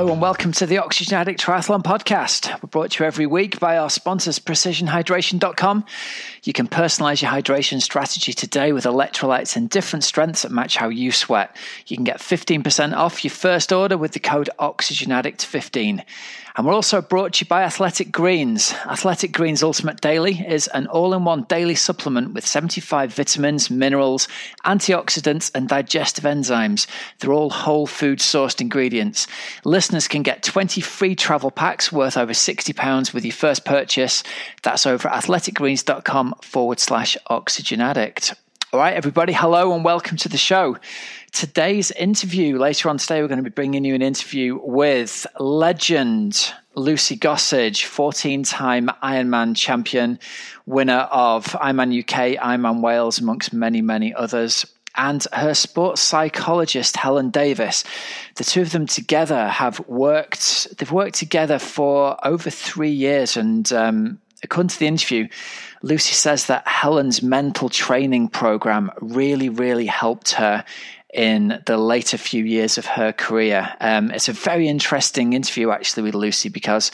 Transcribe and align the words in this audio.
Hello 0.00 0.14
and 0.14 0.22
welcome 0.22 0.50
to 0.52 0.64
the 0.64 0.78
Oxygen 0.78 1.18
Addict 1.18 1.38
Triathlon 1.38 1.82
Podcast. 1.82 2.50
We're 2.62 2.68
brought 2.68 2.92
to 2.92 3.04
you 3.04 3.06
every 3.06 3.26
week 3.26 3.60
by 3.60 3.76
our 3.76 3.90
sponsors, 3.90 4.38
precisionhydration.com. 4.38 5.84
You 6.42 6.54
can 6.54 6.68
personalize 6.68 7.20
your 7.20 7.30
hydration 7.30 7.82
strategy 7.82 8.32
today 8.32 8.72
with 8.72 8.84
electrolytes 8.84 9.58
in 9.58 9.66
different 9.66 10.04
strengths 10.04 10.40
that 10.40 10.52
match 10.52 10.78
how 10.78 10.88
you 10.88 11.12
sweat. 11.12 11.54
You 11.86 11.98
can 11.98 12.04
get 12.04 12.20
15% 12.20 12.94
off 12.94 13.22
your 13.22 13.30
first 13.30 13.74
order 13.74 13.98
with 13.98 14.12
the 14.12 14.20
code 14.20 14.48
OxygenAddict15. 14.58 16.02
And 16.56 16.66
we're 16.66 16.72
also 16.72 17.00
brought 17.00 17.34
to 17.34 17.44
you 17.44 17.48
by 17.48 17.62
Athletic 17.62 18.10
Greens. 18.10 18.72
Athletic 18.86 19.32
Greens 19.32 19.62
Ultimate 19.62 20.00
Daily 20.00 20.34
is 20.34 20.66
an 20.68 20.86
all 20.88 21.14
in 21.14 21.24
one 21.24 21.44
daily 21.44 21.74
supplement 21.74 22.34
with 22.34 22.46
75 22.46 23.14
vitamins, 23.14 23.70
minerals, 23.70 24.26
antioxidants, 24.64 25.50
and 25.54 25.68
digestive 25.68 26.24
enzymes. 26.24 26.86
They're 27.18 27.32
all 27.32 27.50
whole 27.50 27.86
food 27.86 28.18
sourced 28.18 28.60
ingredients. 28.60 29.26
Listeners 29.64 30.08
can 30.08 30.22
get 30.22 30.42
20 30.42 30.80
free 30.80 31.14
travel 31.14 31.50
packs 31.50 31.92
worth 31.92 32.16
over 32.16 32.32
£60 32.32 33.14
with 33.14 33.24
your 33.24 33.32
first 33.32 33.64
purchase. 33.64 34.24
That's 34.62 34.86
over 34.86 35.08
at 35.08 35.22
athleticgreens.com 35.22 36.34
forward 36.42 36.80
slash 36.80 37.16
oxygen 37.28 37.80
addict. 37.80 38.34
All 38.72 38.78
right, 38.78 38.94
everybody, 38.94 39.32
hello 39.32 39.74
and 39.74 39.84
welcome 39.84 40.16
to 40.18 40.28
the 40.28 40.38
show. 40.38 40.76
Today's 41.32 41.90
interview, 41.92 42.58
later 42.58 42.88
on 42.88 42.98
today, 42.98 43.22
we're 43.22 43.28
going 43.28 43.38
to 43.38 43.48
be 43.48 43.54
bringing 43.54 43.84
you 43.84 43.94
an 43.94 44.02
interview 44.02 44.58
with 44.62 45.26
legend 45.38 46.52
Lucy 46.74 47.16
Gossage, 47.16 47.84
14 47.84 48.42
time 48.42 48.90
Ironman 49.02 49.56
champion, 49.56 50.18
winner 50.66 51.08
of 51.10 51.46
Ironman 51.46 52.00
UK, 52.00 52.40
Ironman 52.42 52.82
Wales, 52.82 53.20
amongst 53.20 53.52
many, 53.52 53.80
many 53.80 54.12
others 54.14 54.66
and 54.96 55.24
her 55.32 55.54
sports 55.54 56.00
psychologist 56.00 56.96
Helen 56.96 57.30
Davis. 57.30 57.84
The 58.34 58.44
two 58.44 58.62
of 58.62 58.72
them 58.72 58.86
together 58.86 59.48
have 59.48 59.80
worked. 59.88 60.76
They've 60.76 60.90
worked 60.90 61.14
together 61.14 61.58
for 61.58 62.16
over 62.26 62.50
three 62.50 62.90
years, 62.90 63.36
and 63.36 63.72
um, 63.72 64.20
according 64.42 64.68
to 64.70 64.78
the 64.78 64.86
interview, 64.86 65.28
Lucy 65.82 66.14
says 66.14 66.46
that 66.46 66.66
Helen's 66.66 67.22
mental 67.22 67.68
training 67.68 68.28
program 68.28 68.90
really, 69.00 69.48
really 69.48 69.86
helped 69.86 70.32
her 70.32 70.64
in 71.12 71.60
the 71.66 71.76
later 71.76 72.16
few 72.16 72.44
years 72.44 72.78
of 72.78 72.86
her 72.86 73.12
career. 73.12 73.74
Um, 73.80 74.10
it's 74.10 74.28
a 74.28 74.32
very 74.32 74.68
interesting 74.68 75.32
interview 75.32 75.70
actually 75.70 76.04
with 76.04 76.14
Lucy 76.14 76.48
because 76.48 76.90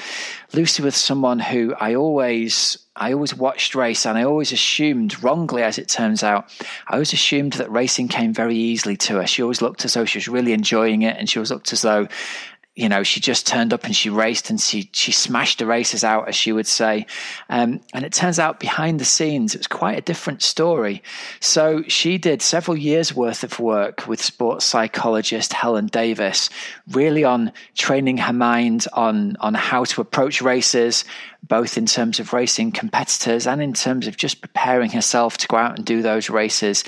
Lucy 0.54 0.82
was 0.82 0.96
someone 0.96 1.38
who 1.38 1.74
I 1.78 1.94
always 1.94 2.78
I 2.98 3.12
always 3.12 3.34
watched 3.34 3.74
race 3.74 4.06
and 4.06 4.16
I 4.16 4.24
always 4.24 4.52
assumed, 4.52 5.22
wrongly 5.22 5.62
as 5.62 5.76
it 5.76 5.86
turns 5.86 6.22
out, 6.22 6.50
I 6.88 6.94
always 6.94 7.12
assumed 7.12 7.52
that 7.54 7.70
racing 7.70 8.08
came 8.08 8.32
very 8.32 8.56
easily 8.56 8.96
to 8.98 9.16
her. 9.16 9.26
She 9.26 9.42
always 9.42 9.60
looked 9.60 9.84
as 9.84 9.92
though 9.92 10.06
she 10.06 10.16
was 10.16 10.28
really 10.28 10.54
enjoying 10.54 11.02
it 11.02 11.16
and 11.18 11.28
she 11.28 11.38
always 11.38 11.50
looked 11.50 11.74
as 11.74 11.82
though 11.82 12.08
you 12.76 12.90
know, 12.90 13.02
she 13.02 13.20
just 13.20 13.46
turned 13.46 13.72
up 13.72 13.84
and 13.84 13.96
she 13.96 14.10
raced 14.10 14.50
and 14.50 14.60
she 14.60 14.90
she 14.92 15.10
smashed 15.10 15.58
the 15.58 15.66
races 15.66 16.04
out, 16.04 16.28
as 16.28 16.36
she 16.36 16.52
would 16.52 16.66
say. 16.66 17.06
Um, 17.48 17.80
and 17.94 18.04
it 18.04 18.12
turns 18.12 18.38
out 18.38 18.60
behind 18.60 19.00
the 19.00 19.04
scenes, 19.06 19.54
it 19.54 19.58
was 19.58 19.66
quite 19.66 19.96
a 19.96 20.02
different 20.02 20.42
story. 20.42 21.02
So 21.40 21.82
she 21.88 22.18
did 22.18 22.42
several 22.42 22.76
years 22.76 23.14
worth 23.14 23.42
of 23.42 23.58
work 23.58 24.06
with 24.06 24.22
sports 24.22 24.66
psychologist 24.66 25.54
Helen 25.54 25.86
Davis, 25.86 26.50
really 26.90 27.24
on 27.24 27.50
training 27.74 28.18
her 28.18 28.34
mind 28.34 28.86
on 28.92 29.36
on 29.40 29.54
how 29.54 29.84
to 29.84 30.02
approach 30.02 30.42
races, 30.42 31.06
both 31.42 31.78
in 31.78 31.86
terms 31.86 32.20
of 32.20 32.34
racing 32.34 32.72
competitors 32.72 33.46
and 33.46 33.62
in 33.62 33.72
terms 33.72 34.06
of 34.06 34.18
just 34.18 34.42
preparing 34.42 34.90
herself 34.90 35.38
to 35.38 35.48
go 35.48 35.56
out 35.56 35.78
and 35.78 35.86
do 35.86 36.02
those 36.02 36.28
races. 36.28 36.84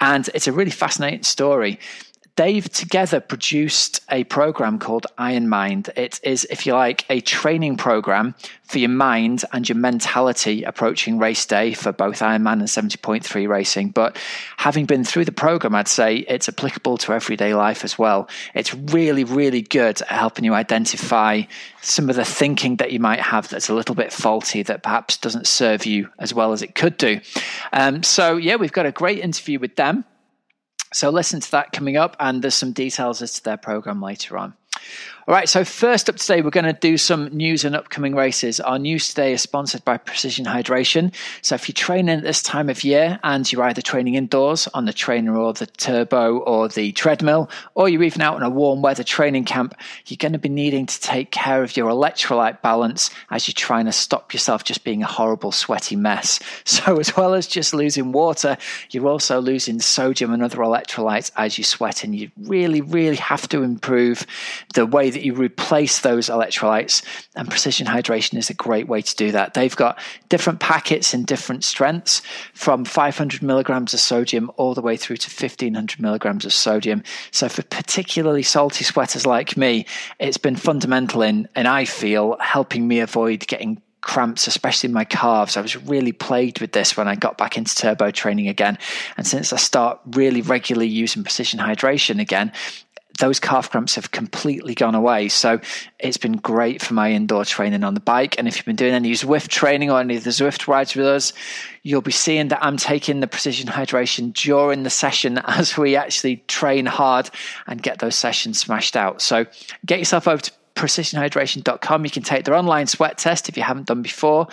And 0.00 0.28
it's 0.34 0.46
a 0.46 0.52
really 0.52 0.70
fascinating 0.70 1.24
story 1.24 1.80
they've 2.36 2.68
together 2.68 3.20
produced 3.20 4.00
a 4.10 4.24
program 4.24 4.78
called 4.78 5.06
Iron 5.18 5.48
Mind. 5.48 5.90
It 5.96 6.20
is, 6.22 6.46
if 6.50 6.66
you 6.66 6.72
like, 6.72 7.04
a 7.10 7.20
training 7.20 7.76
program 7.76 8.34
for 8.62 8.78
your 8.78 8.88
mind 8.88 9.44
and 9.52 9.68
your 9.68 9.76
mentality 9.76 10.62
approaching 10.62 11.18
race 11.18 11.44
day 11.44 11.74
for 11.74 11.92
both 11.92 12.20
Ironman 12.20 12.52
and 12.52 12.62
70.3 12.62 13.48
racing. 13.48 13.90
But 13.90 14.16
having 14.56 14.86
been 14.86 15.04
through 15.04 15.26
the 15.26 15.32
program, 15.32 15.74
I'd 15.74 15.88
say 15.88 16.18
it's 16.18 16.48
applicable 16.48 16.96
to 16.98 17.12
everyday 17.12 17.54
life 17.54 17.84
as 17.84 17.98
well. 17.98 18.30
It's 18.54 18.74
really, 18.74 19.24
really 19.24 19.60
good 19.60 20.00
at 20.00 20.08
helping 20.08 20.44
you 20.44 20.54
identify 20.54 21.42
some 21.82 22.08
of 22.08 22.16
the 22.16 22.24
thinking 22.24 22.76
that 22.76 22.92
you 22.92 23.00
might 23.00 23.20
have 23.20 23.48
that's 23.50 23.68
a 23.68 23.74
little 23.74 23.94
bit 23.94 24.12
faulty 24.12 24.62
that 24.62 24.82
perhaps 24.82 25.18
doesn't 25.18 25.46
serve 25.46 25.84
you 25.84 26.08
as 26.18 26.32
well 26.32 26.52
as 26.52 26.62
it 26.62 26.74
could 26.74 26.96
do. 26.96 27.20
Um, 27.74 28.02
so, 28.02 28.36
yeah, 28.38 28.56
we've 28.56 28.72
got 28.72 28.86
a 28.86 28.92
great 28.92 29.18
interview 29.18 29.58
with 29.58 29.76
them. 29.76 30.04
So 30.92 31.10
listen 31.10 31.40
to 31.40 31.50
that 31.52 31.72
coming 31.72 31.96
up, 31.96 32.16
and 32.20 32.42
there's 32.42 32.54
some 32.54 32.72
details 32.72 33.22
as 33.22 33.34
to 33.34 33.44
their 33.44 33.56
program 33.56 34.02
later 34.02 34.36
on. 34.36 34.54
All 35.28 35.34
right, 35.34 35.48
so 35.48 35.64
first 35.64 36.08
up 36.08 36.16
today, 36.16 36.42
we're 36.42 36.50
going 36.50 36.64
to 36.64 36.72
do 36.72 36.98
some 36.98 37.26
news 37.28 37.64
and 37.64 37.76
upcoming 37.76 38.16
races. 38.16 38.58
Our 38.58 38.76
news 38.76 39.06
today 39.06 39.32
is 39.32 39.40
sponsored 39.40 39.84
by 39.84 39.96
Precision 39.96 40.46
Hydration. 40.46 41.14
So 41.42 41.54
if 41.54 41.68
you're 41.68 41.74
training 41.74 42.16
at 42.18 42.24
this 42.24 42.42
time 42.42 42.68
of 42.68 42.82
year 42.82 43.20
and 43.22 43.50
you're 43.50 43.62
either 43.62 43.82
training 43.82 44.16
indoors 44.16 44.66
on 44.74 44.84
the 44.84 44.92
trainer 44.92 45.36
or 45.36 45.52
the 45.52 45.66
turbo 45.66 46.38
or 46.38 46.66
the 46.66 46.90
treadmill, 46.90 47.48
or 47.76 47.88
you're 47.88 48.02
even 48.02 48.20
out 48.20 48.36
in 48.36 48.42
a 48.42 48.50
warm 48.50 48.82
weather 48.82 49.04
training 49.04 49.44
camp, 49.44 49.76
you're 50.06 50.16
going 50.16 50.32
to 50.32 50.40
be 50.40 50.48
needing 50.48 50.86
to 50.86 51.00
take 51.00 51.30
care 51.30 51.62
of 51.62 51.76
your 51.76 51.88
electrolyte 51.88 52.60
balance 52.60 53.08
as 53.30 53.46
you're 53.46 53.54
trying 53.54 53.84
to 53.84 53.92
stop 53.92 54.32
yourself 54.32 54.64
just 54.64 54.82
being 54.82 55.04
a 55.04 55.06
horrible, 55.06 55.52
sweaty 55.52 55.94
mess. 55.94 56.40
So 56.72 56.98
as 56.98 57.16
well 57.16 57.34
as 57.34 57.46
just 57.46 57.74
losing 57.74 58.12
water, 58.12 58.56
you're 58.90 59.06
also 59.06 59.40
losing 59.40 59.78
sodium 59.78 60.32
and 60.32 60.42
other 60.42 60.58
electrolytes 60.58 61.30
as 61.36 61.58
you 61.58 61.64
sweat, 61.64 62.02
and 62.02 62.14
you 62.14 62.30
really, 62.36 62.80
really 62.80 63.16
have 63.16 63.46
to 63.50 63.62
improve 63.62 64.26
the 64.74 64.86
way 64.86 65.10
that 65.12 65.22
you 65.22 65.34
replace 65.34 66.00
those 66.00 66.28
electrolytes. 66.28 67.04
And 67.36 67.48
precision 67.48 67.86
hydration 67.86 68.36
is 68.38 68.50
a 68.50 68.54
great 68.54 68.88
way 68.88 69.02
to 69.02 69.16
do 69.16 69.32
that. 69.32 69.54
They've 69.54 69.74
got 69.74 69.98
different 70.28 70.60
packets 70.60 71.14
in 71.14 71.24
different 71.24 71.64
strengths 71.64 72.22
from 72.54 72.84
500 72.84 73.42
milligrams 73.42 73.94
of 73.94 74.00
sodium 74.00 74.50
all 74.56 74.74
the 74.74 74.82
way 74.82 74.96
through 74.96 75.18
to 75.18 75.30
1500 75.30 76.00
milligrams 76.00 76.44
of 76.44 76.52
sodium. 76.52 77.02
So 77.30 77.48
for 77.48 77.62
particularly 77.62 78.42
salty 78.42 78.84
sweaters 78.84 79.26
like 79.26 79.56
me, 79.56 79.86
it's 80.18 80.38
been 80.38 80.56
fundamental 80.56 81.22
in, 81.22 81.48
and 81.54 81.68
I 81.68 81.84
feel, 81.84 82.36
helping 82.40 82.88
me 82.88 83.00
avoid 83.00 83.46
getting 83.46 83.80
cramps, 84.02 84.46
especially 84.46 84.88
in 84.88 84.92
my 84.92 85.04
calves. 85.04 85.56
I 85.56 85.60
was 85.60 85.76
really 85.76 86.12
plagued 86.12 86.60
with 86.60 86.72
this 86.72 86.96
when 86.96 87.08
I 87.08 87.14
got 87.14 87.38
back 87.38 87.56
into 87.56 87.74
turbo 87.74 88.10
training 88.10 88.48
again. 88.48 88.76
And 89.16 89.26
since 89.26 89.52
I 89.52 89.56
start 89.56 90.00
really 90.10 90.42
regularly 90.42 90.88
using 90.88 91.22
precision 91.22 91.60
hydration 91.60 92.20
again, 92.20 92.52
those 93.22 93.38
calf 93.38 93.70
cramps 93.70 93.94
have 93.94 94.10
completely 94.10 94.74
gone 94.74 94.96
away. 94.96 95.28
So 95.28 95.60
it's 96.00 96.16
been 96.16 96.38
great 96.38 96.82
for 96.82 96.92
my 96.94 97.12
indoor 97.12 97.44
training 97.44 97.84
on 97.84 97.94
the 97.94 98.00
bike. 98.00 98.36
And 98.36 98.48
if 98.48 98.56
you've 98.56 98.66
been 98.66 98.74
doing 98.74 98.94
any 98.94 99.12
Zwift 99.12 99.46
training 99.46 99.92
or 99.92 100.00
any 100.00 100.16
of 100.16 100.24
the 100.24 100.30
Zwift 100.30 100.66
rides 100.66 100.96
with 100.96 101.06
us, 101.06 101.32
you'll 101.84 102.00
be 102.00 102.10
seeing 102.10 102.48
that 102.48 102.58
I'm 102.64 102.76
taking 102.76 103.20
the 103.20 103.28
precision 103.28 103.68
hydration 103.68 104.32
during 104.32 104.82
the 104.82 104.90
session 104.90 105.38
as 105.46 105.78
we 105.78 105.94
actually 105.94 106.38
train 106.48 106.84
hard 106.84 107.30
and 107.68 107.80
get 107.80 108.00
those 108.00 108.16
sessions 108.16 108.58
smashed 108.58 108.96
out. 108.96 109.22
So 109.22 109.46
get 109.86 110.00
yourself 110.00 110.26
over 110.26 110.42
to 110.42 110.52
precisionhydration.com. 110.82 112.04
You 112.04 112.10
can 112.10 112.24
take 112.24 112.44
their 112.44 112.56
online 112.56 112.88
sweat 112.88 113.16
test 113.16 113.48
if 113.48 113.56
you 113.56 113.62
haven't 113.62 113.86
done 113.86 114.02
before, 114.02 114.48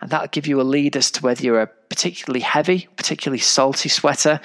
and 0.00 0.10
that'll 0.10 0.28
give 0.28 0.46
you 0.46 0.60
a 0.60 0.62
lead 0.62 0.96
as 0.96 1.10
to 1.12 1.22
whether 1.22 1.42
you're 1.42 1.60
a 1.60 1.66
particularly 1.66 2.40
heavy, 2.40 2.88
particularly 2.96 3.40
salty 3.40 3.88
sweater. 3.88 4.40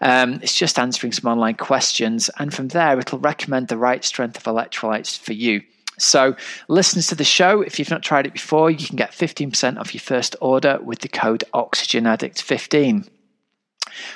Um, 0.00 0.40
it's 0.42 0.56
just 0.56 0.80
answering 0.80 1.12
some 1.12 1.30
online 1.30 1.54
questions, 1.54 2.28
and 2.40 2.52
from 2.52 2.68
there, 2.68 2.98
it'll 2.98 3.20
recommend 3.20 3.68
the 3.68 3.78
right 3.78 4.04
strength 4.04 4.36
of 4.36 4.42
electrolytes 4.52 5.16
for 5.16 5.32
you. 5.32 5.62
So, 5.96 6.34
listeners 6.66 7.06
to 7.08 7.14
the 7.14 7.24
show, 7.24 7.60
if 7.60 7.78
you've 7.78 7.90
not 7.90 8.02
tried 8.02 8.26
it 8.26 8.32
before, 8.32 8.70
you 8.70 8.84
can 8.84 8.96
get 8.96 9.12
15% 9.12 9.78
off 9.78 9.94
your 9.94 10.00
first 10.00 10.34
order 10.40 10.80
with 10.82 11.00
the 11.00 11.08
code 11.08 11.44
OxygenAddict15. 11.54 13.06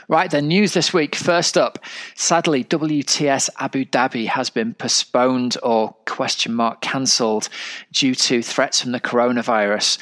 Right, 0.08 0.30
then, 0.30 0.48
news 0.48 0.74
this 0.74 0.92
week. 0.92 1.14
First 1.14 1.56
up, 1.56 1.78
sadly, 2.14 2.64
WTS 2.64 3.50
Abu 3.58 3.84
Dhabi 3.84 4.26
has 4.26 4.50
been 4.50 4.74
postponed 4.74 5.56
or 5.62 5.94
question 6.06 6.54
mark 6.54 6.80
cancelled 6.80 7.48
due 7.92 8.14
to 8.14 8.42
threats 8.42 8.80
from 8.80 8.92
the 8.92 9.00
coronavirus. 9.00 9.98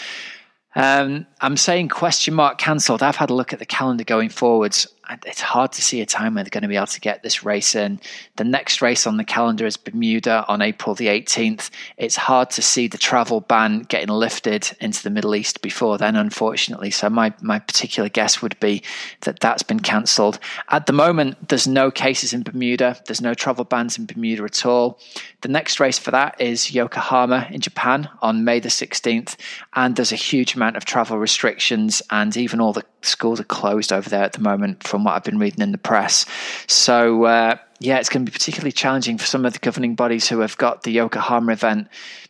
Um, 0.74 1.26
I'm 1.40 1.56
saying 1.56 1.88
question 1.88 2.34
mark 2.34 2.58
cancelled. 2.58 3.02
I've 3.02 3.16
had 3.16 3.30
a 3.30 3.34
look 3.34 3.52
at 3.52 3.58
the 3.58 3.66
calendar 3.66 4.04
going 4.04 4.30
forwards 4.30 4.86
it's 5.26 5.40
hard 5.40 5.72
to 5.72 5.82
see 5.82 6.00
a 6.00 6.06
time 6.06 6.34
when 6.34 6.44
they're 6.44 6.50
going 6.50 6.62
to 6.62 6.68
be 6.68 6.76
able 6.76 6.86
to 6.86 7.00
get 7.00 7.22
this 7.22 7.44
race 7.44 7.74
in. 7.74 8.00
The 8.36 8.44
next 8.44 8.82
race 8.82 9.06
on 9.06 9.16
the 9.16 9.24
calendar 9.24 9.66
is 9.66 9.76
Bermuda 9.76 10.44
on 10.48 10.62
April 10.62 10.94
the 10.94 11.08
18th. 11.08 11.70
It's 11.96 12.16
hard 12.16 12.50
to 12.50 12.62
see 12.62 12.88
the 12.88 12.98
travel 12.98 13.40
ban 13.40 13.80
getting 13.80 14.08
lifted 14.08 14.76
into 14.80 15.02
the 15.02 15.10
Middle 15.10 15.34
East 15.34 15.62
before 15.62 15.98
then, 15.98 16.16
unfortunately. 16.16 16.90
So 16.90 17.10
my, 17.10 17.32
my 17.40 17.58
particular 17.58 18.08
guess 18.08 18.42
would 18.42 18.58
be 18.60 18.82
that 19.20 19.40
that's 19.40 19.62
been 19.62 19.80
cancelled. 19.80 20.38
At 20.68 20.86
the 20.86 20.92
moment, 20.92 21.48
there's 21.48 21.66
no 21.66 21.90
cases 21.90 22.32
in 22.32 22.42
Bermuda. 22.42 23.00
There's 23.06 23.20
no 23.20 23.34
travel 23.34 23.64
bans 23.64 23.98
in 23.98 24.06
Bermuda 24.06 24.44
at 24.44 24.66
all. 24.66 24.98
The 25.40 25.48
next 25.48 25.80
race 25.80 25.98
for 25.98 26.10
that 26.12 26.40
is 26.40 26.72
Yokohama 26.72 27.48
in 27.50 27.60
Japan 27.60 28.08
on 28.20 28.44
May 28.44 28.60
the 28.60 28.68
16th. 28.68 29.36
And 29.74 29.96
there's 29.96 30.12
a 30.12 30.16
huge 30.16 30.54
amount 30.54 30.76
of 30.76 30.84
travel 30.84 31.18
restrictions 31.18 32.02
and 32.10 32.36
even 32.36 32.60
all 32.60 32.72
the 32.72 32.84
schools 33.02 33.40
are 33.40 33.44
closed 33.44 33.92
over 33.92 34.08
there 34.08 34.22
at 34.22 34.32
the 34.32 34.40
moment 34.40 34.82
from 34.82 35.01
what 35.04 35.14
I've 35.14 35.24
been 35.24 35.38
reading 35.38 35.62
in 35.62 35.72
the 35.72 35.78
press. 35.78 36.26
So, 36.66 37.24
uh, 37.24 37.56
yeah, 37.80 37.98
it's 37.98 38.08
going 38.08 38.24
to 38.24 38.30
be 38.30 38.34
particularly 38.34 38.72
challenging 38.72 39.18
for 39.18 39.26
some 39.26 39.44
of 39.44 39.52
the 39.52 39.58
governing 39.58 39.94
bodies 39.94 40.28
who 40.28 40.40
have 40.40 40.56
got 40.56 40.82
the 40.82 40.92
Yokohama 40.92 41.52
event 41.52 41.88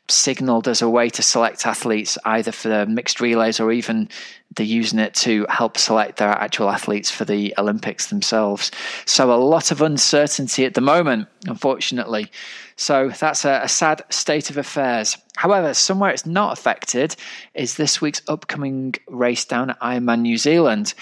signaled 0.09 0.69
as 0.69 0.83
a 0.83 0.89
way 0.89 1.09
to 1.09 1.23
select 1.23 1.67
athletes 1.67 2.19
either 2.25 2.53
for 2.53 2.69
the 2.69 2.87
mixed 2.87 3.21
relays 3.21 3.61
or 3.61 3.71
even 3.71 4.09
they're 4.57 4.67
using 4.67 4.99
it 4.99 5.15
to 5.15 5.47
help 5.49 5.79
select 5.79 6.19
their 6.19 6.29
actual 6.29 6.69
athletes 6.69 7.11
for 7.11 7.25
the 7.25 7.55
Olympics 7.57 8.09
themselves. 8.09 8.71
So 9.07 9.33
a 9.33 9.37
lot 9.37 9.71
of 9.71 9.81
uncertainty 9.81 10.65
at 10.65 10.75
the 10.75 10.81
moment, 10.81 11.29
unfortunately. 11.47 12.31
So 12.77 13.09
that's 13.11 13.45
a, 13.45 13.61
a 13.63 13.69
sad 13.69 14.03
state 14.11 14.51
of 14.51 14.59
affairs. 14.59 15.17
However, 15.37 15.73
somewhere 15.73 16.11
it's 16.11 16.27
not 16.27 16.59
affected 16.59 17.17
is 17.55 17.77
this 17.77 18.01
week's 18.01 18.23
upcoming 18.29 18.95
race 19.09 19.45
down 19.45 19.71
at 19.71 19.81
Ironman 19.81 20.21
New 20.21 20.37
Zealand. 20.37 20.95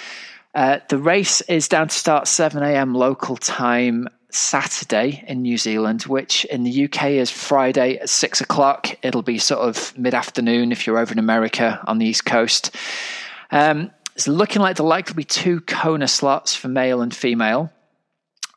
Uh, 0.55 0.81
the 0.89 0.99
race 0.99 1.41
is 1.43 1.69
down 1.69 1.89
to 1.89 1.95
start 1.95 2.27
7 2.27 2.63
a.m. 2.63 2.95
local 2.95 3.37
time 3.37 4.09
Saturday 4.31 5.25
in 5.27 5.43
New 5.43 5.59
Zealand, 5.59 6.03
which 6.03 6.45
in 6.47 6.65
the 6.65 6.85
UK 6.85 7.11
is 7.11 7.31
Friday 7.31 7.99
at 7.99 8.09
six 8.09 8.41
o'clock. 8.41 8.89
It'll 9.03 9.23
be 9.23 9.39
sort 9.39 9.61
of 9.61 9.97
mid 9.97 10.15
afternoon 10.15 10.73
if 10.73 10.87
you're 10.87 10.99
over 10.99 11.13
in 11.13 11.19
America 11.19 11.83
on 11.87 11.99
the 11.99 12.07
East 12.07 12.25
Coast. 12.25 12.75
Um, 13.51 13.91
it's 14.15 14.29
looking 14.29 14.63
like 14.63 14.77
there'll 14.77 14.91
likely 14.91 15.15
be 15.15 15.25
two 15.25 15.61
Kona 15.61 16.09
slots 16.09 16.55
for 16.55 16.69
male 16.69 17.01
and 17.01 17.15
female. 17.15 17.73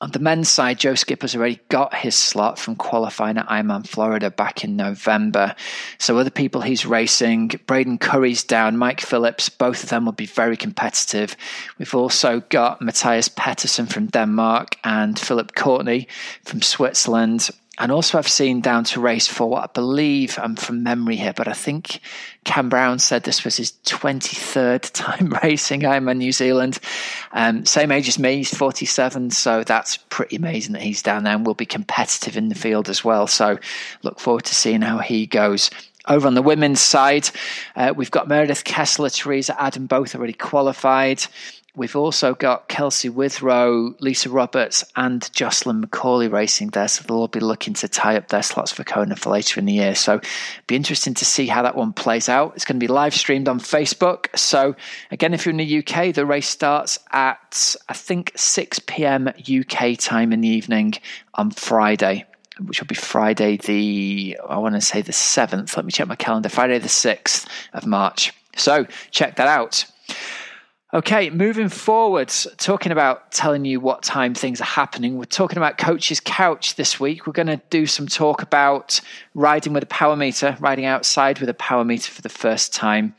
On 0.04 0.12
the 0.12 0.20
men's 0.20 0.50
side, 0.50 0.80
Joe 0.80 0.96
Skipper's 0.96 1.34
already 1.34 1.62
got 1.70 1.96
his 1.96 2.14
slot 2.14 2.60
from 2.60 2.76
qualifying 2.76 3.38
at 3.38 3.48
Ironman 3.48 3.88
Florida 3.88 4.30
back 4.30 4.66
in 4.66 4.76
November. 4.76 5.56
So 5.98 6.18
other 6.18 6.30
people 6.30 6.60
he's 6.60 6.86
racing, 6.86 7.52
Braden 7.68 8.00
Currie's 8.00 8.44
down, 8.44 8.76
Mike 8.76 9.00
Phillips, 9.00 9.48
both 9.48 9.82
of 9.82 9.90
them 9.90 10.04
will 10.04 10.12
be 10.12 10.26
very 10.26 10.58
competitive. 10.58 11.38
We've 11.80 11.96
also 11.96 12.42
got 12.50 12.82
Matthias 12.82 13.30
Petterson 13.30 13.90
from 13.90 14.08
Denmark 14.08 14.76
and 14.84 15.18
Philipp 15.18 15.54
Koutny 15.54 16.08
from 16.44 16.62
Switzerland 16.62 17.50
and 17.80 17.92
also 17.92 18.20
I've 18.20 18.28
seen 18.28 18.62
down 18.62 18.84
to 18.86 19.02
race 19.02 19.28
for 19.28 19.50
what 19.50 19.64
I 19.64 19.68
believe 19.68 20.38
I'm 20.40 20.56
from 20.56 20.84
memory 20.84 21.16
here, 21.16 21.34
but 21.34 21.48
I 21.48 21.54
think 21.54 22.02
Cam 22.44 22.70
Brown 22.70 23.00
said 23.00 23.24
this 23.24 23.44
was 23.44 23.58
his 23.58 23.72
23rd 23.86 24.92
time 24.94 25.34
racing 25.44 25.82
Ironman 25.82 26.18
New 26.18 26.32
Zealand. 26.32 26.80
Um, 27.32 27.66
same 27.66 27.92
age 27.92 28.08
as 28.08 28.20
me, 28.20 28.38
he's 28.38 28.54
47, 28.54 29.32
so 29.32 29.64
that's 29.64 29.98
pretty 29.98 30.36
amazing 30.36 30.74
that 30.74 30.84
he's 30.84 31.02
down 31.02 31.24
there 31.24 31.34
and 31.34 31.48
will 31.48 31.56
be 31.56 31.66
competitive 31.66 32.38
in 32.38 32.50
the 32.50 32.56
field 32.56 32.90
as 32.90 33.04
well. 33.04 33.26
So 33.26 33.58
look 34.04 34.20
forward 34.20 34.46
to 34.46 34.56
seeing 34.56 34.82
how 34.82 35.00
he 35.00 35.26
goes. 35.26 35.72
Over 36.06 36.28
on 36.28 36.36
the 36.36 36.42
women's 36.42 36.82
side, 36.82 37.30
uh, 37.78 37.94
we've 37.96 38.12
got 38.12 38.28
Meredith 38.28 38.66
Kessler, 38.66 39.10
Teresa 39.10 39.60
Adam, 39.60 39.88
both 39.88 40.14
already 40.14 40.34
qualified. 40.34 41.24
We've 41.76 41.96
also 41.96 42.36
got 42.36 42.68
Kelsey 42.68 43.10
Withrow, 43.10 43.96
Lisa 44.00 44.30
Roberts, 44.30 44.84
and 44.96 45.28
Jocelyn 45.34 45.84
McCauley 45.84 46.32
racing 46.32 46.70
there, 46.70 46.88
so 46.88 47.04
they'll 47.04 47.18
all 47.18 47.28
be 47.28 47.40
looking 47.40 47.74
to 47.76 47.88
tie 47.88 48.16
up 48.16 48.28
their 48.28 48.44
slots 48.44 48.72
for 48.72 48.84
Kona 48.84 49.16
for 49.16 49.32
later 49.32 49.60
in 49.60 49.66
the 49.66 49.74
year. 49.74 49.96
So, 49.96 50.22
be 50.68 50.76
interesting 50.76 51.16
to 51.16 51.26
see 51.26 51.48
how 51.48 51.64
that 51.64 51.76
one 51.76 51.92
plays 51.92 52.30
out. 52.30 52.54
It's 52.56 52.64
going 52.64 52.80
to 52.80 52.84
be 52.84 52.92
live 52.92 53.16
streamed 53.16 53.48
on 53.48 53.60
Facebook. 53.60 54.28
So, 54.38 54.76
again, 55.10 55.34
if 55.34 55.48
you're 55.48 55.52
in 55.52 55.58
the 55.58 55.80
UK, 55.80 56.14
the 56.14 56.28
race 56.28 56.48
starts 56.48 57.00
at 57.12 57.76
I 57.90 57.94
think 57.94 58.34
6 58.36 58.78
p.m. 58.86 59.30
UK 59.30 59.98
time 59.98 60.32
in 60.32 60.42
the 60.42 60.50
evening 60.50 60.94
on 61.34 61.50
Friday 61.52 62.26
which 62.60 62.80
will 62.80 62.88
be 62.88 62.94
Friday 62.94 63.58
the 63.58 64.38
I 64.48 64.60
want 64.60 64.76
to 64.76 64.82
say 64.82 65.02
the 65.02 65.12
7th. 65.12 65.76
Let 65.76 65.86
me 65.86 65.92
check 65.92 66.08
my 66.08 66.16
calendar. 66.16 66.50
Friday 66.50 66.78
the 66.78 66.88
6th 66.88 67.48
of 67.74 67.88
March. 67.88 68.32
So 68.56 68.86
check 69.10 69.38
that 69.38 69.48
out. 69.48 69.86
Okay, 70.94 71.32
moving 71.32 71.70
forward, 71.70 72.32
talking 72.58 72.92
about 72.92 73.32
telling 73.32 73.66
you 73.66 73.80
what 73.80 74.04
time 74.04 74.36
things 74.36 74.62
are 74.62 74.66
happening, 74.66 75.18
we're 75.18 75.26
talking 75.26 75.58
about 75.58 75.80
Coach's 75.80 76.20
Couch 76.20 76.76
this 76.76 77.00
week. 77.00 77.26
We're 77.26 77.34
going 77.34 77.48
to 77.48 77.60
do 77.72 77.88
some 77.88 78.06
talk 78.06 78.44
about 78.44 79.02
riding 79.34 79.74
with 79.74 79.82
a 79.82 79.88
power 79.88 80.16
meter, 80.16 80.56
riding 80.60 80.86
outside 80.86 81.40
with 81.40 81.50
a 81.50 81.56
power 81.56 81.84
meter 81.84 82.12
for 82.12 82.22
the 82.22 82.30
first 82.30 82.76
time. 82.76 83.16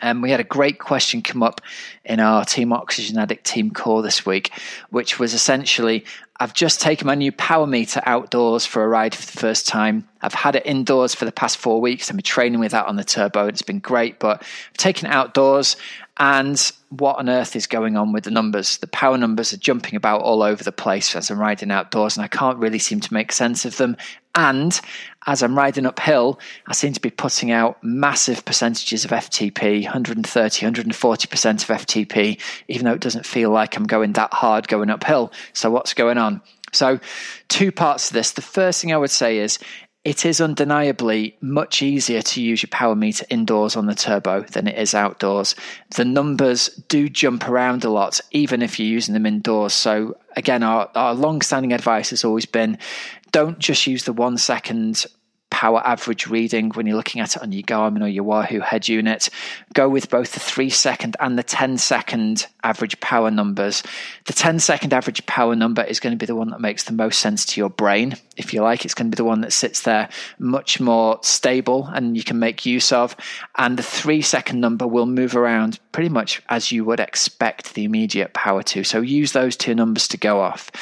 And 0.00 0.18
um, 0.18 0.22
we 0.22 0.30
had 0.30 0.38
a 0.38 0.44
great 0.44 0.78
question 0.78 1.22
come 1.22 1.42
up 1.42 1.62
in 2.04 2.20
our 2.20 2.44
Team 2.44 2.72
Oxygen 2.72 3.18
Addict 3.18 3.44
team 3.44 3.70
call 3.70 4.02
this 4.02 4.24
week, 4.24 4.52
which 4.90 5.18
was 5.18 5.34
essentially 5.34 6.04
I've 6.40 6.52
just 6.52 6.80
taken 6.80 7.06
my 7.06 7.14
new 7.14 7.30
power 7.30 7.66
meter 7.66 8.02
outdoors 8.04 8.66
for 8.66 8.82
a 8.82 8.88
ride 8.88 9.14
for 9.14 9.24
the 9.24 9.38
first 9.38 9.68
time. 9.68 10.08
I've 10.20 10.34
had 10.34 10.56
it 10.56 10.66
indoors 10.66 11.14
for 11.14 11.24
the 11.24 11.32
past 11.32 11.58
four 11.58 11.80
weeks. 11.80 12.10
I've 12.10 12.16
been 12.16 12.24
training 12.24 12.58
with 12.58 12.72
that 12.72 12.86
on 12.86 12.96
the 12.96 13.04
turbo. 13.04 13.42
And 13.42 13.50
it's 13.50 13.62
been 13.62 13.78
great, 13.78 14.18
but 14.18 14.42
I've 14.42 14.76
taken 14.76 15.06
it 15.06 15.14
outdoors 15.14 15.76
and 16.18 16.72
what 16.90 17.18
on 17.18 17.28
earth 17.28 17.56
is 17.56 17.66
going 17.66 17.96
on 17.96 18.12
with 18.12 18.24
the 18.24 18.30
numbers? 18.30 18.78
The 18.78 18.86
power 18.86 19.18
numbers 19.18 19.52
are 19.52 19.58
jumping 19.58 19.96
about 19.96 20.22
all 20.22 20.42
over 20.42 20.62
the 20.62 20.70
place 20.70 21.16
as 21.16 21.30
I'm 21.30 21.40
riding 21.40 21.72
outdoors, 21.72 22.16
and 22.16 22.24
I 22.24 22.28
can't 22.28 22.58
really 22.58 22.78
seem 22.78 23.00
to 23.00 23.12
make 23.12 23.32
sense 23.32 23.64
of 23.64 23.76
them. 23.78 23.96
And 24.36 24.80
as 25.26 25.42
I'm 25.42 25.56
riding 25.56 25.86
uphill, 25.86 26.38
I 26.68 26.72
seem 26.72 26.92
to 26.92 27.00
be 27.00 27.10
putting 27.10 27.50
out 27.50 27.82
massive 27.82 28.44
percentages 28.44 29.04
of 29.04 29.10
FTP 29.10 29.84
130, 29.84 30.66
140% 30.66 31.70
of 31.70 31.86
FTP, 31.86 32.40
even 32.68 32.84
though 32.84 32.92
it 32.92 33.00
doesn't 33.00 33.26
feel 33.26 33.50
like 33.50 33.76
I'm 33.76 33.86
going 33.86 34.12
that 34.12 34.32
hard 34.32 34.68
going 34.68 34.90
uphill. 34.90 35.32
So, 35.52 35.70
what's 35.70 35.94
going 35.94 36.18
on? 36.18 36.42
So, 36.72 37.00
two 37.48 37.72
parts 37.72 38.08
to 38.08 38.14
this. 38.14 38.32
The 38.32 38.42
first 38.42 38.80
thing 38.80 38.92
I 38.92 38.96
would 38.96 39.10
say 39.10 39.38
is 39.38 39.58
it 40.04 40.26
is 40.26 40.40
undeniably 40.40 41.36
much 41.40 41.80
easier 41.80 42.20
to 42.20 42.42
use 42.42 42.62
your 42.62 42.68
power 42.70 42.94
meter 42.94 43.24
indoors 43.30 43.74
on 43.74 43.86
the 43.86 43.94
turbo 43.94 44.42
than 44.42 44.68
it 44.68 44.78
is 44.78 44.94
outdoors. 44.94 45.54
The 45.96 46.04
numbers 46.04 46.68
do 46.88 47.08
jump 47.08 47.48
around 47.48 47.84
a 47.84 47.90
lot, 47.90 48.20
even 48.30 48.60
if 48.60 48.78
you're 48.78 48.86
using 48.88 49.14
them 49.14 49.24
indoors. 49.24 49.72
So, 49.72 50.18
again, 50.36 50.62
our, 50.62 50.90
our 50.94 51.14
long 51.14 51.40
standing 51.40 51.72
advice 51.72 52.10
has 52.10 52.22
always 52.22 52.44
been 52.44 52.78
don't 53.32 53.58
just 53.58 53.86
use 53.86 54.04
the 54.04 54.12
one 54.12 54.38
second 54.38 55.06
power 55.54 55.80
average 55.86 56.26
reading 56.26 56.70
when 56.70 56.84
you're 56.84 56.96
looking 56.96 57.20
at 57.20 57.36
it 57.36 57.42
on 57.42 57.52
your 57.52 57.62
Garmin 57.62 58.02
or 58.02 58.08
your 58.08 58.24
Wahoo 58.24 58.58
head 58.58 58.88
unit. 58.88 59.30
Go 59.72 59.88
with 59.88 60.10
both 60.10 60.32
the 60.32 60.40
three 60.40 60.68
second 60.68 61.16
and 61.20 61.38
the 61.38 61.44
10 61.44 61.78
second 61.78 62.48
average 62.64 62.98
power 62.98 63.30
numbers. 63.30 63.84
The 64.24 64.32
10 64.32 64.58
second 64.58 64.92
average 64.92 65.24
power 65.26 65.54
number 65.54 65.84
is 65.84 66.00
going 66.00 66.10
to 66.10 66.18
be 66.18 66.26
the 66.26 66.34
one 66.34 66.50
that 66.50 66.60
makes 66.60 66.82
the 66.82 66.92
most 66.92 67.20
sense 67.20 67.46
to 67.46 67.60
your 67.60 67.70
brain, 67.70 68.16
if 68.36 68.52
you 68.52 68.62
like. 68.62 68.84
It's 68.84 68.94
going 68.94 69.12
to 69.12 69.14
be 69.14 69.20
the 69.20 69.24
one 69.24 69.42
that 69.42 69.52
sits 69.52 69.82
there 69.82 70.08
much 70.40 70.80
more 70.80 71.20
stable 71.22 71.86
and 71.86 72.16
you 72.16 72.24
can 72.24 72.40
make 72.40 72.66
use 72.66 72.90
of. 72.90 73.14
And 73.56 73.76
the 73.76 73.84
three 73.84 74.22
second 74.22 74.58
number 74.58 74.88
will 74.88 75.06
move 75.06 75.36
around 75.36 75.78
pretty 75.92 76.08
much 76.08 76.42
as 76.48 76.72
you 76.72 76.84
would 76.84 76.98
expect 76.98 77.74
the 77.74 77.84
immediate 77.84 78.34
power 78.34 78.64
to. 78.64 78.82
So 78.82 79.00
use 79.00 79.30
those 79.30 79.54
two 79.54 79.76
numbers 79.76 80.08
to 80.08 80.16
go 80.16 80.40
off. 80.40 80.72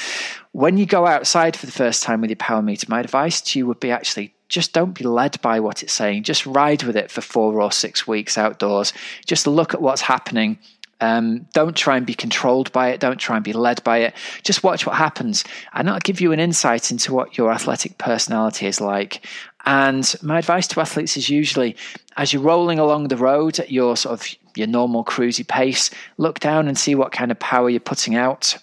When 0.52 0.76
you 0.76 0.84
go 0.84 1.06
outside 1.06 1.56
for 1.56 1.66
the 1.66 1.72
first 1.72 2.02
time 2.02 2.20
with 2.20 2.30
your 2.30 2.36
power 2.36 2.62
meter, 2.62 2.86
my 2.88 3.00
advice 3.00 3.40
to 3.40 3.58
you 3.58 3.66
would 3.66 3.80
be 3.80 3.90
actually 3.90 4.34
just 4.52 4.74
don't 4.74 4.92
be 4.92 5.04
led 5.04 5.40
by 5.40 5.60
what 5.60 5.82
it's 5.82 5.94
saying. 5.94 6.24
Just 6.24 6.44
ride 6.44 6.82
with 6.82 6.94
it 6.94 7.10
for 7.10 7.22
four 7.22 7.60
or 7.60 7.72
six 7.72 8.06
weeks 8.06 8.36
outdoors. 8.36 8.92
Just 9.26 9.46
look 9.46 9.72
at 9.72 9.80
what's 9.80 10.02
happening. 10.02 10.58
Um, 11.00 11.46
don't 11.54 11.74
try 11.74 11.96
and 11.96 12.06
be 12.06 12.14
controlled 12.14 12.70
by 12.70 12.90
it. 12.90 13.00
Don't 13.00 13.16
try 13.18 13.36
and 13.36 13.44
be 13.44 13.54
led 13.54 13.82
by 13.82 13.98
it. 13.98 14.14
Just 14.44 14.62
watch 14.62 14.86
what 14.86 14.94
happens. 14.94 15.42
And 15.72 15.88
that'll 15.88 16.00
give 16.00 16.20
you 16.20 16.32
an 16.32 16.38
insight 16.38 16.90
into 16.90 17.14
what 17.14 17.38
your 17.38 17.50
athletic 17.50 17.96
personality 17.96 18.66
is 18.66 18.78
like. 18.78 19.26
And 19.64 20.14
my 20.22 20.38
advice 20.38 20.68
to 20.68 20.80
athletes 20.80 21.16
is 21.16 21.30
usually 21.30 21.74
as 22.18 22.32
you're 22.32 22.42
rolling 22.42 22.78
along 22.78 23.08
the 23.08 23.16
road 23.16 23.58
at 23.58 23.72
your 23.72 23.96
sort 23.96 24.20
of 24.20 24.28
your 24.54 24.66
normal 24.66 25.02
cruisy 25.02 25.48
pace, 25.48 25.88
look 26.18 26.40
down 26.40 26.68
and 26.68 26.76
see 26.76 26.94
what 26.94 27.10
kind 27.10 27.30
of 27.30 27.38
power 27.38 27.70
you're 27.70 27.80
putting 27.80 28.16
out 28.16 28.58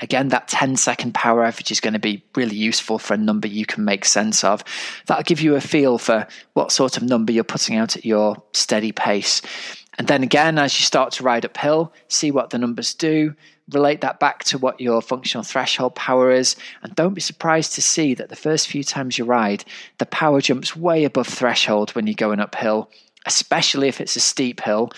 Again, 0.00 0.28
that 0.28 0.48
10 0.48 0.76
second 0.76 1.14
power 1.14 1.44
average 1.44 1.70
is 1.70 1.80
going 1.80 1.94
to 1.94 2.00
be 2.00 2.24
really 2.34 2.56
useful 2.56 2.98
for 2.98 3.14
a 3.14 3.18
number 3.18 3.48
you 3.48 3.66
can 3.66 3.84
make 3.84 4.04
sense 4.04 4.42
of. 4.44 4.64
That'll 5.06 5.24
give 5.24 5.40
you 5.40 5.54
a 5.54 5.60
feel 5.60 5.98
for 5.98 6.26
what 6.54 6.72
sort 6.72 6.96
of 6.96 7.02
number 7.02 7.32
you're 7.32 7.44
putting 7.44 7.76
out 7.76 7.96
at 7.96 8.04
your 8.04 8.42
steady 8.52 8.92
pace. 8.92 9.42
And 9.98 10.08
then 10.08 10.22
again, 10.22 10.58
as 10.58 10.78
you 10.78 10.84
start 10.84 11.12
to 11.12 11.22
ride 11.22 11.44
uphill, 11.44 11.92
see 12.08 12.30
what 12.30 12.50
the 12.50 12.58
numbers 12.58 12.94
do, 12.94 13.34
relate 13.70 14.00
that 14.00 14.18
back 14.18 14.44
to 14.44 14.58
what 14.58 14.80
your 14.80 15.02
functional 15.02 15.44
threshold 15.44 15.94
power 15.94 16.30
is, 16.30 16.56
and 16.82 16.94
don't 16.94 17.14
be 17.14 17.20
surprised 17.20 17.74
to 17.74 17.82
see 17.82 18.14
that 18.14 18.30
the 18.30 18.36
first 18.36 18.68
few 18.68 18.82
times 18.82 19.18
you 19.18 19.24
ride, 19.24 19.64
the 19.98 20.06
power 20.06 20.40
jumps 20.40 20.74
way 20.74 21.04
above 21.04 21.26
threshold 21.26 21.90
when 21.90 22.06
you're 22.06 22.14
going 22.14 22.40
uphill 22.40 22.90
especially 23.26 23.88
if 23.88 24.00
it's 24.00 24.16
a 24.16 24.20
steep 24.20 24.60
hill. 24.60 24.90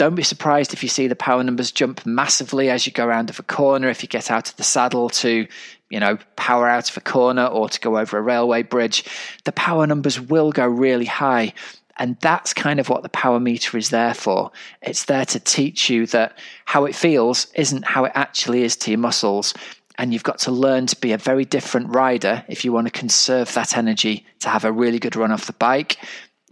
Don't 0.00 0.14
be 0.14 0.22
surprised 0.22 0.72
if 0.72 0.82
you 0.82 0.88
see 0.88 1.08
the 1.08 1.14
power 1.14 1.44
numbers 1.44 1.70
jump 1.70 2.06
massively 2.06 2.70
as 2.70 2.86
you 2.86 2.92
go 2.92 3.04
around 3.04 3.28
of 3.28 3.38
a 3.38 3.42
corner, 3.42 3.90
if 3.90 4.02
you 4.02 4.08
get 4.08 4.30
out 4.30 4.48
of 4.48 4.56
the 4.56 4.62
saddle 4.62 5.10
to, 5.10 5.46
you 5.90 6.00
know, 6.00 6.16
power 6.36 6.66
out 6.66 6.88
of 6.88 6.96
a 6.96 7.02
corner 7.02 7.44
or 7.44 7.68
to 7.68 7.78
go 7.80 7.98
over 7.98 8.16
a 8.16 8.22
railway 8.22 8.62
bridge. 8.62 9.04
The 9.44 9.52
power 9.52 9.86
numbers 9.86 10.18
will 10.18 10.52
go 10.52 10.66
really 10.66 11.04
high. 11.04 11.52
And 11.98 12.16
that's 12.20 12.54
kind 12.54 12.80
of 12.80 12.88
what 12.88 13.02
the 13.02 13.10
power 13.10 13.38
meter 13.38 13.76
is 13.76 13.90
there 13.90 14.14
for. 14.14 14.52
It's 14.80 15.04
there 15.04 15.26
to 15.26 15.38
teach 15.38 15.90
you 15.90 16.06
that 16.06 16.38
how 16.64 16.86
it 16.86 16.94
feels 16.94 17.52
isn't 17.54 17.84
how 17.84 18.06
it 18.06 18.12
actually 18.14 18.62
is 18.62 18.76
to 18.76 18.90
your 18.90 19.00
muscles. 19.00 19.52
And 19.98 20.14
you've 20.14 20.22
got 20.22 20.38
to 20.38 20.50
learn 20.50 20.86
to 20.86 20.96
be 20.96 21.12
a 21.12 21.18
very 21.18 21.44
different 21.44 21.94
rider 21.94 22.42
if 22.48 22.64
you 22.64 22.72
want 22.72 22.86
to 22.86 22.90
conserve 22.90 23.52
that 23.52 23.76
energy 23.76 24.24
to 24.38 24.48
have 24.48 24.64
a 24.64 24.72
really 24.72 24.98
good 24.98 25.14
run 25.14 25.30
off 25.30 25.44
the 25.44 25.52
bike 25.52 25.98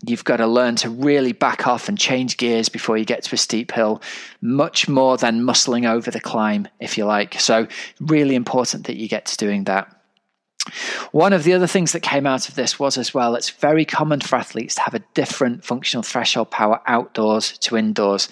you've 0.06 0.24
got 0.24 0.36
to 0.36 0.46
learn 0.46 0.76
to 0.76 0.90
really 0.90 1.32
back 1.32 1.66
off 1.66 1.88
and 1.88 1.98
change 1.98 2.36
gears 2.36 2.68
before 2.68 2.96
you 2.96 3.04
get 3.04 3.22
to 3.24 3.34
a 3.34 3.38
steep 3.38 3.72
hill, 3.72 4.00
much 4.40 4.88
more 4.88 5.16
than 5.16 5.42
muscling 5.42 5.88
over 5.88 6.10
the 6.10 6.20
climb, 6.20 6.68
if 6.80 6.96
you 6.96 7.04
like. 7.04 7.40
So, 7.40 7.66
really 8.00 8.34
important 8.34 8.86
that 8.86 8.96
you 8.96 9.08
get 9.08 9.26
to 9.26 9.36
doing 9.36 9.64
that. 9.64 9.94
One 11.12 11.32
of 11.32 11.44
the 11.44 11.54
other 11.54 11.66
things 11.66 11.92
that 11.92 12.00
came 12.00 12.26
out 12.26 12.48
of 12.48 12.54
this 12.54 12.78
was 12.78 12.98
as 12.98 13.14
well, 13.14 13.34
it's 13.34 13.50
very 13.50 13.84
common 13.84 14.20
for 14.20 14.36
athletes 14.36 14.74
to 14.76 14.82
have 14.82 14.94
a 14.94 15.04
different 15.14 15.64
functional 15.64 16.02
threshold 16.02 16.50
power 16.50 16.80
outdoors 16.86 17.56
to 17.58 17.76
indoors. 17.76 18.28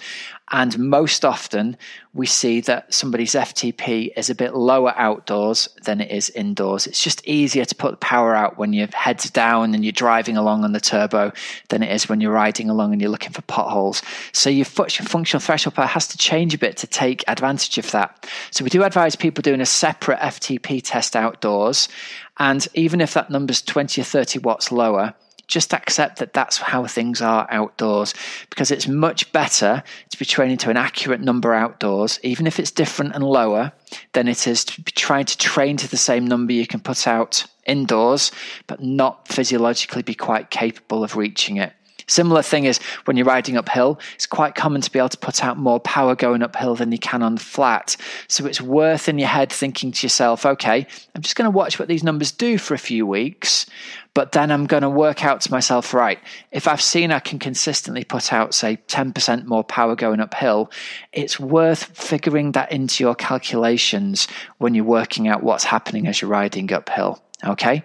And 0.49 0.79
most 0.79 1.25
often, 1.25 1.75
we 2.13 2.25
see 2.25 2.61
that 2.61 2.93
somebody's 2.93 3.33
FTP 3.33 4.11
is 4.15 4.29
a 4.29 4.35
bit 4.35 4.55
lower 4.55 4.93
outdoors 4.95 5.67
than 5.83 5.99
it 5.99 6.09
is 6.09 6.29
indoors. 6.29 6.87
It's 6.87 7.03
just 7.03 7.27
easier 7.27 7.65
to 7.65 7.75
put 7.75 7.91
the 7.91 7.97
power 7.97 8.33
out 8.33 8.57
when 8.57 8.71
your 8.71 8.87
head's 8.93 9.29
down 9.29 9.75
and 9.75 9.83
you're 9.83 9.91
driving 9.91 10.37
along 10.37 10.63
on 10.63 10.71
the 10.71 10.79
turbo 10.79 11.33
than 11.67 11.83
it 11.83 11.91
is 11.91 12.07
when 12.07 12.21
you're 12.21 12.31
riding 12.31 12.69
along 12.69 12.93
and 12.93 13.01
you're 13.01 13.11
looking 13.11 13.33
for 13.33 13.41
potholes. 13.41 14.01
So 14.31 14.49
your 14.49 14.63
functional 14.63 15.41
threshold 15.41 15.75
power 15.75 15.85
has 15.85 16.07
to 16.07 16.17
change 16.17 16.53
a 16.53 16.57
bit 16.57 16.77
to 16.77 16.87
take 16.87 17.25
advantage 17.27 17.77
of 17.77 17.91
that. 17.91 18.25
So 18.51 18.63
we 18.63 18.69
do 18.69 18.83
advise 18.83 19.17
people 19.17 19.41
doing 19.41 19.61
a 19.61 19.65
separate 19.65 20.19
FTP 20.19 20.81
test 20.81 21.15
outdoors. 21.17 21.89
And 22.37 22.65
even 22.73 23.01
if 23.01 23.13
that 23.15 23.29
number's 23.29 23.61
20 23.61 23.99
or 23.99 24.05
30 24.05 24.39
watts 24.39 24.71
lower, 24.71 25.13
just 25.47 25.73
accept 25.73 26.19
that 26.19 26.33
that's 26.33 26.57
how 26.57 26.85
things 26.85 27.21
are 27.21 27.47
outdoors 27.49 28.13
because 28.49 28.69
it's 28.71 28.87
much 28.87 29.31
better 29.31 29.81
to 30.09 30.17
be 30.17 30.25
training 30.25 30.57
to 30.57 30.69
an 30.69 30.77
accurate 30.77 31.21
number 31.21 31.53
outdoors, 31.53 32.19
even 32.23 32.45
if 32.47 32.59
it's 32.59 32.71
different 32.71 33.15
and 33.15 33.23
lower, 33.23 33.71
than 34.13 34.27
it 34.27 34.47
is 34.47 34.65
to 34.65 34.81
be 34.81 34.91
trying 34.91 35.25
to 35.25 35.37
train 35.37 35.77
to 35.77 35.89
the 35.89 35.97
same 35.97 36.25
number 36.25 36.53
you 36.53 36.67
can 36.67 36.79
put 36.79 37.07
out 37.07 37.45
indoors, 37.65 38.31
but 38.67 38.81
not 38.81 39.27
physiologically 39.27 40.01
be 40.01 40.15
quite 40.15 40.49
capable 40.49 41.03
of 41.03 41.15
reaching 41.15 41.57
it. 41.57 41.73
Similar 42.07 42.41
thing 42.41 42.63
is 42.65 42.79
when 43.05 43.17
you're 43.17 43.25
riding 43.25 43.57
uphill, 43.57 43.99
it's 44.15 44.25
quite 44.25 44.55
common 44.55 44.81
to 44.81 44.91
be 44.91 44.97
able 44.97 45.09
to 45.09 45.17
put 45.17 45.43
out 45.43 45.57
more 45.57 45.79
power 45.79 46.15
going 46.15 46.41
uphill 46.41 46.75
than 46.75 46.91
you 46.91 46.97
can 46.97 47.21
on 47.21 47.37
flat. 47.37 47.97
So 48.27 48.45
it's 48.45 48.61
worth 48.61 49.09
in 49.09 49.19
your 49.19 49.27
head 49.27 49.51
thinking 49.51 49.91
to 49.91 50.05
yourself, 50.05 50.45
okay, 50.45 50.87
I'm 51.15 51.21
just 51.21 51.35
going 51.35 51.51
to 51.51 51.55
watch 51.55 51.79
what 51.79 51.89
these 51.89 52.03
numbers 52.03 52.31
do 52.31 52.57
for 52.57 52.73
a 52.73 52.79
few 52.79 53.05
weeks, 53.05 53.65
but 54.13 54.31
then 54.31 54.51
I'm 54.51 54.65
going 54.65 54.83
to 54.83 54.89
work 54.89 55.25
out 55.25 55.41
to 55.41 55.51
myself, 55.51 55.93
right, 55.93 56.19
if 56.51 56.67
I've 56.67 56.81
seen 56.81 57.11
I 57.11 57.19
can 57.19 57.39
consistently 57.39 58.03
put 58.03 58.31
out, 58.31 58.53
say, 58.55 58.79
10% 58.87 59.45
more 59.45 59.63
power 59.63 59.95
going 59.95 60.21
uphill, 60.21 60.71
it's 61.11 61.39
worth 61.39 61.83
figuring 61.83 62.53
that 62.53 62.71
into 62.71 63.03
your 63.03 63.15
calculations 63.15 64.27
when 64.57 64.73
you're 64.73 64.85
working 64.85 65.27
out 65.27 65.43
what's 65.43 65.65
happening 65.65 66.07
as 66.07 66.21
you're 66.21 66.31
riding 66.31 66.71
uphill. 66.73 67.21
Okay. 67.45 67.83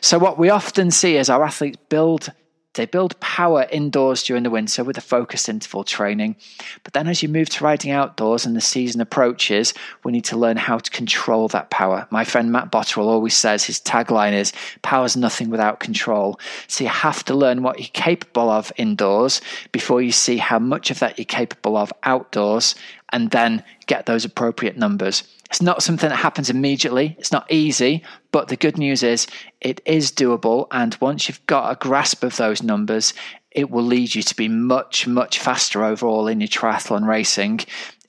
So, 0.00 0.18
what 0.18 0.38
we 0.38 0.50
often 0.50 0.90
see 0.90 1.16
is 1.16 1.30
our 1.30 1.44
athletes 1.44 1.78
build 1.88 2.32
they 2.78 2.86
build 2.86 3.18
power 3.20 3.66
indoors 3.70 4.22
during 4.22 4.44
the 4.44 4.50
winter 4.50 4.84
with 4.84 4.96
a 4.96 5.02
focused 5.02 5.48
interval 5.48 5.84
training. 5.84 6.36
But 6.84 6.94
then, 6.94 7.08
as 7.08 7.22
you 7.22 7.28
move 7.28 7.50
to 7.50 7.64
riding 7.64 7.90
outdoors 7.90 8.46
and 8.46 8.56
the 8.56 8.60
season 8.60 9.00
approaches, 9.00 9.74
we 10.04 10.12
need 10.12 10.24
to 10.26 10.36
learn 10.36 10.56
how 10.56 10.78
to 10.78 10.90
control 10.90 11.48
that 11.48 11.70
power. 11.70 12.06
My 12.10 12.24
friend 12.24 12.52
Matt 12.52 12.70
Bottrill 12.70 13.08
always 13.08 13.36
says 13.36 13.64
his 13.64 13.80
tagline 13.80 14.32
is 14.32 14.52
power's 14.82 15.16
nothing 15.16 15.50
without 15.50 15.80
control. 15.80 16.38
So 16.68 16.84
you 16.84 16.90
have 16.90 17.24
to 17.24 17.34
learn 17.34 17.62
what 17.62 17.80
you're 17.80 17.88
capable 17.92 18.48
of 18.48 18.72
indoors 18.76 19.40
before 19.72 20.00
you 20.00 20.12
see 20.12 20.36
how 20.36 20.60
much 20.60 20.90
of 20.90 21.00
that 21.00 21.18
you're 21.18 21.24
capable 21.24 21.76
of 21.76 21.92
outdoors 22.04 22.76
and 23.10 23.30
then 23.30 23.62
get 23.86 24.06
those 24.06 24.24
appropriate 24.24 24.76
numbers. 24.76 25.22
It's 25.50 25.62
not 25.62 25.82
something 25.82 26.08
that 26.08 26.16
happens 26.16 26.50
immediately. 26.50 27.16
It's 27.18 27.32
not 27.32 27.50
easy, 27.50 28.02
but 28.32 28.48
the 28.48 28.56
good 28.56 28.76
news 28.76 29.02
is 29.02 29.26
it 29.60 29.80
is 29.86 30.12
doable. 30.12 30.66
And 30.70 30.96
once 31.00 31.28
you've 31.28 31.44
got 31.46 31.70
a 31.70 31.76
grasp 31.76 32.22
of 32.22 32.36
those 32.36 32.62
numbers, 32.62 33.14
it 33.50 33.70
will 33.70 33.82
lead 33.82 34.14
you 34.14 34.22
to 34.22 34.36
be 34.36 34.48
much, 34.48 35.06
much 35.06 35.38
faster 35.38 35.82
overall 35.84 36.28
in 36.28 36.40
your 36.40 36.48
triathlon 36.48 37.06
racing. 37.06 37.60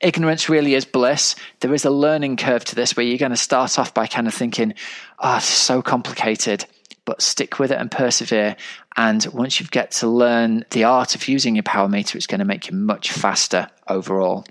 Ignorance 0.01 0.49
really 0.49 0.75
is 0.75 0.85
bliss. 0.85 1.35
There 1.61 1.73
is 1.73 1.85
a 1.85 1.89
learning 1.89 2.37
curve 2.37 2.65
to 2.65 2.75
this 2.75 2.95
where 2.95 3.05
you're 3.05 3.17
going 3.17 3.31
to 3.31 3.37
start 3.37 3.79
off 3.79 3.93
by 3.93 4.07
kind 4.07 4.27
of 4.27 4.33
thinking, 4.33 4.73
ah, 5.19 5.35
oh, 5.35 5.37
it's 5.37 5.45
so 5.45 5.81
complicated 5.81 6.65
but 7.09 7.23
stick 7.23 7.57
with 7.57 7.71
it 7.71 7.79
and 7.79 7.89
persevere. 7.89 8.55
And 8.95 9.25
once 9.33 9.59
you 9.59 9.65
get 9.65 9.89
to 9.93 10.07
learn 10.07 10.63
the 10.69 10.83
art 10.83 11.15
of 11.15 11.27
using 11.27 11.55
your 11.55 11.63
power 11.63 11.89
meter, 11.89 12.15
it's 12.15 12.27
going 12.27 12.37
to 12.37 12.45
make 12.45 12.69
you 12.69 12.77
much 12.77 13.11
faster 13.11 13.67
overall. 13.87 14.45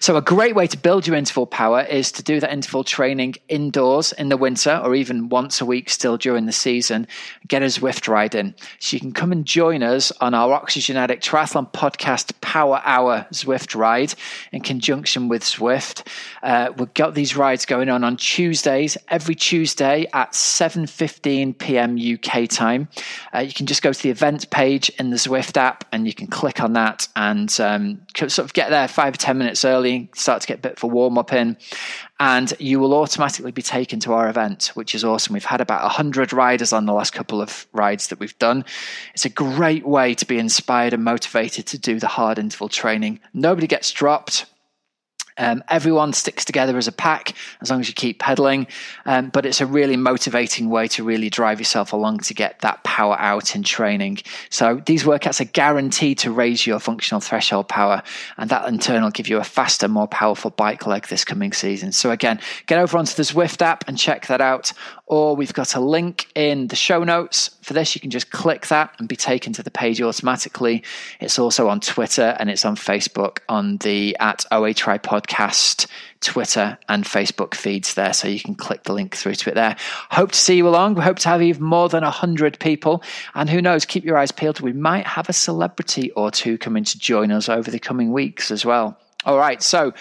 So, 0.00 0.16
a 0.16 0.22
great 0.22 0.54
way 0.54 0.66
to 0.66 0.76
build 0.78 1.06
your 1.06 1.16
interval 1.16 1.46
power 1.46 1.82
is 1.82 2.10
to 2.12 2.22
do 2.22 2.40
that 2.40 2.52
interval 2.52 2.84
training 2.84 3.34
indoors 3.48 4.12
in 4.12 4.28
the 4.28 4.36
winter 4.36 4.80
or 4.82 4.94
even 4.94 5.28
once 5.28 5.60
a 5.60 5.66
week 5.66 5.90
still 5.90 6.16
during 6.16 6.46
the 6.46 6.52
season. 6.52 7.06
Get 7.46 7.62
a 7.62 7.66
Zwift 7.66 8.08
ride 8.08 8.34
in. 8.34 8.54
So, 8.78 8.96
you 8.96 9.00
can 9.00 9.12
come 9.12 9.32
and 9.32 9.44
join 9.44 9.82
us 9.82 10.12
on 10.20 10.34
our 10.34 10.52
Oxygen 10.52 10.96
Addict 10.96 11.24
Triathlon 11.26 11.70
podcast 11.72 12.32
Power 12.40 12.80
Hour 12.84 13.26
Zwift 13.32 13.74
ride 13.74 14.14
in 14.52 14.62
conjunction 14.62 15.28
with 15.28 15.42
Zwift. 15.42 16.06
Uh, 16.42 16.72
we've 16.76 16.94
got 16.94 17.14
these 17.14 17.36
rides 17.36 17.66
going 17.66 17.88
on 17.88 18.04
on 18.04 18.16
Tuesdays, 18.16 18.96
every 19.08 19.34
Tuesday 19.34 20.06
at 20.12 20.32
7.15 20.32 21.58
p.m. 21.58 21.98
UK 21.98 22.48
time. 22.48 22.88
Uh, 23.34 23.40
you 23.40 23.52
can 23.52 23.66
just 23.66 23.82
go 23.82 23.92
to 23.92 24.02
the 24.02 24.10
event 24.10 24.50
page 24.50 24.90
in 24.98 25.10
the 25.10 25.16
Zwift 25.16 25.56
app 25.56 25.84
and 25.92 26.06
you 26.06 26.14
can 26.14 26.26
click 26.26 26.60
on 26.60 26.72
that 26.74 27.08
and 27.16 27.60
um, 27.60 28.00
sort 28.16 28.38
of 28.38 28.52
get 28.52 28.70
there 28.70 28.88
five 28.88 29.14
or 29.14 29.18
10 29.18 29.38
minutes 29.38 29.49
minutes 29.50 29.64
early, 29.64 30.08
start 30.14 30.40
to 30.42 30.46
get 30.46 30.58
a 30.58 30.62
bit 30.62 30.78
for 30.78 30.88
warm 30.88 31.18
up 31.18 31.32
in, 31.32 31.56
and 32.20 32.52
you 32.60 32.78
will 32.78 32.94
automatically 32.94 33.50
be 33.50 33.62
taken 33.62 33.98
to 33.98 34.12
our 34.12 34.28
event, 34.28 34.70
which 34.74 34.94
is 34.94 35.02
awesome. 35.02 35.34
We've 35.34 35.44
had 35.44 35.60
about 35.60 35.82
100 35.82 36.32
riders 36.32 36.72
on 36.72 36.86
the 36.86 36.92
last 36.92 37.12
couple 37.12 37.42
of 37.42 37.66
rides 37.72 38.06
that 38.08 38.20
we've 38.20 38.38
done. 38.38 38.64
It's 39.12 39.24
a 39.24 39.28
great 39.28 39.84
way 39.84 40.14
to 40.14 40.24
be 40.24 40.38
inspired 40.38 40.92
and 40.92 41.02
motivated 41.02 41.66
to 41.66 41.78
do 41.78 41.98
the 41.98 42.06
hard 42.06 42.38
interval 42.38 42.68
training. 42.68 43.18
Nobody 43.34 43.66
gets 43.66 43.90
dropped. 43.90 44.46
Um, 45.40 45.64
everyone 45.68 46.12
sticks 46.12 46.44
together 46.44 46.76
as 46.76 46.86
a 46.86 46.92
pack 46.92 47.34
as 47.62 47.70
long 47.70 47.80
as 47.80 47.88
you 47.88 47.94
keep 47.94 48.18
pedaling, 48.18 48.66
um, 49.06 49.30
but 49.30 49.46
it's 49.46 49.60
a 49.60 49.66
really 49.66 49.96
motivating 49.96 50.68
way 50.68 50.86
to 50.88 51.02
really 51.02 51.30
drive 51.30 51.58
yourself 51.58 51.92
along 51.92 52.18
to 52.18 52.34
get 52.34 52.60
that 52.60 52.84
power 52.84 53.16
out 53.18 53.56
in 53.56 53.62
training. 53.62 54.18
So 54.50 54.82
these 54.84 55.04
workouts 55.04 55.40
are 55.40 55.44
guaranteed 55.44 56.18
to 56.18 56.30
raise 56.30 56.66
your 56.66 56.78
functional 56.78 57.20
threshold 57.20 57.68
power, 57.68 58.02
and 58.36 58.50
that 58.50 58.68
in 58.68 58.78
turn 58.78 59.02
will 59.02 59.10
give 59.10 59.28
you 59.28 59.38
a 59.38 59.44
faster, 59.44 59.88
more 59.88 60.06
powerful 60.06 60.50
bike 60.50 60.86
leg 60.86 61.06
this 61.08 61.24
coming 61.24 61.54
season. 61.54 61.92
So 61.92 62.10
again, 62.10 62.38
get 62.66 62.78
over 62.78 62.98
onto 62.98 63.14
the 63.14 63.22
Zwift 63.22 63.62
app 63.62 63.88
and 63.88 63.98
check 63.98 64.26
that 64.26 64.42
out, 64.42 64.72
or 65.10 65.34
we've 65.34 65.52
got 65.52 65.74
a 65.74 65.80
link 65.80 66.28
in 66.36 66.68
the 66.68 66.76
show 66.76 67.02
notes 67.02 67.50
for 67.62 67.74
this. 67.74 67.96
You 67.96 68.00
can 68.00 68.10
just 68.10 68.30
click 68.30 68.68
that 68.68 68.94
and 69.00 69.08
be 69.08 69.16
taken 69.16 69.52
to 69.54 69.62
the 69.62 69.70
page 69.70 70.00
automatically. 70.00 70.84
It's 71.18 71.36
also 71.36 71.68
on 71.68 71.80
Twitter 71.80 72.36
and 72.38 72.48
it's 72.48 72.64
on 72.64 72.76
Facebook 72.76 73.38
on 73.48 73.78
the 73.78 74.16
at 74.20 74.46
OA 74.52 74.72
podcast 74.72 75.88
Twitter 76.20 76.78
and 76.88 77.04
Facebook 77.04 77.54
feeds 77.54 77.94
there, 77.94 78.12
so 78.12 78.28
you 78.28 78.38
can 78.38 78.54
click 78.54 78.84
the 78.84 78.92
link 78.92 79.16
through 79.16 79.34
to 79.34 79.50
it 79.50 79.56
there. 79.56 79.74
Hope 80.10 80.30
to 80.30 80.38
see 80.38 80.56
you 80.56 80.68
along. 80.68 80.94
We 80.94 81.02
hope 81.02 81.18
to 81.20 81.28
have 81.28 81.42
even 81.42 81.64
more 81.64 81.88
than 81.88 82.04
100 82.04 82.60
people. 82.60 83.02
And 83.34 83.50
who 83.50 83.60
knows, 83.60 83.84
keep 83.84 84.04
your 84.04 84.16
eyes 84.16 84.30
peeled. 84.30 84.60
We 84.60 84.72
might 84.72 85.08
have 85.08 85.28
a 85.28 85.32
celebrity 85.32 86.12
or 86.12 86.30
two 86.30 86.56
coming 86.56 86.84
to 86.84 86.98
join 86.98 87.32
us 87.32 87.48
over 87.48 87.68
the 87.68 87.80
coming 87.80 88.12
weeks 88.12 88.52
as 88.52 88.64
well. 88.64 88.96
All 89.24 89.38
right, 89.38 89.60
so 89.60 89.92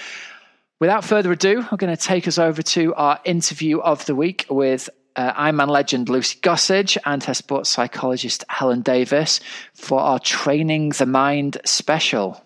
without 0.80 1.04
further 1.04 1.32
ado, 1.32 1.66
I'm 1.72 1.78
going 1.78 1.96
to 1.96 2.02
take 2.02 2.28
us 2.28 2.38
over 2.38 2.62
to 2.62 2.94
our 2.94 3.20
interview 3.26 3.80
of 3.80 4.06
the 4.06 4.16
week 4.16 4.46
with 4.50 4.90
uh, 5.16 5.34
Ironman 5.34 5.70
legend 5.70 6.10
Lucy 6.10 6.40
Gossage 6.40 6.98
and 7.06 7.24
her 7.24 7.34
sports 7.34 7.70
psychologist 7.70 8.44
Helen 8.50 8.82
Davis 8.82 9.40
for 9.74 10.00
our 10.00 10.20
Training 10.20 10.90
the 10.90 11.06
Mind 11.06 11.58
special. 11.66 12.44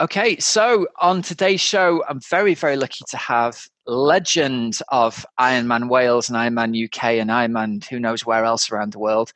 Okay, 0.00 0.36
so 0.38 0.88
on 1.00 1.22
today's 1.22 1.60
show, 1.60 2.02
I'm 2.08 2.20
very, 2.28 2.54
very 2.54 2.76
lucky 2.76 3.04
to 3.08 3.16
have 3.16 3.68
legend 3.86 4.78
of 4.88 5.26
Ironman 5.38 5.88
Wales 5.88 6.28
and 6.28 6.36
Ironman 6.36 6.84
UK 6.84 7.04
and 7.20 7.30
Ironman 7.30 7.84
who 7.84 8.00
knows 8.00 8.24
where 8.24 8.44
else 8.44 8.70
around 8.70 8.92
the 8.92 8.98
world. 8.98 9.32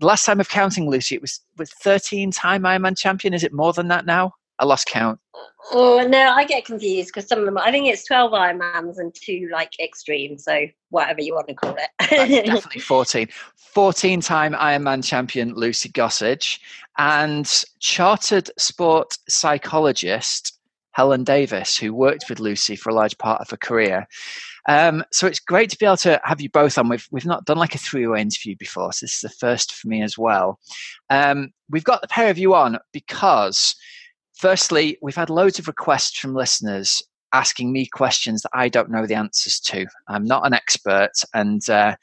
Last 0.00 0.24
time 0.24 0.40
of 0.40 0.48
counting, 0.48 0.88
Lucy, 0.88 1.14
it 1.14 1.20
was 1.20 1.40
with 1.56 1.70
13 1.70 2.30
time 2.30 2.62
Ironman 2.62 2.96
champion. 2.98 3.34
Is 3.34 3.44
it 3.44 3.52
more 3.52 3.72
than 3.72 3.88
that 3.88 4.06
now? 4.06 4.34
I 4.58 4.64
lost 4.64 4.86
count. 4.86 5.18
Oh 5.72 6.06
no, 6.06 6.30
I 6.30 6.44
get 6.44 6.64
confused 6.64 7.08
because 7.08 7.28
some 7.28 7.40
of 7.40 7.44
them. 7.44 7.58
I 7.58 7.70
think 7.70 7.86
it's 7.86 8.04
twelve 8.04 8.32
Ironmans 8.32 8.98
and 8.98 9.14
two 9.14 9.48
like 9.50 9.72
extreme. 9.80 10.38
So 10.38 10.66
whatever 10.90 11.22
you 11.22 11.34
want 11.34 11.48
to 11.48 11.54
call 11.54 11.76
it. 11.76 11.90
definitely 12.46 12.80
fourteen. 12.80 13.28
Fourteen-time 13.56 14.52
Ironman 14.54 15.02
champion 15.02 15.54
Lucy 15.54 15.88
Gossage 15.88 16.60
and 16.98 17.64
chartered 17.80 18.50
sport 18.58 19.18
psychologist 19.28 20.58
Helen 20.92 21.24
Davis, 21.24 21.76
who 21.76 21.92
worked 21.92 22.26
with 22.28 22.38
Lucy 22.38 22.76
for 22.76 22.90
a 22.90 22.94
large 22.94 23.18
part 23.18 23.40
of 23.40 23.50
her 23.50 23.56
career. 23.56 24.06
Um, 24.68 25.04
so 25.12 25.26
it's 25.26 25.40
great 25.40 25.68
to 25.70 25.78
be 25.78 25.86
able 25.86 25.96
to 25.98 26.20
have 26.24 26.40
you 26.40 26.48
both 26.50 26.78
on. 26.78 26.88
We've 26.88 27.06
we've 27.10 27.26
not 27.26 27.44
done 27.46 27.58
like 27.58 27.74
a 27.74 27.78
three-way 27.78 28.20
interview 28.20 28.54
before, 28.56 28.92
so 28.92 29.04
this 29.04 29.16
is 29.16 29.20
the 29.20 29.28
first 29.28 29.74
for 29.74 29.88
me 29.88 30.02
as 30.02 30.16
well. 30.16 30.60
Um, 31.10 31.52
we've 31.68 31.84
got 31.84 32.00
the 32.00 32.08
pair 32.08 32.30
of 32.30 32.38
you 32.38 32.54
on 32.54 32.78
because 32.92 33.74
Firstly, 34.34 34.98
we've 35.00 35.14
had 35.14 35.30
loads 35.30 35.58
of 35.58 35.68
requests 35.68 36.18
from 36.18 36.34
listeners 36.34 37.02
asking 37.32 37.72
me 37.72 37.86
questions 37.86 38.42
that 38.42 38.50
I 38.52 38.68
don't 38.68 38.90
know 38.90 39.06
the 39.06 39.14
answers 39.14 39.58
to. 39.60 39.86
I'm 40.08 40.24
not 40.24 40.46
an 40.46 40.54
expert, 40.54 41.12
and 41.34 41.68
uh, 41.68 41.96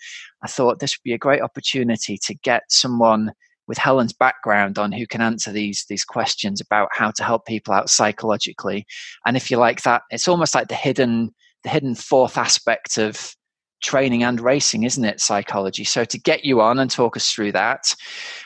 I 0.44 0.48
thought 0.48 0.80
this 0.80 0.98
would 0.98 1.04
be 1.04 1.14
a 1.14 1.18
great 1.18 1.42
opportunity 1.42 2.18
to 2.18 2.34
get 2.36 2.64
someone 2.70 3.32
with 3.68 3.78
Helen's 3.78 4.14
background 4.14 4.78
on 4.78 4.92
who 4.92 5.08
can 5.08 5.22
answer 5.22 5.52
these 5.52 5.86
these 5.88 6.04
questions 6.04 6.60
about 6.60 6.90
how 6.92 7.12
to 7.12 7.24
help 7.24 7.46
people 7.46 7.74
out 7.74 7.90
psychologically. 7.90 8.86
And 9.26 9.38
if 9.38 9.50
you 9.50 9.58
like 9.58 9.84
that, 9.84 10.02
it's 10.10 10.28
almost 10.28 10.54
like 10.54 10.68
the 10.68 10.76
hidden 10.76 11.34
the 11.64 11.70
hidden 11.70 11.96
fourth 11.96 12.38
aspect 12.38 12.98
of 12.98 13.36
training 13.82 14.24
and 14.24 14.40
racing, 14.40 14.84
isn't 14.84 15.04
it? 15.04 15.20
Psychology. 15.20 15.84
So 15.84 16.06
to 16.06 16.20
get 16.20 16.46
you 16.46 16.62
on 16.62 16.80
and 16.80 16.90
talk 16.90 17.18
us 17.18 17.32
through 17.32 17.52
that. 17.54 17.94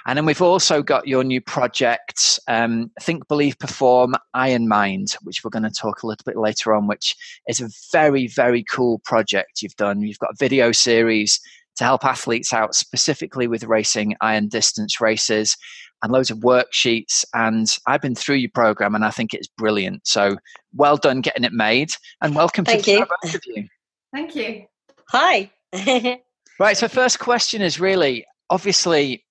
And 0.05 0.17
then 0.17 0.25
we've 0.25 0.41
also 0.41 0.81
got 0.81 1.07
your 1.07 1.23
new 1.23 1.41
project, 1.41 2.39
um, 2.47 2.91
Think, 3.01 3.27
Believe, 3.27 3.59
Perform 3.59 4.15
Iron 4.33 4.67
Mind, 4.67 5.15
which 5.23 5.43
we're 5.43 5.49
going 5.49 5.63
to 5.63 5.69
talk 5.69 6.03
a 6.03 6.07
little 6.07 6.23
bit 6.25 6.37
later 6.37 6.73
on, 6.73 6.87
which 6.87 7.15
is 7.47 7.61
a 7.61 7.69
very, 7.91 8.27
very 8.27 8.63
cool 8.63 8.99
project 9.05 9.61
you've 9.61 9.75
done. 9.75 10.01
You've 10.01 10.19
got 10.19 10.31
a 10.31 10.37
video 10.39 10.71
series 10.71 11.39
to 11.77 11.83
help 11.83 12.05
athletes 12.05 12.53
out 12.53 12.73
specifically 12.73 13.47
with 13.47 13.63
racing 13.65 14.15
iron 14.21 14.47
distance 14.47 15.01
races 15.01 15.57
and 16.01 16.11
loads 16.11 16.31
of 16.31 16.39
worksheets. 16.39 17.25
And 17.33 17.67
I've 17.85 18.01
been 18.01 18.15
through 18.15 18.37
your 18.37 18.51
program 18.53 18.95
and 18.95 19.03
I 19.03 19.09
think 19.09 19.33
it's 19.33 19.47
brilliant. 19.57 20.07
So 20.07 20.37
well 20.73 20.97
done 20.97 21.21
getting 21.21 21.43
it 21.43 21.53
made 21.53 21.89
and 22.21 22.35
welcome 22.35 22.65
Thank 22.65 22.85
to 22.85 22.91
you. 22.91 23.05
both 23.21 23.35
of 23.35 23.41
you. 23.45 23.67
Thank 24.13 24.35
you. 24.35 24.65
Hi. 25.09 25.51
Right. 26.57 26.77
So, 26.77 26.87
first 26.87 27.19
question 27.19 27.61
is 27.61 27.81
really 27.81 28.25
obviously, 28.49 29.25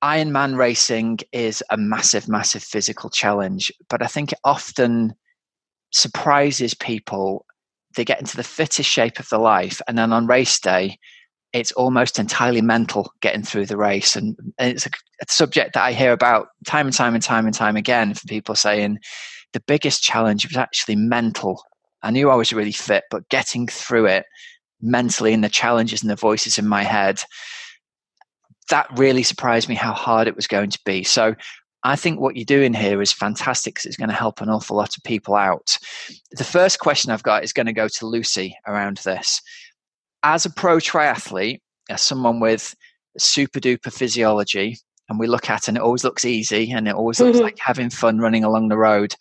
Ironman 0.00 0.56
racing 0.56 1.18
is 1.32 1.60
a 1.70 1.76
massive, 1.76 2.28
massive 2.28 2.62
physical 2.62 3.10
challenge, 3.10 3.72
but 3.90 4.00
I 4.00 4.06
think 4.06 4.30
it 4.30 4.38
often 4.44 5.14
surprises 5.90 6.72
people. 6.74 7.46
They 7.96 8.04
get 8.04 8.20
into 8.20 8.36
the 8.36 8.44
fittest 8.44 8.88
shape 8.88 9.18
of 9.18 9.28
their 9.28 9.40
life, 9.40 9.80
and 9.88 9.98
then 9.98 10.12
on 10.12 10.28
race 10.28 10.60
day, 10.60 10.98
it's 11.52 11.72
almost 11.72 12.20
entirely 12.20 12.62
mental 12.62 13.12
getting 13.20 13.42
through 13.42 13.66
the 13.66 13.76
race. 13.76 14.14
And, 14.14 14.36
it's 14.58 14.86
a, 14.86 14.90
a 15.20 15.24
subject 15.28 15.74
that 15.74 15.82
I 15.82 15.92
hear 15.92 16.12
about 16.12 16.46
time 16.64 16.86
and 16.86 16.94
time 16.94 17.14
and 17.14 17.24
time 17.24 17.46
and 17.46 17.54
time 17.54 17.74
again 17.74 18.14
from 18.14 18.28
people 18.28 18.54
saying 18.54 18.98
the 19.52 19.60
biggest 19.66 20.02
challenge 20.02 20.46
was 20.46 20.56
actually 20.56 20.96
mental. 20.96 21.60
I 22.02 22.12
knew 22.12 22.30
I 22.30 22.36
was 22.36 22.52
really 22.52 22.72
fit, 22.72 23.02
but 23.10 23.28
getting 23.30 23.66
through 23.66 24.06
it 24.06 24.26
mentally 24.82 25.32
and 25.32 25.42
the 25.42 25.48
challenges 25.48 26.02
and 26.02 26.10
the 26.10 26.16
voices 26.16 26.58
in 26.58 26.66
my 26.66 26.82
head, 26.82 27.22
that 28.68 28.88
really 28.96 29.22
surprised 29.22 29.68
me 29.68 29.74
how 29.74 29.92
hard 29.92 30.28
it 30.28 30.36
was 30.36 30.46
going 30.46 30.70
to 30.70 30.78
be. 30.84 31.02
So 31.02 31.34
I 31.84 31.96
think 31.96 32.20
what 32.20 32.36
you're 32.36 32.44
doing 32.44 32.74
here 32.74 33.02
is 33.02 33.12
fantastic 33.12 33.74
because 33.74 33.86
it's 33.86 33.96
going 33.96 34.10
to 34.10 34.14
help 34.14 34.40
an 34.40 34.48
awful 34.48 34.76
lot 34.76 34.96
of 34.96 35.02
people 35.02 35.34
out. 35.34 35.78
The 36.32 36.44
first 36.44 36.78
question 36.78 37.10
I've 37.10 37.22
got 37.22 37.44
is 37.44 37.52
going 37.52 37.66
to 37.66 37.72
go 37.72 37.88
to 37.88 38.06
Lucy 38.06 38.56
around 38.66 38.98
this. 38.98 39.40
As 40.22 40.44
a 40.44 40.50
pro 40.50 40.76
triathlete, 40.76 41.60
as 41.90 42.00
someone 42.00 42.38
with 42.38 42.74
super 43.18 43.58
duper 43.58 43.92
physiology, 43.92 44.78
and 45.08 45.18
we 45.18 45.26
look 45.26 45.50
at 45.50 45.68
and 45.68 45.76
it 45.76 45.82
always 45.82 46.04
looks 46.04 46.24
easy 46.24 46.70
and 46.70 46.86
it 46.88 46.94
always 46.94 47.20
looks 47.20 47.36
mm-hmm. 47.36 47.44
like 47.44 47.58
having 47.58 47.90
fun 47.90 48.18
running 48.18 48.44
along 48.44 48.68
the 48.68 48.78
road. 48.78 49.14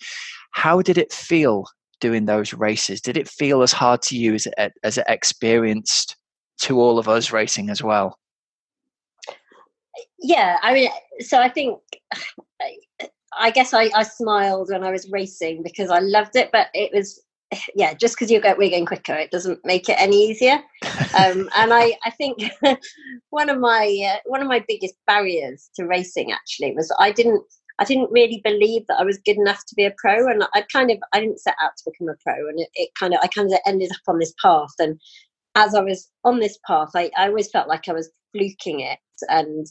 How 0.51 0.81
did 0.81 0.97
it 0.97 1.11
feel 1.11 1.65
doing 2.01 2.25
those 2.25 2.53
races? 2.53 2.99
Did 2.99 3.15
it 3.15 3.29
feel 3.29 3.61
as 3.61 3.71
hard 3.71 4.01
to 4.03 4.17
you 4.17 4.33
as 4.33 4.47
it, 4.57 4.73
as 4.83 4.97
it 4.97 5.05
experienced 5.07 6.17
to 6.61 6.79
all 6.79 6.99
of 6.99 7.07
us 7.07 7.31
racing 7.31 7.69
as 7.69 7.81
well? 7.81 8.17
Yeah, 10.19 10.57
I 10.61 10.73
mean, 10.73 10.89
so 11.19 11.39
I 11.39 11.49
think, 11.49 11.79
I 13.37 13.51
guess 13.51 13.73
I, 13.73 13.89
I 13.95 14.03
smiled 14.03 14.69
when 14.71 14.83
I 14.83 14.91
was 14.91 15.09
racing 15.09 15.63
because 15.63 15.89
I 15.89 15.99
loved 15.99 16.35
it, 16.35 16.49
but 16.51 16.67
it 16.73 16.91
was, 16.93 17.21
yeah, 17.75 17.93
just 17.93 18.15
because 18.15 18.29
you 18.29 18.39
get 18.41 18.57
we're 18.57 18.69
going 18.69 18.85
quicker, 18.85 19.13
it 19.13 19.31
doesn't 19.31 19.59
make 19.65 19.89
it 19.89 19.95
any 19.99 20.29
easier. 20.29 20.59
um, 21.17 21.49
and 21.57 21.73
I, 21.73 21.97
I 22.05 22.11
think 22.11 22.43
one 23.29 23.49
of 23.49 23.59
my 23.59 24.13
uh, 24.13 24.19
one 24.25 24.41
of 24.41 24.47
my 24.47 24.63
biggest 24.67 24.95
barriers 25.07 25.69
to 25.75 25.85
racing 25.85 26.31
actually 26.31 26.73
was 26.75 26.93
I 26.99 27.11
didn't 27.11 27.43
I 27.81 27.83
didn't 27.83 28.11
really 28.11 28.39
believe 28.43 28.85
that 28.87 28.99
I 28.99 29.03
was 29.03 29.17
good 29.25 29.37
enough 29.37 29.65
to 29.65 29.75
be 29.75 29.85
a 29.85 29.93
pro, 29.97 30.27
and 30.27 30.43
I 30.53 30.61
kind 30.71 30.91
of 30.91 30.99
I 31.13 31.19
didn't 31.19 31.39
set 31.39 31.55
out 31.63 31.71
to 31.77 31.91
become 31.91 32.09
a 32.09 32.17
pro, 32.23 32.47
and 32.47 32.59
it, 32.59 32.69
it 32.75 32.89
kind 32.97 33.15
of 33.15 33.19
I 33.23 33.27
kind 33.27 33.51
of 33.51 33.59
ended 33.65 33.91
up 33.91 34.01
on 34.07 34.19
this 34.19 34.33
path. 34.39 34.69
And 34.77 35.01
as 35.55 35.73
I 35.73 35.81
was 35.81 36.07
on 36.23 36.39
this 36.39 36.59
path, 36.67 36.91
I, 36.95 37.09
I 37.17 37.27
always 37.27 37.49
felt 37.49 37.67
like 37.67 37.89
I 37.89 37.93
was 37.93 38.11
fluking 38.33 38.81
it, 38.81 38.99
and 39.29 39.65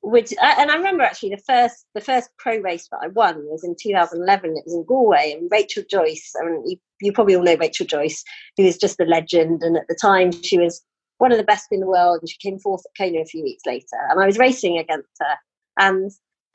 which 0.00 0.32
uh, 0.40 0.54
and 0.58 0.70
I 0.70 0.76
remember 0.76 1.02
actually 1.02 1.30
the 1.30 1.42
first 1.46 1.84
the 1.94 2.00
first 2.00 2.30
pro 2.38 2.56
race 2.60 2.88
that 2.90 3.00
I 3.02 3.08
won 3.08 3.44
was 3.44 3.62
in 3.62 3.76
2011. 3.78 4.50
It 4.56 4.62
was 4.64 4.74
in 4.74 4.84
Galway, 4.84 5.36
and 5.38 5.50
Rachel 5.52 5.84
Joyce. 5.90 6.32
I 6.40 6.46
mean, 6.46 6.62
you, 6.66 6.76
you 7.02 7.12
probably 7.12 7.36
all 7.36 7.42
know 7.42 7.56
Rachel 7.56 7.84
Joyce, 7.84 8.24
who 8.56 8.64
is 8.64 8.78
just 8.78 9.00
a 9.00 9.04
legend, 9.04 9.62
and 9.62 9.76
at 9.76 9.86
the 9.86 9.98
time 10.00 10.32
she 10.32 10.58
was 10.58 10.82
one 11.18 11.30
of 11.30 11.36
the 11.36 11.44
best 11.44 11.66
in 11.72 11.80
the 11.80 11.86
world, 11.86 12.20
and 12.22 12.30
she 12.30 12.38
came 12.38 12.58
fourth 12.58 12.84
at 12.86 13.04
Kona 13.04 13.20
a 13.20 13.26
few 13.26 13.42
weeks 13.42 13.66
later, 13.66 13.98
and 14.08 14.18
I 14.18 14.24
was 14.24 14.38
racing 14.38 14.78
against 14.78 15.10
her, 15.20 15.36
and 15.78 16.10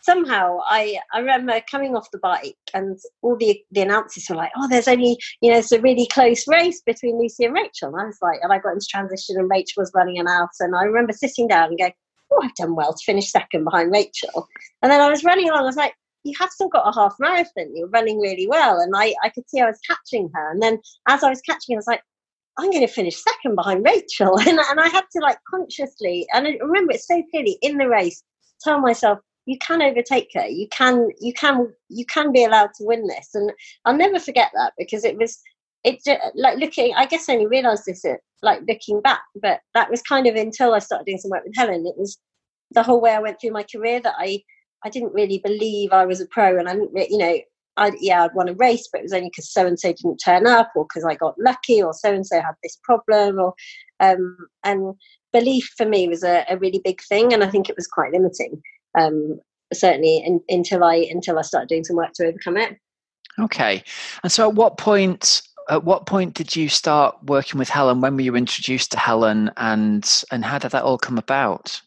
somehow 0.05 0.59
I, 0.69 0.99
I 1.13 1.19
remember 1.19 1.59
coming 1.69 1.95
off 1.95 2.11
the 2.11 2.19
bike 2.19 2.55
and 2.73 2.97
all 3.21 3.35
the, 3.35 3.59
the 3.71 3.81
announcers 3.81 4.27
were 4.29 4.35
like, 4.35 4.51
oh, 4.55 4.67
there's 4.67 4.87
only, 4.87 5.17
you 5.41 5.51
know, 5.51 5.57
it's 5.57 5.71
a 5.71 5.81
really 5.81 6.07
close 6.07 6.47
race 6.47 6.81
between 6.85 7.19
Lucy 7.19 7.45
and 7.45 7.55
Rachel. 7.55 7.89
And 7.89 8.01
I 8.01 8.05
was 8.05 8.19
like, 8.21 8.39
and 8.41 8.53
I 8.53 8.59
got 8.59 8.73
into 8.73 8.85
transition 8.87 9.37
and 9.37 9.49
Rachel 9.49 9.81
was 9.81 9.91
running 9.95 10.19
an 10.19 10.27
out. 10.27 10.49
And 10.59 10.75
I 10.75 10.83
remember 10.83 11.13
sitting 11.13 11.47
down 11.47 11.69
and 11.69 11.79
going, 11.79 11.93
oh, 12.31 12.41
I've 12.43 12.55
done 12.55 12.75
well 12.75 12.93
to 12.93 13.03
finish 13.03 13.31
second 13.31 13.63
behind 13.63 13.91
Rachel. 13.91 14.47
And 14.81 14.91
then 14.91 15.01
I 15.01 15.09
was 15.09 15.23
running 15.23 15.49
along, 15.49 15.63
I 15.63 15.65
was 15.65 15.75
like, 15.75 15.95
you 16.23 16.33
have 16.39 16.49
still 16.49 16.69
got 16.69 16.87
a 16.87 16.93
half 16.93 17.15
marathon. 17.19 17.75
You're 17.75 17.89
running 17.89 18.19
really 18.19 18.47
well. 18.47 18.79
And 18.79 18.93
I, 18.95 19.13
I 19.23 19.29
could 19.29 19.49
see 19.49 19.59
I 19.59 19.67
was 19.67 19.79
catching 19.87 20.29
her. 20.33 20.51
And 20.51 20.61
then 20.61 20.79
as 21.07 21.23
I 21.23 21.29
was 21.29 21.41
catching 21.41 21.73
her, 21.73 21.77
I 21.77 21.79
was 21.79 21.87
like, 21.87 22.01
I'm 22.57 22.71
going 22.71 22.85
to 22.85 22.93
finish 22.93 23.21
second 23.21 23.55
behind 23.55 23.83
Rachel. 23.83 24.39
And, 24.47 24.59
and 24.59 24.79
I 24.79 24.87
had 24.87 25.03
to 25.11 25.19
like 25.19 25.37
consciously, 25.49 26.27
and 26.33 26.47
I 26.47 26.51
remember 26.61 26.93
it 26.93 27.01
so 27.01 27.21
clearly 27.31 27.57
in 27.61 27.77
the 27.77 27.89
race, 27.89 28.23
tell 28.61 28.79
myself, 28.79 29.19
you 29.45 29.57
can 29.59 29.81
overtake 29.81 30.29
her. 30.33 30.45
You 30.47 30.67
can 30.69 31.09
you 31.19 31.33
can 31.33 31.73
you 31.89 32.05
can 32.05 32.31
be 32.31 32.43
allowed 32.43 32.71
to 32.77 32.85
win 32.85 33.07
this. 33.07 33.29
And 33.33 33.51
i'll 33.85 33.95
never 33.95 34.19
forget 34.19 34.51
that 34.53 34.73
because 34.77 35.05
it 35.05 35.17
was 35.17 35.39
it 35.85 36.01
like 36.35 36.57
looking 36.57 36.93
i 36.95 37.05
guess 37.05 37.29
i 37.29 37.33
only 37.33 37.45
realized 37.45 37.83
this 37.85 38.03
at, 38.05 38.19
like 38.41 38.59
looking 38.67 39.01
back 39.01 39.21
but 39.41 39.59
that 39.75 39.89
was 39.89 40.01
kind 40.01 40.25
of 40.27 40.35
until 40.35 40.73
i 40.73 40.79
started 40.79 41.05
doing 41.05 41.19
some 41.19 41.31
work 41.31 41.43
with 41.45 41.55
helen. 41.55 41.85
It 41.85 41.97
was 41.97 42.17
the 42.71 42.83
whole 42.83 42.99
way 42.99 43.11
i 43.11 43.19
went 43.19 43.39
through 43.39 43.51
my 43.51 43.63
career 43.63 43.99
that 44.01 44.15
i 44.17 44.41
i 44.83 44.89
didn't 44.89 45.13
really 45.13 45.39
believe 45.43 45.91
i 45.91 46.05
was 46.05 46.21
a 46.21 46.25
pro 46.27 46.57
and 46.57 46.67
i 46.67 46.73
didn't 46.73 46.91
you 47.09 47.17
know 47.17 47.37
I, 47.77 47.91
yeah, 47.99 48.23
I'd 48.23 48.33
won 48.33 48.47
a 48.47 48.53
race, 48.53 48.87
but 48.89 48.99
it 48.99 49.03
was 49.03 49.11
only 49.11 49.27
because 49.27 49.51
so 49.51 49.67
and 49.67 49.77
so 49.77 49.91
didn't 49.91 50.19
turn 50.23 50.47
up, 50.47 50.71
or 50.77 50.85
because 50.85 51.03
I 51.03 51.15
got 51.15 51.37
lucky, 51.37 51.83
or 51.83 51.91
so 51.91 52.13
and 52.13 52.25
so 52.25 52.37
had 52.37 52.55
this 52.63 52.77
problem, 52.83 53.37
or 53.37 53.53
um, 53.99 54.37
and 54.63 54.95
belief 55.33 55.69
for 55.75 55.85
me 55.85 56.07
was 56.07 56.23
a, 56.23 56.45
a 56.49 56.57
really 56.57 56.79
big 56.85 57.01
thing, 57.09 57.33
and 57.33 57.43
I 57.43 57.49
think 57.49 57.69
it 57.69 57.75
was 57.75 57.85
quite 57.85 58.13
limiting 58.13 58.61
um, 58.97 59.39
certainly 59.73 60.17
in, 60.25 60.41
until 60.49 60.83
I 60.83 61.07
until 61.09 61.37
I 61.39 61.41
started 61.41 61.69
doing 61.69 61.83
some 61.83 61.95
work 61.95 62.13
to 62.13 62.27
overcome 62.27 62.57
it. 62.57 62.77
Okay, 63.39 63.83
and 64.23 64.31
so 64.31 64.49
at 64.49 64.55
what 64.55 64.77
point? 64.77 65.41
At 65.67 65.83
what 65.83 66.05
point 66.05 66.35
did 66.35 66.55
you 66.55 66.69
start 66.69 67.17
working 67.23 67.57
with 67.57 67.69
Helen? 67.69 67.99
When 67.99 68.15
were 68.15 68.21
you 68.21 68.35
introduced 68.35 68.91
to 68.91 68.99
Helen, 68.99 69.51
and 69.57 70.23
and 70.31 70.45
how 70.45 70.59
did 70.59 70.71
that 70.71 70.83
all 70.83 70.97
come 70.97 71.17
about? 71.17 71.81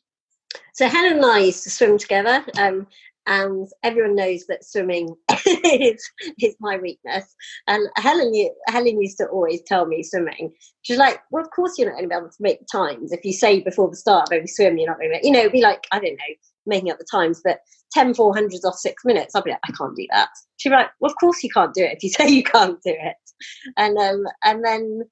So 0.74 0.88
Helen 0.88 1.14
and 1.14 1.26
I 1.26 1.38
used 1.40 1.64
to 1.64 1.70
swim 1.70 1.98
together, 1.98 2.44
um, 2.58 2.86
and 3.26 3.68
everyone 3.82 4.16
knows 4.16 4.46
that 4.46 4.64
swimming 4.64 5.14
is, 5.64 6.02
is 6.40 6.56
my 6.60 6.78
weakness. 6.78 7.34
And 7.66 7.88
Helen, 7.96 8.32
Helen 8.68 9.00
used 9.00 9.18
to 9.18 9.26
always 9.26 9.60
tell 9.66 9.86
me 9.86 10.02
swimming. 10.02 10.52
She's 10.82 10.98
like, 10.98 11.20
"Well, 11.30 11.44
of 11.44 11.50
course 11.50 11.78
you're 11.78 11.88
not 11.88 11.98
going 11.98 12.08
to 12.08 12.14
be 12.14 12.16
able 12.16 12.30
to 12.30 12.36
make 12.42 12.66
times 12.70 13.12
if 13.12 13.24
you 13.24 13.32
say 13.32 13.60
before 13.60 13.90
the 13.90 13.96
start 13.96 14.28
of 14.28 14.32
every 14.32 14.48
swim 14.48 14.78
you're 14.78 14.88
not 14.88 14.98
going 14.98 15.10
to 15.10 15.16
make." 15.16 15.24
You 15.24 15.32
know, 15.32 15.40
it'd 15.40 15.52
be 15.52 15.62
like 15.62 15.86
I 15.92 16.00
don't 16.00 16.16
know, 16.16 16.34
making 16.68 16.90
up 16.90 16.98
the 16.98 17.06
times, 17.10 17.40
but 17.44 17.60
10 17.92 18.14
400s 18.14 18.64
off 18.64 18.76
six 18.76 19.04
minutes, 19.04 19.34
I'll 19.34 19.42
be 19.42 19.50
like, 19.50 19.60
I 19.64 19.72
can't 19.72 19.96
do 19.96 20.06
that. 20.10 20.28
She'd 20.58 20.70
be 20.70 20.76
like, 20.76 20.90
Well, 21.00 21.10
of 21.10 21.16
course 21.18 21.42
you 21.42 21.50
can't 21.50 21.74
do 21.74 21.82
it 21.82 21.96
if 21.96 22.02
you 22.02 22.10
say 22.10 22.28
you 22.28 22.42
can't 22.42 22.80
do 22.82 22.94
it. 22.96 23.16
And 23.76 23.96
um, 23.98 24.24
and 24.44 24.64
then 24.64 25.02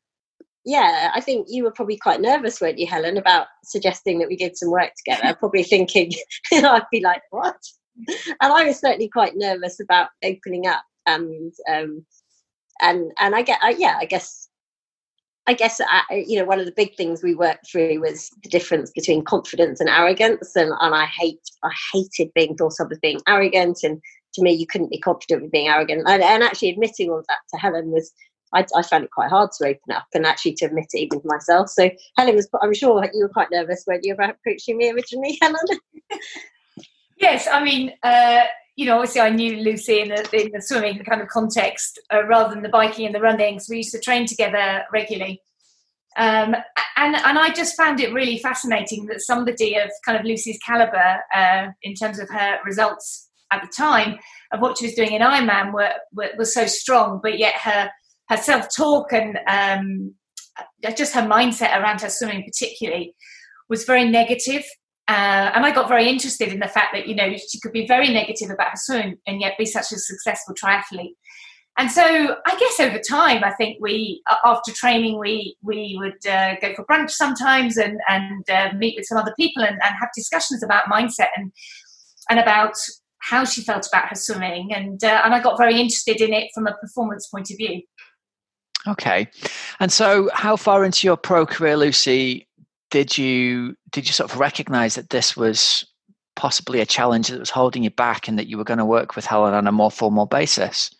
yeah, 0.64 1.12
I 1.14 1.20
think 1.20 1.46
you 1.48 1.62
were 1.62 1.70
probably 1.70 1.96
quite 1.96 2.20
nervous, 2.20 2.60
weren't 2.60 2.78
you, 2.78 2.88
Helen, 2.88 3.16
about 3.16 3.46
suggesting 3.64 4.18
that 4.18 4.28
we 4.28 4.36
did 4.36 4.56
some 4.56 4.70
work 4.70 4.90
together, 4.96 5.34
probably 5.38 5.62
thinking 5.62 6.12
I'd 6.52 6.82
be 6.90 7.00
like, 7.00 7.22
What? 7.30 7.56
And 8.08 8.52
I 8.52 8.64
was 8.64 8.78
certainly 8.80 9.08
quite 9.08 9.32
nervous 9.36 9.80
about 9.80 10.08
opening 10.22 10.66
up 10.66 10.82
and 11.06 11.52
um 11.72 12.04
and 12.82 13.10
and 13.18 13.34
I 13.34 13.42
get 13.42 13.58
I, 13.62 13.70
yeah, 13.78 13.96
I 13.98 14.04
guess 14.04 14.45
I 15.46 15.54
guess 15.54 15.80
uh, 15.80 16.02
you 16.10 16.38
know 16.38 16.44
one 16.44 16.58
of 16.58 16.66
the 16.66 16.72
big 16.72 16.96
things 16.96 17.22
we 17.22 17.34
worked 17.34 17.70
through 17.70 18.00
was 18.00 18.30
the 18.42 18.48
difference 18.48 18.90
between 18.90 19.24
confidence 19.24 19.80
and 19.80 19.88
arrogance, 19.88 20.56
and, 20.56 20.72
and 20.80 20.94
I 20.94 21.06
hate 21.06 21.40
I 21.62 21.70
hated 21.92 22.32
being 22.34 22.56
thought 22.56 22.74
of 22.80 22.90
as 22.90 22.98
being 22.98 23.20
arrogant, 23.28 23.78
and 23.82 24.00
to 24.34 24.42
me 24.42 24.52
you 24.52 24.66
couldn't 24.66 24.90
be 24.90 24.98
confident 24.98 25.42
with 25.42 25.52
being 25.52 25.68
arrogant, 25.68 26.02
and, 26.06 26.22
and 26.22 26.42
actually 26.42 26.70
admitting 26.70 27.10
all 27.10 27.22
that 27.28 27.38
to 27.50 27.60
Helen 27.60 27.90
was 27.90 28.12
I, 28.52 28.64
I, 28.76 28.82
found 28.82 29.04
it 29.04 29.10
quite 29.10 29.30
hard 29.30 29.50
to 29.58 29.66
open 29.66 29.92
up 29.92 30.06
and 30.14 30.24
actually 30.24 30.54
to 30.54 30.66
admit 30.66 30.86
it 30.92 30.98
even 30.98 31.20
to 31.20 31.26
myself. 31.26 31.68
So 31.68 31.90
Helen 32.16 32.36
was 32.36 32.48
I'm 32.62 32.74
sure 32.74 33.08
you 33.12 33.22
were 33.22 33.28
quite 33.28 33.50
nervous 33.50 33.82
when 33.84 34.00
you 34.02 34.14
were 34.16 34.24
approaching 34.24 34.78
me 34.78 34.90
originally, 34.90 35.38
Helen. 35.42 35.56
yes, 37.18 37.46
I 37.50 37.62
mean. 37.62 37.92
Uh 38.02 38.44
you 38.76 38.84
know, 38.84 38.96
obviously 38.96 39.22
I 39.22 39.30
knew 39.30 39.56
Lucy 39.56 40.00
in 40.00 40.08
the, 40.08 40.28
in 40.44 40.52
the 40.52 40.60
swimming 40.60 41.02
kind 41.04 41.22
of 41.22 41.28
context 41.28 41.98
uh, 42.12 42.24
rather 42.26 42.54
than 42.54 42.62
the 42.62 42.68
biking 42.68 43.06
and 43.06 43.14
the 43.14 43.20
running. 43.20 43.58
So 43.58 43.70
we 43.70 43.78
used 43.78 43.92
to 43.92 44.00
train 44.00 44.26
together 44.26 44.84
regularly. 44.92 45.42
Um, 46.18 46.54
and 46.96 47.14
and 47.14 47.38
I 47.38 47.52
just 47.52 47.76
found 47.76 48.00
it 48.00 48.12
really 48.12 48.38
fascinating 48.38 49.06
that 49.06 49.20
somebody 49.20 49.76
of 49.76 49.90
kind 50.04 50.18
of 50.18 50.24
Lucy's 50.24 50.58
caliber, 50.64 51.18
uh, 51.34 51.68
in 51.82 51.94
terms 51.94 52.18
of 52.18 52.28
her 52.30 52.58
results 52.64 53.28
at 53.52 53.62
the 53.62 53.68
time 53.76 54.18
of 54.52 54.60
what 54.60 54.78
she 54.78 54.86
was 54.86 54.94
doing 54.94 55.12
in 55.12 55.20
Ironman, 55.20 55.74
were, 55.74 55.92
were 56.14 56.30
was 56.38 56.54
so 56.54 56.66
strong, 56.66 57.20
but 57.22 57.38
yet 57.38 57.54
her 57.54 57.90
her 58.28 58.36
self 58.36 58.68
talk 58.74 59.12
and 59.12 59.38
um, 59.46 60.14
just 60.96 61.14
her 61.14 61.22
mindset 61.22 61.78
around 61.78 62.00
her 62.00 62.08
swimming, 62.08 62.44
particularly, 62.44 63.14
was 63.68 63.84
very 63.84 64.08
negative. 64.08 64.64
Uh, 65.08 65.52
and 65.54 65.64
I 65.64 65.70
got 65.72 65.88
very 65.88 66.08
interested 66.08 66.52
in 66.52 66.58
the 66.58 66.66
fact 66.66 66.88
that 66.92 67.06
you 67.06 67.14
know 67.14 67.36
she 67.36 67.60
could 67.60 67.72
be 67.72 67.86
very 67.86 68.12
negative 68.12 68.50
about 68.50 68.70
her 68.70 68.76
swimming 68.76 69.18
and 69.26 69.40
yet 69.40 69.56
be 69.56 69.66
such 69.66 69.92
a 69.92 69.98
successful 69.98 70.54
triathlete. 70.54 71.14
And 71.78 71.90
so 71.90 72.02
I 72.46 72.56
guess 72.58 72.80
over 72.80 72.98
time, 72.98 73.44
I 73.44 73.52
think 73.52 73.78
we 73.80 74.22
after 74.44 74.72
training 74.72 75.18
we 75.18 75.56
we 75.62 75.96
would 75.98 76.26
uh, 76.26 76.56
go 76.60 76.74
for 76.74 76.84
brunch 76.86 77.10
sometimes 77.10 77.76
and 77.76 78.00
and 78.08 78.48
uh, 78.50 78.70
meet 78.76 78.96
with 78.96 79.06
some 79.06 79.18
other 79.18 79.34
people 79.38 79.62
and, 79.62 79.78
and 79.82 79.94
have 80.00 80.08
discussions 80.14 80.62
about 80.62 80.86
mindset 80.86 81.28
and 81.36 81.52
and 82.30 82.40
about 82.40 82.74
how 83.18 83.44
she 83.44 83.60
felt 83.60 83.86
about 83.86 84.08
her 84.08 84.14
swimming 84.14 84.72
and 84.72 85.04
uh, 85.04 85.20
and 85.24 85.34
I 85.34 85.40
got 85.40 85.58
very 85.58 85.78
interested 85.78 86.20
in 86.20 86.32
it 86.32 86.50
from 86.54 86.66
a 86.66 86.74
performance 86.74 87.28
point 87.28 87.50
of 87.50 87.58
view. 87.58 87.82
Okay, 88.88 89.28
and 89.78 89.92
so 89.92 90.30
how 90.32 90.56
far 90.56 90.84
into 90.84 91.06
your 91.06 91.16
pro 91.16 91.44
career, 91.44 91.76
Lucy, 91.76 92.45
did 92.90 93.16
you 93.16 93.76
did 93.90 94.06
you 94.06 94.12
sort 94.12 94.30
of 94.30 94.38
recognise 94.38 94.94
that 94.94 95.10
this 95.10 95.36
was 95.36 95.84
possibly 96.34 96.80
a 96.80 96.86
challenge 96.86 97.28
that 97.28 97.40
was 97.40 97.50
holding 97.50 97.82
you 97.82 97.90
back, 97.90 98.28
and 98.28 98.38
that 98.38 98.46
you 98.46 98.58
were 98.58 98.64
going 98.64 98.78
to 98.78 98.84
work 98.84 99.16
with 99.16 99.26
Helen 99.26 99.54
on 99.54 99.66
a 99.66 99.72
more 99.72 99.90
formal 99.90 100.26
basis? 100.26 100.90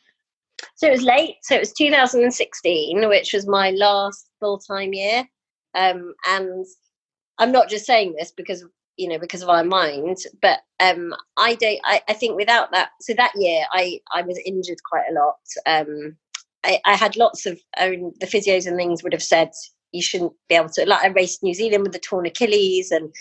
So 0.74 0.88
it 0.88 0.92
was 0.92 1.02
late. 1.02 1.36
So 1.42 1.54
it 1.54 1.60
was 1.60 1.72
2016, 1.74 3.08
which 3.08 3.32
was 3.32 3.46
my 3.46 3.70
last 3.70 4.28
full 4.40 4.58
time 4.58 4.92
year. 4.92 5.24
Um, 5.74 6.14
and 6.26 6.64
I'm 7.38 7.52
not 7.52 7.68
just 7.68 7.84
saying 7.84 8.14
this 8.18 8.32
because 8.32 8.64
you 8.96 9.08
know 9.08 9.18
because 9.18 9.42
of 9.42 9.48
Iron 9.48 9.68
Mind, 9.68 10.18
but 10.40 10.60
um, 10.80 11.14
I 11.36 11.54
don't. 11.54 11.80
I, 11.84 12.02
I, 12.08 12.14
think 12.14 12.36
without 12.36 12.72
that, 12.72 12.90
so 13.00 13.14
that 13.14 13.32
year 13.36 13.64
I 13.72 14.00
I 14.14 14.22
was 14.22 14.40
injured 14.44 14.82
quite 14.88 15.04
a 15.10 15.14
lot. 15.14 15.36
Um, 15.66 16.16
I, 16.64 16.80
I 16.84 16.94
had 16.94 17.16
lots 17.16 17.46
of 17.46 17.60
um, 17.78 18.12
the 18.20 18.26
physios 18.26 18.66
and 18.66 18.76
things 18.76 19.02
would 19.02 19.12
have 19.12 19.22
said 19.22 19.50
you 19.92 20.02
shouldn't 20.02 20.32
be 20.48 20.54
able 20.54 20.68
to. 20.70 20.86
Like 20.86 21.04
I 21.04 21.08
raced 21.08 21.42
New 21.42 21.54
Zealand 21.54 21.84
with 21.84 21.92
the 21.92 21.98
torn 21.98 22.26
Achilles, 22.26 22.90
and 22.90 23.12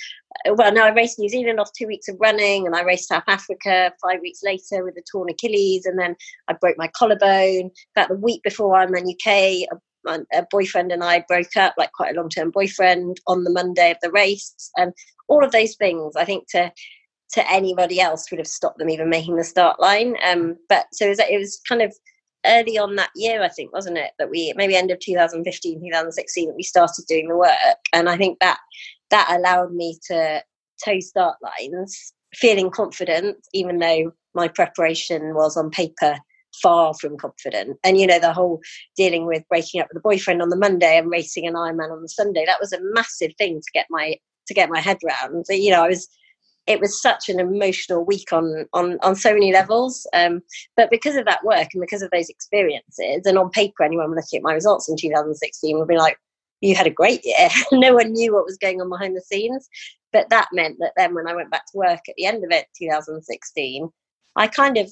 uh, 0.47 0.53
well, 0.55 0.73
no, 0.73 0.83
I 0.83 0.93
raced 0.93 1.19
New 1.19 1.29
Zealand 1.29 1.59
off 1.59 1.71
two 1.77 1.87
weeks 1.87 2.07
of 2.07 2.17
running, 2.19 2.65
and 2.65 2.75
I 2.75 2.83
raced 2.83 3.07
South 3.07 3.23
Africa 3.27 3.93
five 4.01 4.19
weeks 4.21 4.41
later 4.43 4.83
with 4.83 4.97
a 4.97 5.03
torn 5.11 5.29
Achilles, 5.29 5.85
and 5.85 5.99
then 5.99 6.15
I 6.47 6.53
broke 6.53 6.77
my 6.77 6.89
collarbone. 6.95 7.71
About 7.95 8.09
the 8.09 8.17
week 8.17 8.41
before 8.43 8.75
Ironman 8.75 9.11
UK, 9.11 9.67
a, 10.07 10.19
a 10.33 10.45
boyfriend 10.51 10.91
and 10.91 11.03
I 11.03 11.23
broke 11.27 11.55
up, 11.55 11.75
like 11.77 11.91
quite 11.93 12.15
a 12.15 12.19
long 12.19 12.29
term 12.29 12.51
boyfriend, 12.51 13.19
on 13.27 13.43
the 13.43 13.51
Monday 13.51 13.91
of 13.91 13.97
the 14.01 14.11
race, 14.11 14.71
and 14.77 14.93
all 15.27 15.43
of 15.43 15.51
those 15.51 15.75
things. 15.75 16.15
I 16.15 16.25
think 16.25 16.47
to 16.49 16.71
to 17.31 17.51
anybody 17.51 17.99
else 17.99 18.29
would 18.29 18.39
have 18.39 18.47
stopped 18.47 18.77
them 18.77 18.89
even 18.89 19.09
making 19.09 19.35
the 19.35 19.43
start 19.43 19.79
line. 19.79 20.15
Um, 20.25 20.57
but 20.69 20.85
so 20.93 21.05
it 21.05 21.09
was, 21.09 21.19
it 21.19 21.39
was 21.39 21.59
kind 21.67 21.81
of 21.81 21.93
early 22.47 22.77
on 22.77 22.95
that 22.95 23.09
year, 23.15 23.43
I 23.43 23.49
think, 23.49 23.73
wasn't 23.73 23.97
it, 23.97 24.11
that 24.19 24.29
we 24.29 24.53
maybe 24.55 24.75
end 24.75 24.91
of 24.91 24.99
2015, 24.99 25.79
2016 25.79 26.47
that 26.47 26.55
we 26.55 26.63
started 26.63 27.05
doing 27.07 27.27
the 27.27 27.37
work, 27.37 27.77
and 27.93 28.09
I 28.09 28.17
think 28.17 28.39
that 28.39 28.59
that 29.11 29.31
allowed 29.31 29.73
me 29.73 29.97
to 30.07 30.43
toe 30.83 30.99
start 30.99 31.37
lines, 31.41 32.13
feeling 32.33 32.69
confident, 32.69 33.37
even 33.53 33.79
though 33.79 34.11
my 34.33 34.47
preparation 34.47 35.33
was 35.33 35.55
on 35.55 35.69
paper 35.69 36.17
far 36.61 36.93
from 36.93 37.17
confident. 37.17 37.77
And 37.83 37.97
you 37.97 38.07
know, 38.07 38.19
the 38.19 38.33
whole 38.33 38.61
dealing 38.95 39.25
with 39.25 39.43
breaking 39.49 39.81
up 39.81 39.87
with 39.89 39.97
a 39.97 40.07
boyfriend 40.07 40.41
on 40.41 40.49
the 40.49 40.57
Monday 40.57 40.97
and 40.97 41.09
racing 41.09 41.47
an 41.47 41.53
Ironman 41.53 41.91
on 41.91 42.01
the 42.01 42.09
Sunday, 42.09 42.45
that 42.45 42.59
was 42.59 42.73
a 42.73 42.79
massive 42.93 43.31
thing 43.37 43.59
to 43.59 43.71
get 43.73 43.87
my 43.89 44.15
to 44.47 44.53
get 44.53 44.69
my 44.69 44.79
head 44.79 44.97
around. 45.05 45.45
So, 45.45 45.53
you 45.53 45.71
know, 45.71 45.83
I 45.83 45.89
was 45.89 46.07
it 46.67 46.79
was 46.79 47.01
such 47.01 47.29
an 47.29 47.39
emotional 47.39 48.03
week 48.05 48.31
on 48.31 48.65
on 48.73 48.97
on 49.01 49.15
so 49.15 49.33
many 49.33 49.51
levels. 49.51 50.07
Um, 50.13 50.41
but 50.75 50.89
because 50.89 51.15
of 51.15 51.25
that 51.25 51.43
work 51.43 51.69
and 51.73 51.81
because 51.81 52.01
of 52.01 52.11
those 52.11 52.29
experiences, 52.29 53.25
and 53.25 53.37
on 53.37 53.49
paper, 53.49 53.83
anyone 53.83 54.15
looking 54.15 54.37
at 54.37 54.43
my 54.43 54.53
results 54.53 54.89
in 54.89 54.97
2016 54.97 55.77
would 55.77 55.87
be 55.87 55.97
like, 55.97 56.17
"You 56.61 56.75
had 56.75 56.87
a 56.87 56.91
great 56.91 57.21
year." 57.23 57.49
no 57.71 57.93
one 57.95 58.13
knew 58.13 58.33
what 58.33 58.45
was 58.45 58.57
going 58.57 58.81
on 58.81 58.89
behind 58.89 59.15
the 59.15 59.21
scenes, 59.21 59.69
but 60.11 60.29
that 60.29 60.47
meant 60.53 60.77
that 60.79 60.93
then 60.97 61.13
when 61.13 61.27
I 61.27 61.35
went 61.35 61.51
back 61.51 61.65
to 61.71 61.77
work 61.77 62.01
at 62.09 62.15
the 62.17 62.25
end 62.25 62.43
of 62.43 62.51
it, 62.51 62.67
2016, 62.77 63.89
I 64.35 64.47
kind 64.47 64.77
of 64.77 64.91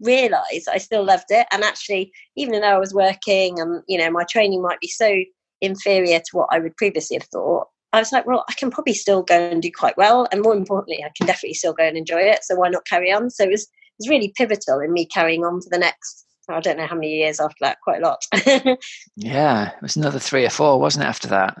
realized 0.00 0.68
I 0.68 0.78
still 0.78 1.04
loved 1.04 1.30
it, 1.30 1.46
and 1.50 1.64
actually, 1.64 2.12
even 2.36 2.60
though 2.60 2.66
I 2.66 2.78
was 2.78 2.94
working 2.94 3.58
and 3.58 3.82
you 3.88 3.98
know 3.98 4.10
my 4.10 4.24
training 4.24 4.62
might 4.62 4.80
be 4.80 4.88
so 4.88 5.22
inferior 5.62 6.18
to 6.18 6.36
what 6.36 6.48
I 6.52 6.58
would 6.58 6.76
previously 6.76 7.16
have 7.16 7.28
thought, 7.28 7.68
I 7.96 8.00
was 8.00 8.12
like, 8.12 8.26
well, 8.26 8.44
I 8.48 8.52
can 8.54 8.70
probably 8.70 8.94
still 8.94 9.22
go 9.22 9.38
and 9.38 9.62
do 9.62 9.70
quite 9.70 9.96
well. 9.96 10.28
And 10.30 10.42
more 10.42 10.54
importantly, 10.54 11.02
I 11.04 11.10
can 11.16 11.26
definitely 11.26 11.54
still 11.54 11.72
go 11.72 11.84
and 11.84 11.96
enjoy 11.96 12.20
it. 12.20 12.44
So 12.44 12.54
why 12.56 12.68
not 12.68 12.86
carry 12.86 13.12
on? 13.12 13.30
So 13.30 13.44
it 13.44 13.50
was, 13.50 13.62
it 13.62 14.00
was 14.00 14.08
really 14.08 14.32
pivotal 14.36 14.80
in 14.80 14.92
me 14.92 15.06
carrying 15.06 15.44
on 15.44 15.60
for 15.62 15.68
the 15.70 15.78
next, 15.78 16.26
I 16.48 16.60
don't 16.60 16.76
know 16.76 16.86
how 16.86 16.94
many 16.94 17.14
years 17.16 17.40
after 17.40 17.56
that, 17.62 17.78
quite 17.82 18.02
a 18.02 18.06
lot. 18.06 18.24
yeah, 19.16 19.70
it 19.70 19.82
was 19.82 19.96
another 19.96 20.18
three 20.18 20.44
or 20.44 20.50
four, 20.50 20.78
wasn't 20.78 21.04
it, 21.04 21.08
after 21.08 21.28
that? 21.28 21.56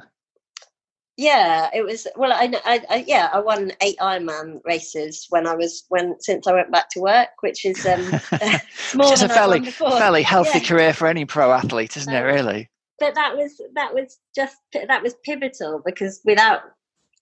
Yeah, 1.16 1.70
it 1.72 1.82
was. 1.82 2.06
Well, 2.14 2.30
I, 2.30 2.52
I, 2.66 2.82
I, 2.90 3.04
yeah, 3.06 3.30
I 3.32 3.40
won 3.40 3.72
eight 3.80 3.96
Ironman 3.98 4.60
races 4.66 5.26
when 5.30 5.46
I 5.46 5.54
was 5.54 5.84
when 5.88 6.14
since 6.20 6.46
I 6.46 6.52
went 6.52 6.70
back 6.70 6.90
to 6.90 7.00
work, 7.00 7.30
which 7.40 7.64
is 7.64 7.86
um, 7.86 8.02
more 8.94 9.06
which 9.06 9.12
is 9.12 9.22
a 9.22 9.28
fairly 9.30 9.64
fairly 9.64 10.22
healthy 10.22 10.58
yeah. 10.58 10.64
career 10.66 10.92
for 10.92 11.08
any 11.08 11.24
pro 11.24 11.54
athlete, 11.54 11.96
isn't 11.96 12.14
um, 12.14 12.22
it? 12.22 12.26
Really 12.26 12.68
but 12.98 13.14
that 13.14 13.36
was 13.36 13.60
that 13.74 13.94
was 13.94 14.18
just 14.34 14.56
that 14.72 15.02
was 15.02 15.14
pivotal 15.24 15.82
because 15.84 16.20
without 16.24 16.62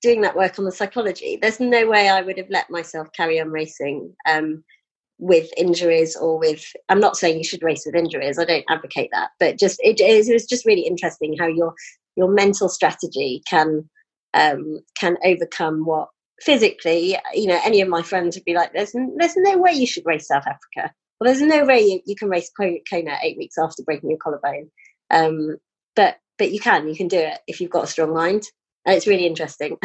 doing 0.02 0.20
that 0.20 0.36
work 0.36 0.58
on 0.58 0.64
the 0.64 0.72
psychology, 0.72 1.38
there's 1.40 1.60
no 1.60 1.88
way 1.88 2.08
I 2.08 2.20
would 2.22 2.38
have 2.38 2.50
let 2.50 2.70
myself 2.70 3.08
carry 3.16 3.40
on 3.40 3.50
racing 3.50 4.14
um, 4.28 4.62
with 5.18 5.48
injuries 5.56 6.16
or 6.16 6.38
with. 6.38 6.64
I'm 6.88 7.00
not 7.00 7.16
saying 7.16 7.38
you 7.38 7.44
should 7.44 7.62
race 7.62 7.84
with 7.86 7.94
injuries. 7.94 8.38
I 8.38 8.44
don't 8.44 8.64
advocate 8.68 9.10
that, 9.12 9.30
but 9.40 9.58
just 9.58 9.80
it, 9.82 10.00
it 10.00 10.32
was 10.32 10.46
just 10.46 10.66
really 10.66 10.86
interesting 10.86 11.36
how 11.38 11.46
your 11.46 11.74
your 12.16 12.28
mental 12.28 12.68
strategy 12.68 13.42
can 13.48 13.88
um, 14.34 14.80
can 14.98 15.16
overcome 15.24 15.84
what 15.84 16.08
physically. 16.40 17.16
You 17.32 17.48
know, 17.48 17.60
any 17.64 17.80
of 17.80 17.88
my 17.88 18.02
friends 18.02 18.36
would 18.36 18.44
be 18.44 18.54
like, 18.54 18.72
"There's 18.72 18.92
there's 19.16 19.36
no 19.36 19.58
way 19.58 19.72
you 19.72 19.86
should 19.86 20.06
race 20.06 20.28
South 20.28 20.46
Africa." 20.46 20.92
Well, 21.20 21.32
there's 21.32 21.40
no 21.40 21.64
way 21.64 21.80
you, 21.80 22.00
you 22.06 22.16
can 22.16 22.28
race 22.28 22.50
Kona 22.58 23.18
eight 23.22 23.38
weeks 23.38 23.56
after 23.56 23.82
breaking 23.84 24.10
your 24.10 24.18
collarbone. 24.18 24.70
Um, 25.14 25.56
but 25.96 26.18
but 26.36 26.52
you 26.52 26.60
can 26.60 26.88
you 26.88 26.96
can 26.96 27.08
do 27.08 27.18
it 27.18 27.38
if 27.46 27.60
you've 27.60 27.70
got 27.70 27.84
a 27.84 27.88
strong 27.88 28.12
mind, 28.12 28.42
and 28.84 28.94
it's 28.94 29.06
really 29.06 29.26
interesting. 29.26 29.78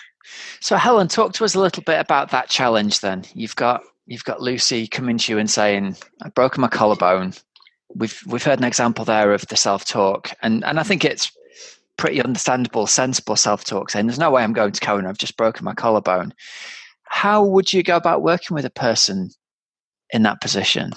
so 0.60 0.76
Helen, 0.76 1.08
talk 1.08 1.34
to 1.34 1.44
us 1.44 1.54
a 1.54 1.60
little 1.60 1.82
bit 1.82 2.00
about 2.00 2.30
that 2.30 2.48
challenge. 2.48 3.00
Then 3.00 3.24
you've 3.34 3.56
got 3.56 3.82
you've 4.06 4.24
got 4.24 4.40
Lucy 4.40 4.86
coming 4.86 5.18
to 5.18 5.32
you 5.32 5.38
and 5.38 5.50
saying, 5.50 5.96
"I've 6.22 6.34
broken 6.34 6.60
my 6.60 6.68
collarbone." 6.68 7.34
We've 7.94 8.18
we've 8.26 8.42
heard 8.42 8.58
an 8.58 8.64
example 8.64 9.04
there 9.04 9.32
of 9.32 9.46
the 9.48 9.56
self 9.56 9.84
talk, 9.84 10.32
and 10.42 10.64
and 10.64 10.80
I 10.80 10.82
think 10.82 11.04
it's 11.04 11.30
pretty 11.98 12.22
understandable, 12.22 12.86
sensible 12.86 13.36
self 13.36 13.64
talk, 13.64 13.90
saying, 13.90 14.06
"There's 14.06 14.18
no 14.18 14.30
way 14.30 14.42
I'm 14.42 14.54
going 14.54 14.72
to 14.72 14.80
Kona. 14.80 15.08
I've 15.08 15.18
just 15.18 15.36
broken 15.36 15.64
my 15.64 15.74
collarbone." 15.74 16.32
How 17.04 17.44
would 17.44 17.74
you 17.74 17.82
go 17.82 17.96
about 17.96 18.22
working 18.22 18.54
with 18.54 18.64
a 18.64 18.70
person 18.70 19.30
in 20.10 20.22
that 20.22 20.40
position? 20.40 20.92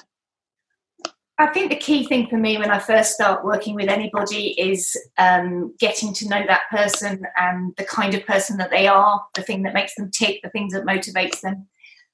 I 1.37 1.47
think 1.47 1.69
the 1.69 1.75
key 1.75 2.05
thing 2.05 2.27
for 2.27 2.37
me 2.37 2.57
when 2.57 2.71
I 2.71 2.79
first 2.79 3.13
start 3.13 3.43
working 3.43 3.75
with 3.75 3.89
anybody 3.89 4.51
is 4.57 4.95
um, 5.17 5.75
getting 5.79 6.13
to 6.13 6.29
know 6.29 6.41
that 6.47 6.69
person 6.71 7.25
and 7.35 7.75
the 7.75 7.83
kind 7.83 8.13
of 8.13 8.25
person 8.25 8.57
that 8.57 8.69
they 8.69 8.87
are, 8.87 9.21
the 9.33 9.41
thing 9.41 9.63
that 9.63 9.73
makes 9.73 9.95
them 9.95 10.09
tick, 10.11 10.41
the 10.41 10.49
things 10.49 10.71
that 10.71 10.85
motivates 10.85 11.41
them. 11.41 11.67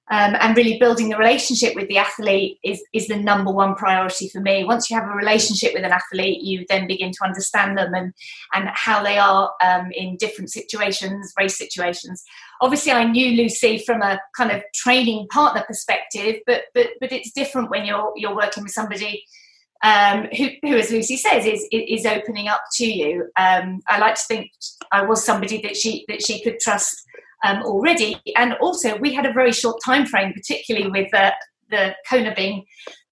Um, 0.09 0.35
and 0.41 0.57
really 0.57 0.77
building 0.77 1.07
the 1.07 1.17
relationship 1.17 1.73
with 1.73 1.87
the 1.87 1.97
athlete 1.97 2.59
is, 2.63 2.83
is 2.91 3.07
the 3.07 3.15
number 3.15 3.49
one 3.49 3.75
priority 3.75 4.27
for 4.27 4.41
me. 4.41 4.65
Once 4.65 4.89
you 4.89 4.97
have 4.97 5.07
a 5.07 5.15
relationship 5.15 5.73
with 5.73 5.85
an 5.85 5.91
athlete, 5.93 6.41
you 6.41 6.65
then 6.67 6.85
begin 6.85 7.11
to 7.11 7.23
understand 7.23 7.77
them 7.77 7.93
and, 7.93 8.13
and 8.53 8.67
how 8.73 9.01
they 9.01 9.17
are 9.17 9.53
um, 9.63 9.89
in 9.93 10.17
different 10.17 10.51
situations, 10.51 11.31
race 11.37 11.57
situations 11.57 12.25
obviously 12.61 12.91
I 12.91 13.03
knew 13.03 13.35
Lucy 13.35 13.79
from 13.79 14.01
a 14.01 14.19
kind 14.37 14.51
of 14.51 14.63
training 14.73 15.27
partner 15.29 15.63
perspective, 15.67 16.35
but 16.45 16.63
but 16.73 16.87
but 17.01 17.11
it's 17.11 17.31
different 17.31 17.69
when 17.69 17.85
you're 17.85 18.13
you're 18.15 18.35
working 18.35 18.63
with 18.63 18.71
somebody 18.71 19.25
um, 19.83 20.27
who, 20.37 20.49
who, 20.61 20.77
as 20.77 20.91
Lucy 20.91 21.17
says, 21.17 21.45
is 21.45 21.67
is 21.71 22.05
opening 22.05 22.47
up 22.47 22.61
to 22.75 22.85
you. 22.85 23.29
Um, 23.37 23.81
I 23.87 23.97
like 23.97 24.15
to 24.15 24.21
think 24.27 24.51
I 24.91 25.03
was 25.03 25.25
somebody 25.25 25.61
that 25.63 25.75
she 25.75 26.05
that 26.07 26.23
she 26.23 26.41
could 26.41 26.59
trust 26.59 27.03
um, 27.43 27.63
already, 27.63 28.17
and 28.35 28.53
also 28.61 28.97
we 28.97 29.13
had 29.13 29.25
a 29.25 29.33
very 29.33 29.51
short 29.51 29.77
time 29.85 30.05
frame, 30.05 30.33
particularly 30.33 30.89
with 30.89 31.13
uh, 31.13 31.31
the 31.69 31.95
Kona 32.09 32.33
being 32.35 32.65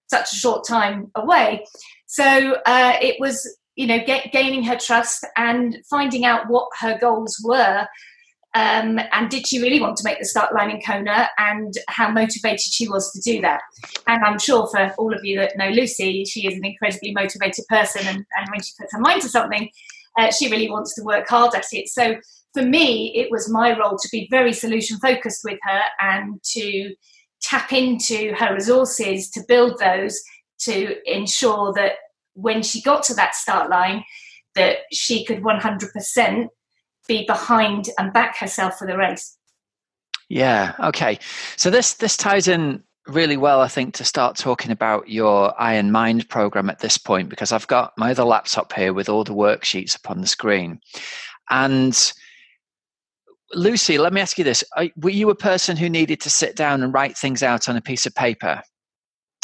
such 0.08 0.32
a 0.32 0.36
short 0.36 0.66
time 0.66 1.10
away. 1.14 1.64
So 2.06 2.56
uh, 2.66 2.94
it 3.00 3.16
was 3.20 3.36
you 3.76 3.86
know 3.86 3.98
get, 4.04 4.32
gaining 4.32 4.64
her 4.64 4.76
trust 4.76 5.26
and 5.36 5.78
finding 5.88 6.24
out 6.24 6.48
what 6.48 6.68
her 6.80 6.98
goals 6.98 7.36
were 7.44 7.86
um, 8.54 8.98
and 9.12 9.30
did 9.30 9.46
she 9.46 9.62
really 9.62 9.80
want 9.80 9.96
to 9.96 10.04
make 10.04 10.18
the 10.18 10.24
start 10.24 10.52
line 10.52 10.70
in 10.70 10.80
Kona 10.80 11.28
and 11.38 11.72
how 11.88 12.10
motivated 12.10 12.72
she 12.72 12.88
was 12.88 13.12
to 13.12 13.20
do 13.20 13.40
that. 13.42 13.60
And 14.08 14.24
I'm 14.24 14.40
sure 14.40 14.66
for 14.66 14.92
all 14.98 15.14
of 15.14 15.24
you 15.24 15.38
that 15.38 15.56
know 15.56 15.68
Lucy, 15.68 16.24
she 16.24 16.48
is 16.48 16.54
an 16.54 16.64
incredibly 16.64 17.12
motivated 17.12 17.64
person 17.68 18.06
and, 18.08 18.18
and 18.18 18.50
when 18.50 18.60
she 18.60 18.72
puts 18.78 18.92
her 18.92 19.00
mind 19.00 19.22
to 19.22 19.28
something, 19.28 19.70
Uh, 20.18 20.32
she 20.32 20.50
really 20.50 20.68
wants 20.68 20.92
to 20.94 21.04
work 21.04 21.28
hard 21.28 21.54
at 21.54 21.66
it. 21.72 21.88
So 21.88 22.16
for 22.54 22.62
me, 22.62 23.12
it 23.16 23.30
was 23.30 23.50
my 23.50 23.78
role 23.78 23.96
to 23.96 24.08
be 24.10 24.28
very 24.30 24.52
solution 24.52 24.98
focused 24.98 25.40
with 25.44 25.58
her 25.62 25.82
and 26.00 26.42
to 26.52 26.94
tap 27.42 27.72
into 27.72 28.34
her 28.34 28.54
resources 28.54 29.30
to 29.30 29.42
build 29.48 29.78
those 29.78 30.20
to 30.60 30.96
ensure 31.10 31.72
that 31.74 31.92
when 32.34 32.62
she 32.62 32.82
got 32.82 33.02
to 33.04 33.14
that 33.14 33.34
start 33.34 33.70
line, 33.70 34.04
that 34.54 34.78
she 34.92 35.24
could 35.24 35.42
100% 35.42 36.48
be 37.08 37.24
behind 37.26 37.88
and 37.98 38.12
back 38.12 38.36
herself 38.38 38.78
for 38.78 38.86
the 38.86 38.96
race. 38.96 39.36
Yeah. 40.28 40.74
Okay. 40.80 41.18
So 41.56 41.70
this 41.70 41.94
this 41.94 42.16
ties 42.16 42.46
in 42.46 42.82
really 43.06 43.36
well, 43.36 43.60
I 43.60 43.68
think, 43.68 43.94
to 43.94 44.04
start 44.04 44.36
talking 44.36 44.70
about 44.70 45.08
your 45.08 45.60
Iron 45.60 45.90
Mind 45.90 46.28
program 46.28 46.70
at 46.70 46.78
this 46.78 46.98
point, 46.98 47.28
because 47.28 47.50
I've 47.52 47.66
got 47.66 47.92
my 47.96 48.12
other 48.12 48.24
laptop 48.24 48.72
here 48.72 48.92
with 48.92 49.08
all 49.08 49.24
the 49.24 49.34
worksheets 49.34 49.96
up 49.96 50.10
on 50.10 50.20
the 50.20 50.26
screen. 50.26 50.80
And 51.48 52.12
Lucy, 53.52 53.98
let 53.98 54.12
me 54.12 54.20
ask 54.20 54.38
you 54.38 54.44
this: 54.44 54.64
Were 54.96 55.10
you 55.10 55.30
a 55.30 55.34
person 55.34 55.76
who 55.76 55.88
needed 55.88 56.20
to 56.20 56.30
sit 56.30 56.56
down 56.56 56.82
and 56.82 56.94
write 56.94 57.16
things 57.16 57.42
out 57.42 57.68
on 57.68 57.76
a 57.76 57.80
piece 57.80 58.06
of 58.06 58.14
paper? 58.14 58.62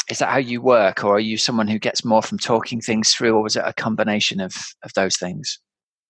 Is 0.09 0.19
that 0.19 0.29
how 0.29 0.37
you 0.37 0.61
work, 0.61 1.03
or 1.03 1.15
are 1.15 1.19
you 1.19 1.37
someone 1.37 1.67
who 1.67 1.79
gets 1.79 2.05
more 2.05 2.21
from 2.21 2.37
talking 2.37 2.79
things 2.79 3.13
through, 3.13 3.35
or 3.35 3.43
was 3.43 3.55
it 3.55 3.63
a 3.65 3.73
combination 3.73 4.39
of 4.39 4.55
of 4.83 4.93
those 4.93 5.17
things? 5.17 5.59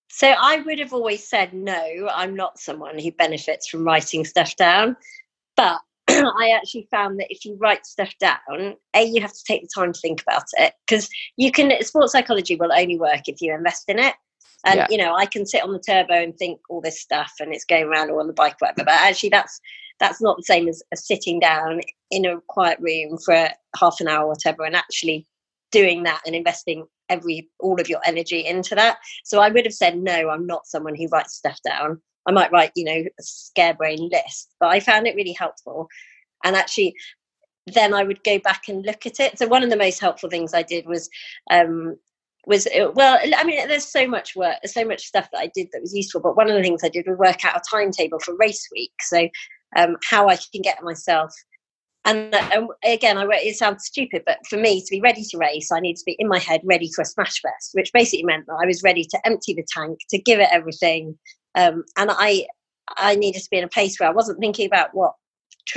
So 0.09 0.29
I 0.29 0.61
would 0.61 0.79
have 0.79 0.93
always 0.93 1.27
said 1.27 1.53
no. 1.53 2.09
I'm 2.13 2.35
not 2.35 2.59
someone 2.59 2.99
who 2.99 3.11
benefits 3.11 3.67
from 3.67 3.83
writing 3.83 4.25
stuff 4.25 4.55
down, 4.55 4.95
but 5.55 5.79
I 6.07 6.53
actually 6.55 6.87
found 6.89 7.19
that 7.19 7.27
if 7.29 7.43
you 7.43 7.57
write 7.59 7.85
stuff 7.85 8.13
down, 8.19 8.75
a 8.95 9.03
you 9.03 9.21
have 9.21 9.33
to 9.33 9.43
take 9.45 9.63
the 9.63 9.69
time 9.75 9.93
to 9.93 9.99
think 9.99 10.21
about 10.21 10.43
it 10.53 10.73
because 10.87 11.09
you 11.35 11.51
can. 11.51 11.71
Sports 11.83 12.11
psychology 12.11 12.55
will 12.55 12.71
only 12.71 12.97
work 12.97 13.21
if 13.27 13.41
you 13.41 13.53
invest 13.53 13.89
in 13.89 13.99
it. 13.99 14.13
And 14.65 14.77
yeah. 14.77 14.87
you 14.89 14.97
know, 14.97 15.15
I 15.15 15.25
can 15.25 15.45
sit 15.45 15.63
on 15.63 15.71
the 15.71 15.79
turbo 15.79 16.15
and 16.15 16.35
think 16.35 16.59
all 16.69 16.81
this 16.81 17.01
stuff, 17.01 17.31
and 17.39 17.53
it's 17.53 17.65
going 17.65 17.85
around 17.85 18.09
or 18.09 18.19
on 18.19 18.27
the 18.27 18.33
bike, 18.33 18.55
whatever. 18.59 18.85
But 18.85 18.93
actually, 18.93 19.29
that's 19.29 19.59
that's 19.99 20.21
not 20.21 20.37
the 20.37 20.43
same 20.43 20.67
as, 20.67 20.83
as 20.91 21.05
sitting 21.05 21.39
down 21.39 21.81
in 22.11 22.25
a 22.25 22.39
quiet 22.47 22.79
room 22.79 23.17
for 23.17 23.49
half 23.79 23.95
an 23.99 24.07
hour, 24.07 24.27
whatever, 24.27 24.63
and 24.63 24.75
actually 24.75 25.25
doing 25.71 26.03
that 26.03 26.21
and 26.25 26.35
investing 26.35 26.85
every 27.09 27.49
all 27.59 27.79
of 27.79 27.89
your 27.89 27.99
energy 28.05 28.45
into 28.45 28.75
that. 28.75 28.97
So 29.23 29.39
I 29.39 29.49
would 29.49 29.65
have 29.65 29.73
said 29.73 29.97
no. 29.97 30.29
I'm 30.29 30.45
not 30.45 30.67
someone 30.67 30.95
who 30.95 31.07
writes 31.07 31.35
stuff 31.35 31.59
down. 31.67 32.01
I 32.27 32.31
might 32.31 32.51
write, 32.51 32.71
you 32.75 32.83
know, 32.83 32.91
a 32.91 33.23
scarebrain 33.23 34.11
list, 34.11 34.53
but 34.59 34.69
I 34.69 34.79
found 34.79 35.07
it 35.07 35.15
really 35.15 35.33
helpful. 35.33 35.87
And 36.43 36.55
actually, 36.55 36.93
then 37.67 37.93
I 37.93 38.03
would 38.03 38.23
go 38.23 38.37
back 38.39 38.63
and 38.67 38.85
look 38.85 39.05
at 39.05 39.19
it. 39.19 39.37
So 39.37 39.47
one 39.47 39.63
of 39.63 39.69
the 39.69 39.77
most 39.77 39.99
helpful 39.99 40.29
things 40.29 40.53
I 40.53 40.63
did 40.63 40.85
was 40.85 41.09
um, 41.49 41.97
was 42.47 42.67
uh, 42.67 42.91
well 42.95 43.19
i 43.35 43.43
mean 43.43 43.67
there's 43.67 43.91
so 43.91 44.07
much 44.07 44.35
work 44.35 44.55
so 44.65 44.85
much 44.85 45.05
stuff 45.05 45.27
that 45.31 45.39
i 45.39 45.51
did 45.53 45.67
that 45.71 45.81
was 45.81 45.95
useful 45.95 46.21
but 46.21 46.35
one 46.35 46.49
of 46.49 46.55
the 46.55 46.61
things 46.61 46.83
i 46.83 46.89
did 46.89 47.05
was 47.07 47.17
work 47.17 47.43
out 47.45 47.57
a 47.57 47.61
timetable 47.69 48.19
for 48.19 48.35
race 48.37 48.67
week. 48.71 48.93
So 49.01 49.27
um, 49.75 49.97
how 50.09 50.29
i 50.29 50.37
can 50.37 50.61
get 50.61 50.81
myself 50.81 51.33
and, 52.05 52.33
uh, 52.33 52.67
again 52.83 53.17
I, 53.17 53.27
it 53.31 53.57
sounds 53.57 53.85
stupid 53.85 54.23
but 54.25 54.39
for 54.49 54.57
me 54.57 54.81
to 54.81 54.87
be 54.89 55.01
ready 55.01 55.23
to 55.23 55.37
race 55.37 55.71
i 55.71 55.79
need 55.79 55.95
to 55.97 56.05
be 56.05 56.15
in 56.19 56.27
my 56.27 56.39
head 56.39 56.61
ready 56.63 56.89
for 56.95 57.01
a 57.01 57.05
smash 57.05 57.41
fest 57.41 57.71
which 57.73 57.91
basically 57.93 58.23
meant 58.23 58.45
that 58.47 58.59
i 58.61 58.65
was 58.65 58.83
ready 58.83 59.03
to 59.03 59.19
empty 59.25 59.53
the 59.53 59.65
tank 59.75 59.99
to 60.09 60.17
give 60.17 60.39
it 60.39 60.49
everything 60.51 61.17
um, 61.55 61.83
and 61.97 62.09
i 62.13 62.45
i 62.95 63.15
needed 63.15 63.41
to 63.41 63.49
be 63.51 63.57
in 63.57 63.65
a 63.65 63.69
place 63.69 63.99
where 63.99 64.09
i 64.09 64.13
wasn't 64.13 64.39
thinking 64.39 64.65
about 64.65 64.89
what 64.93 65.13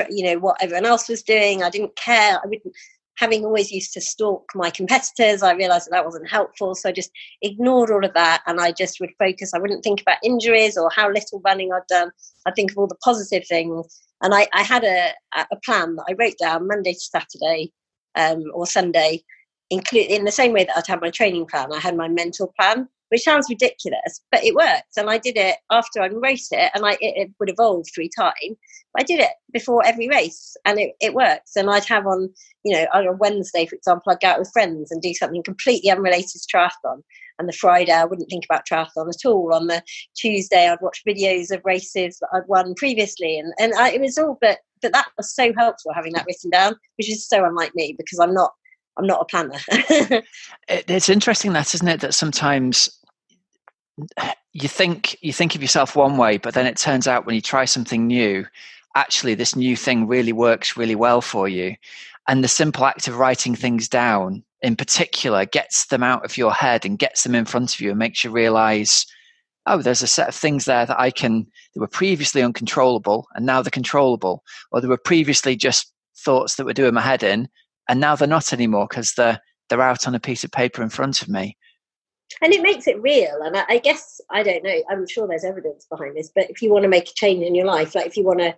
you 0.09 0.25
know 0.25 0.39
what 0.39 0.57
everyone 0.61 0.87
else 0.87 1.09
was 1.09 1.23
doing. 1.23 1.63
I 1.63 1.71
didn't 1.71 1.97
care. 1.97 2.39
I 2.43 2.47
wouldn't 2.47 2.75
having 3.21 3.45
always 3.45 3.71
used 3.71 3.93
to 3.93 4.01
stalk 4.01 4.51
my 4.55 4.71
competitors, 4.71 5.43
I 5.43 5.53
realized 5.53 5.87
that 5.87 5.91
that 5.91 6.07
wasn't 6.07 6.31
helpful. 6.31 6.75
So 6.75 6.89
I 6.89 6.93
just 6.93 7.11
ignored 7.43 7.91
all 7.91 8.03
of 8.03 8.15
that 8.15 8.43
and 8.47 8.59
I 8.59 8.73
just 8.73 8.99
would 8.99 9.11
focus. 9.19 9.53
I 9.53 9.59
wouldn't 9.59 9.85
think 9.85 10.01
about 10.01 10.17
injuries 10.25 10.79
or 10.79 10.91
how 10.91 11.11
little 11.11 11.43
running 11.45 11.71
I'd 11.71 11.87
done. 11.87 12.11
I'd 12.47 12.55
think 12.57 12.71
of 12.71 12.79
all 12.79 12.87
the 12.87 12.97
positive 13.05 13.47
things. 13.47 14.01
And 14.23 14.35
I, 14.35 14.49
I 14.55 14.63
had 14.63 14.85
a, 14.85 15.13
a 15.37 15.57
plan 15.63 15.97
that 15.97 16.07
I 16.09 16.15
wrote 16.19 16.39
down 16.41 16.67
Monday 16.67 16.95
to 16.95 16.99
Saturday 16.99 17.73
um, 18.15 18.45
or 18.55 18.67
Sunday, 18.67 19.23
include 19.69 20.07
in 20.07 20.25
the 20.25 20.33
same 20.33 20.55
way 20.55 20.65
that 20.65 20.77
I'd 20.79 20.87
had 20.87 21.03
my 21.03 21.11
training 21.11 21.45
plan. 21.45 21.75
I 21.75 21.79
had 21.79 21.97
my 21.97 22.09
mental 22.09 22.53
plan 22.59 22.89
which 23.11 23.23
sounds 23.23 23.49
ridiculous, 23.51 24.23
but 24.31 24.43
it 24.45 24.55
worked. 24.55 24.97
And 24.97 25.11
I 25.11 25.19
did 25.19 25.37
it 25.37 25.57
after 25.71 26.01
I 26.01 26.07
raced 26.07 26.53
it, 26.53 26.71
and 26.75 26.85
I 26.87 26.93
it, 26.93 27.15
it, 27.17 27.31
would 27.39 27.51
evolve 27.51 27.87
through 27.95 28.09
time. 28.17 28.57
I 28.99 29.03
did 29.03 29.21
it 29.21 29.31
before 29.53 29.85
every 29.85 30.09
race, 30.09 30.57
and 30.65 30.79
it, 30.79 30.93
it 31.01 31.15
works. 31.15 31.57
And 31.57 31.69
I'd 31.69 31.85
have 31.87 32.07
on, 32.07 32.33
you 32.65 32.75
know, 32.75 32.87
on 32.95 33.07
a 33.07 33.13
Wednesday, 33.13 33.67
for 33.67 33.75
example, 33.75 34.13
I'd 34.13 34.21
go 34.21 34.29
out 34.29 34.39
with 34.39 34.53
friends 34.53 34.91
and 34.91 35.03
do 35.03 35.13
something 35.15 35.43
completely 35.43 35.91
unrelated 35.91 36.41
to 36.41 36.57
triathlon. 36.57 37.03
And 37.39 37.49
the 37.49 37.55
Friday, 37.55 37.93
I 37.93 38.05
wouldn't 38.05 38.29
think 38.29 38.45
about 38.45 38.67
triathlon 38.71 39.09
at 39.09 39.29
all. 39.29 39.55
On 39.55 39.67
the 39.67 39.83
Tuesday, 40.15 40.69
I'd 40.69 40.81
watch 40.83 41.03
videos 41.09 41.51
of 41.51 41.63
races 41.65 42.19
that 42.21 42.29
I'd 42.33 42.49
won 42.49 42.75
previously, 42.75 43.39
and 43.39 43.53
and 43.59 43.75
I, 43.75 43.91
it 43.91 44.01
was 44.01 44.19
all. 44.19 44.39
But 44.41 44.59
but 44.83 44.93
that 44.93 45.09
was 45.17 45.35
so 45.35 45.53
helpful 45.57 45.93
having 45.95 46.13
that 46.13 46.27
written 46.27 46.51
down, 46.51 46.75
which 46.97 47.11
is 47.11 47.27
so 47.27 47.45
unlike 47.45 47.75
me 47.75 47.95
because 47.99 48.19
I'm 48.19 48.35
not 48.35 48.53
I'm 49.01 49.07
not 49.07 49.23
a 49.23 49.25
planner. 49.25 49.59
it, 49.69 50.25
it's 50.69 51.09
interesting 51.09 51.53
that, 51.55 51.75
isn't 51.75 51.89
it? 51.89 52.01
That 52.01 52.15
sometimes 52.15 52.91
you 54.53 54.69
think 54.69 55.17
you 55.21 55.33
think 55.33 55.55
of 55.55 55.63
yourself 55.63 55.97
one 55.97 56.17
way, 56.17 56.39
but 56.39 56.55
then 56.55 56.67
it 56.67 56.77
turns 56.77 57.07
out 57.07 57.27
when 57.27 57.35
you 57.35 57.41
try 57.41 57.65
something 57.65 58.07
new, 58.07 58.47
actually 58.97 59.35
this 59.35 59.55
new 59.55 59.77
thing 59.77 60.07
really 60.07 60.33
works 60.33 60.77
really 60.77 60.95
well 60.95 61.21
for 61.21 61.49
you. 61.49 61.77
And 62.29 62.45
the 62.45 62.49
simple 62.49 62.85
act 62.85 63.09
of 63.09 63.19
writing 63.19 63.55
things 63.55 63.89
down 63.89 64.45
in 64.63 64.77
particular 64.77 65.47
gets 65.47 65.87
them 65.87 66.03
out 66.03 66.25
of 66.25 66.37
your 66.37 66.53
head 66.53 66.85
and 66.85 66.99
gets 66.99 67.23
them 67.23 67.35
in 67.35 67.45
front 67.45 67.75
of 67.75 67.81
you 67.81 67.91
and 67.91 67.99
makes 67.99 68.23
you 68.23 68.31
realize, 68.31 69.07
oh, 69.67 69.83
there's 69.83 70.03
a 70.03 70.07
set 70.07 70.29
of 70.29 70.35
things 70.35 70.65
there 70.65 70.87
that 70.87 71.01
I 71.01 71.11
can 71.11 71.47
that 71.75 71.81
were 71.81 71.89
previously 71.89 72.43
uncontrollable 72.43 73.27
and 73.35 73.47
now 73.47 73.63
they're 73.63 73.71
controllable. 73.71 74.43
Or 74.71 74.81
there 74.81 74.91
were 74.91 74.99
previously 74.99 75.57
just 75.57 75.93
thoughts 76.19 76.57
that 76.57 76.67
were 76.67 76.73
doing 76.73 76.95
my 76.95 77.01
head 77.01 77.23
in 77.23 77.49
and 77.89 78.01
now 78.01 78.17
they're 78.17 78.29
not 78.29 78.53
anymore 78.53 78.87
because 78.89 79.15
they're 79.15 79.41
they're 79.69 79.81
out 79.81 80.09
on 80.09 80.17
a 80.17 80.21
piece 80.21 80.43
of 80.43 80.51
paper 80.51 80.83
in 80.83 80.89
front 80.89 81.23
of 81.23 81.29
me 81.29 81.57
and 82.43 82.53
it 82.53 82.63
makes 82.63 82.87
it 82.87 83.01
real 83.01 83.41
and 83.43 83.57
I, 83.57 83.65
I, 83.69 83.79
guess 83.79 84.21
i 84.31 84.43
don't 84.43 84.65
know 84.65 84.83
i'm 84.91 85.07
sure 85.07 85.27
there's 85.27 85.45
evidence 85.45 85.87
behind 85.91 86.17
this 86.17 86.31
but 86.35 86.51
if 86.51 86.63
you 86.63 86.71
want 86.71 86.85
to 86.85 86.89
make 86.89 87.09
a 87.09 87.15
change 87.15 87.45
in 87.45 87.55
your 87.55 87.67
life 87.67 87.95
like 87.95 88.07
if 88.07 88.17
you 88.17 88.25
want 88.25 88.41
to 88.41 88.55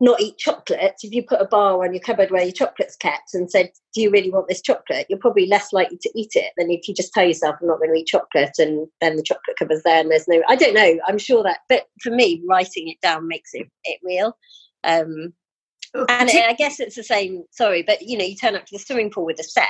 not 0.00 0.20
eat 0.20 0.38
chocolate 0.38 0.94
if 1.02 1.12
you 1.12 1.24
put 1.24 1.40
a 1.40 1.46
bar 1.46 1.84
on 1.84 1.92
your 1.92 2.00
cupboard 2.00 2.30
where 2.30 2.44
your 2.44 2.52
chocolate's 2.52 2.96
kept 2.96 3.34
and 3.34 3.50
said 3.50 3.70
do 3.94 4.00
you 4.00 4.10
really 4.10 4.30
want 4.30 4.46
this 4.46 4.62
chocolate? 4.62 5.06
you're 5.08 5.18
probably 5.18 5.46
less 5.46 5.72
likely 5.72 5.98
to 6.00 6.10
eat 6.14 6.30
it 6.34 6.52
than 6.56 6.70
if 6.70 6.86
you 6.86 6.94
just 6.94 7.12
tell 7.12 7.26
yourself 7.26 7.56
i'm 7.60 7.66
not 7.66 7.78
going 7.78 7.92
to 7.92 7.98
eat 7.98 8.06
chocolate 8.06 8.54
and 8.58 8.86
then 9.00 9.16
the 9.16 9.22
chocolate 9.22 9.56
cupboard's 9.58 9.82
there 9.82 10.00
and 10.00 10.10
there's 10.10 10.28
no 10.28 10.40
i 10.48 10.54
don't 10.54 10.74
know 10.74 10.98
i'm 11.08 11.18
sure 11.18 11.42
that 11.42 11.60
but 11.68 11.86
for 12.00 12.10
me 12.10 12.42
writing 12.48 12.88
it 12.88 13.00
down 13.02 13.26
makes 13.26 13.50
it, 13.54 13.66
it 13.84 13.98
real. 14.04 14.36
Um, 14.84 15.32
and 15.94 16.30
i 16.30 16.54
guess 16.56 16.78
it's 16.78 16.94
the 16.96 17.02
same 17.02 17.42
sorry 17.50 17.82
but 17.82 18.02
you 18.02 18.16
know 18.16 18.24
you 18.24 18.36
turn 18.36 18.54
up 18.54 18.66
to 18.66 18.76
the 18.76 18.78
swimming 18.78 19.10
pool 19.10 19.24
with 19.24 19.40
a 19.40 19.44
set. 19.44 19.66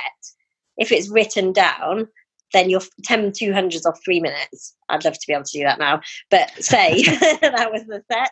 If 0.77 0.93
it's 0.93 1.09
written 1.09 1.51
down 1.51 2.07
then 2.53 2.69
you're 2.69 2.81
10 3.03 3.31
200s 3.31 3.85
off 3.85 3.99
three 4.03 4.19
minutes. 4.19 4.75
I'd 4.89 5.05
love 5.05 5.13
to 5.13 5.27
be 5.27 5.33
able 5.33 5.43
to 5.43 5.57
do 5.57 5.63
that 5.63 5.79
now, 5.79 6.01
but 6.29 6.51
say 6.63 7.03
that 7.41 7.69
was 7.71 7.85
the 7.85 8.03
set. 8.11 8.31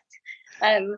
Um, 0.62 0.98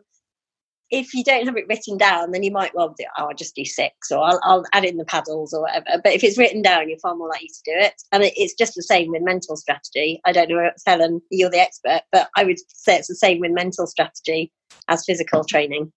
if 0.92 1.14
you 1.14 1.24
don't 1.24 1.46
have 1.46 1.58
it 1.58 1.68
written 1.70 1.98
down, 1.98 2.32
then 2.32 2.42
you 2.44 2.52
might 2.52 2.74
well 2.74 2.96
do, 2.98 3.06
oh, 3.18 3.28
I'll 3.28 3.36
just 3.36 3.56
do 3.56 3.64
six 3.64 4.12
or 4.12 4.24
I'll, 4.24 4.40
I'll, 4.44 4.64
add 4.74 4.86
in 4.86 4.98
the 4.98 5.06
paddles 5.06 5.54
or 5.54 5.62
whatever. 5.62 6.02
But 6.04 6.14
if 6.14 6.24
it's 6.24 6.38
written 6.38 6.62
down, 6.62 6.90
you're 6.90 6.98
far 7.00 7.16
more 7.16 7.30
likely 7.30 7.48
to 7.48 7.62
do 7.66 7.74
it. 7.76 7.94
And 8.12 8.24
it, 8.24 8.34
it's 8.36 8.56
just 8.56 8.74
the 8.76 8.82
same 8.82 9.12
with 9.12 9.22
mental 9.22 9.56
strategy. 9.56 10.20
I 10.26 10.32
don't 10.32 10.50
know, 10.50 10.72
Helen, 10.88 11.22
you're 11.30 11.52
the 11.52 11.60
expert, 11.60 12.02
but 12.12 12.30
I 12.36 12.44
would 12.44 12.58
say 12.74 12.98
it's 12.98 13.08
the 13.08 13.16
same 13.16 13.40
with 13.40 13.52
mental 13.52 13.86
strategy 13.86 14.52
as 14.88 15.06
physical 15.06 15.44
training. 15.44 15.92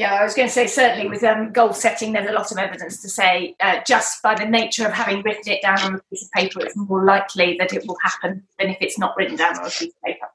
Yeah, 0.00 0.14
I 0.14 0.24
was 0.24 0.32
going 0.32 0.48
to 0.48 0.54
say 0.54 0.66
certainly 0.66 1.10
with 1.10 1.22
um, 1.24 1.52
goal 1.52 1.74
setting, 1.74 2.14
there's 2.14 2.26
a 2.26 2.32
lot 2.32 2.50
of 2.50 2.56
evidence 2.56 3.02
to 3.02 3.08
say 3.10 3.54
uh, 3.60 3.80
just 3.86 4.22
by 4.22 4.34
the 4.34 4.46
nature 4.46 4.86
of 4.86 4.94
having 4.94 5.20
written 5.20 5.52
it 5.52 5.60
down 5.60 5.78
on 5.80 5.94
a 5.96 5.98
piece 6.08 6.24
of 6.24 6.32
paper, 6.32 6.60
it's 6.62 6.74
more 6.74 7.04
likely 7.04 7.58
that 7.58 7.74
it 7.74 7.86
will 7.86 7.98
happen 8.02 8.42
than 8.58 8.70
if 8.70 8.78
it's 8.80 8.98
not 8.98 9.14
written 9.18 9.36
down 9.36 9.58
on 9.58 9.66
a 9.66 9.68
piece 9.68 9.92
of 9.92 10.02
paper. 10.02 10.26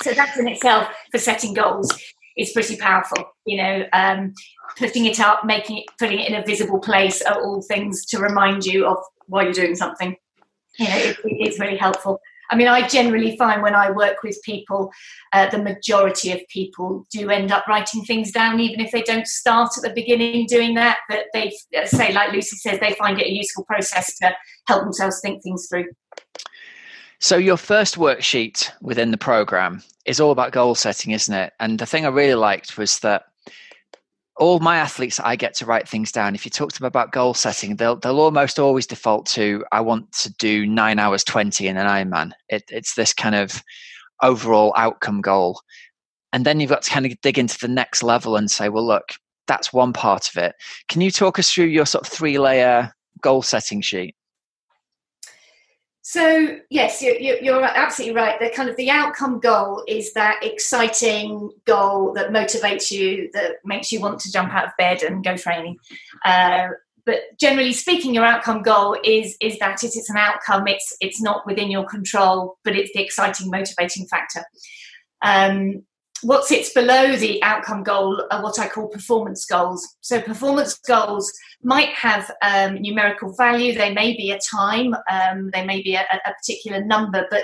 So 0.00 0.12
that 0.12 0.34
in 0.38 0.48
itself 0.48 0.88
for 1.12 1.18
setting 1.18 1.52
goals 1.52 1.92
is 2.38 2.52
pretty 2.52 2.78
powerful. 2.78 3.28
You 3.44 3.58
know, 3.58 3.84
um, 3.92 4.32
putting 4.78 5.04
it 5.04 5.20
up, 5.20 5.44
making 5.44 5.76
it, 5.76 5.84
putting 5.98 6.20
it 6.20 6.30
in 6.30 6.42
a 6.42 6.42
visible 6.42 6.78
place 6.78 7.20
are 7.20 7.38
all 7.42 7.60
things 7.60 8.06
to 8.06 8.18
remind 8.18 8.64
you 8.64 8.86
of 8.86 8.96
why 9.26 9.42
you're 9.42 9.52
doing 9.52 9.76
something. 9.76 10.16
You 10.78 10.88
know, 10.88 10.96
it, 10.96 11.18
it's 11.24 11.60
really 11.60 11.76
helpful. 11.76 12.22
I 12.50 12.56
mean, 12.56 12.68
I 12.68 12.86
generally 12.86 13.36
find 13.36 13.62
when 13.62 13.74
I 13.74 13.90
work 13.90 14.22
with 14.22 14.38
people, 14.42 14.92
uh, 15.32 15.48
the 15.48 15.58
majority 15.58 16.32
of 16.32 16.40
people 16.48 17.06
do 17.10 17.30
end 17.30 17.52
up 17.52 17.66
writing 17.66 18.04
things 18.04 18.32
down, 18.32 18.60
even 18.60 18.80
if 18.80 18.92
they 18.92 19.02
don't 19.02 19.26
start 19.26 19.70
at 19.76 19.82
the 19.82 19.94
beginning 19.94 20.46
doing 20.46 20.74
that. 20.74 20.98
But 21.08 21.26
they 21.32 21.52
say, 21.86 22.12
like 22.12 22.32
Lucy 22.32 22.56
says, 22.56 22.78
they 22.80 22.94
find 22.94 23.20
it 23.20 23.26
a 23.26 23.32
useful 23.32 23.64
process 23.64 24.16
to 24.18 24.34
help 24.66 24.84
themselves 24.84 25.20
think 25.20 25.42
things 25.42 25.66
through. 25.68 25.86
So, 27.20 27.36
your 27.36 27.56
first 27.56 27.96
worksheet 27.96 28.70
within 28.82 29.10
the 29.10 29.16
program 29.16 29.82
is 30.04 30.20
all 30.20 30.30
about 30.30 30.52
goal 30.52 30.74
setting, 30.74 31.12
isn't 31.12 31.34
it? 31.34 31.52
And 31.60 31.78
the 31.78 31.86
thing 31.86 32.04
I 32.04 32.08
really 32.08 32.34
liked 32.34 32.76
was 32.76 32.98
that 32.98 33.24
all 34.36 34.58
my 34.58 34.76
athletes 34.76 35.20
I 35.20 35.36
get 35.36 35.54
to 35.56 35.66
write 35.66 35.88
things 35.88 36.10
down. 36.10 36.34
If 36.34 36.44
you 36.44 36.50
talk 36.50 36.72
to 36.72 36.78
them 36.80 36.86
about 36.86 37.12
goal 37.12 37.34
setting, 37.34 37.76
they'll 37.76 37.96
they'll 37.96 38.20
almost 38.20 38.58
always 38.58 38.86
default 38.86 39.26
to 39.26 39.64
I 39.72 39.80
want 39.80 40.12
to 40.12 40.32
do 40.34 40.66
nine 40.66 40.98
hours 40.98 41.24
twenty 41.24 41.68
in 41.68 41.76
an 41.76 41.86
Ironman. 41.86 42.32
It, 42.48 42.64
it's 42.68 42.94
this 42.94 43.12
kind 43.12 43.34
of 43.34 43.62
overall 44.22 44.74
outcome 44.76 45.20
goal, 45.20 45.60
and 46.32 46.44
then 46.44 46.60
you've 46.60 46.70
got 46.70 46.82
to 46.82 46.90
kind 46.90 47.06
of 47.06 47.20
dig 47.20 47.38
into 47.38 47.58
the 47.58 47.68
next 47.68 48.02
level 48.02 48.36
and 48.36 48.50
say, 48.50 48.68
well, 48.68 48.86
look, 48.86 49.10
that's 49.46 49.72
one 49.72 49.92
part 49.92 50.28
of 50.28 50.36
it. 50.42 50.54
Can 50.88 51.00
you 51.00 51.10
talk 51.10 51.38
us 51.38 51.52
through 51.52 51.66
your 51.66 51.86
sort 51.86 52.06
of 52.06 52.12
three 52.12 52.38
layer 52.38 52.92
goal 53.20 53.42
setting 53.42 53.80
sheet? 53.80 54.16
So 56.06 56.58
yes, 56.68 57.00
you're, 57.00 57.64
absolutely 57.64 58.14
right. 58.14 58.38
The 58.38 58.50
kind 58.50 58.68
of 58.68 58.76
the 58.76 58.90
outcome 58.90 59.40
goal 59.40 59.82
is 59.88 60.12
that 60.12 60.44
exciting 60.44 61.50
goal 61.64 62.12
that 62.12 62.28
motivates 62.28 62.90
you, 62.90 63.30
that 63.32 63.52
makes 63.64 63.90
you 63.90 64.00
want 64.00 64.20
to 64.20 64.30
jump 64.30 64.52
out 64.52 64.66
of 64.66 64.72
bed 64.76 65.02
and 65.02 65.24
go 65.24 65.34
training. 65.34 65.78
Uh, 66.22 66.68
but 67.06 67.20
generally 67.40 67.72
speaking, 67.72 68.12
your 68.12 68.24
outcome 68.24 68.62
goal 68.62 68.98
is 69.02 69.34
is 69.40 69.58
that 69.60 69.82
it, 69.82 69.96
it's 69.96 70.10
an 70.10 70.18
outcome. 70.18 70.68
It's 70.68 70.94
it's 71.00 71.22
not 71.22 71.46
within 71.46 71.70
your 71.70 71.86
control, 71.86 72.58
but 72.64 72.76
it's 72.76 72.92
the 72.92 73.02
exciting, 73.02 73.50
motivating 73.50 74.06
factor. 74.06 74.44
Um, 75.22 75.84
what 76.24 76.44
sits 76.44 76.72
below 76.72 77.16
the 77.16 77.42
outcome 77.42 77.82
goal 77.82 78.24
are 78.30 78.42
what 78.42 78.58
I 78.58 78.68
call 78.68 78.88
performance 78.88 79.44
goals. 79.44 79.86
So, 80.00 80.20
performance 80.20 80.78
goals 80.78 81.32
might 81.62 81.90
have 81.90 82.30
um, 82.42 82.80
numerical 82.80 83.34
value, 83.36 83.74
they 83.74 83.92
may 83.92 84.16
be 84.16 84.30
a 84.30 84.38
time, 84.38 84.94
um, 85.10 85.50
they 85.52 85.64
may 85.64 85.82
be 85.82 85.94
a, 85.94 86.02
a 86.02 86.32
particular 86.32 86.84
number, 86.84 87.26
but 87.30 87.42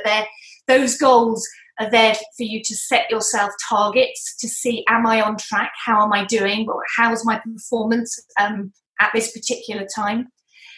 those 0.66 0.96
goals 0.96 1.46
are 1.80 1.90
there 1.90 2.14
for 2.14 2.42
you 2.42 2.62
to 2.62 2.76
set 2.76 3.10
yourself 3.10 3.50
targets 3.68 4.36
to 4.36 4.48
see 4.48 4.84
am 4.88 5.06
I 5.06 5.22
on 5.22 5.36
track? 5.36 5.72
How 5.84 6.04
am 6.04 6.12
I 6.12 6.24
doing? 6.26 6.68
How's 6.96 7.24
my 7.24 7.38
performance 7.38 8.18
um, 8.38 8.72
at 9.00 9.10
this 9.14 9.32
particular 9.32 9.86
time? 9.94 10.28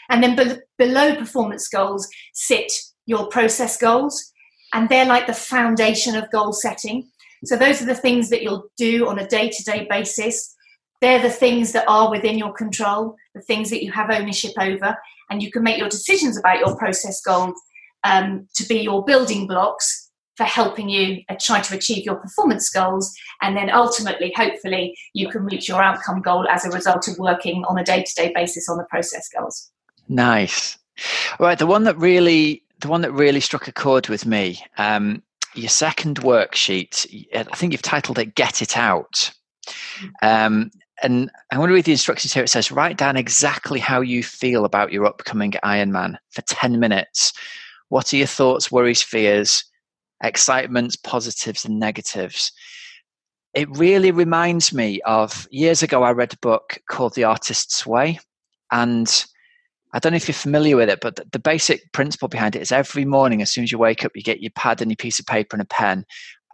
And 0.08 0.22
then 0.22 0.36
be- 0.36 0.60
below 0.78 1.16
performance 1.16 1.68
goals 1.68 2.08
sit 2.34 2.72
your 3.06 3.26
process 3.26 3.76
goals, 3.76 4.32
and 4.72 4.88
they're 4.88 5.04
like 5.04 5.26
the 5.26 5.34
foundation 5.34 6.14
of 6.14 6.30
goal 6.30 6.52
setting. 6.52 7.10
So 7.44 7.56
those 7.56 7.82
are 7.82 7.86
the 7.86 7.94
things 7.94 8.30
that 8.30 8.42
you'll 8.42 8.68
do 8.76 9.08
on 9.08 9.18
a 9.18 9.26
day 9.26 9.50
to 9.50 9.64
day 9.64 9.86
basis. 9.88 10.54
They're 11.00 11.22
the 11.22 11.30
things 11.30 11.72
that 11.72 11.88
are 11.88 12.10
within 12.10 12.38
your 12.38 12.52
control, 12.52 13.16
the 13.34 13.42
things 13.42 13.70
that 13.70 13.82
you 13.82 13.90
have 13.90 14.10
ownership 14.10 14.52
over, 14.60 14.96
and 15.30 15.42
you 15.42 15.50
can 15.50 15.62
make 15.62 15.78
your 15.78 15.88
decisions 15.88 16.38
about 16.38 16.60
your 16.60 16.76
process 16.76 17.20
goals 17.20 17.60
um, 18.04 18.46
to 18.54 18.66
be 18.66 18.80
your 18.80 19.04
building 19.04 19.46
blocks 19.46 20.10
for 20.36 20.44
helping 20.44 20.88
you 20.88 21.22
uh, 21.28 21.34
try 21.40 21.60
to 21.60 21.74
achieve 21.74 22.04
your 22.04 22.16
performance 22.16 22.70
goals. 22.70 23.12
And 23.42 23.56
then 23.56 23.70
ultimately, 23.70 24.32
hopefully, 24.36 24.96
you 25.12 25.28
can 25.28 25.44
reach 25.44 25.68
your 25.68 25.82
outcome 25.82 26.22
goal 26.22 26.46
as 26.48 26.64
a 26.64 26.70
result 26.70 27.08
of 27.08 27.18
working 27.18 27.64
on 27.64 27.78
a 27.78 27.84
day 27.84 28.02
to 28.02 28.14
day 28.14 28.32
basis 28.34 28.68
on 28.68 28.78
the 28.78 28.84
process 28.84 29.28
goals. 29.36 29.70
Nice. 30.08 30.78
Right. 31.38 31.58
The 31.58 31.66
one 31.66 31.84
that 31.84 31.98
really, 31.98 32.62
the 32.80 32.88
one 32.88 33.02
that 33.02 33.12
really 33.12 33.40
struck 33.40 33.68
a 33.68 33.72
chord 33.72 34.08
with 34.08 34.26
me 34.26 34.62
um, 34.78 35.22
your 35.54 35.68
second 35.68 36.20
worksheet, 36.20 37.26
I 37.34 37.56
think 37.56 37.72
you've 37.72 37.82
titled 37.82 38.18
it 38.18 38.34
Get 38.34 38.62
It 38.62 38.76
Out. 38.76 39.32
Um, 40.22 40.70
and 41.02 41.30
I 41.50 41.58
want 41.58 41.70
to 41.70 41.74
read 41.74 41.84
the 41.84 41.92
instructions 41.92 42.32
here. 42.32 42.44
It 42.44 42.48
says, 42.48 42.70
write 42.70 42.96
down 42.96 43.16
exactly 43.16 43.80
how 43.80 44.00
you 44.00 44.22
feel 44.22 44.64
about 44.64 44.92
your 44.92 45.04
upcoming 45.04 45.52
Ironman 45.64 46.16
for 46.30 46.42
10 46.42 46.78
minutes. 46.78 47.32
What 47.88 48.12
are 48.12 48.16
your 48.16 48.26
thoughts, 48.26 48.70
worries, 48.70 49.02
fears, 49.02 49.64
excitements, 50.22 50.96
positives, 50.96 51.64
and 51.64 51.78
negatives? 51.78 52.52
It 53.52 53.68
really 53.76 54.12
reminds 54.12 54.72
me 54.72 55.00
of 55.02 55.46
years 55.50 55.82
ago, 55.82 56.02
I 56.02 56.12
read 56.12 56.32
a 56.32 56.38
book 56.38 56.78
called 56.88 57.14
The 57.14 57.24
Artist's 57.24 57.84
Way. 57.84 58.18
And 58.70 59.24
I 59.92 59.98
don't 59.98 60.12
know 60.12 60.16
if 60.16 60.26
you're 60.26 60.34
familiar 60.34 60.76
with 60.76 60.88
it, 60.88 61.00
but 61.00 61.16
the, 61.16 61.26
the 61.32 61.38
basic 61.38 61.92
principle 61.92 62.28
behind 62.28 62.56
it 62.56 62.62
is 62.62 62.72
every 62.72 63.04
morning, 63.04 63.42
as 63.42 63.50
soon 63.50 63.64
as 63.64 63.72
you 63.72 63.78
wake 63.78 64.04
up, 64.04 64.12
you 64.14 64.22
get 64.22 64.40
your 64.40 64.52
pad 64.56 64.80
and 64.80 64.90
your 64.90 64.96
piece 64.96 65.18
of 65.18 65.26
paper 65.26 65.54
and 65.54 65.62
a 65.62 65.66
pen, 65.66 66.04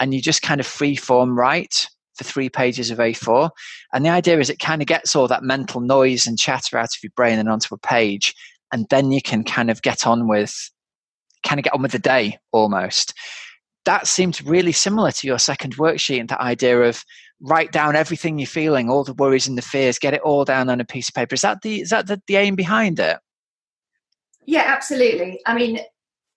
and 0.00 0.12
you 0.12 0.20
just 0.20 0.42
kind 0.42 0.60
of 0.60 0.66
free 0.66 0.96
form 0.96 1.38
write 1.38 1.86
for 2.16 2.24
three 2.24 2.48
pages 2.48 2.90
of 2.90 2.98
A4. 2.98 3.50
And 3.92 4.04
the 4.04 4.10
idea 4.10 4.40
is 4.40 4.50
it 4.50 4.58
kind 4.58 4.82
of 4.82 4.88
gets 4.88 5.14
all 5.14 5.28
that 5.28 5.44
mental 5.44 5.80
noise 5.80 6.26
and 6.26 6.38
chatter 6.38 6.76
out 6.76 6.88
of 6.88 7.02
your 7.02 7.12
brain 7.14 7.38
and 7.38 7.48
onto 7.48 7.74
a 7.74 7.78
page, 7.78 8.34
and 8.72 8.86
then 8.90 9.12
you 9.12 9.22
can 9.22 9.44
kind 9.44 9.70
of 9.70 9.82
get 9.82 10.06
on 10.06 10.26
with 10.26 10.70
kind 11.44 11.60
of 11.60 11.64
get 11.64 11.74
on 11.74 11.82
with 11.82 11.92
the 11.92 11.98
day 12.00 12.38
almost. 12.52 13.14
That 13.84 14.08
seems 14.08 14.42
really 14.42 14.72
similar 14.72 15.12
to 15.12 15.26
your 15.26 15.38
second 15.38 15.76
worksheet 15.76 16.20
and 16.20 16.28
that 16.28 16.40
idea 16.40 16.80
of 16.80 17.04
write 17.40 17.70
down 17.70 17.94
everything 17.94 18.38
you're 18.38 18.46
feeling, 18.46 18.90
all 18.90 19.04
the 19.04 19.14
worries 19.14 19.46
and 19.46 19.56
the 19.56 19.62
fears, 19.62 19.98
get 19.98 20.14
it 20.14 20.20
all 20.22 20.44
down 20.44 20.68
on 20.68 20.80
a 20.80 20.84
piece 20.84 21.08
of 21.08 21.14
paper. 21.14 21.34
Is 21.34 21.42
that 21.42 21.62
the 21.62 21.82
is 21.82 21.90
that 21.90 22.08
the, 22.08 22.20
the 22.26 22.36
aim 22.36 22.56
behind 22.56 22.98
it? 22.98 23.18
Yeah, 24.48 24.64
absolutely. 24.66 25.42
I 25.44 25.54
mean, 25.54 25.78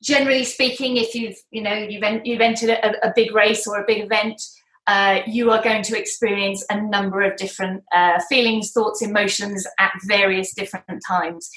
generally 0.04 0.44
speaking, 0.44 0.98
if 0.98 1.16
you've 1.16 1.38
you 1.50 1.64
know 1.64 1.74
you've 1.74 2.04
en- 2.04 2.26
you've 2.26 2.42
entered 2.42 2.72
a, 2.72 3.08
a, 3.08 3.14
big 3.16 3.34
race 3.34 3.66
or 3.66 3.80
a 3.80 3.86
big 3.88 4.04
event, 4.04 4.42
uh, 4.86 5.22
you 5.26 5.50
are 5.50 5.64
going 5.64 5.82
to 5.84 5.98
experience 5.98 6.66
a 6.70 6.82
number 6.82 7.22
of 7.22 7.38
different 7.38 7.86
uh, 7.96 8.20
feelings, 8.28 8.74
thoughts, 8.74 9.02
emotions 9.02 9.66
at 9.80 9.94
various 10.04 10.54
different 10.54 11.02
times, 11.08 11.50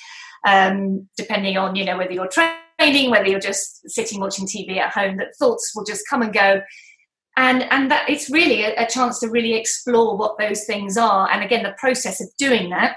um, 0.46 1.08
depending 1.16 1.56
on 1.56 1.74
you 1.74 1.84
know 1.84 1.98
whether 1.98 2.12
you're 2.12 2.28
training, 2.28 3.10
whether 3.10 3.26
you're 3.26 3.40
just 3.40 3.90
sitting 3.90 4.20
watching 4.20 4.46
TV 4.46 4.76
at 4.76 4.92
home. 4.92 5.16
That 5.16 5.34
thoughts 5.36 5.72
will 5.74 5.84
just 5.84 6.04
come 6.08 6.22
and 6.22 6.32
go. 6.32 6.62
And, 7.36 7.64
and 7.72 7.90
that 7.90 8.08
it's 8.08 8.30
really 8.30 8.62
a, 8.62 8.84
a 8.84 8.86
chance 8.86 9.18
to 9.18 9.28
really 9.28 9.54
explore 9.54 10.16
what 10.16 10.38
those 10.38 10.66
things 10.66 10.96
are. 10.96 11.28
And 11.32 11.42
again, 11.42 11.64
the 11.64 11.74
process 11.80 12.20
of 12.20 12.28
doing 12.38 12.70
that 12.70 12.94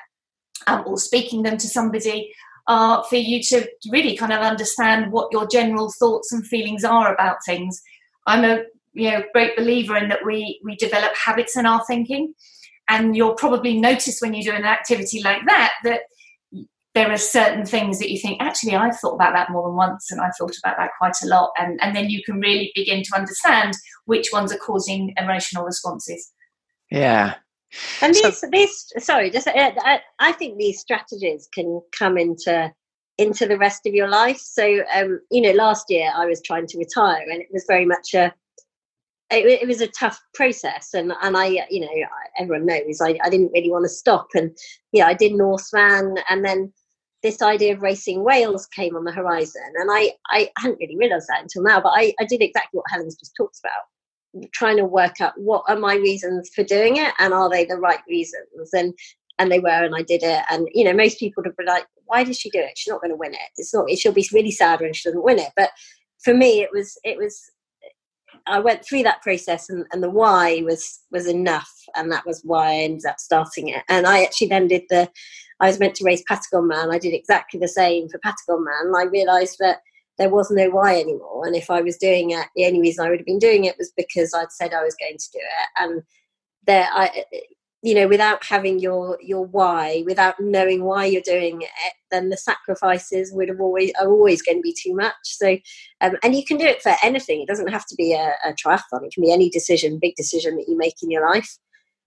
um, 0.67 0.83
or 0.85 0.99
speaking 0.99 1.41
them 1.41 1.57
to 1.57 1.67
somebody 1.67 2.31
are 2.67 3.03
for 3.05 3.15
you 3.15 3.41
to 3.41 3.67
really 3.89 4.17
kind 4.17 4.33
of 4.33 4.41
understand 4.41 5.11
what 5.11 5.31
your 5.31 5.47
general 5.47 5.91
thoughts 5.99 6.31
and 6.31 6.45
feelings 6.45 6.83
are 6.83 7.13
about 7.13 7.37
things. 7.45 7.81
I'm 8.25 8.43
a 8.43 8.63
you 8.93 9.11
know 9.11 9.23
great 9.33 9.55
believer 9.55 9.95
in 9.95 10.09
that 10.09 10.25
we 10.25 10.59
we 10.63 10.75
develop 10.75 11.15
habits 11.15 11.57
in 11.57 11.65
our 11.65 11.83
thinking, 11.85 12.33
and 12.89 13.15
you'll 13.15 13.35
probably 13.35 13.79
notice 13.79 14.19
when 14.19 14.33
you 14.33 14.43
do 14.43 14.51
an 14.51 14.65
activity 14.65 15.21
like 15.23 15.45
that 15.47 15.73
that 15.83 16.01
there 16.93 17.11
are 17.11 17.17
certain 17.17 17.63
things 17.63 17.99
that 17.99 18.09
you 18.09 18.19
think 18.19 18.41
actually 18.41 18.75
I've 18.75 18.97
thought 18.99 19.13
about 19.13 19.33
that 19.33 19.51
more 19.51 19.67
than 19.67 19.75
once, 19.75 20.11
and 20.11 20.19
I've 20.19 20.35
thought 20.37 20.55
about 20.63 20.77
that 20.77 20.91
quite 20.97 21.15
a 21.23 21.27
lot, 21.27 21.51
and 21.57 21.79
and 21.81 21.95
then 21.95 22.09
you 22.09 22.21
can 22.23 22.39
really 22.39 22.71
begin 22.75 23.03
to 23.03 23.15
understand 23.15 23.73
which 24.05 24.29
ones 24.33 24.51
are 24.51 24.57
causing 24.57 25.13
emotional 25.17 25.63
responses. 25.63 26.33
Yeah, 26.91 27.35
and 28.01 28.13
these, 28.13 28.39
so, 28.39 28.47
these, 28.51 28.93
sorry, 28.99 29.29
just 29.29 29.47
uh, 29.47 29.51
I, 29.55 30.01
I, 30.19 30.31
think 30.31 30.57
these 30.57 30.79
strategies 30.79 31.47
can 31.53 31.81
come 31.97 32.17
into 32.17 32.71
into 33.17 33.45
the 33.45 33.57
rest 33.57 33.85
of 33.85 33.93
your 33.93 34.07
life. 34.07 34.37
So, 34.37 34.83
um, 34.93 35.19
you 35.31 35.41
know, 35.41 35.51
last 35.51 35.85
year 35.89 36.11
I 36.15 36.25
was 36.25 36.41
trying 36.41 36.67
to 36.67 36.77
retire, 36.77 37.25
and 37.29 37.41
it 37.41 37.49
was 37.51 37.65
very 37.67 37.85
much 37.85 38.13
a 38.13 38.33
it, 39.29 39.61
it 39.63 39.67
was 39.67 39.81
a 39.81 39.87
tough 39.87 40.19
process, 40.33 40.93
and 40.93 41.11
and 41.21 41.35
I, 41.35 41.67
you 41.69 41.81
know, 41.81 41.89
everyone 42.39 42.65
knows 42.65 43.01
I, 43.01 43.19
I 43.23 43.29
didn't 43.29 43.51
really 43.53 43.71
want 43.71 43.83
to 43.85 43.89
stop, 43.89 44.27
and 44.33 44.55
yeah, 44.93 45.07
I 45.07 45.13
did 45.13 45.33
Norseman, 45.33 46.17
and 46.29 46.45
then 46.45 46.71
this 47.23 47.41
idea 47.41 47.73
of 47.73 47.81
racing 47.81 48.23
Wales 48.23 48.67
came 48.67 48.95
on 48.95 49.03
the 49.03 49.11
horizon, 49.11 49.73
and 49.75 49.89
I 49.91 50.13
I 50.29 50.49
hadn't 50.57 50.79
really 50.79 50.97
realised 50.97 51.27
that 51.29 51.41
until 51.41 51.63
now, 51.63 51.81
but 51.81 51.93
I, 51.95 52.13
I 52.19 52.25
did 52.25 52.41
exactly 52.41 52.77
what 52.77 52.85
Helen's 52.89 53.17
just 53.17 53.33
talked 53.35 53.59
about 53.59 53.83
trying 54.53 54.77
to 54.77 54.85
work 54.85 55.19
out 55.21 55.33
what 55.37 55.63
are 55.67 55.77
my 55.77 55.95
reasons 55.95 56.49
for 56.53 56.63
doing 56.63 56.97
it 56.97 57.13
and 57.19 57.33
are 57.33 57.49
they 57.49 57.65
the 57.65 57.77
right 57.77 57.99
reasons? 58.07 58.73
And 58.73 58.93
and 59.39 59.51
they 59.51 59.59
were 59.59 59.69
and 59.69 59.95
I 59.95 60.01
did 60.01 60.23
it. 60.23 60.43
And 60.49 60.67
you 60.73 60.83
know 60.83 60.93
most 60.93 61.19
people 61.19 61.43
would 61.43 61.55
be 61.55 61.65
like 61.65 61.85
why 62.05 62.23
did 62.23 62.37
she 62.37 62.49
do 62.49 62.59
it? 62.59 62.77
She's 62.77 62.91
not 62.91 63.01
going 63.01 63.11
to 63.11 63.17
win 63.17 63.33
it. 63.33 63.39
It's 63.57 63.73
not 63.73 63.89
she'll 63.91 64.11
be 64.11 64.27
really 64.33 64.51
sad 64.51 64.81
when 64.81 64.93
she 64.93 65.09
doesn't 65.09 65.23
win 65.23 65.39
it. 65.39 65.51
But 65.55 65.71
for 66.23 66.33
me 66.33 66.61
it 66.61 66.69
was 66.73 66.97
it 67.03 67.17
was 67.17 67.51
I 68.45 68.59
went 68.59 68.85
through 68.85 69.03
that 69.03 69.21
process 69.21 69.69
and, 69.69 69.85
and 69.91 70.01
the 70.01 70.09
why 70.09 70.61
was 70.63 70.99
was 71.11 71.27
enough. 71.27 71.71
And 71.95 72.11
that 72.11 72.25
was 72.25 72.41
why 72.43 72.71
I 72.71 72.75
ended 72.75 73.05
up 73.05 73.19
starting 73.19 73.69
it. 73.69 73.83
And 73.89 74.07
I 74.07 74.23
actually 74.23 74.47
then 74.47 74.67
did 74.67 74.83
the 74.89 75.09
I 75.59 75.67
was 75.67 75.79
meant 75.79 75.95
to 75.95 76.03
race 76.03 76.23
Patagon 76.29 76.67
Man 76.67 76.91
I 76.91 76.99
did 76.99 77.13
exactly 77.13 77.59
the 77.59 77.67
same 77.67 78.09
for 78.09 78.19
Patagon 78.19 78.63
Man 78.63 78.93
I 78.95 79.03
realized 79.03 79.57
that 79.59 79.77
there 80.17 80.29
was 80.29 80.49
no 80.51 80.69
why 80.69 80.99
anymore. 80.99 81.45
And 81.45 81.55
if 81.55 81.69
I 81.69 81.81
was 81.81 81.97
doing 81.97 82.31
it, 82.31 82.47
the 82.55 82.65
only 82.65 82.81
reason 82.81 83.05
I 83.05 83.09
would 83.09 83.19
have 83.19 83.25
been 83.25 83.39
doing 83.39 83.65
it 83.65 83.77
was 83.77 83.91
because 83.95 84.33
I'd 84.33 84.51
said 84.51 84.73
I 84.73 84.83
was 84.83 84.95
going 84.95 85.17
to 85.17 85.29
do 85.31 85.39
it. 85.39 85.69
And 85.77 86.03
there, 86.65 86.87
I, 86.91 87.23
you 87.83 87.93
know, 87.93 88.07
without 88.07 88.43
having 88.43 88.79
your 88.79 89.17
your 89.21 89.45
why, 89.45 90.03
without 90.05 90.39
knowing 90.39 90.83
why 90.83 91.05
you're 91.05 91.21
doing 91.21 91.61
it, 91.61 91.93
then 92.09 92.29
the 92.29 92.37
sacrifices 92.37 93.31
would 93.33 93.49
have 93.49 93.61
always 93.61 93.91
are 94.01 94.09
always 94.09 94.41
going 94.41 94.57
to 94.57 94.61
be 94.61 94.75
too 94.81 94.95
much. 94.95 95.13
So, 95.23 95.57
um, 96.01 96.13
and 96.23 96.35
you 96.35 96.43
can 96.43 96.57
do 96.57 96.65
it 96.65 96.81
for 96.81 96.95
anything. 97.03 97.41
It 97.41 97.47
doesn't 97.47 97.71
have 97.71 97.85
to 97.85 97.95
be 97.95 98.13
a, 98.13 98.33
a 98.43 98.53
triathlon. 98.53 99.05
It 99.05 99.13
can 99.13 99.23
be 99.23 99.31
any 99.31 99.49
decision, 99.49 99.99
big 100.01 100.15
decision 100.15 100.57
that 100.57 100.67
you 100.67 100.77
make 100.77 100.95
in 101.03 101.11
your 101.11 101.29
life. 101.29 101.57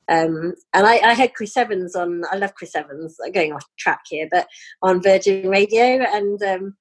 Um, 0.08 0.54
and 0.74 0.86
I, 0.86 0.98
I, 0.98 1.14
had 1.14 1.34
Chris 1.34 1.56
Evans 1.56 1.94
on. 1.94 2.22
I 2.32 2.36
love 2.36 2.54
Chris 2.56 2.74
Evans. 2.74 3.16
I'm 3.24 3.30
going 3.30 3.52
off 3.52 3.64
track 3.78 4.00
here, 4.08 4.28
but 4.30 4.48
on 4.82 5.00
Virgin 5.00 5.48
Radio, 5.48 6.04
and 6.12 6.42
um, 6.42 6.76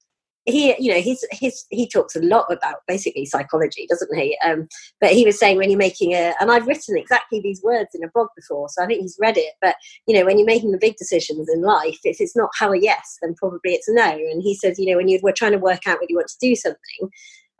he 0.46 0.76
you 0.80 0.92
know 0.92 1.00
he's 1.00 1.24
his 1.32 1.66
he 1.70 1.88
talks 1.88 2.16
a 2.16 2.22
lot 2.22 2.46
about 2.52 2.78
basically 2.88 3.26
psychology 3.26 3.86
doesn't 3.90 4.16
he? 4.16 4.38
Um, 4.44 4.68
but 5.02 5.12
he 5.12 5.26
was 5.26 5.40
saying 5.40 5.58
when 5.58 5.70
you're 5.70 5.78
making 5.78 6.14
a 6.14 6.34
and 6.40 6.52
i've 6.52 6.68
written 6.68 6.98
exactly 6.98 7.40
these 7.42 7.62
words 7.64 7.90
in 7.94 8.04
a 8.04 8.10
blog 8.14 8.28
before 8.36 8.68
so 8.70 8.84
i 8.84 8.88
think 8.88 9.02
he's 9.02 9.18
read 9.20 9.38
it 9.38 9.54
but 9.62 9.76
you 10.08 10.18
know 10.18 10.26
when 10.26 10.38
you're 10.38 10.46
making 10.46 10.72
the 10.72 10.78
big 10.78 10.96
decisions 10.98 11.50
in 11.54 11.62
life 11.62 12.00
if 12.04 12.20
it's 12.20 12.36
not 12.36 12.50
how 12.58 12.72
a 12.72 12.80
yes 12.80 13.18
then 13.22 13.36
probably 13.36 13.74
it's 13.74 13.88
a 13.88 13.94
no. 13.94 14.10
And 14.10 14.42
he 14.42 14.56
says 14.56 14.80
you 14.80 14.90
know 14.92 14.98
when 14.98 15.08
you 15.08 15.20
we're 15.22 15.32
trying 15.32 15.52
to 15.52 15.58
work 15.58 15.88
out 15.88 16.00
whether 16.00 16.08
you 16.10 16.16
want 16.16 16.30
to 16.30 16.48
do 16.48 16.56
something 16.56 17.10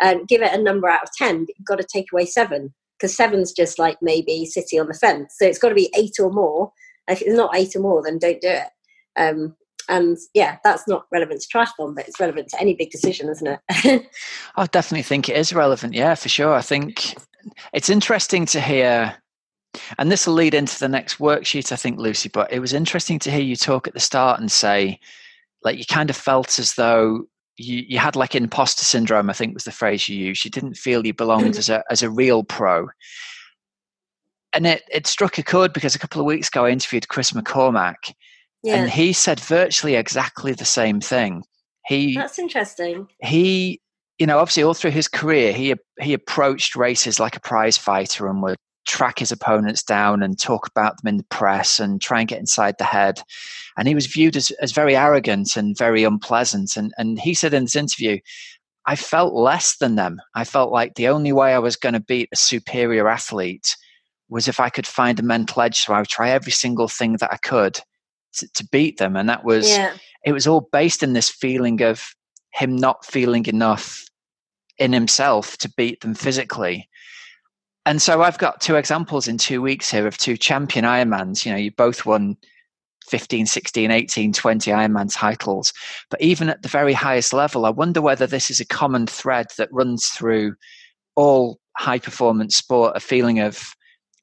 um, 0.02 0.26
give 0.26 0.42
it 0.42 0.58
a 0.58 0.62
number 0.62 0.88
out 0.88 1.04
of 1.04 1.10
10 1.18 1.46
but 1.46 1.56
you've 1.58 1.68
got 1.68 1.80
to 1.80 1.88
take 1.92 2.08
away 2.12 2.26
seven 2.26 2.74
because 3.00 3.16
seven's 3.16 3.54
just 3.54 3.80
like 3.80 3.98
maybe 4.02 4.46
sitting 4.46 4.80
on 4.80 4.88
the 4.88 4.94
fence. 4.94 5.36
So 5.38 5.46
it's 5.46 5.58
got 5.58 5.70
to 5.70 5.76
be 5.76 5.92
eight 5.98 6.20
or 6.20 6.32
more. 6.32 6.72
If 7.08 7.22
it's 7.22 7.36
not 7.36 7.56
eight 7.56 7.76
or 7.76 7.80
more 7.80 8.04
then 8.04 8.20
don't 8.20 8.42
do 8.42 8.50
it. 8.50 8.68
Um, 9.16 9.56
and 9.90 10.18
yeah, 10.34 10.58
that's 10.64 10.88
not 10.88 11.06
relevant 11.12 11.42
to 11.42 11.48
triathlon, 11.48 11.96
but 11.96 12.08
it's 12.08 12.20
relevant 12.20 12.48
to 12.50 12.62
any 12.62 12.76
big 12.76 12.92
decision, 12.92 13.28
isn't 13.30 13.60
it? 13.70 14.08
I 14.56 14.66
definitely 14.68 15.04
think 15.04 15.28
it 15.28 15.36
is 15.36 15.52
relevant. 15.52 15.94
Yeah, 15.94 16.16
for 16.16 16.30
sure. 16.30 16.54
I 16.54 16.62
think 16.62 17.16
it's 17.74 17.90
interesting 17.90 18.46
to 18.48 18.62
hear, 18.62 19.16
and 19.98 20.12
this 20.12 20.28
will 20.28 20.36
lead 20.36 20.54
into 20.54 20.78
the 20.80 20.88
next 20.88 21.18
worksheet, 21.18 21.72
I 21.72 21.76
think, 21.76 21.98
Lucy. 21.98 22.30
But 22.30 22.54
it 22.54 22.60
was 22.60 22.74
interesting 22.74 23.20
to 23.20 23.32
hear 23.32 23.42
you 23.42 23.56
talk 23.56 23.88
at 23.88 23.94
the 23.94 24.00
start 24.00 24.40
and 24.40 24.52
say, 24.52 25.00
like, 25.64 25.78
you 25.78 25.86
kind 25.86 26.10
of 26.10 26.16
felt 26.16 26.60
as 26.60 26.76
though 26.76 27.26
you, 27.58 27.84
you 27.88 27.98
had 27.98 28.16
like 28.16 28.36
imposter 28.36 28.86
syndrome. 28.86 29.30
I 29.30 29.34
think 29.34 29.54
was 29.54 29.64
the 29.64 29.72
phrase 29.72 30.08
you 30.08 30.18
used. 30.18 30.46
You 30.46 30.52
didn't 30.52 30.76
feel 30.78 31.06
you 31.06 31.14
belonged 31.14 31.52
mm-hmm. 31.52 31.60
as 31.60 31.70
a 31.70 31.84
as 31.90 32.04
a 32.04 32.10
real 32.10 32.44
pro. 32.44 32.88
And 34.54 34.66
it, 34.66 34.84
it 34.92 35.06
struck 35.06 35.38
a 35.38 35.44
chord 35.44 35.74
because 35.74 35.94
a 35.94 36.00
couple 36.00 36.20
of 36.20 36.26
weeks 36.26 36.48
ago 36.48 36.66
I 36.66 36.72
interviewed 36.72 37.08
Chris 37.08 37.32
McCormack, 37.32 38.14
yeah. 38.64 38.76
And 38.76 38.90
he 38.90 39.14
said 39.14 39.40
virtually 39.40 39.96
exactly 39.96 40.54
the 40.54 40.66
same 40.66 41.00
thing. 41.00 41.44
He 41.86 42.16
That's 42.16 42.40
interesting. 42.40 43.08
He 43.22 43.82
you 44.18 44.28
know, 44.28 44.40
obviously 44.40 44.64
all 44.64 44.74
through 44.74 44.92
his 44.92 45.08
career 45.08 45.54
he 45.54 45.74
he 46.00 46.14
approached 46.14 46.76
races 46.76 47.20
like 47.20 47.36
a 47.36 47.42
prize 47.42 47.78
fighter 47.78 48.28
and 48.28 48.44
would 48.44 48.58
track 48.86 49.20
his 49.20 49.32
opponents 49.32 49.84
down 49.84 50.24
and 50.24 50.40
talk 50.40 50.68
about 50.68 51.02
them 51.02 51.08
in 51.10 51.18
the 51.18 51.24
press 51.26 51.80
and 51.80 52.02
try 52.02 52.20
and 52.20 52.28
get 52.28 52.40
inside 52.40 52.76
the 52.78 52.84
head. 52.84 53.22
And 53.78 53.88
he 53.88 53.96
was 53.96 54.08
viewed 54.08 54.36
as, 54.36 54.52
as 54.62 54.72
very 54.72 54.96
arrogant 54.96 55.56
and 55.56 55.78
very 55.78 56.04
unpleasant. 56.04 56.76
And 56.76 56.94
and 56.98 57.20
he 57.20 57.34
said 57.34 57.54
in 57.54 57.64
this 57.64 57.76
interview, 57.76 58.20
I 58.86 58.96
felt 58.96 59.34
less 59.34 59.78
than 59.78 59.96
them. 59.96 60.20
I 60.36 60.44
felt 60.44 60.72
like 60.72 60.96
the 60.96 61.08
only 61.08 61.32
way 61.32 61.54
I 61.54 61.60
was 61.60 61.76
going 61.76 61.94
to 61.94 62.00
beat 62.00 62.30
a 62.34 62.36
superior 62.36 63.08
athlete 63.08 63.78
was 64.28 64.48
if 64.48 64.60
I 64.60 64.70
could 64.70 64.88
find 64.88 65.20
a 65.20 65.24
mental 65.24 65.62
edge. 65.62 65.78
So 65.78 65.94
I 65.94 66.00
would 66.00 66.08
try 66.08 66.30
every 66.30 66.52
single 66.52 66.88
thing 66.88 67.18
that 67.20 67.32
I 67.32 67.38
could 67.38 67.80
to, 68.36 68.48
to 68.54 68.68
beat 68.72 68.98
them. 68.98 69.16
And 69.16 69.28
that 69.30 69.44
was, 69.44 69.70
yeah. 69.70 69.94
it 70.26 70.32
was 70.32 70.48
all 70.48 70.70
based 70.72 71.04
in 71.04 71.14
this 71.14 71.30
feeling 71.30 71.82
of 71.82 72.04
him 72.54 72.76
not 72.76 73.06
feeling 73.06 73.46
enough 73.46 74.06
in 74.78 74.94
himself 74.94 75.58
to 75.58 75.72
beat 75.76 76.02
them 76.02 76.16
physically. 76.16 76.90
And 77.86 78.02
so 78.02 78.22
I've 78.22 78.38
got 78.38 78.62
two 78.62 78.76
examples 78.76 79.28
in 79.28 79.38
two 79.38 79.62
weeks 79.62 79.90
here 79.90 80.08
of 80.08 80.18
two 80.18 80.38
champion 80.38 80.86
Ironmans. 80.86 81.46
You 81.46 81.52
know, 81.52 81.58
you 81.58 81.72
both 81.72 82.06
won 82.06 82.38
15, 83.10 83.46
16, 83.46 83.92
18, 83.92 84.34
20 84.34 84.72
Ironman 84.72 85.14
titles. 85.14 85.74
But 86.10 86.22
even 86.22 86.50
at 86.50 86.62
the 86.62 86.70
very 86.70 86.94
highest 86.94 87.34
level, 87.34 87.66
I 87.66 87.72
wonder 87.72 88.02
whether 88.02 88.28
this 88.28 88.50
is 88.50 88.60
a 88.60 88.66
common 88.66 89.08
thread 89.08 89.48
that 89.58 89.70
runs 89.72 90.08
through 90.08 90.56
all 91.16 91.60
high 91.78 92.00
performance 92.00 92.56
sport 92.56 92.96
a 92.96 93.00
feeling 93.00 93.40
of, 93.40 93.74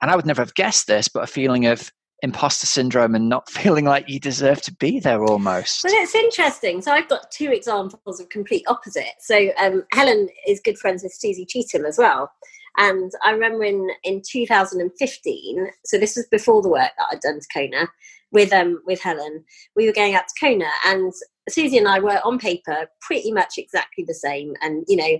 and 0.00 0.10
I 0.10 0.16
would 0.16 0.26
never 0.26 0.42
have 0.42 0.54
guessed 0.54 0.86
this, 0.86 1.08
but 1.08 1.24
a 1.24 1.26
feeling 1.26 1.66
of 1.66 1.90
imposter 2.22 2.66
syndrome 2.66 3.14
and 3.14 3.28
not 3.28 3.48
feeling 3.50 3.84
like 3.84 4.08
you 4.08 4.18
deserve 4.18 4.62
to 4.62 4.74
be 4.74 5.00
there 5.00 5.24
almost. 5.24 5.84
Well, 5.84 5.92
it's 5.96 6.14
interesting. 6.14 6.82
So 6.82 6.92
I've 6.92 7.08
got 7.08 7.30
two 7.30 7.50
examples 7.50 8.20
of 8.20 8.28
complete 8.28 8.64
opposite. 8.68 9.14
So 9.20 9.50
um, 9.60 9.84
Helen 9.92 10.28
is 10.46 10.60
good 10.60 10.78
friends 10.78 11.02
with 11.02 11.12
Susie 11.12 11.46
Cheetham 11.46 11.86
as 11.86 11.98
well. 11.98 12.30
And 12.78 13.10
I 13.24 13.30
remember 13.30 13.64
in, 13.64 13.88
in 14.04 14.22
2015, 14.26 15.66
so 15.84 15.98
this 15.98 16.16
was 16.16 16.26
before 16.26 16.60
the 16.62 16.68
work 16.68 16.90
that 16.98 17.06
I'd 17.10 17.20
done 17.20 17.40
to 17.40 17.46
Kona 17.52 17.88
with 18.32 18.52
um 18.52 18.82
with 18.84 19.00
Helen, 19.00 19.44
we 19.76 19.86
were 19.86 19.92
going 19.92 20.14
out 20.14 20.24
to 20.28 20.46
Kona 20.46 20.68
and 20.84 21.12
Susie 21.48 21.78
and 21.78 21.88
I 21.88 22.00
were 22.00 22.20
on 22.24 22.38
paper 22.38 22.88
pretty 23.00 23.32
much 23.32 23.54
exactly 23.56 24.04
the 24.04 24.14
same. 24.14 24.54
And, 24.60 24.84
you 24.88 24.96
know, 24.96 25.18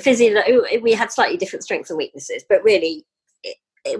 physically, 0.00 0.78
we 0.80 0.92
had 0.92 1.10
slightly 1.10 1.36
different 1.36 1.64
strengths 1.64 1.90
and 1.90 1.98
weaknesses, 1.98 2.44
but 2.48 2.62
really 2.62 3.04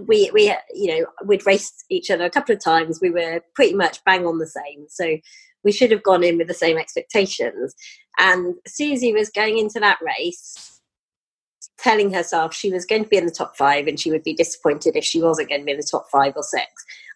we 0.06 0.30
we 0.32 0.54
you 0.74 0.86
know 0.86 1.06
we'd 1.24 1.46
raced 1.46 1.84
each 1.90 2.10
other 2.10 2.24
a 2.24 2.30
couple 2.30 2.54
of 2.54 2.62
times. 2.62 3.00
We 3.00 3.10
were 3.10 3.42
pretty 3.54 3.74
much 3.74 4.02
bang 4.04 4.26
on 4.26 4.38
the 4.38 4.46
same. 4.46 4.86
So 4.88 5.16
we 5.62 5.72
should 5.72 5.90
have 5.90 6.02
gone 6.02 6.24
in 6.24 6.38
with 6.38 6.48
the 6.48 6.54
same 6.54 6.78
expectations. 6.78 7.74
And 8.18 8.56
susie 8.66 9.12
was 9.12 9.30
going 9.30 9.58
into 9.58 9.80
that 9.80 9.98
race 10.02 10.80
telling 11.78 12.12
herself 12.12 12.54
she 12.54 12.70
was 12.70 12.84
going 12.84 13.04
to 13.04 13.08
be 13.08 13.16
in 13.16 13.26
the 13.26 13.32
top 13.32 13.56
five 13.56 13.86
and 13.86 13.98
she 13.98 14.10
would 14.10 14.22
be 14.22 14.34
disappointed 14.34 14.96
if 14.96 15.04
she 15.04 15.20
wasn't 15.20 15.48
going 15.48 15.60
to 15.60 15.64
be 15.64 15.72
in 15.72 15.78
the 15.78 15.88
top 15.90 16.06
five 16.10 16.32
or 16.36 16.42
six 16.42 16.66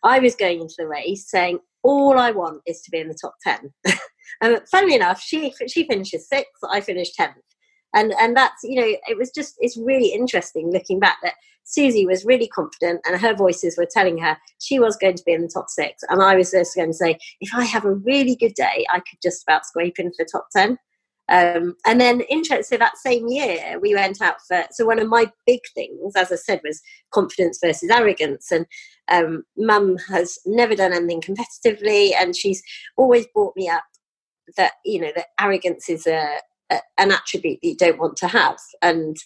i 0.03 0.19
was 0.19 0.35
going 0.35 0.61
into 0.61 0.75
the 0.79 0.87
race 0.87 1.29
saying 1.29 1.59
all 1.83 2.19
i 2.19 2.31
want 2.31 2.63
is 2.67 2.81
to 2.81 2.91
be 2.91 2.99
in 2.99 3.09
the 3.09 3.19
top 3.21 3.35
10 3.43 3.73
and 4.41 4.61
funnily 4.71 4.95
enough 4.95 5.21
she 5.21 5.53
she 5.67 5.87
finishes 5.87 6.29
sixth 6.29 6.63
i 6.71 6.81
finished 6.81 7.19
10th 7.19 7.35
and 7.95 8.13
and 8.21 8.37
that's 8.37 8.63
you 8.63 8.81
know 8.81 8.97
it 9.09 9.17
was 9.17 9.31
just 9.31 9.55
it's 9.61 9.77
really 9.77 10.13
interesting 10.13 10.71
looking 10.71 11.01
back 11.01 11.19
that 11.23 11.35
Susie 11.65 12.07
was 12.07 12.25
really 12.25 12.49
confident 12.49 13.01
and 13.07 13.21
her 13.21 13.35
voices 13.35 13.77
were 13.79 13.89
telling 13.91 14.19
her 14.19 14.37
she 14.61 14.79
was 14.79 14.97
going 14.97 15.17
to 15.17 15.23
be 15.25 15.33
in 15.33 15.43
the 15.43 15.51
top 15.53 15.71
six. 15.71 16.03
And 16.11 16.23
I 16.23 16.37
was 16.37 16.51
just 16.51 16.77
going 16.77 16.91
to 16.91 16.97
say 16.97 17.19
if 17.41 17.55
I 17.55 17.65
have 17.65 17.85
a 17.87 17.95
really 17.95 18.37
good 18.37 18.55
day 18.55 18.85
I 18.93 18.99
could 18.99 19.19
just 19.23 19.43
about 19.43 19.67
scrape 19.67 19.99
into 19.99 20.17
the 20.19 20.29
top 20.31 20.49
10 20.55 20.79
um, 21.31 21.75
and 21.87 21.99
then 21.99 22.21
interesting 22.23 22.79
that 22.81 22.99
same 22.99 23.29
year 23.29 23.79
we 23.81 23.95
went 23.95 24.21
out 24.21 24.37
for 24.47 24.65
so 24.71 24.85
one 24.85 24.99
of 24.99 25.09
my 25.09 25.31
big 25.47 25.61
things 25.75 26.15
as 26.17 26.31
I 26.31 26.37
said 26.37 26.61
was 26.63 26.83
confidence 27.13 27.59
versus 27.63 27.91
arrogance. 27.91 28.51
And 28.53 28.67
um, 29.11 29.45
mum 29.57 29.97
has 30.09 30.39
never 30.45 30.75
done 30.75 30.93
anything 30.93 31.23
competitively 31.23 32.11
and 32.19 32.37
she's 32.37 32.63
always 32.97 33.27
brought 33.35 33.57
me 33.57 33.69
up 33.69 33.85
that 34.59 34.73
you 34.85 35.01
know 35.01 35.13
that 35.17 35.29
arrogance 35.41 35.89
is 35.89 36.07
a 36.07 36.37
an 36.71 37.13
attribute 37.13 37.59
that 37.63 37.69
you 37.69 37.77
don't 37.77 37.99
want 37.99 38.17
to 38.17 38.29
have 38.29 38.59
and 38.83 39.17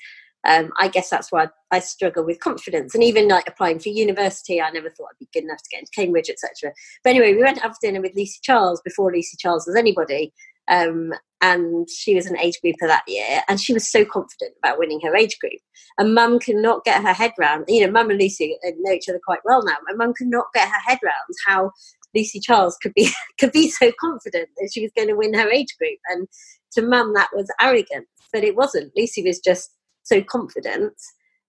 um, 0.46 0.70
I 0.78 0.88
guess 0.88 1.10
that's 1.10 1.32
why 1.32 1.48
I 1.70 1.80
struggle 1.80 2.24
with 2.24 2.40
confidence. 2.40 2.94
And 2.94 3.02
even 3.02 3.28
like 3.28 3.48
applying 3.48 3.80
for 3.80 3.88
university, 3.88 4.60
I 4.60 4.70
never 4.70 4.88
thought 4.88 5.08
I'd 5.10 5.18
be 5.18 5.28
good 5.32 5.44
enough 5.44 5.58
to 5.58 5.68
get 5.70 5.80
into 5.80 5.92
Cambridge, 5.94 6.30
etc. 6.30 6.72
But 7.02 7.10
anyway, 7.10 7.34
we 7.34 7.42
went 7.42 7.62
out 7.64 7.72
for 7.72 7.78
dinner 7.82 8.00
with 8.00 8.14
Lucy 8.16 8.38
Charles 8.42 8.80
before 8.82 9.12
Lucy 9.12 9.36
Charles 9.38 9.66
was 9.66 9.76
anybody. 9.76 10.32
Um, 10.68 11.12
and 11.40 11.88
she 11.88 12.14
was 12.14 12.26
an 12.26 12.38
age 12.38 12.60
grouper 12.60 12.86
that 12.86 13.04
year, 13.06 13.42
and 13.48 13.60
she 13.60 13.72
was 13.72 13.88
so 13.88 14.04
confident 14.04 14.54
about 14.62 14.78
winning 14.78 15.00
her 15.02 15.14
age 15.14 15.38
group. 15.38 15.60
And 15.96 16.14
Mum 16.14 16.38
could 16.40 16.56
not 16.56 16.84
get 16.84 17.02
her 17.02 17.12
head 17.12 17.32
round. 17.38 17.64
You 17.68 17.86
know, 17.86 17.92
Mum 17.92 18.10
and 18.10 18.20
Lucy 18.20 18.58
know 18.64 18.92
each 18.92 19.08
other 19.08 19.20
quite 19.24 19.38
well 19.44 19.64
now. 19.64 19.76
And 19.88 19.98
Mum 19.98 20.14
could 20.14 20.26
not 20.28 20.46
get 20.54 20.68
her 20.68 20.80
head 20.86 20.98
round 21.02 21.34
how 21.46 21.70
Lucy 22.14 22.40
Charles 22.40 22.76
could 22.80 22.94
be 22.94 23.10
could 23.40 23.52
be 23.52 23.70
so 23.70 23.92
confident 24.00 24.48
that 24.56 24.70
she 24.72 24.82
was 24.82 24.92
going 24.96 25.08
to 25.08 25.16
win 25.16 25.34
her 25.34 25.50
age 25.50 25.76
group. 25.78 25.98
And 26.08 26.28
to 26.72 26.82
mum 26.82 27.14
that 27.14 27.30
was 27.32 27.50
arrogance, 27.60 28.08
but 28.32 28.44
it 28.44 28.56
wasn't. 28.56 28.92
Lucy 28.96 29.22
was 29.22 29.38
just 29.40 29.70
so 30.02 30.22
confident 30.22 30.94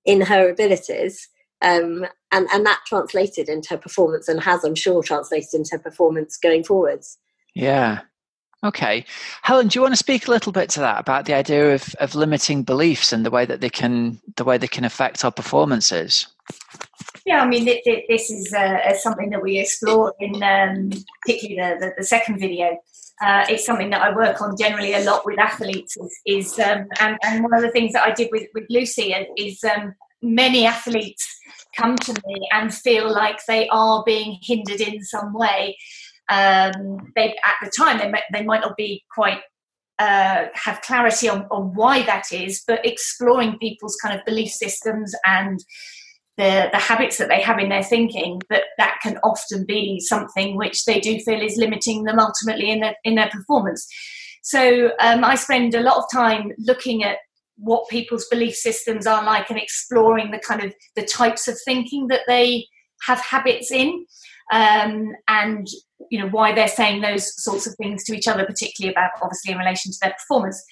in 0.06 0.22
her 0.22 0.50
abilities. 0.50 1.28
Um, 1.62 2.06
and, 2.32 2.48
and 2.54 2.66
that 2.66 2.82
translated 2.88 3.50
into 3.50 3.70
her 3.72 3.78
performance 3.78 4.30
and 4.30 4.42
has, 4.42 4.64
I'm 4.64 4.76
sure, 4.76 5.04
translated 5.04 5.54
into 5.54 5.72
her 5.74 5.80
performance 5.80 6.38
going 6.38 6.64
forwards. 6.64 7.18
Yeah. 7.54 8.02
Okay. 8.64 9.06
Helen, 9.42 9.68
do 9.68 9.78
you 9.78 9.82
want 9.82 9.94
to 9.94 9.98
speak 9.98 10.28
a 10.28 10.32
little 10.32 10.52
bit 10.52 10.70
to 10.72 10.80
that 10.82 11.00
about 11.00 11.26
the 11.26 11.34
idea 11.34 11.74
of, 11.74 11.96
of 11.96 12.16
limiting 12.16 12.64
beliefs 12.64 13.14
and 13.14 13.26
the 13.26 13.32
way 13.32 13.46
that 13.46 13.62
they 13.62 13.70
can 13.70 14.20
the 14.36 14.44
way 14.44 14.58
they 14.58 14.68
can 14.68 14.84
affect 14.84 15.24
our 15.24 15.32
performances? 15.32 16.28
Yeah, 17.26 17.42
I 17.42 17.48
mean, 17.48 17.68
it, 17.68 17.82
it, 17.86 18.06
this 18.08 18.30
is 18.30 18.54
uh, 18.54 18.94
something 18.98 19.30
that 19.32 19.42
we 19.42 19.60
explore 19.60 20.14
in 20.20 20.42
um, 20.42 20.90
particularly 21.22 21.80
the, 21.80 21.86
the, 21.86 21.94
the, 21.98 22.04
second 22.04 22.40
video 22.40 22.78
uh, 23.22 23.46
it's 23.50 23.66
something 23.66 23.90
that 23.90 24.02
I 24.02 24.16
work 24.16 24.42
on 24.42 24.56
generally 24.58 24.94
a 24.94 25.04
lot 25.04 25.26
with 25.26 25.40
athletes. 25.40 25.98
Is, 25.98 26.20
is 26.26 26.60
um, 26.60 26.88
and, 27.00 27.18
and, 27.24 27.44
one 27.44 27.54
of 27.54 27.62
the 27.62 27.72
things 27.72 27.94
that 27.94 28.06
I 28.06 28.12
did 28.12 28.30
with, 28.32 28.48
with 28.54 28.66
Lucy 28.70 29.14
is 29.38 29.64
um, 29.64 29.94
many 30.22 30.66
athletes 30.66 31.28
come 31.76 31.98
to 31.98 32.14
me 32.14 32.48
and 32.54 32.74
feel 32.74 33.12
like 33.12 33.46
they 33.46 33.68
are 33.70 34.04
being 34.06 34.40
hindered 34.42 34.82
in 34.82 35.04
some 35.04 35.34
way. 35.34 35.78
Um, 36.30 37.12
they 37.16 37.36
at 37.44 37.56
the 37.62 37.72
time 37.76 37.98
they 37.98 38.12
they 38.32 38.46
might 38.46 38.62
not 38.62 38.78
be 38.78 39.04
quite 39.14 39.42
uh, 39.98 40.46
have 40.54 40.82
clarity 40.82 41.28
on, 41.28 41.46
on 41.52 41.74
why 41.76 42.04
that 42.04 42.32
is, 42.32 42.64
but 42.66 42.86
exploring 42.86 43.58
people's 43.58 43.98
kind 43.98 44.18
of 44.18 44.26
belief 44.26 44.52
systems 44.52 45.14
and 45.26 45.60
the, 46.40 46.70
the 46.72 46.80
habits 46.80 47.18
that 47.18 47.28
they 47.28 47.42
have 47.42 47.60
in 47.60 47.68
their 47.68 47.84
thinking, 47.84 48.42
that 48.50 48.64
that 48.78 48.98
can 49.04 49.18
often 49.24 49.66
be 49.66 50.00
something 50.00 50.56
which 50.56 50.86
they 50.86 51.02
do 51.02 51.20
feel 51.20 51.42
is 51.42 51.58
limiting 51.58 52.06
them 52.06 52.18
ultimately 52.18 52.72
in 52.72 52.80
their, 52.80 52.96
in 53.04 53.16
their 53.16 53.30
performance. 53.30 53.86
So 54.42 54.92
um, 55.02 55.26
I 55.26 55.36
spend 55.36 55.76
a 55.76 55.82
lot 55.82 55.98
of 55.98 56.06
time 56.12 56.54
looking 56.58 57.04
at 57.04 57.18
what 57.58 57.90
people's 57.90 58.26
belief 58.32 58.56
systems 58.56 59.06
are 59.06 59.22
like 59.24 59.50
and 59.50 59.60
exploring 59.60 60.32
the 60.32 60.40
kind 60.40 60.64
of 60.64 60.74
the 60.96 61.04
types 61.04 61.50
of 61.50 61.58
thinking 61.66 62.08
that 62.08 62.22
they 62.26 62.66
have 63.06 63.20
habits 63.20 63.70
in 63.70 64.06
um, 64.54 65.14
and 65.28 65.68
you 66.10 66.20
know 66.20 66.30
why 66.30 66.56
they're 66.56 66.70
saying 66.70 67.02
those 67.02 67.44
sorts 67.44 67.68
of 67.68 67.76
things 67.76 68.06
to 68.06 68.14
each 68.16 68.30
other 68.30 68.46
particularly 68.46 68.94
about 68.94 69.12
obviously 69.22 69.52
in 69.52 69.58
relation 69.58 69.92
to 69.92 69.98
their 70.02 70.14
performance 70.14 70.64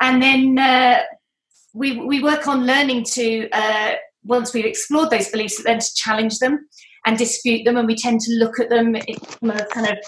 and 0.00 0.20
then 0.20 0.58
uh, 0.58 1.02
we 1.72 2.00
we 2.00 2.20
work 2.20 2.48
on 2.48 2.66
learning 2.66 3.04
to 3.04 3.48
uh, 3.50 3.94
once 4.24 4.52
we've 4.52 4.64
explored 4.64 5.10
those 5.10 5.28
beliefs 5.28 5.62
then 5.62 5.78
to 5.78 5.94
challenge 5.94 6.38
them 6.38 6.66
and 7.06 7.18
dispute 7.18 7.64
them. 7.64 7.76
And 7.76 7.86
we 7.86 7.96
tend 7.96 8.20
to 8.20 8.32
look 8.32 8.58
at 8.58 8.70
them 8.70 8.96
from 9.38 9.50
a 9.50 9.66
kind 9.66 9.88
of 9.88 9.98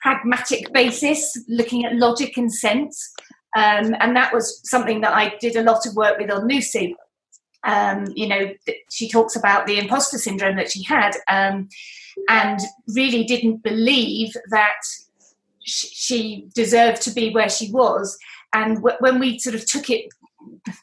pragmatic 0.00 0.72
basis 0.72 1.32
looking 1.48 1.84
at 1.84 1.94
logic 1.94 2.36
and 2.36 2.52
sense. 2.52 3.12
Um, 3.56 3.94
and 4.00 4.14
that 4.16 4.34
was 4.34 4.60
something 4.64 5.00
that 5.00 5.14
i 5.14 5.34
did 5.40 5.56
a 5.56 5.62
lot 5.62 5.86
of 5.86 5.94
work 5.94 6.18
with 6.18 6.30
on 6.30 6.46
lucy. 6.48 6.94
Um, 7.64 8.04
you 8.14 8.28
know 8.28 8.52
she 8.92 9.08
talks 9.08 9.34
about 9.34 9.66
the 9.66 9.78
imposter 9.78 10.18
syndrome 10.18 10.56
that 10.56 10.70
she 10.70 10.84
had 10.84 11.16
um, 11.28 11.68
and 12.28 12.60
really 12.94 13.24
didn't 13.24 13.64
believe 13.64 14.32
that 14.50 14.80
she 15.66 16.48
deserved 16.54 17.02
to 17.02 17.10
be 17.10 17.30
where 17.30 17.48
she 17.48 17.70
was. 17.72 18.16
And 18.52 18.82
when 19.00 19.18
we 19.18 19.38
sort 19.38 19.56
of 19.56 19.66
took 19.66 19.90
it, 19.90 20.06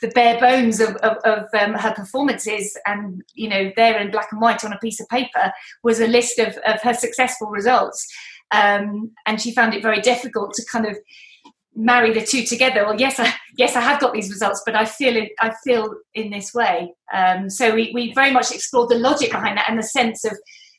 the 0.02 0.10
bare 0.10 0.40
bones 0.40 0.80
of, 0.80 0.96
of, 0.98 1.18
of 1.26 1.46
um, 1.60 1.74
her 1.74 1.94
performances, 1.94 2.78
and 2.86 3.22
you 3.34 3.50
know, 3.50 3.72
there 3.76 4.00
in 4.00 4.12
black 4.12 4.32
and 4.32 4.42
white 4.42 4.64
on 4.64 4.74
a 4.74 4.80
piece 4.80 5.00
of 5.00 5.08
paper 5.10 5.52
was 5.84 6.00
a 6.00 6.08
list 6.08 6.40
of, 6.40 6.58
of 6.66 6.82
her 6.82 6.94
successful 6.94 7.48
results. 7.50 8.08
Um, 8.52 9.12
and 9.26 9.42
she 9.42 9.54
found 9.54 9.74
it 9.74 9.82
very 9.82 10.02
difficult 10.02 10.54
to 10.54 10.66
kind 10.72 10.86
of 10.86 10.98
marry 11.76 12.14
the 12.14 12.26
two 12.26 12.44
together. 12.44 12.86
Well, 12.86 13.00
yes, 13.00 13.20
I, 13.20 13.34
yes, 13.58 13.76
I 13.76 13.82
have 13.82 14.00
got 14.00 14.14
these 14.14 14.30
results, 14.30 14.62
but 14.66 14.76
I 14.76 14.86
feel 14.86 15.16
it, 15.16 15.32
I 15.42 15.54
feel 15.64 15.96
in 16.14 16.30
this 16.30 16.54
way. 16.54 16.94
Um, 17.14 17.50
so 17.50 17.74
we, 17.74 17.92
we 17.94 18.14
very 18.14 18.32
much 18.32 18.52
explored 18.52 18.90
the 18.90 19.00
logic 19.00 19.32
behind 19.32 19.58
that 19.58 19.70
and 19.70 19.80
the 19.80 19.84
sense 19.84 20.24
of 20.24 20.38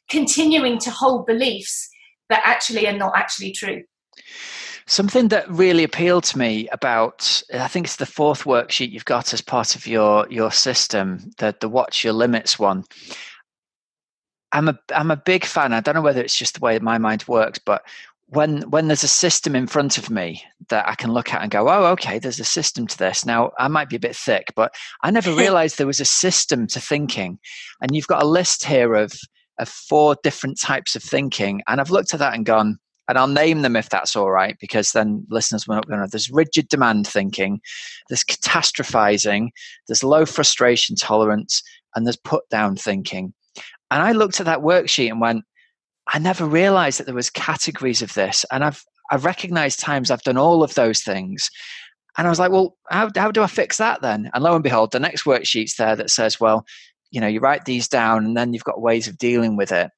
continuing 0.09 0.79
to 0.79 0.91
hold 0.91 1.27
beliefs 1.27 1.89
that 2.29 2.43
actually 2.45 2.87
are 2.87 2.97
not 2.97 3.13
actually 3.17 3.53
true. 3.53 3.83
Something 4.87 5.29
that 5.29 5.51
really 5.51 5.83
appealed 5.83 6.25
to 6.25 6.39
me 6.39 6.69
about, 6.69 7.43
I 7.55 7.69
think 7.69 7.87
it's 7.87 7.97
the 7.97 8.07
fourth 8.07 8.45
worksheet 8.45 8.91
you've 8.91 9.07
got 9.07 9.33
as 9.33 9.41
part 9.41 9.75
of 9.75 9.87
your 9.87 10.27
your 10.31 10.53
system, 10.53 11.31
the 11.39 11.55
the 11.61 11.69
watch 11.69 12.05
your 12.05 12.13
limits 12.13 12.59
one. 12.59 12.85
I'm 14.53 14.69
a 14.69 14.79
I'm 14.95 15.11
a 15.11 15.17
big 15.17 15.45
fan. 15.45 15.73
I 15.73 15.81
don't 15.81 15.95
know 15.95 16.03
whether 16.03 16.21
it's 16.21 16.39
just 16.39 16.55
the 16.55 16.61
way 16.61 16.79
my 16.79 16.99
mind 16.99 17.25
works, 17.27 17.59
but 17.59 17.83
when 18.27 18.63
when 18.71 18.89
there's 18.89 19.05
a 19.05 19.09
system 19.09 19.57
in 19.57 19.67
front 19.67 19.99
of 19.99 20.11
me 20.11 20.43
that 20.69 20.87
I 20.89 20.95
can 20.95 21.13
look 21.13 21.33
at 21.33 21.43
and 21.43 21.51
go, 21.51 21.69
oh, 21.69 21.87
okay, 21.93 22.19
there's 22.19 22.41
a 22.41 22.45
system 22.45 22.87
to 22.87 22.99
this. 22.99 23.25
Now 23.25 23.53
I 23.59 23.69
might 23.69 23.89
be 23.89 23.97
a 23.97 24.01
bit 24.01 24.17
thick, 24.17 24.53
but 24.55 24.75
I 25.03 25.11
never 25.11 25.33
realized 25.35 25.79
there 25.79 25.87
was 25.87 26.01
a 26.01 26.05
system 26.05 26.67
to 26.69 26.81
thinking. 26.81 27.39
And 27.81 27.95
you've 27.95 28.07
got 28.07 28.23
a 28.23 28.27
list 28.27 28.65
here 28.65 28.95
of 28.95 29.13
of 29.59 29.69
four 29.69 30.17
different 30.23 30.61
types 30.61 30.97
of 30.97 31.03
thinking. 31.03 31.63
And 31.69 31.81
I've 31.81 31.91
looked 31.91 32.13
at 32.13 32.21
that 32.21 32.35
and 32.35 32.45
gone, 32.45 32.79
and 33.09 33.19
I'll 33.19 33.27
name 33.27 33.63
them 33.63 33.77
if 33.77 33.89
that's 33.89 34.17
all 34.17 34.31
right, 34.31 34.57
because 34.61 34.93
then 34.93 35.27
listeners 35.29 35.67
will 35.67 35.77
not 35.77 35.89
going 35.89 36.01
to. 36.01 36.09
There's 36.11 36.31
rigid 36.31 36.69
demand 36.69 37.07
thinking, 37.07 37.61
there's 38.09 38.25
catastrophizing, 38.25 39.51
there's 39.89 40.05
low 40.05 40.25
frustration 40.25 40.97
tolerance, 40.97 41.63
and 41.95 42.07
there's 42.07 42.17
put 42.17 42.49
down 42.49 42.77
thinking. 42.77 43.35
And 43.91 44.03
I 44.03 44.13
looked 44.13 44.41
at 44.41 44.47
that 44.47 44.61
worksheet 44.61 45.11
and 45.11 45.21
went, 45.21 45.45
I 46.09 46.19
never 46.19 46.47
realized 46.47 46.99
that 46.99 47.05
there 47.05 47.15
was 47.15 47.31
categories 47.31 48.03
of 48.03 48.15
this. 48.15 48.45
And 48.51 48.65
I've 48.65 48.83
I've 49.11 49.25
recognized 49.25 49.81
times 49.81 50.11
I've 50.11 50.23
done 50.23 50.39
all 50.39 50.63
of 50.63 50.75
those 50.75 51.03
things. 51.03 51.51
And 52.17 52.27
I 52.27 52.31
was 52.31 52.39
like, 52.39 52.53
well, 52.53 52.77
how, 52.91 53.11
how 53.15 53.31
do 53.31 53.43
I 53.43 53.47
fix 53.49 53.77
that 53.79 54.01
then? 54.01 54.31
And 54.33 54.43
lo 54.43 54.55
and 54.55 54.63
behold, 54.63 54.93
the 54.93 55.01
next 55.01 55.25
worksheet's 55.25 55.77
there 55.77 55.97
that 55.97 56.11
says, 56.11 56.41
well, 56.41 56.65
you 57.15 57.21
know 57.21 57.29
you 57.29 57.41
write 57.41 57.65
these 57.65 57.89
down 57.89 58.25
and 58.25 58.37
then 58.37 58.53
you've 58.53 58.65
got 58.65 58.83
ways 58.83 59.07
of 59.07 59.17
dealing 59.17 59.57
with 59.57 59.71
it 59.71 59.91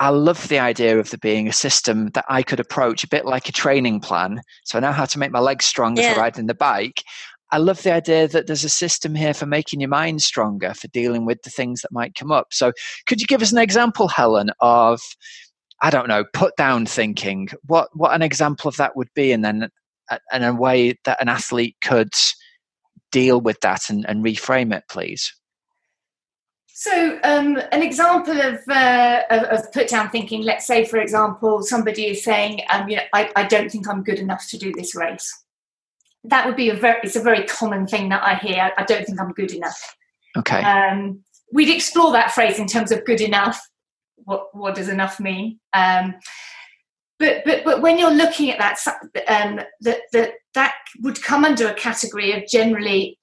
I 0.00 0.10
love 0.10 0.48
the 0.48 0.58
idea 0.60 0.98
of 0.98 1.10
there 1.10 1.18
being 1.18 1.48
a 1.48 1.52
system 1.52 2.10
that 2.10 2.24
I 2.28 2.42
could 2.42 2.60
approach 2.60 3.02
a 3.02 3.08
bit 3.08 3.24
like 3.24 3.48
a 3.48 3.52
training 3.52 4.00
plan. 4.00 4.40
So 4.64 4.78
I 4.78 4.80
know 4.80 4.92
how 4.92 5.06
to 5.06 5.18
make 5.18 5.32
my 5.32 5.40
legs 5.40 5.64
stronger 5.64 6.02
yeah. 6.02 6.14
for 6.14 6.20
riding 6.20 6.46
the 6.46 6.54
bike. 6.54 7.02
I 7.50 7.58
love 7.58 7.82
the 7.82 7.92
idea 7.92 8.28
that 8.28 8.46
there's 8.46 8.64
a 8.64 8.68
system 8.68 9.14
here 9.14 9.34
for 9.34 9.46
making 9.46 9.80
your 9.80 9.88
mind 9.88 10.22
stronger 10.22 10.74
for 10.74 10.88
dealing 10.88 11.24
with 11.24 11.42
the 11.42 11.50
things 11.50 11.80
that 11.80 11.92
might 11.92 12.14
come 12.14 12.30
up. 12.30 12.48
So 12.52 12.72
could 13.06 13.20
you 13.20 13.26
give 13.26 13.42
us 13.42 13.52
an 13.52 13.58
example, 13.58 14.08
Helen, 14.08 14.50
of 14.60 15.00
I 15.80 15.90
don't 15.90 16.08
know, 16.08 16.24
put 16.32 16.56
down 16.56 16.86
thinking? 16.86 17.48
What 17.66 17.88
what 17.94 18.12
an 18.12 18.22
example 18.22 18.68
of 18.68 18.76
that 18.76 18.96
would 18.96 19.08
be, 19.14 19.32
and 19.32 19.44
then 19.44 19.70
uh, 20.10 20.18
and 20.32 20.44
a 20.44 20.54
way 20.54 20.98
that 21.04 21.20
an 21.22 21.28
athlete 21.28 21.76
could 21.82 22.12
deal 23.10 23.40
with 23.40 23.60
that 23.60 23.88
and, 23.88 24.06
and 24.06 24.24
reframe 24.24 24.76
it, 24.76 24.84
please. 24.90 25.32
So, 26.80 27.18
um, 27.24 27.60
an 27.72 27.82
example 27.82 28.40
of, 28.40 28.60
uh, 28.68 29.22
of, 29.30 29.42
of, 29.46 29.72
put 29.72 29.88
down 29.88 30.10
thinking, 30.10 30.42
let's 30.42 30.64
say, 30.64 30.84
for 30.84 30.98
example, 30.98 31.60
somebody 31.64 32.06
is 32.06 32.22
saying, 32.22 32.60
um, 32.70 32.88
you 32.88 32.94
know, 32.94 33.02
I, 33.12 33.32
I, 33.34 33.48
don't 33.48 33.68
think 33.68 33.88
I'm 33.88 34.04
good 34.04 34.20
enough 34.20 34.46
to 34.50 34.56
do 34.56 34.72
this 34.72 34.94
race. 34.94 35.42
That 36.22 36.46
would 36.46 36.54
be 36.54 36.68
a 36.70 36.74
very, 36.74 37.00
it's 37.02 37.16
a 37.16 37.20
very 37.20 37.42
common 37.46 37.88
thing 37.88 38.10
that 38.10 38.22
I 38.22 38.36
hear. 38.36 38.70
I 38.78 38.84
don't 38.84 39.04
think 39.04 39.20
I'm 39.20 39.32
good 39.32 39.50
enough. 39.50 39.96
Okay. 40.36 40.62
Um, 40.62 41.24
we'd 41.52 41.68
explore 41.68 42.12
that 42.12 42.30
phrase 42.30 42.60
in 42.60 42.68
terms 42.68 42.92
of 42.92 43.04
good 43.04 43.22
enough. 43.22 43.60
What, 44.14 44.54
what 44.54 44.76
does 44.76 44.88
enough 44.88 45.18
mean? 45.18 45.58
Um, 45.72 46.14
but, 47.18 47.42
but, 47.44 47.64
but 47.64 47.82
when 47.82 47.98
you're 47.98 48.14
looking 48.14 48.52
at 48.52 48.58
that, 48.60 48.78
um, 49.26 49.62
that, 49.80 50.02
that, 50.12 50.34
that 50.54 50.76
would 51.00 51.20
come 51.24 51.44
under 51.44 51.66
a 51.66 51.74
category 51.74 52.34
of 52.34 52.46
generally 52.46 53.17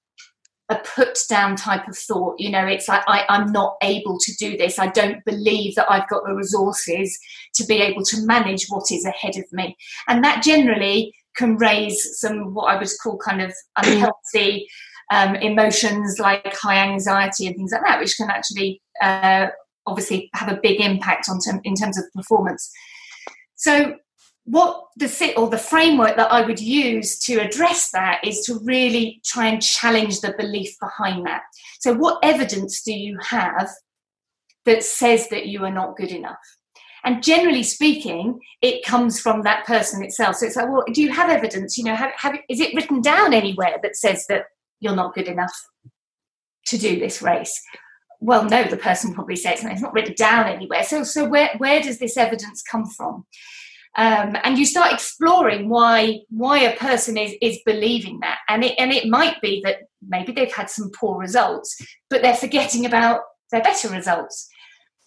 a 0.68 0.76
put 0.76 1.18
down 1.28 1.56
type 1.56 1.86
of 1.86 1.96
thought. 1.96 2.34
You 2.38 2.50
know, 2.50 2.66
it's 2.66 2.88
like, 2.88 3.02
I, 3.06 3.24
I'm 3.28 3.52
not 3.52 3.76
able 3.82 4.18
to 4.18 4.32
do 4.36 4.56
this. 4.56 4.78
I 4.78 4.88
don't 4.88 5.24
believe 5.24 5.74
that 5.76 5.90
I've 5.90 6.08
got 6.08 6.24
the 6.24 6.34
resources 6.34 7.18
to 7.54 7.64
be 7.66 7.76
able 7.76 8.02
to 8.04 8.26
manage 8.26 8.66
what 8.68 8.90
is 8.90 9.04
ahead 9.04 9.36
of 9.36 9.44
me. 9.52 9.76
And 10.08 10.24
that 10.24 10.42
generally 10.42 11.14
can 11.36 11.56
raise 11.56 12.18
some, 12.18 12.54
what 12.54 12.74
I 12.74 12.78
would 12.78 12.88
call 13.02 13.18
kind 13.18 13.42
of 13.42 13.54
unhealthy 13.76 14.66
um, 15.12 15.36
emotions 15.36 16.18
like 16.18 16.54
high 16.56 16.78
anxiety 16.78 17.46
and 17.46 17.54
things 17.54 17.72
like 17.72 17.82
that, 17.84 18.00
which 18.00 18.16
can 18.16 18.28
actually 18.28 18.82
uh, 19.02 19.48
obviously 19.86 20.30
have 20.34 20.48
a 20.48 20.58
big 20.60 20.80
impact 20.80 21.28
on 21.28 21.38
term, 21.40 21.60
in 21.62 21.76
terms 21.76 21.96
of 21.96 22.04
performance. 22.12 22.70
So 23.54 23.94
what 24.46 24.84
the 24.96 25.08
fit 25.08 25.36
or 25.36 25.50
the 25.50 25.58
framework 25.58 26.16
that 26.16 26.32
I 26.32 26.46
would 26.46 26.60
use 26.60 27.18
to 27.20 27.38
address 27.38 27.90
that 27.90 28.20
is 28.24 28.40
to 28.46 28.60
really 28.62 29.20
try 29.24 29.48
and 29.48 29.60
challenge 29.60 30.20
the 30.20 30.34
belief 30.38 30.74
behind 30.80 31.26
that. 31.26 31.42
So, 31.80 31.92
what 31.94 32.20
evidence 32.22 32.82
do 32.82 32.92
you 32.92 33.18
have 33.20 33.68
that 34.64 34.84
says 34.84 35.28
that 35.28 35.46
you 35.46 35.64
are 35.64 35.72
not 35.72 35.96
good 35.96 36.12
enough? 36.12 36.38
And 37.04 37.22
generally 37.22 37.62
speaking, 37.62 38.40
it 38.62 38.84
comes 38.84 39.20
from 39.20 39.42
that 39.42 39.64
person 39.64 40.02
itself. 40.02 40.36
So 40.36 40.46
it's 40.46 40.56
like, 40.56 40.68
well, 40.68 40.82
do 40.92 41.00
you 41.00 41.12
have 41.12 41.30
evidence? 41.30 41.78
You 41.78 41.84
know, 41.84 41.94
have, 41.94 42.10
have, 42.16 42.34
is 42.48 42.58
it 42.58 42.74
written 42.74 43.00
down 43.00 43.32
anywhere 43.32 43.78
that 43.82 43.94
says 43.94 44.26
that 44.28 44.46
you're 44.80 44.96
not 44.96 45.14
good 45.14 45.28
enough 45.28 45.52
to 46.66 46.76
do 46.76 46.98
this 46.98 47.22
race? 47.22 47.62
Well, 48.18 48.44
no, 48.48 48.64
the 48.64 48.76
person 48.76 49.14
probably 49.14 49.36
says 49.36 49.62
it's 49.62 49.80
not 49.80 49.92
written 49.92 50.14
down 50.14 50.46
anywhere. 50.46 50.82
So, 50.82 51.04
so 51.04 51.28
where, 51.28 51.50
where 51.58 51.80
does 51.80 52.00
this 52.00 52.16
evidence 52.16 52.62
come 52.62 52.86
from? 52.86 53.24
Um, 53.96 54.36
and 54.44 54.58
you 54.58 54.66
start 54.66 54.92
exploring 54.92 55.68
why 55.68 56.20
why 56.28 56.58
a 56.58 56.76
person 56.76 57.16
is 57.16 57.34
is 57.40 57.58
believing 57.64 58.20
that. 58.20 58.38
And 58.48 58.64
it 58.64 58.74
and 58.78 58.92
it 58.92 59.08
might 59.08 59.40
be 59.40 59.62
that 59.64 59.78
maybe 60.06 60.32
they've 60.32 60.52
had 60.52 60.70
some 60.70 60.90
poor 60.98 61.18
results 61.18 61.76
but 62.10 62.22
they're 62.22 62.34
forgetting 62.34 62.84
about 62.84 63.20
their 63.50 63.62
better 63.62 63.88
results. 63.88 64.48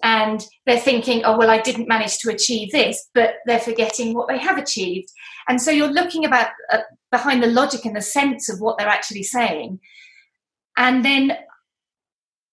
And 0.02 0.46
they're 0.66 0.80
thinking 0.80 1.24
oh 1.24 1.38
well 1.38 1.50
i 1.50 1.60
didn't 1.62 1.88
manage 1.88 2.18
to 2.20 2.32
achieve 2.32 2.72
this 2.72 3.10
but 3.14 3.36
they're 3.46 3.60
forgetting 3.60 4.14
what 4.14 4.28
they 4.28 4.40
have 4.40 4.58
achieved. 4.58 5.10
And 5.48 5.62
so 5.62 5.72
you're 5.72 5.92
looking 5.92 6.26
about 6.26 6.50
uh, 6.72 6.80
behind 7.12 7.44
the 7.44 7.48
logic 7.48 7.86
and 7.86 7.96
the 7.96 8.02
sense 8.02 8.50
of 8.50 8.60
what 8.60 8.78
they're 8.78 8.88
actually 8.88 9.24
saying 9.24 9.80
and 10.78 11.06
then 11.06 11.38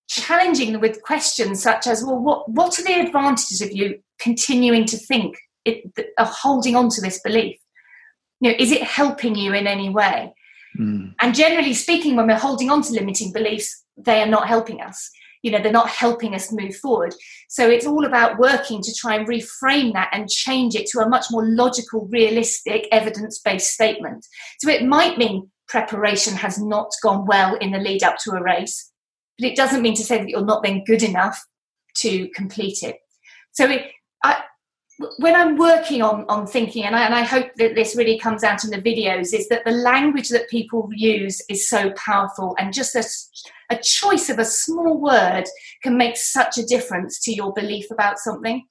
challenging 0.08 0.72
them 0.72 0.80
with 0.80 1.02
questions 1.02 1.62
such 1.62 1.86
as 1.86 2.04
well 2.04 2.18
what 2.18 2.48
what 2.50 2.78
are 2.78 2.84
the 2.84 3.00
advantages 3.00 3.60
of 3.60 3.72
you 3.72 3.98
continuing 4.18 4.84
to 4.84 4.96
think 4.96 5.36
it, 5.66 6.12
are 6.18 6.26
holding 6.26 6.76
on 6.76 6.88
to 6.90 7.00
this 7.00 7.20
belief? 7.20 7.56
You 8.40 8.50
know, 8.50 8.56
is 8.58 8.72
it 8.72 8.82
helping 8.82 9.34
you 9.34 9.52
in 9.52 9.66
any 9.66 9.88
way? 9.88 10.34
Mm. 10.78 11.14
And 11.20 11.34
generally 11.34 11.74
speaking, 11.74 12.16
when 12.16 12.26
we're 12.26 12.38
holding 12.38 12.70
on 12.70 12.82
to 12.82 12.92
limiting 12.92 13.32
beliefs, 13.32 13.84
they 13.96 14.22
are 14.22 14.26
not 14.26 14.48
helping 14.48 14.80
us. 14.80 15.10
You 15.42 15.52
know, 15.52 15.62
they're 15.62 15.72
not 15.72 15.88
helping 15.88 16.34
us 16.34 16.52
move 16.52 16.74
forward. 16.76 17.14
So 17.48 17.68
it's 17.68 17.86
all 17.86 18.04
about 18.04 18.38
working 18.38 18.82
to 18.82 18.94
try 18.94 19.14
and 19.14 19.28
reframe 19.28 19.92
that 19.92 20.10
and 20.12 20.28
change 20.28 20.74
it 20.74 20.86
to 20.88 21.00
a 21.00 21.08
much 21.08 21.26
more 21.30 21.46
logical, 21.46 22.08
realistic, 22.10 22.88
evidence 22.90 23.38
based 23.38 23.72
statement. 23.72 24.26
So 24.58 24.70
it 24.70 24.84
might 24.84 25.18
mean 25.18 25.50
preparation 25.68 26.34
has 26.34 26.58
not 26.58 26.90
gone 27.02 27.26
well 27.26 27.54
in 27.56 27.70
the 27.70 27.78
lead 27.78 28.02
up 28.02 28.16
to 28.24 28.32
a 28.32 28.42
race, 28.42 28.90
but 29.38 29.46
it 29.48 29.56
doesn't 29.56 29.82
mean 29.82 29.94
to 29.94 30.04
say 30.04 30.18
that 30.18 30.28
you're 30.28 30.44
not 30.44 30.62
then 30.62 30.84
good 30.84 31.02
enough 31.02 31.44
to 31.98 32.28
complete 32.30 32.82
it. 32.82 32.96
So 33.52 33.70
it, 33.70 33.90
I, 34.22 34.42
when 35.18 35.34
I'm 35.34 35.56
working 35.56 36.00
on, 36.02 36.24
on 36.28 36.46
thinking, 36.46 36.84
and 36.84 36.96
I, 36.96 37.04
and 37.04 37.14
I 37.14 37.22
hope 37.22 37.48
that 37.56 37.74
this 37.74 37.96
really 37.96 38.18
comes 38.18 38.42
out 38.42 38.64
in 38.64 38.70
the 38.70 38.80
videos, 38.80 39.34
is 39.34 39.48
that 39.48 39.64
the 39.64 39.72
language 39.72 40.30
that 40.30 40.48
people 40.48 40.88
use 40.92 41.42
is 41.50 41.68
so 41.68 41.90
powerful, 41.92 42.56
and 42.58 42.72
just 42.72 42.94
a, 42.94 43.04
a 43.74 43.78
choice 43.78 44.30
of 44.30 44.38
a 44.38 44.44
small 44.44 44.98
word 44.98 45.44
can 45.82 45.98
make 45.98 46.16
such 46.16 46.56
a 46.56 46.64
difference 46.64 47.20
to 47.24 47.34
your 47.34 47.52
belief 47.52 47.90
about 47.90 48.18
something. 48.18 48.64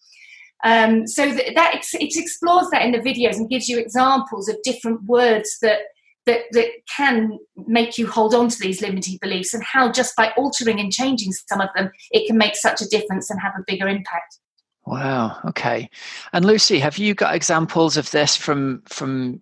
Um, 0.64 1.06
so 1.06 1.32
that, 1.32 1.54
that 1.54 1.84
it 1.94 2.18
explores 2.18 2.70
that 2.72 2.82
in 2.82 2.92
the 2.92 3.00
videos 3.00 3.36
and 3.36 3.50
gives 3.50 3.70
you 3.70 3.78
examples 3.78 4.50
of 4.50 4.58
different 4.64 5.04
words 5.04 5.58
that 5.62 5.80
that 6.26 6.42
that 6.54 6.70
can 6.96 7.38
make 7.68 8.00
you 8.00 8.08
hold 8.08 8.34
on 8.34 8.50
to 8.50 8.58
these 8.60 8.82
limiting 8.82 9.20
beliefs 9.22 9.54
and 9.54 9.64
how 9.64 9.92
just 9.92 10.16
by 10.16 10.32
altering 10.38 10.80
and 10.80 10.92
changing 10.92 11.32
some 11.32 11.62
of 11.62 11.70
them 11.76 11.92
it 12.10 12.26
can 12.26 12.36
make 12.36 12.56
such 12.56 12.82
a 12.82 12.88
difference 12.88 13.30
and 13.30 13.40
have 13.40 13.54
a 13.60 13.64
bigger 13.68 13.88
impact 13.88 14.40
wow 14.86 15.38
okay 15.46 15.90
and 16.34 16.46
lucy 16.46 16.80
have 16.80 16.98
you 16.98 17.14
got 17.14 17.36
examples 17.36 17.98
of 17.98 18.10
this 18.12 18.36
from 18.36 18.82
from 18.88 19.42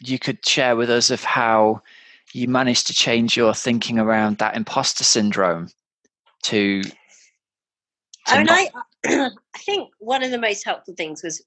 you 0.00 0.18
could 0.18 0.44
share 0.46 0.76
with 0.76 0.90
us 0.90 1.10
of 1.10 1.22
how 1.22 1.80
you 2.32 2.48
managed 2.48 2.86
to 2.86 2.94
change 2.94 3.36
your 3.36 3.54
thinking 3.54 3.98
around 3.98 4.38
that 4.38 4.56
imposter 4.56 5.04
syndrome 5.04 5.68
to, 6.42 6.82
to 6.82 6.92
I 8.26 8.36
mean, 8.38 8.46
not- 8.46 8.58
I, 8.58 9.30
I 9.54 9.58
think 9.58 9.90
one 9.98 10.22
of 10.22 10.30
the 10.30 10.38
most 10.38 10.64
helpful 10.64 10.94
things 10.94 11.22
was 11.22 11.42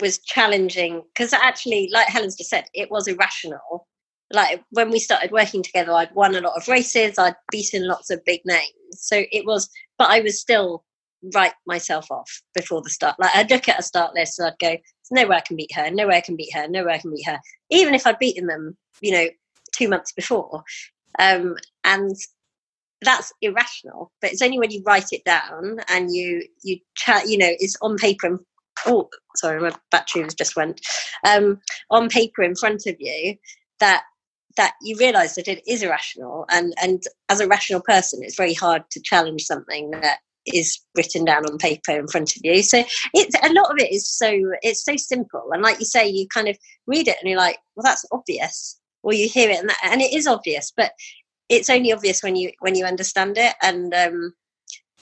was 0.00 0.18
challenging 0.18 1.02
because 1.08 1.32
actually, 1.32 1.90
like 1.92 2.06
Helen's 2.06 2.36
just 2.36 2.50
said, 2.50 2.66
it 2.72 2.90
was 2.90 3.08
irrational. 3.08 3.88
Like 4.32 4.62
when 4.70 4.90
we 4.90 5.00
started 5.00 5.32
working 5.32 5.62
together, 5.62 5.92
I'd 5.92 6.14
won 6.14 6.36
a 6.36 6.40
lot 6.40 6.56
of 6.56 6.68
races, 6.68 7.18
I'd 7.18 7.34
beaten 7.50 7.88
lots 7.88 8.10
of 8.10 8.24
big 8.24 8.40
names. 8.44 8.70
So 8.92 9.24
it 9.32 9.44
was, 9.44 9.68
but 9.96 10.10
I 10.10 10.20
was 10.20 10.40
still 10.40 10.84
write 11.34 11.54
myself 11.66 12.10
off 12.10 12.42
before 12.54 12.82
the 12.82 12.90
start. 12.90 13.16
Like 13.18 13.34
I'd 13.34 13.50
look 13.50 13.68
at 13.68 13.78
a 13.78 13.82
start 13.82 14.14
list 14.14 14.38
and 14.38 14.48
I'd 14.48 14.58
go, 14.58 14.68
"There's 14.68 15.22
no 15.22 15.26
way 15.26 15.36
I 15.36 15.40
can 15.40 15.56
beat 15.56 15.74
her. 15.74 15.90
No 15.90 16.08
way 16.08 16.16
I 16.16 16.20
can 16.20 16.36
beat 16.36 16.54
her. 16.54 16.68
No 16.68 16.84
way 16.84 16.94
I 16.94 16.98
can 16.98 17.12
beat 17.14 17.26
her." 17.26 17.40
Even 17.70 17.94
if 17.94 18.06
I'd 18.06 18.18
beaten 18.18 18.46
them, 18.46 18.76
you 19.00 19.12
know, 19.12 19.28
two 19.74 19.88
months 19.88 20.12
before, 20.12 20.62
um, 21.18 21.56
and 21.84 22.14
that's 23.02 23.32
irrational. 23.42 24.12
But 24.20 24.32
it's 24.32 24.42
only 24.42 24.58
when 24.58 24.70
you 24.70 24.82
write 24.86 25.12
it 25.12 25.24
down 25.24 25.78
and 25.88 26.14
you 26.14 26.44
you 26.62 26.78
chat, 26.96 27.28
you 27.28 27.38
know, 27.38 27.50
it's 27.58 27.76
on 27.82 27.96
paper. 27.96 28.26
And, 28.26 28.40
oh, 28.86 29.08
sorry, 29.36 29.60
my 29.60 29.72
battery 29.90 30.24
was 30.24 30.34
just 30.34 30.56
went. 30.56 30.80
Um, 31.26 31.60
on 31.90 32.08
paper 32.08 32.42
in 32.42 32.54
front 32.54 32.86
of 32.86 32.96
you 32.98 33.36
that 33.80 34.04
that 34.56 34.74
you 34.82 34.96
realize 34.98 35.36
that 35.36 35.48
it 35.48 35.62
is 35.66 35.82
irrational 35.82 36.44
and 36.50 36.74
and 36.82 37.02
as 37.28 37.40
a 37.40 37.46
rational 37.46 37.80
person 37.80 38.20
it's 38.22 38.36
very 38.36 38.54
hard 38.54 38.82
to 38.90 39.00
challenge 39.00 39.42
something 39.42 39.90
that 39.92 40.18
is 40.54 40.80
written 40.96 41.24
down 41.24 41.46
on 41.46 41.58
paper 41.58 41.92
in 41.92 42.08
front 42.08 42.36
of 42.36 42.42
you. 42.44 42.62
So 42.62 42.84
it's 43.14 43.34
a 43.42 43.52
lot 43.52 43.70
of 43.70 43.78
it 43.78 43.92
is 43.92 44.08
so 44.08 44.30
it's 44.62 44.84
so 44.84 44.96
simple. 44.96 45.50
And 45.52 45.62
like 45.62 45.78
you 45.78 45.86
say, 45.86 46.08
you 46.08 46.26
kind 46.28 46.48
of 46.48 46.56
read 46.86 47.08
it 47.08 47.16
and 47.20 47.28
you're 47.28 47.38
like, 47.38 47.58
well, 47.76 47.84
that's 47.84 48.04
obvious. 48.12 48.78
Or 49.02 49.12
you 49.12 49.28
hear 49.28 49.50
it 49.50 49.60
and 49.60 49.68
that, 49.68 49.78
and 49.84 50.02
it 50.02 50.12
is 50.12 50.26
obvious, 50.26 50.72
but 50.76 50.92
it's 51.48 51.70
only 51.70 51.92
obvious 51.92 52.22
when 52.22 52.36
you 52.36 52.50
when 52.60 52.74
you 52.74 52.84
understand 52.84 53.38
it. 53.38 53.54
And 53.62 53.94
um, 53.94 54.34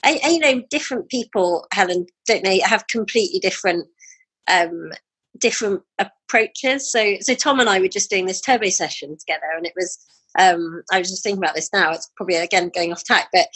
and, 0.05 0.21
and 0.23 0.33
you 0.33 0.39
know, 0.39 0.63
different 0.71 1.09
people, 1.09 1.67
Helen, 1.73 2.07
don't 2.27 2.45
they 2.45 2.61
have 2.61 2.87
completely 2.89 3.41
different 3.41 3.87
um 4.49 4.93
different 5.39 5.83
approaches. 5.99 6.91
So 6.91 7.17
so 7.21 7.35
Tom 7.35 7.61
and 7.61 7.69
I 7.69 7.81
were 7.81 7.89
just 7.89 8.11
doing 8.11 8.27
this 8.27 8.41
turbo 8.41 8.69
session 8.69 9.17
together, 9.19 9.47
and 9.57 9.67
it 9.67 9.73
was 9.77 9.99
um, 10.39 10.83
I 10.93 10.99
was 10.99 11.11
just 11.11 11.23
thinking 11.23 11.43
about 11.43 11.55
this 11.55 11.71
now. 11.73 11.93
It's 11.93 12.11
probably 12.17 12.37
again 12.37 12.71
going 12.75 12.93
off 12.93 13.05
tack, 13.05 13.29
but 13.33 13.47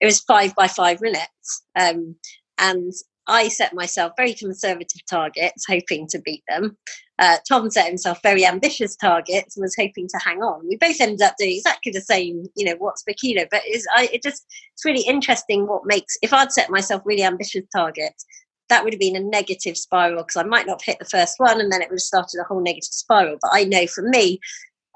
it 0.00 0.06
was 0.06 0.20
five 0.20 0.54
by 0.54 0.66
five 0.66 1.00
minutes. 1.00 1.62
Um, 1.78 2.16
and 2.58 2.92
I 3.26 3.48
set 3.48 3.74
myself 3.74 4.12
very 4.16 4.34
conservative 4.34 5.02
targets, 5.08 5.64
hoping 5.68 6.06
to 6.08 6.20
beat 6.20 6.42
them. 6.48 6.76
Uh, 7.18 7.36
Tom 7.46 7.70
set 7.70 7.86
himself 7.86 8.18
very 8.22 8.46
ambitious 8.46 8.96
targets 8.96 9.56
and 9.56 9.62
was 9.62 9.76
hoping 9.78 10.08
to 10.08 10.18
hang 10.18 10.38
on. 10.38 10.66
We 10.66 10.76
both 10.76 11.00
ended 11.00 11.22
up 11.22 11.34
doing 11.38 11.54
exactly 11.54 11.92
the 11.92 12.00
same, 12.00 12.46
you 12.56 12.64
know, 12.64 12.76
watts 12.80 13.02
per 13.02 13.12
kilo. 13.12 13.44
But 13.50 13.62
it's, 13.66 13.86
I, 13.94 14.08
it 14.12 14.22
just 14.22 14.46
it's 14.72 14.84
really 14.84 15.02
interesting 15.02 15.66
what 15.66 15.86
makes 15.86 16.16
if 16.22 16.32
I'd 16.32 16.50
set 16.52 16.70
myself 16.70 17.02
really 17.04 17.22
ambitious 17.22 17.64
targets, 17.74 18.24
that 18.68 18.82
would 18.82 18.94
have 18.94 19.00
been 19.00 19.16
a 19.16 19.20
negative 19.20 19.76
spiral 19.76 20.22
because 20.22 20.36
I 20.36 20.44
might 20.44 20.66
not 20.66 20.80
have 20.80 20.94
hit 20.94 20.98
the 20.98 21.04
first 21.04 21.34
one, 21.38 21.60
and 21.60 21.70
then 21.70 21.82
it 21.82 21.90
would 21.90 21.96
have 21.96 22.00
started 22.00 22.40
a 22.40 22.44
whole 22.44 22.62
negative 22.62 22.92
spiral. 22.92 23.36
But 23.42 23.50
I 23.52 23.64
know 23.64 23.86
for 23.86 24.02
me, 24.02 24.40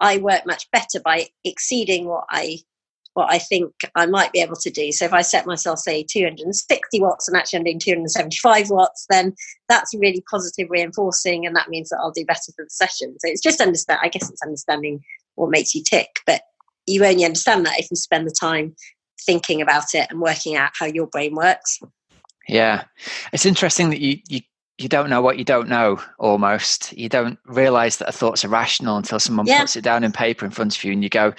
I 0.01 0.17
work 0.17 0.47
much 0.47 0.69
better 0.73 1.01
by 1.05 1.27
exceeding 1.45 2.07
what 2.07 2.25
I 2.31 2.59
what 3.15 3.33
I 3.33 3.39
think 3.39 3.73
I 3.95 4.07
might 4.07 4.33
be 4.33 4.41
able 4.41 4.57
to 4.57 4.71
do. 4.71 4.93
So 4.93 5.05
if 5.05 5.13
I 5.13 5.23
set 5.23 5.47
myself, 5.47 5.79
say, 5.79 6.05
260 6.05 7.01
watts 7.01 7.29
and 7.29 7.37
actually 7.37 7.61
I'm 7.61 7.65
doing 7.65 7.79
275 7.79 8.71
watts, 8.71 9.07
then 9.09 9.35
that's 9.69 9.95
really 9.95 10.23
positive 10.31 10.69
reinforcing, 10.69 11.47
and 11.47 11.57
that 11.57 11.69
means 11.69 11.89
that 11.89 11.99
I'll 12.01 12.11
do 12.11 12.25
better 12.25 12.53
for 12.55 12.65
the 12.65 12.71
session. 12.71 13.17
So 13.21 13.31
it's 13.31 13.41
just 13.41 13.61
understand. 13.61 14.01
I 14.03 14.09
guess 14.09 14.29
it's 14.29 14.43
understanding 14.43 15.01
what 15.37 15.51
makes 15.51 15.75
you 15.75 15.83
tick, 15.83 16.21
but 16.27 16.43
you 16.87 17.05
only 17.05 17.25
understand 17.25 17.65
that 17.67 17.79
if 17.79 17.89
you 17.91 17.97
spend 17.97 18.27
the 18.27 18.35
time 18.39 18.75
thinking 19.25 19.63
about 19.63 19.95
it 19.95 20.09
and 20.11 20.21
working 20.21 20.57
out 20.57 20.73
how 20.79 20.87
your 20.87 21.07
brain 21.07 21.35
works. 21.35 21.81
Yeah, 22.49 22.85
it's 23.33 23.47
interesting 23.47 23.91
that 23.91 24.01
you 24.01 24.19
you 24.29 24.41
you 24.77 24.89
don't 24.89 25.09
know 25.09 25.23
what 25.23 25.39
you 25.39 25.45
don't 25.45 25.69
know 25.69 26.01
almost 26.19 26.93
you 26.99 27.09
don't 27.09 27.39
realize 27.47 27.99
that 27.99 28.09
a 28.09 28.13
thought's 28.13 28.43
irrational 28.43 28.97
until 28.97 29.21
someone 29.21 29.47
yeah. 29.47 29.61
puts 29.61 29.77
it 29.77 29.85
down 29.85 30.03
in 30.03 30.11
paper 30.11 30.45
in 30.45 30.51
front 30.51 30.77
of 30.77 30.83
you 30.83 30.93
and 30.93 31.05
you 31.05 31.09
go 31.09 31.33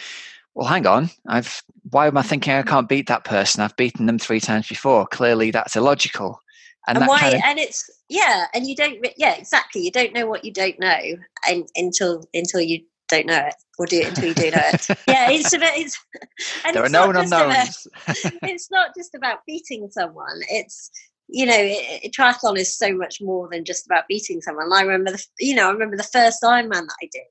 well 0.55 0.67
hang 0.67 0.87
on. 0.87 1.09
I've 1.27 1.61
why 1.91 2.07
am 2.07 2.17
i 2.17 2.21
mm-hmm. 2.21 2.29
thinking 2.29 2.53
i 2.53 2.63
can't 2.63 2.89
beat 2.89 3.07
that 3.07 3.25
person? 3.25 3.61
I've 3.61 3.75
beaten 3.75 4.05
them 4.07 4.17
three 4.17 4.39
times 4.39 4.67
before. 4.67 5.05
Clearly 5.05 5.51
that's 5.51 5.75
illogical. 5.75 6.41
And, 6.87 6.97
and 6.97 7.07
why 7.07 7.19
kind 7.19 7.35
of, 7.35 7.41
and 7.45 7.59
it's 7.59 7.89
yeah 8.09 8.45
and 8.53 8.65
you 8.67 8.75
don't 8.75 9.05
yeah 9.17 9.35
exactly. 9.35 9.81
You 9.81 9.91
don't 9.91 10.13
know 10.13 10.25
what 10.25 10.45
you 10.45 10.53
don't 10.53 10.79
know 10.79 10.99
and, 11.47 11.67
until 11.75 12.23
until 12.33 12.61
you 12.61 12.81
don't 13.07 13.27
know 13.27 13.45
it 13.45 13.55
or 13.77 13.85
do 13.85 13.99
it 13.99 14.07
until 14.07 14.25
you 14.25 14.33
do 14.33 14.51
know 14.51 14.61
it. 14.73 14.87
Yeah 15.07 15.29
it's 15.29 15.53
about 15.53 15.75
it's 15.75 15.99
and 16.65 16.75
there 16.75 16.85
it's 16.85 16.93
are 16.93 17.05
known 17.07 17.15
unknowns. 17.15 17.87
about, 18.07 18.33
it's 18.43 18.71
not 18.71 18.91
just 18.97 19.13
about 19.13 19.39
beating 19.45 19.89
someone. 19.91 20.39
It's 20.49 20.89
you 21.27 21.45
know, 21.45 21.57
it, 21.57 22.03
it, 22.03 22.13
triathlon 22.13 22.57
is 22.57 22.77
so 22.77 22.95
much 22.95 23.19
more 23.19 23.49
than 23.51 23.65
just 23.65 23.87
about 23.87 24.07
beating 24.07 24.41
someone. 24.41 24.71
I 24.71 24.81
remember, 24.81 25.11
the, 25.11 25.23
you 25.39 25.55
know, 25.55 25.67
I 25.67 25.71
remember 25.71 25.97
the 25.97 26.03
first 26.03 26.43
Ironman 26.43 26.85
that 26.85 26.95
I 27.01 27.09
did. 27.11 27.23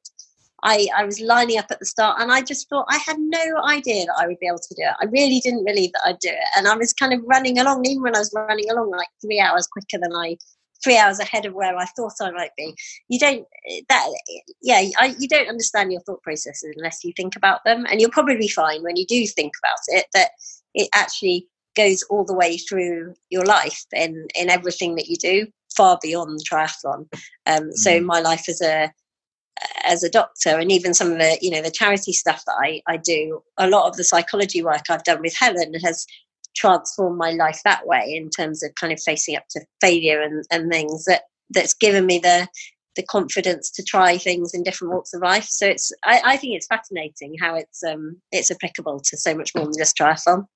I, 0.64 0.88
I 0.96 1.04
was 1.04 1.20
lining 1.20 1.58
up 1.58 1.66
at 1.70 1.78
the 1.78 1.84
start 1.84 2.20
and 2.20 2.32
I 2.32 2.40
just 2.40 2.68
thought 2.68 2.86
I 2.88 2.96
had 2.96 3.18
no 3.18 3.62
idea 3.68 4.06
that 4.06 4.16
I 4.18 4.26
would 4.26 4.38
be 4.40 4.46
able 4.46 4.58
to 4.58 4.74
do 4.74 4.82
it. 4.82 4.96
I 5.00 5.04
really 5.04 5.38
didn't 5.40 5.66
believe 5.66 5.92
that 5.92 6.06
I'd 6.06 6.18
do 6.18 6.30
it. 6.30 6.48
And 6.56 6.66
I 6.66 6.74
was 6.74 6.94
kind 6.94 7.12
of 7.12 7.20
running 7.26 7.58
along, 7.58 7.84
even 7.84 8.02
when 8.02 8.16
I 8.16 8.20
was 8.20 8.32
running 8.34 8.70
along 8.70 8.90
like 8.90 9.08
three 9.20 9.38
hours 9.38 9.66
quicker 9.66 9.98
than 10.00 10.14
I, 10.14 10.38
three 10.82 10.96
hours 10.96 11.20
ahead 11.20 11.44
of 11.44 11.52
where 11.52 11.76
I 11.76 11.84
thought 11.84 12.14
I 12.20 12.30
might 12.30 12.52
be. 12.56 12.74
You 13.08 13.18
don't, 13.18 13.46
that, 13.90 14.08
yeah, 14.62 14.82
I, 14.98 15.14
you 15.18 15.28
don't 15.28 15.48
understand 15.48 15.92
your 15.92 16.00
thought 16.00 16.22
processes 16.22 16.74
unless 16.76 17.04
you 17.04 17.12
think 17.14 17.36
about 17.36 17.62
them. 17.64 17.84
And 17.90 18.00
you'll 18.00 18.10
probably 18.10 18.38
be 18.38 18.48
fine 18.48 18.82
when 18.82 18.96
you 18.96 19.04
do 19.06 19.26
think 19.26 19.52
about 19.62 19.78
it, 19.88 20.06
that 20.14 20.30
it 20.74 20.88
actually 20.94 21.46
goes 21.76 22.02
all 22.04 22.24
the 22.24 22.34
way 22.34 22.56
through 22.56 23.14
your 23.30 23.44
life 23.44 23.84
in 23.92 24.28
in 24.38 24.48
everything 24.48 24.94
that 24.94 25.08
you 25.08 25.16
do, 25.16 25.46
far 25.76 25.98
beyond 26.00 26.40
triathlon. 26.48 27.06
Um, 27.46 27.72
so 27.72 27.90
mm-hmm. 27.90 28.06
my 28.06 28.20
life 28.20 28.48
as 28.48 28.60
a 28.60 28.92
as 29.84 30.02
a 30.02 30.10
doctor 30.10 30.58
and 30.58 30.72
even 30.72 30.94
some 30.94 31.12
of 31.12 31.18
the 31.18 31.38
you 31.40 31.50
know 31.50 31.62
the 31.62 31.70
charity 31.70 32.12
stuff 32.12 32.42
that 32.46 32.56
I, 32.58 32.82
I 32.86 32.96
do 32.96 33.42
a 33.56 33.68
lot 33.68 33.88
of 33.88 33.96
the 33.96 34.04
psychology 34.04 34.62
work 34.62 34.82
i've 34.90 35.04
done 35.04 35.20
with 35.20 35.36
helen 35.38 35.74
has 35.84 36.06
transformed 36.56 37.18
my 37.18 37.30
life 37.30 37.60
that 37.64 37.86
way 37.86 38.14
in 38.16 38.30
terms 38.30 38.62
of 38.62 38.74
kind 38.74 38.92
of 38.92 39.00
facing 39.00 39.36
up 39.36 39.44
to 39.50 39.60
failure 39.80 40.22
and, 40.22 40.44
and 40.50 40.70
things 40.70 41.04
that 41.04 41.22
that's 41.50 41.74
given 41.74 42.06
me 42.06 42.18
the 42.18 42.48
the 42.96 43.02
confidence 43.02 43.70
to 43.72 43.82
try 43.82 44.16
things 44.16 44.54
in 44.54 44.62
different 44.62 44.94
walks 44.94 45.12
of 45.12 45.20
life. 45.20 45.46
So 45.48 45.66
it's 45.66 45.92
i, 46.04 46.20
I 46.24 46.36
think 46.36 46.54
it's 46.54 46.66
fascinating 46.66 47.34
how 47.40 47.56
it's 47.56 47.82
um 47.82 48.20
it's 48.30 48.50
applicable 48.50 49.00
to 49.00 49.16
so 49.16 49.34
much 49.34 49.54
more 49.54 49.64
than 49.64 49.74
just 49.76 49.96
triathlon 49.96 50.46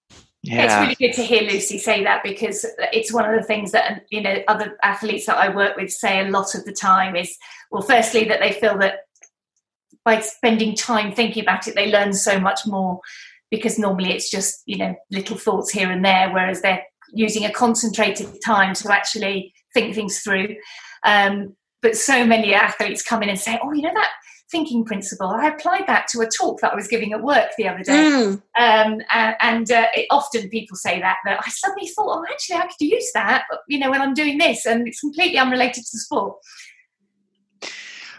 yeah. 0.50 0.64
It's 0.64 1.00
really 1.00 1.08
good 1.08 1.16
to 1.16 1.22
hear 1.22 1.42
Lucy 1.42 1.78
say 1.78 2.02
that 2.04 2.22
because 2.22 2.64
it's 2.92 3.12
one 3.12 3.28
of 3.28 3.38
the 3.38 3.46
things 3.46 3.72
that 3.72 4.04
you 4.10 4.20
know 4.20 4.42
other 4.48 4.78
athletes 4.82 5.26
that 5.26 5.36
I 5.36 5.54
work 5.54 5.76
with 5.76 5.90
say 5.90 6.26
a 6.26 6.30
lot 6.30 6.54
of 6.54 6.64
the 6.64 6.72
time 6.72 7.16
is 7.16 7.36
well 7.70 7.82
firstly 7.82 8.24
that 8.24 8.40
they 8.40 8.52
feel 8.52 8.78
that 8.78 9.00
by 10.04 10.20
spending 10.20 10.74
time 10.74 11.12
thinking 11.12 11.42
about 11.42 11.68
it 11.68 11.74
they 11.74 11.90
learn 11.90 12.12
so 12.12 12.40
much 12.40 12.60
more 12.66 13.00
because 13.50 13.78
normally 13.78 14.12
it's 14.12 14.30
just 14.30 14.62
you 14.66 14.78
know 14.78 14.94
little 15.10 15.36
thoughts 15.36 15.70
here 15.70 15.90
and 15.90 16.04
there 16.04 16.32
whereas 16.32 16.62
they're 16.62 16.82
using 17.12 17.44
a 17.44 17.52
concentrated 17.52 18.28
time 18.44 18.74
to 18.74 18.92
actually 18.92 19.52
think 19.74 19.94
things 19.94 20.20
through 20.20 20.56
um, 21.04 21.54
but 21.82 21.96
so 21.96 22.24
many 22.24 22.54
athletes 22.54 23.02
come 23.02 23.22
in 23.22 23.28
and 23.28 23.38
say 23.38 23.58
oh 23.62 23.72
you 23.72 23.82
know 23.82 23.94
that 23.94 24.10
thinking 24.50 24.84
principle. 24.84 25.28
I 25.28 25.48
applied 25.48 25.86
that 25.86 26.06
to 26.08 26.20
a 26.20 26.26
talk 26.26 26.60
that 26.60 26.72
I 26.72 26.76
was 26.76 26.88
giving 26.88 27.12
at 27.12 27.22
work 27.22 27.50
the 27.56 27.68
other 27.68 27.82
day. 27.82 27.92
Mm. 27.92 28.32
Um, 28.58 29.00
and, 29.10 29.36
and 29.40 29.70
uh, 29.70 29.86
it, 29.94 30.06
often 30.10 30.48
people 30.48 30.76
say 30.76 31.00
that, 31.00 31.18
but 31.24 31.38
I 31.38 31.50
suddenly 31.50 31.88
thought, 31.88 32.18
oh, 32.18 32.24
actually, 32.30 32.56
I 32.56 32.62
could 32.62 32.80
use 32.80 33.10
that, 33.14 33.44
you 33.68 33.78
know, 33.78 33.90
when 33.90 34.00
I'm 34.00 34.14
doing 34.14 34.38
this. 34.38 34.66
And 34.66 34.88
it's 34.88 35.00
completely 35.00 35.38
unrelated 35.38 35.84
to 35.84 35.90
the 35.92 35.98
sport. 35.98 36.36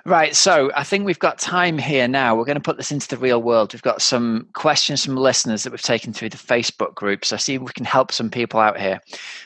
Right, 0.05 0.36
so 0.36 0.71
I 0.75 0.84
think 0.84 1.05
we've 1.05 1.19
got 1.19 1.38
time 1.38 1.77
here 1.77 2.07
now. 2.07 2.36
We're 2.36 2.45
going 2.45 2.55
to 2.55 2.61
put 2.61 2.77
this 2.77 2.91
into 2.91 3.07
the 3.07 3.17
real 3.17 3.43
world. 3.43 3.73
We've 3.73 3.82
got 3.82 4.01
some 4.01 4.47
questions 4.53 5.05
from 5.05 5.15
listeners 5.17 5.63
that 5.63 5.71
we've 5.71 5.82
taken 5.82 6.13
through 6.13 6.30
the 6.30 6.38
Facebook 6.38 6.95
group. 6.95 7.25
So 7.25 7.38
see 7.38 7.55
if 7.55 7.61
we 7.61 7.71
can 7.73 7.86
help 7.86 8.11
some 8.11 8.30
people 8.30 8.59
out 8.59 8.80
here. 8.80 8.99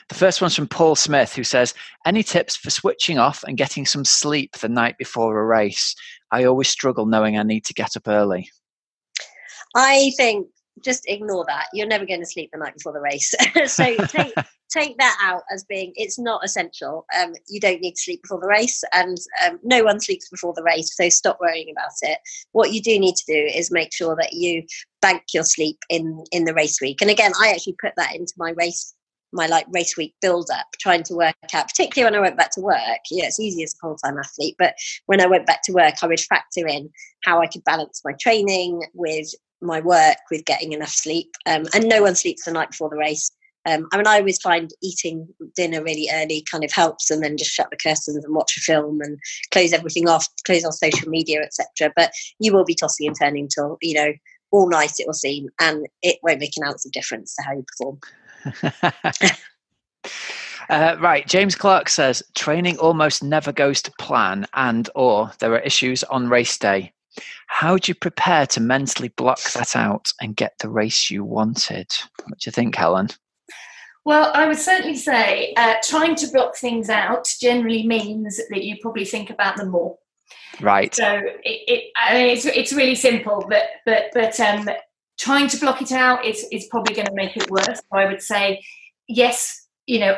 The 0.08 0.14
first 0.14 0.40
one's 0.40 0.54
from 0.54 0.68
Paul 0.68 0.94
Smith, 0.94 1.34
who 1.34 1.44
says, 1.44 1.74
Any 2.06 2.22
tips 2.22 2.56
for 2.56 2.70
switching 2.70 3.18
off 3.18 3.42
and 3.46 3.58
getting 3.58 3.84
some 3.84 4.04
sleep 4.04 4.56
the 4.56 4.68
night 4.68 4.96
before 4.96 5.38
a 5.38 5.44
race? 5.44 5.94
I 6.34 6.44
always 6.46 6.68
struggle 6.68 7.06
knowing 7.06 7.38
I 7.38 7.44
need 7.44 7.64
to 7.66 7.74
get 7.74 7.96
up 7.96 8.08
early. 8.08 8.50
I 9.76 10.10
think 10.16 10.48
just 10.84 11.04
ignore 11.06 11.44
that. 11.46 11.66
You're 11.72 11.86
never 11.86 12.04
going 12.04 12.18
to 12.18 12.26
sleep 12.26 12.50
the 12.52 12.58
night 12.58 12.74
before 12.74 12.92
the 12.92 13.00
race. 13.00 13.32
so 13.66 13.96
take 14.06 14.34
take 14.72 14.98
that 14.98 15.16
out 15.22 15.42
as 15.52 15.62
being 15.62 15.92
it's 15.94 16.18
not 16.18 16.44
essential. 16.44 17.06
Um, 17.16 17.34
you 17.48 17.60
don't 17.60 17.80
need 17.80 17.94
to 17.94 18.02
sleep 18.02 18.22
before 18.22 18.40
the 18.40 18.48
race, 18.48 18.82
and 18.92 19.16
um, 19.46 19.60
no 19.62 19.84
one 19.84 20.00
sleeps 20.00 20.28
before 20.28 20.52
the 20.54 20.64
race. 20.64 20.96
So 20.96 21.08
stop 21.08 21.38
worrying 21.40 21.70
about 21.70 21.92
it. 22.02 22.18
What 22.50 22.72
you 22.72 22.82
do 22.82 22.98
need 22.98 23.14
to 23.14 23.32
do 23.32 23.50
is 23.54 23.70
make 23.70 23.94
sure 23.94 24.16
that 24.16 24.32
you 24.32 24.64
bank 25.00 25.22
your 25.32 25.44
sleep 25.44 25.78
in 25.88 26.24
in 26.32 26.46
the 26.46 26.54
race 26.54 26.80
week. 26.80 27.00
And 27.00 27.12
again, 27.12 27.30
I 27.40 27.50
actually 27.50 27.76
put 27.80 27.92
that 27.96 28.16
into 28.16 28.34
my 28.36 28.50
race 28.56 28.92
my 29.34 29.46
like 29.46 29.66
race 29.70 29.96
week 29.96 30.14
build 30.22 30.48
up, 30.54 30.66
trying 30.80 31.02
to 31.04 31.14
work 31.14 31.34
out, 31.52 31.68
particularly 31.68 32.10
when 32.10 32.18
I 32.18 32.22
went 32.22 32.38
back 32.38 32.52
to 32.52 32.60
work. 32.60 33.00
Yeah, 33.10 33.26
it's 33.26 33.40
easy 33.40 33.62
as 33.62 33.74
a 33.74 33.78
full 33.78 33.96
time 33.96 34.16
athlete, 34.18 34.56
but 34.58 34.74
when 35.06 35.20
I 35.20 35.26
went 35.26 35.46
back 35.46 35.62
to 35.64 35.72
work, 35.72 35.94
I 36.02 36.06
would 36.06 36.20
factor 36.20 36.66
in 36.66 36.88
how 37.24 37.40
I 37.40 37.46
could 37.46 37.64
balance 37.64 38.00
my 38.04 38.12
training 38.20 38.82
with 38.94 39.28
my 39.60 39.80
work, 39.80 40.18
with 40.30 40.44
getting 40.44 40.72
enough 40.72 40.90
sleep. 40.90 41.30
Um, 41.46 41.66
and 41.74 41.88
no 41.88 42.02
one 42.02 42.14
sleeps 42.14 42.44
the 42.44 42.52
night 42.52 42.70
before 42.70 42.90
the 42.90 42.96
race. 42.96 43.30
Um, 43.66 43.88
I 43.92 43.96
mean, 43.96 44.06
I 44.06 44.18
always 44.18 44.38
find 44.38 44.70
eating 44.82 45.26
dinner 45.56 45.82
really 45.82 46.08
early 46.12 46.44
kind 46.50 46.64
of 46.64 46.72
helps, 46.72 47.10
and 47.10 47.22
then 47.22 47.36
just 47.36 47.50
shut 47.50 47.70
the 47.70 47.76
curtains 47.76 48.08
and 48.08 48.34
watch 48.34 48.56
a 48.56 48.60
film 48.60 49.00
and 49.00 49.18
close 49.52 49.72
everything 49.72 50.08
off, 50.08 50.28
close 50.46 50.64
on 50.64 50.72
social 50.72 51.08
media, 51.08 51.40
etc. 51.40 51.92
But 51.96 52.12
you 52.38 52.52
will 52.52 52.64
be 52.64 52.74
tossing 52.74 53.06
and 53.06 53.16
turning 53.18 53.48
till 53.48 53.78
you 53.80 53.94
know 53.94 54.12
all 54.50 54.68
night. 54.68 54.92
It 54.98 55.06
will 55.06 55.14
seem, 55.14 55.48
and 55.60 55.86
it 56.02 56.18
won't 56.22 56.40
make 56.40 56.56
an 56.56 56.64
ounce 56.64 56.84
of 56.84 56.92
difference 56.92 57.34
to 57.36 57.42
how 57.42 57.54
you 57.54 57.64
perform. 57.66 58.00
Uh, 60.70 60.96
right, 61.00 61.26
James 61.26 61.54
Clark 61.54 61.88
says 61.88 62.22
training 62.34 62.78
almost 62.78 63.22
never 63.22 63.52
goes 63.52 63.82
to 63.82 63.92
plan, 63.98 64.46
and 64.54 64.88
or 64.94 65.30
there 65.38 65.52
are 65.52 65.60
issues 65.60 66.02
on 66.04 66.28
race 66.28 66.56
day. 66.56 66.92
How 67.46 67.76
do 67.76 67.90
you 67.90 67.94
prepare 67.94 68.46
to 68.48 68.60
mentally 68.60 69.08
block 69.08 69.40
that 69.52 69.76
out 69.76 70.10
and 70.20 70.36
get 70.36 70.54
the 70.58 70.68
race 70.68 71.10
you 71.10 71.24
wanted? 71.24 71.92
What 72.24 72.38
do 72.38 72.48
you 72.48 72.52
think, 72.52 72.74
Helen? 72.74 73.08
Well, 74.04 74.32
I 74.34 74.46
would 74.46 74.58
certainly 74.58 74.96
say 74.96 75.54
uh, 75.56 75.74
trying 75.82 76.14
to 76.16 76.30
block 76.30 76.56
things 76.56 76.90
out 76.90 77.28
generally 77.40 77.86
means 77.86 78.38
that 78.50 78.64
you 78.64 78.76
probably 78.80 79.04
think 79.04 79.30
about 79.30 79.56
them 79.56 79.70
more. 79.70 79.96
Right. 80.60 80.94
So 80.94 81.20
it, 81.42 81.42
it 81.44 81.84
I 81.96 82.14
mean, 82.14 82.26
it's 82.28 82.44
it's 82.44 82.72
really 82.72 82.94
simple, 82.94 83.44
but 83.48 83.64
but 83.86 84.04
but 84.12 84.38
um, 84.40 84.68
trying 85.18 85.48
to 85.48 85.58
block 85.58 85.82
it 85.82 85.92
out 85.92 86.24
is, 86.24 86.46
is 86.50 86.66
probably 86.70 86.94
going 86.94 87.06
to 87.06 87.14
make 87.14 87.36
it 87.36 87.50
worse. 87.50 87.66
So 87.66 87.82
I 87.92 88.06
would 88.06 88.22
say, 88.22 88.62
yes, 89.08 89.66
you 89.86 90.00
know, 90.00 90.16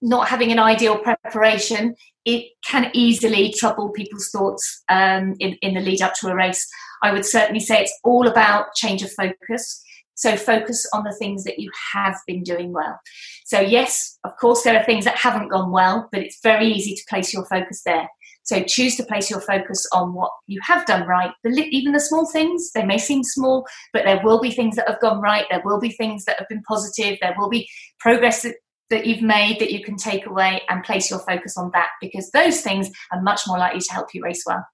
not 0.00 0.28
having 0.28 0.50
an 0.50 0.58
ideal 0.58 0.98
preparation, 0.98 1.94
it 2.24 2.50
can 2.64 2.90
easily 2.92 3.54
trouble 3.56 3.90
people's 3.90 4.30
thoughts 4.30 4.82
um, 4.88 5.34
in, 5.38 5.54
in 5.62 5.74
the 5.74 5.80
lead 5.80 6.02
up 6.02 6.14
to 6.14 6.28
a 6.28 6.34
race. 6.34 6.68
I 7.02 7.12
would 7.12 7.24
certainly 7.24 7.60
say 7.60 7.82
it's 7.82 7.98
all 8.04 8.26
about 8.26 8.74
change 8.74 9.02
of 9.02 9.12
focus. 9.12 9.82
So 10.14 10.36
focus 10.36 10.88
on 10.92 11.04
the 11.04 11.14
things 11.18 11.44
that 11.44 11.58
you 11.58 11.70
have 11.94 12.16
been 12.26 12.42
doing 12.42 12.72
well. 12.72 13.00
So, 13.44 13.60
yes, 13.60 14.18
of 14.24 14.36
course, 14.36 14.62
there 14.62 14.78
are 14.78 14.84
things 14.84 15.04
that 15.04 15.16
haven't 15.16 15.48
gone 15.48 15.72
well, 15.72 16.08
but 16.12 16.22
it's 16.22 16.38
very 16.42 16.66
easy 16.66 16.94
to 16.94 17.02
place 17.08 17.32
your 17.32 17.44
focus 17.46 17.82
there. 17.84 18.08
So 18.44 18.62
choose 18.62 18.96
to 18.96 19.04
place 19.04 19.30
your 19.30 19.40
focus 19.40 19.86
on 19.92 20.14
what 20.14 20.32
you 20.46 20.60
have 20.64 20.84
done 20.86 21.06
right. 21.06 21.32
even 21.44 21.92
the 21.92 22.00
small 22.00 22.30
things, 22.30 22.72
they 22.72 22.84
may 22.84 22.98
seem 22.98 23.22
small, 23.22 23.66
but 23.92 24.04
there 24.04 24.20
will 24.22 24.40
be 24.40 24.50
things 24.50 24.76
that 24.76 24.88
have 24.88 25.00
gone 25.00 25.20
right. 25.20 25.46
There 25.50 25.62
will 25.64 25.80
be 25.80 25.90
things 25.90 26.24
that 26.24 26.38
have 26.38 26.48
been 26.48 26.62
positive. 26.62 27.18
There 27.20 27.34
will 27.38 27.48
be 27.48 27.68
progress 28.00 28.42
that, 28.42 28.56
that 28.90 29.06
you've 29.06 29.22
made 29.22 29.60
that 29.60 29.72
you 29.72 29.82
can 29.82 29.96
take 29.96 30.26
away 30.26 30.62
and 30.68 30.82
place 30.82 31.08
your 31.08 31.20
focus 31.20 31.56
on 31.56 31.70
that 31.74 31.90
because 32.00 32.30
those 32.30 32.60
things 32.62 32.90
are 33.12 33.22
much 33.22 33.42
more 33.46 33.58
likely 33.58 33.80
to 33.80 33.92
help 33.92 34.08
you 34.12 34.22
race 34.22 34.42
well. 34.44 34.66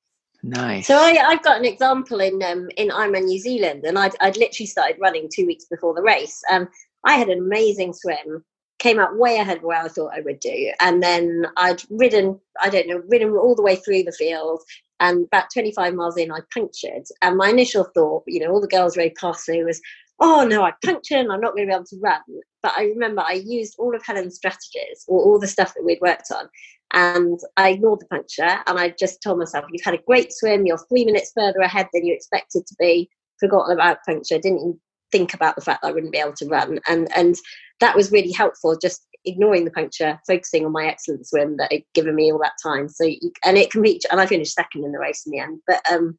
Nice. 0.42 0.86
So 0.86 0.96
I, 0.96 1.12
have 1.12 1.42
got 1.42 1.58
an 1.58 1.64
example 1.64 2.20
in 2.20 2.40
um, 2.44 2.68
in 2.76 2.90
Ironman 2.90 3.24
New 3.24 3.40
Zealand, 3.40 3.84
and 3.84 3.98
I'd, 3.98 4.12
I'd 4.20 4.36
literally 4.36 4.66
started 4.66 4.96
running 5.00 5.28
two 5.34 5.46
weeks 5.46 5.64
before 5.64 5.94
the 5.94 6.02
race. 6.02 6.40
Um, 6.48 6.68
I 7.04 7.14
had 7.14 7.28
an 7.28 7.38
amazing 7.38 7.92
swim 7.92 8.44
came 8.78 8.98
out 8.98 9.16
way 9.16 9.36
ahead 9.36 9.58
of 9.58 9.62
where 9.64 9.82
I 9.82 9.88
thought 9.88 10.14
I 10.14 10.20
would 10.20 10.40
do. 10.40 10.72
And 10.80 11.02
then 11.02 11.46
I'd 11.56 11.82
ridden, 11.90 12.40
I 12.62 12.68
don't 12.68 12.88
know, 12.88 13.02
ridden 13.08 13.32
all 13.32 13.54
the 13.54 13.62
way 13.62 13.76
through 13.76 14.04
the 14.04 14.12
field. 14.12 14.60
And 15.00 15.26
about 15.26 15.52
25 15.52 15.94
miles 15.94 16.16
in, 16.16 16.32
I 16.32 16.40
punctured. 16.52 17.04
And 17.22 17.36
my 17.36 17.48
initial 17.50 17.84
thought, 17.94 18.24
you 18.26 18.40
know, 18.40 18.50
all 18.50 18.60
the 18.60 18.68
girls 18.68 18.96
rode 18.96 19.14
past 19.20 19.48
me 19.48 19.64
was, 19.64 19.80
oh 20.20 20.46
no, 20.48 20.62
I 20.62 20.72
punctured 20.84 21.18
and 21.18 21.32
I'm 21.32 21.40
not 21.40 21.54
going 21.54 21.66
to 21.66 21.70
be 21.70 21.74
able 21.74 21.84
to 21.86 22.00
run. 22.00 22.20
But 22.62 22.72
I 22.76 22.84
remember 22.84 23.22
I 23.24 23.42
used 23.44 23.76
all 23.78 23.94
of 23.94 24.02
Helen's 24.04 24.36
strategies 24.36 25.04
or 25.06 25.20
all 25.20 25.38
the 25.38 25.46
stuff 25.46 25.74
that 25.74 25.84
we'd 25.84 26.00
worked 26.00 26.30
on. 26.34 26.48
And 26.92 27.38
I 27.56 27.70
ignored 27.70 28.00
the 28.00 28.06
puncture 28.06 28.58
and 28.66 28.78
I 28.78 28.94
just 28.98 29.22
told 29.22 29.38
myself, 29.38 29.66
you've 29.70 29.84
had 29.84 29.94
a 29.94 30.02
great 30.06 30.32
swim, 30.32 30.66
you're 30.66 30.78
three 30.88 31.04
minutes 31.04 31.32
further 31.36 31.60
ahead 31.60 31.88
than 31.92 32.04
you 32.04 32.14
expected 32.14 32.66
to 32.66 32.74
be, 32.78 33.10
forgotten 33.38 33.72
about 33.72 34.04
puncture, 34.06 34.38
didn't 34.38 34.80
think 35.12 35.34
about 35.34 35.56
the 35.56 35.62
fact 35.62 35.82
that 35.82 35.88
I 35.88 35.92
wouldn't 35.92 36.12
be 36.12 36.18
able 36.18 36.34
to 36.34 36.46
run. 36.46 36.80
And 36.88 37.08
and 37.16 37.36
that 37.80 37.96
was 37.96 38.12
really 38.12 38.32
helpful, 38.32 38.76
just 38.80 39.06
ignoring 39.24 39.64
the 39.64 39.70
puncture, 39.70 40.18
focusing 40.26 40.64
on 40.64 40.72
my 40.72 40.86
excellent 40.86 41.26
swim 41.26 41.56
that 41.58 41.72
had 41.72 41.82
given 41.94 42.14
me 42.14 42.32
all 42.32 42.38
that 42.40 42.56
time. 42.62 42.88
So 42.88 43.04
and 43.44 43.58
it 43.58 43.70
completely 43.70 44.00
and 44.10 44.20
I 44.20 44.26
finished 44.26 44.54
second 44.54 44.84
in 44.84 44.92
the 44.92 44.98
race 44.98 45.24
in 45.26 45.32
the 45.32 45.40
end. 45.40 45.60
But 45.66 45.80
um 45.90 46.18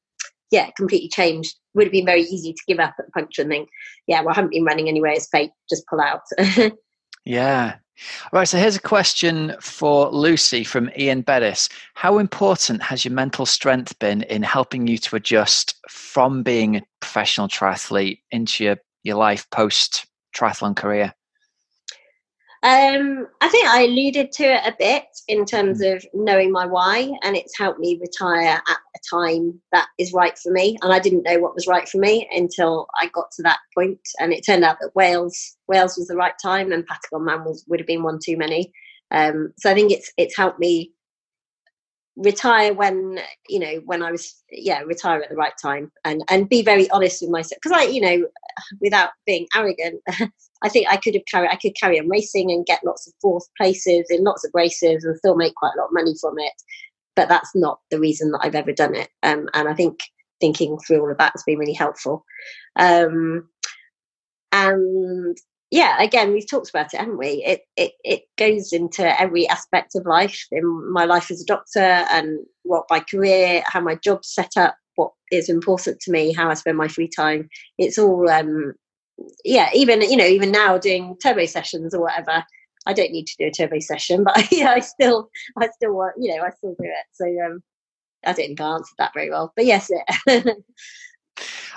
yeah, 0.51 0.71
completely 0.75 1.09
changed. 1.09 1.55
Would 1.75 1.85
have 1.85 1.91
been 1.91 2.05
very 2.05 2.21
easy 2.21 2.53
to 2.53 2.63
give 2.67 2.79
up 2.79 2.95
at 2.97 3.05
the 3.05 3.11
puncture 3.11 3.43
and 3.43 3.51
think, 3.51 3.69
yeah, 4.07 4.21
well 4.21 4.31
I 4.31 4.35
haven't 4.35 4.51
been 4.51 4.65
running 4.65 4.87
anywhere, 4.87 5.11
it's 5.11 5.29
fake, 5.29 5.51
just 5.69 5.85
pull 5.87 6.01
out. 6.01 6.21
yeah. 7.25 7.75
All 8.31 8.39
right, 8.39 8.47
so 8.47 8.57
here's 8.57 8.75
a 8.75 8.81
question 8.81 9.55
for 9.59 10.09
Lucy 10.09 10.63
from 10.63 10.89
Ian 10.97 11.21
Bettis. 11.21 11.69
How 11.95 12.17
important 12.19 12.81
has 12.81 13.03
your 13.03 13.13
mental 13.13 13.45
strength 13.45 13.97
been 13.99 14.23
in 14.23 14.43
helping 14.43 14.87
you 14.87 14.97
to 14.99 15.15
adjust 15.15 15.75
from 15.89 16.43
being 16.43 16.75
a 16.77 16.81
professional 17.01 17.47
triathlete 17.47 18.21
into 18.31 18.63
your, 18.63 18.77
your 19.03 19.17
life 19.17 19.49
post 19.49 20.05
triathlon 20.35 20.75
career? 20.75 21.13
Um, 22.61 23.27
I 23.39 23.47
think 23.47 23.67
I 23.67 23.83
alluded 23.83 24.33
to 24.33 24.43
it 24.43 24.61
a 24.65 24.75
bit 24.77 25.05
in 25.29 25.45
terms 25.45 25.81
mm. 25.81 25.95
of 25.95 26.05
knowing 26.13 26.51
my 26.51 26.65
why, 26.65 27.09
and 27.23 27.37
it's 27.37 27.57
helped 27.57 27.79
me 27.79 27.99
retire 28.01 28.61
at 28.67 28.77
a 28.95 28.99
time 29.15 29.61
that 29.71 29.87
is 29.97 30.11
right 30.11 30.37
for 30.37 30.51
me. 30.51 30.77
And 30.81 30.91
I 30.91 30.99
didn't 30.99 31.23
know 31.23 31.39
what 31.39 31.55
was 31.55 31.67
right 31.67 31.87
for 31.87 31.99
me 31.99 32.27
until 32.31 32.87
I 32.99 33.07
got 33.07 33.31
to 33.37 33.43
that 33.43 33.59
point, 33.73 33.99
and 34.19 34.33
it 34.33 34.45
turned 34.45 34.65
out 34.65 34.77
that 34.81 34.95
Wales 34.95 35.55
Wales 35.69 35.95
was 35.97 36.07
the 36.07 36.17
right 36.17 36.33
time, 36.41 36.71
and 36.73 36.85
Patagon 36.85 37.23
Man 37.23 37.45
was, 37.45 37.63
would 37.67 37.79
have 37.79 37.87
been 37.87 38.03
one 38.03 38.19
too 38.23 38.35
many. 38.35 38.73
Um, 39.11 39.53
so 39.57 39.71
I 39.71 39.73
think 39.73 39.91
it's 39.91 40.11
it's 40.17 40.35
helped 40.35 40.59
me 40.59 40.91
retire 42.19 42.73
when 42.73 43.17
you 43.47 43.59
know 43.59 43.81
when 43.85 44.03
I 44.03 44.11
was 44.11 44.43
yeah 44.51 44.81
retire 44.81 45.21
at 45.21 45.29
the 45.29 45.35
right 45.35 45.53
time 45.61 45.89
and 46.03 46.21
and 46.29 46.49
be 46.49 46.61
very 46.61 46.89
honest 46.91 47.21
with 47.21 47.31
myself. 47.31 47.59
Because 47.63 47.77
I 47.77 47.83
you 47.83 48.01
know 48.01 48.27
without 48.81 49.11
being 49.25 49.47
arrogant 49.55 50.01
I 50.61 50.69
think 50.69 50.87
I 50.89 50.97
could 50.97 51.13
have 51.13 51.23
carried 51.31 51.49
I 51.49 51.55
could 51.55 51.75
carry 51.79 51.99
on 51.99 52.09
racing 52.09 52.51
and 52.51 52.65
get 52.65 52.83
lots 52.83 53.07
of 53.07 53.13
fourth 53.21 53.47
places 53.57 54.07
in 54.09 54.23
lots 54.23 54.43
of 54.43 54.51
races 54.53 55.03
and 55.03 55.17
still 55.17 55.35
make 55.35 55.55
quite 55.55 55.71
a 55.75 55.79
lot 55.79 55.87
of 55.87 55.93
money 55.93 56.13
from 56.19 56.37
it. 56.37 56.53
But 57.15 57.29
that's 57.29 57.55
not 57.55 57.79
the 57.89 57.99
reason 57.99 58.31
that 58.31 58.41
I've 58.43 58.55
ever 58.55 58.73
done 58.73 58.95
it. 58.95 59.09
Um, 59.23 59.49
and 59.53 59.67
I 59.67 59.73
think 59.73 59.99
thinking 60.39 60.77
through 60.79 61.01
all 61.01 61.11
of 61.11 61.17
that 61.17 61.33
has 61.33 61.43
been 61.43 61.57
really 61.57 61.73
helpful. 61.73 62.23
Um, 62.77 63.49
and 64.51 65.37
yeah, 65.71 66.01
again, 66.01 66.33
we've 66.33 66.49
talked 66.49 66.69
about 66.69 66.93
it, 66.93 66.97
haven't 66.99 67.17
we? 67.19 67.43
It 67.45 67.61
it 67.77 67.91
it 68.03 68.21
goes 68.37 68.73
into 68.73 69.19
every 69.21 69.47
aspect 69.47 69.93
of 69.95 70.05
life 70.05 70.45
in 70.51 70.91
my 70.91 71.05
life 71.05 71.29
as 71.29 71.41
a 71.41 71.45
doctor 71.45 71.79
and 71.79 72.39
what 72.63 72.85
my 72.89 72.99
career, 73.01 73.63
how 73.67 73.79
my 73.81 73.95
job's 73.95 74.33
set 74.33 74.51
up, 74.57 74.75
what 74.95 75.11
is 75.31 75.47
important 75.49 75.99
to 76.01 76.11
me, 76.11 76.33
how 76.33 76.49
I 76.49 76.55
spend 76.55 76.77
my 76.77 76.87
free 76.87 77.07
time. 77.07 77.49
It's 77.77 77.99
all 77.99 78.27
um 78.29 78.73
yeah, 79.45 79.69
even 79.73 80.01
you 80.01 80.17
know, 80.17 80.25
even 80.25 80.51
now 80.51 80.77
doing 80.77 81.15
turbo 81.21 81.45
sessions 81.45 81.93
or 81.93 82.01
whatever, 82.01 82.43
I 82.87 82.93
don't 82.93 83.11
need 83.11 83.27
to 83.27 83.35
do 83.39 83.47
a 83.47 83.51
turbo 83.51 83.79
session, 83.79 84.23
but 84.25 84.51
yeah, 84.51 84.71
I 84.71 84.79
still 84.79 85.29
I 85.59 85.69
still 85.69 85.93
want 85.93 86.15
you 86.19 86.35
know, 86.35 86.43
I 86.43 86.49
still 86.51 86.75
do 86.79 86.85
it. 86.85 87.05
So 87.13 87.25
um 87.45 87.61
I 88.25 88.33
didn't 88.33 88.59
answered 88.61 88.95
that 88.97 89.13
very 89.13 89.29
well. 89.29 89.53
But 89.55 89.65
yes, 89.65 89.91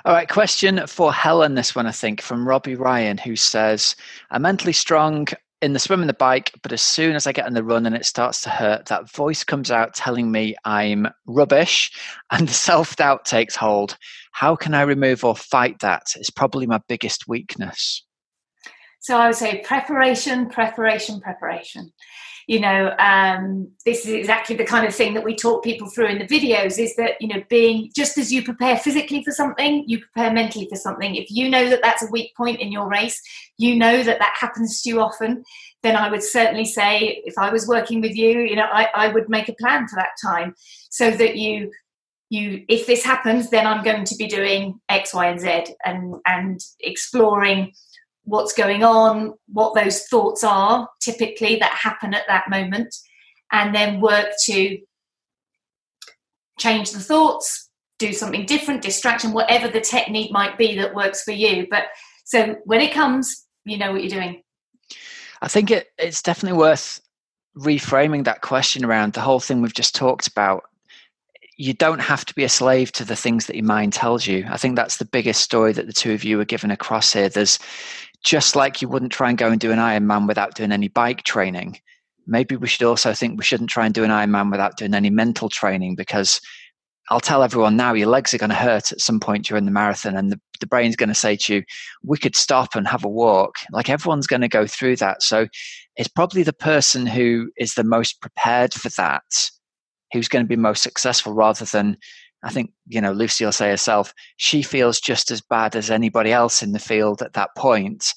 All 0.05 0.12
right, 0.12 0.28
question 0.28 0.86
for 0.86 1.12
Helen. 1.12 1.55
This 1.55 1.74
one, 1.74 1.86
I 1.86 1.93
think, 1.93 2.20
from 2.20 2.49
Robbie 2.49 2.74
Ryan, 2.74 3.18
who 3.18 3.36
says, 3.36 3.97
I'm 4.30 4.43
mentally 4.43 4.72
strong 4.72 5.28
in 5.61 5.74
the 5.74 5.78
swim 5.78 6.01
and 6.01 6.09
the 6.09 6.14
bike, 6.14 6.53
but 6.62 6.72
as 6.72 6.82
soon 6.82 7.14
as 7.14 7.26
I 7.26 7.32
get 7.32 7.47
on 7.47 7.55
the 7.55 7.62
run 7.62 7.86
and 7.86 7.95
it 7.95 8.05
starts 8.05 8.43
to 8.43 8.51
hurt, 8.51 8.86
that 8.86 9.11
voice 9.11 9.45
comes 9.45 9.70
out 9.70 9.95
telling 9.95 10.32
me 10.32 10.57
I'm 10.64 11.07
rubbish 11.26 11.93
and 12.30 12.49
the 12.49 12.53
self 12.53 12.97
doubt 12.97 13.24
takes 13.24 13.55
hold. 13.55 13.97
How 14.32 14.57
can 14.57 14.74
I 14.74 14.82
remove 14.82 15.24
or 15.24 15.36
fight 15.36 15.78
that? 15.80 16.14
It's 16.16 16.30
probably 16.30 16.66
my 16.66 16.80
biggest 16.88 17.28
weakness. 17.28 18.05
So 19.01 19.16
I 19.16 19.28
would 19.28 19.36
say 19.36 19.62
preparation, 19.64 20.49
preparation, 20.49 21.20
preparation 21.20 21.93
you 22.47 22.61
know 22.61 22.95
um, 22.99 23.70
this 23.84 24.07
is 24.07 24.12
exactly 24.12 24.57
the 24.57 24.64
kind 24.64 24.86
of 24.86 24.95
thing 24.95 25.14
that 25.14 25.24
we 25.24 25.34
talk 25.34 25.62
people 25.62 25.88
through 25.88 26.07
in 26.07 26.18
the 26.18 26.26
videos 26.26 26.78
is 26.78 26.95
that 26.97 27.12
you 27.20 27.28
know 27.28 27.43
being 27.49 27.90
just 27.95 28.18
as 28.18 28.32
you 28.32 28.43
prepare 28.43 28.76
physically 28.76 29.22
for 29.24 29.32
something 29.32 29.84
you 29.86 29.99
prepare 29.99 30.32
mentally 30.32 30.66
for 30.68 30.76
something. 30.76 31.14
If 31.14 31.30
you 31.30 31.49
know 31.49 31.68
that 31.68 31.80
that's 31.82 32.03
a 32.03 32.11
weak 32.11 32.34
point 32.36 32.61
in 32.61 32.72
your 32.72 32.88
race 32.88 33.20
you 33.59 33.76
know 33.76 34.03
that 34.03 34.18
that 34.18 34.36
happens 34.38 34.82
to 34.82 34.88
you 34.88 35.01
often 35.01 35.45
then 35.82 35.97
i 35.97 36.11
would 36.11 36.22
certainly 36.22 36.64
say 36.64 37.22
if 37.24 37.34
i 37.38 37.51
was 37.51 37.66
working 37.68 38.01
with 38.01 38.14
you 38.14 38.40
you 38.40 38.57
know 38.57 38.66
i, 38.72 38.88
I 38.95 39.09
would 39.09 39.28
make 39.28 39.49
a 39.49 39.55
plan 39.55 39.86
for 39.88 39.97
that 39.97 40.16
time 40.22 40.55
so 40.90 41.11
that 41.11 41.36
you 41.36 41.70
you 42.28 42.64
if 42.68 42.86
this 42.86 43.05
happens 43.05 43.51
then 43.51 43.66
i'm 43.66 43.84
going 43.84 44.05
to 44.05 44.16
be 44.16 44.26
doing 44.26 44.80
x 44.88 45.14
y 45.14 45.26
and 45.26 45.40
z 45.40 45.64
and 45.84 46.14
and 46.26 46.61
exploring 46.80 47.72
what's 48.25 48.53
going 48.53 48.85
on 48.85 49.35
what 49.53 49.75
those 49.75 50.05
thoughts 50.05 50.45
are 50.45 50.89
typically 51.01 51.57
that 51.57 51.73
happen 51.73 52.14
at 52.14 52.25
that 52.29 52.49
moment 52.49 52.95
and 53.51 53.75
then 53.75 54.01
work 54.01 54.29
to 54.45 54.79
change 56.59 56.93
the 56.93 57.01
thoughts 57.01 57.70
do 57.99 58.12
something 58.12 58.47
different 58.47 58.83
distraction 58.83 59.33
whatever 59.33 59.68
the 59.68 59.81
technique 59.81 60.31
might 60.31 60.57
be 60.57 60.77
that 60.77 60.95
works 60.95 61.23
for 61.23 61.33
you 61.33 61.66
but 61.70 61.85
so 62.25 62.57
when 62.64 62.81
it 62.81 62.93
comes 62.93 63.47
you 63.64 63.77
know 63.77 63.93
what 63.93 64.03
you're 64.03 64.20
doing 64.20 64.43
i 65.41 65.49
think 65.49 65.70
it, 65.70 65.89
it's 65.99 66.23
definitely 66.23 66.59
worth 66.59 67.01
reframing 67.57 68.25
that 68.25 68.41
question 68.41 68.85
around 68.85 69.12
the 69.12 69.20
whole 69.20 69.41
thing 69.41 69.61
we've 69.61 69.75
just 69.75 69.95
talked 69.95 70.27
about 70.27 70.64
you 71.57 71.75
don't 71.75 72.01
have 72.01 72.25
to 72.25 72.35
be 72.35 72.45
a 72.45 72.49
slave 72.49 72.93
to 72.93 73.05
the 73.05 73.16
things 73.16 73.47
that 73.47 73.57
your 73.57 73.64
mind 73.64 73.93
tells 73.93 74.27
you. 74.27 74.45
I 74.49 74.57
think 74.57 74.75
that's 74.75 74.97
the 74.97 75.05
biggest 75.05 75.43
story 75.43 75.73
that 75.73 75.87
the 75.87 75.93
two 75.93 76.12
of 76.12 76.25
you 76.25 76.41
are 76.41 76.45
given 76.45 76.70
across 76.70 77.12
here. 77.12 77.29
There's 77.29 77.59
just 78.23 78.55
like 78.57 78.81
you 78.81 78.89
wouldn't 78.89 79.12
try 79.12 79.29
and 79.29 79.39
go 79.39 79.49
and 79.49 79.61
do 79.61 79.73
an 79.73 79.79
Ironman 79.79 80.29
without 80.29 80.55
doing 80.55 80.73
any 80.73 80.89
bike 80.89 81.25
training. 81.25 81.79
Maybe 82.27 82.57
we 82.57 82.68
should 82.68 82.87
also 82.87 83.12
think 83.12 83.37
we 83.37 83.45
shouldn't 83.45 83.70
try 83.70 83.85
and 83.85 83.95
do 83.95 84.05
an 84.05 84.11
Ironman 84.11 84.51
without 84.51 84.77
doing 84.77 84.95
any 84.95 85.11
mental 85.11 85.49
training 85.49 85.97
because 85.97 86.41
I'll 87.11 87.20
tell 87.20 87.43
everyone 87.43 87.77
now 87.77 87.95
your 87.95 88.09
legs 88.09 88.33
are 88.33 88.39
going 88.39 88.51
to 88.51 88.57
hurt 88.57 88.93
at 88.93 89.01
some 89.01 89.18
point 89.18 89.45
during 89.45 89.64
the 89.64 89.73
marathon 89.73 90.16
and 90.16 90.31
the, 90.31 90.41
the 90.61 90.68
brain's 90.68 90.95
going 90.95 91.09
to 91.09 91.14
say 91.16 91.37
to 91.37 91.57
you, 91.57 91.62
we 92.05 92.16
could 92.16 92.37
stop 92.37 92.77
and 92.77 92.87
have 92.87 93.05
a 93.05 93.09
walk. 93.09 93.57
Like 93.73 93.91
everyone's 93.91 94.29
going 94.29 94.43
to 94.43 94.49
go 94.49 94.66
through 94.66 94.97
that. 94.97 95.23
So 95.23 95.49
it's 95.97 96.09
probably 96.09 96.45
the 96.45 96.53
person 96.53 97.07
who 97.07 97.51
is 97.59 97.75
the 97.75 97.85
most 97.85 98.20
prepared 98.20 98.73
for 98.73 98.89
that 98.91 99.51
who's 100.12 100.29
going 100.29 100.45
to 100.45 100.49
be 100.49 100.57
most 100.57 100.83
successful 100.83 101.33
rather 101.33 101.64
than 101.64 101.97
I 102.43 102.51
think, 102.51 102.72
you 102.88 103.01
know, 103.01 103.12
Lucy 103.12 103.45
will 103.45 103.53
say 103.53 103.70
herself, 103.70 104.12
she 104.36 104.62
feels 104.62 105.01
just 105.01 105.30
as 105.30 105.40
bad 105.40 105.76
as 105.76 105.90
anybody 105.90 106.32
else 106.32 106.62
in 106.62 106.72
the 106.72 106.78
field 106.78 107.22
at 107.22 107.34
that 107.34 107.51
point. 107.57 108.12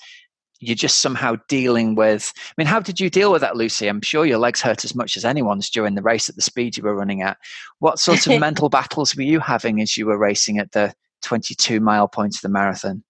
You're 0.60 0.76
just 0.76 1.00
somehow 1.00 1.36
dealing 1.48 1.96
with. 1.96 2.34
I 2.36 2.54
mean, 2.58 2.68
how 2.68 2.80
did 2.80 3.00
you 3.00 3.10
deal 3.10 3.32
with 3.32 3.42
that, 3.42 3.58
Lucy? 3.58 3.88
I'm 3.88 4.02
sure 4.02 4.26
your 4.26 4.40
legs 4.40 4.62
hurt 4.62 4.84
as 4.84 4.96
much 4.96 5.16
as 5.16 5.26
anyone's 5.26 5.70
during 5.70 5.96
the 5.96 6.02
race 6.02 6.28
at 6.28 6.36
the 6.36 6.42
speed 6.42 6.76
you 6.76 6.84
were 6.84 6.96
running 6.96 7.22
at. 7.22 7.38
What 7.80 8.00
sort 8.00 8.26
of 8.26 8.40
mental 8.40 8.70
battles 8.70 9.16
were 9.16 9.22
you 9.22 9.40
having 9.40 9.82
as 9.82 9.96
you 9.96 10.08
were 10.08 10.18
racing 10.18 10.58
at 10.58 10.72
the 10.72 10.94
22 11.24 11.80
mile 11.80 12.08
point 12.08 12.36
of 12.36 12.42
the 12.42 12.50
marathon? 12.50 13.04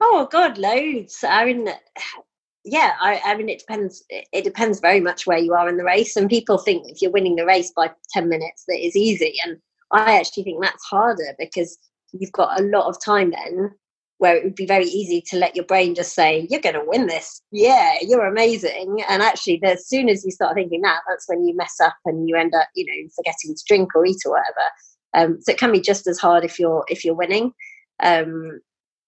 Oh, 0.00 0.28
God, 0.30 0.58
loads. 0.58 1.24
I 1.26 1.46
mean, 1.46 1.70
yeah, 2.64 2.94
I, 3.00 3.22
I, 3.24 3.36
mean, 3.36 3.48
it 3.48 3.60
depends. 3.60 4.04
It 4.10 4.44
depends 4.44 4.80
very 4.80 5.00
much 5.00 5.26
where 5.26 5.38
you 5.38 5.54
are 5.54 5.68
in 5.68 5.78
the 5.78 5.84
race. 5.84 6.16
And 6.16 6.28
people 6.28 6.58
think 6.58 6.88
if 6.88 7.00
you're 7.00 7.12
winning 7.12 7.36
the 7.36 7.46
race 7.46 7.72
by 7.74 7.92
10 8.10 8.28
minutes, 8.28 8.64
that 8.68 8.84
is 8.84 8.96
easy. 8.96 9.34
And 9.44 9.56
I 9.92 10.18
actually 10.18 10.44
think 10.44 10.62
that's 10.62 10.84
harder 10.84 11.34
because 11.38 11.78
you've 12.12 12.32
got 12.32 12.60
a 12.60 12.64
lot 12.64 12.86
of 12.86 13.02
time 13.02 13.30
then 13.30 13.70
where 14.18 14.34
it 14.34 14.44
would 14.44 14.54
be 14.54 14.66
very 14.66 14.86
easy 14.86 15.22
to 15.28 15.36
let 15.36 15.54
your 15.54 15.66
brain 15.66 15.94
just 15.94 16.14
say, 16.14 16.46
You're 16.50 16.60
going 16.60 16.74
to 16.74 16.84
win 16.86 17.06
this. 17.06 17.42
Yeah, 17.52 17.96
you're 18.00 18.26
amazing. 18.26 19.02
And 19.08 19.22
actually, 19.22 19.60
as 19.62 19.86
soon 19.86 20.08
as 20.08 20.24
you 20.24 20.30
start 20.30 20.54
thinking 20.54 20.80
that, 20.82 21.00
that's 21.08 21.28
when 21.28 21.46
you 21.46 21.54
mess 21.54 21.78
up 21.82 21.96
and 22.06 22.28
you 22.28 22.36
end 22.36 22.54
up, 22.54 22.68
you 22.74 22.86
know, 22.86 23.08
forgetting 23.14 23.54
to 23.54 23.64
drink 23.68 23.94
or 23.94 24.06
eat 24.06 24.22
or 24.24 24.32
whatever. 24.32 24.70
Um, 25.14 25.38
so 25.40 25.52
it 25.52 25.58
can 25.58 25.72
be 25.72 25.80
just 25.80 26.06
as 26.06 26.18
hard 26.18 26.44
if 26.44 26.58
you're 26.58 26.84
if 26.88 27.04
you're 27.04 27.14
winning. 27.14 27.52
Um, 28.02 28.60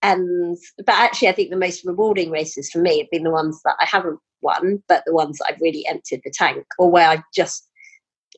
and 0.03 0.57
but 0.79 0.95
actually 0.95 1.29
i 1.29 1.33
think 1.33 1.51
the 1.51 1.57
most 1.57 1.85
rewarding 1.85 2.31
races 2.31 2.71
for 2.71 2.79
me 2.79 2.99
have 2.99 3.11
been 3.11 3.25
the 3.25 3.31
ones 3.31 3.61
that 3.65 3.77
i 3.81 3.85
haven't 3.85 4.19
won 4.43 4.83
but 4.89 5.03
the 5.07 5.15
ones 5.15 5.39
that 5.39 5.47
i've 5.49 5.61
really 5.61 5.85
emptied 5.89 6.21
the 6.25 6.33
tank 6.33 6.65
or 6.79 6.91
where 6.91 7.09
i 7.09 7.23
just 7.35 7.69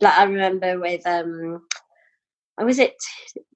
like 0.01 0.17
i 0.17 0.25
remember 0.25 0.81
with 0.81 1.07
um 1.07 1.61
was 2.65 2.79
it 2.79 2.95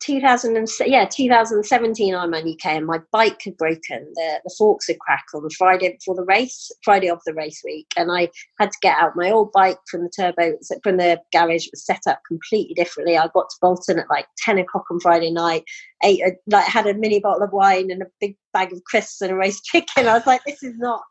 2000 0.01 0.57
and 0.57 0.69
yeah 0.87 1.05
2017 1.05 2.15
Ironman 2.15 2.53
UK 2.53 2.73
and 2.73 2.87
my 2.87 2.99
bike 3.13 3.41
had 3.45 3.57
broken. 3.57 4.13
The, 4.15 4.41
the 4.45 4.55
forks 4.57 4.89
had 4.89 4.99
cracked 4.99 5.31
on 5.35 5.43
the 5.43 5.55
Friday 5.57 5.91
before 5.93 6.15
the 6.15 6.25
race 6.25 6.71
Friday 6.83 7.11
of 7.11 7.21
the 7.27 7.35
race 7.35 7.61
week 7.65 7.87
and 7.97 8.11
I 8.11 8.29
had 8.59 8.71
to 8.71 8.79
get 8.83 8.99
out 8.99 9.17
my 9.17 9.31
old 9.31 9.53
bike 9.53 9.79
from 9.91 10.03
the 10.03 10.11
turbo 10.15 10.57
from 10.83 10.97
the 10.97 11.21
garage 11.33 11.67
it 11.67 11.73
was 11.73 11.85
set 11.85 12.03
up 12.07 12.21
completely 12.27 12.75
differently. 12.75 13.17
I 13.17 13.29
got 13.35 13.49
to 13.51 13.57
Bolton 13.61 13.99
at 13.99 14.11
like 14.11 14.27
10 14.39 14.59
o'clock 14.59 14.85
on 14.91 15.01
Friday 15.01 15.31
night 15.31 15.65
ate 16.05 16.21
a, 16.21 16.33
like 16.49 16.67
had 16.67 16.87
a 16.87 16.95
mini 16.95 17.21
bottle 17.21 17.43
of 17.43 17.53
wine 17.53 17.91
and 17.91 18.03
a 18.03 18.07
big 18.21 18.37
bag 18.53 18.73
of 18.73 18.85
crisps 18.85 19.21
and 19.21 19.33
a 19.33 19.35
roast 19.35 19.65
chicken. 19.65 20.09
I 20.09 20.15
was 20.15 20.27
like 20.27 20.45
this 20.45 20.63
is 20.63 20.77
not 20.79 21.03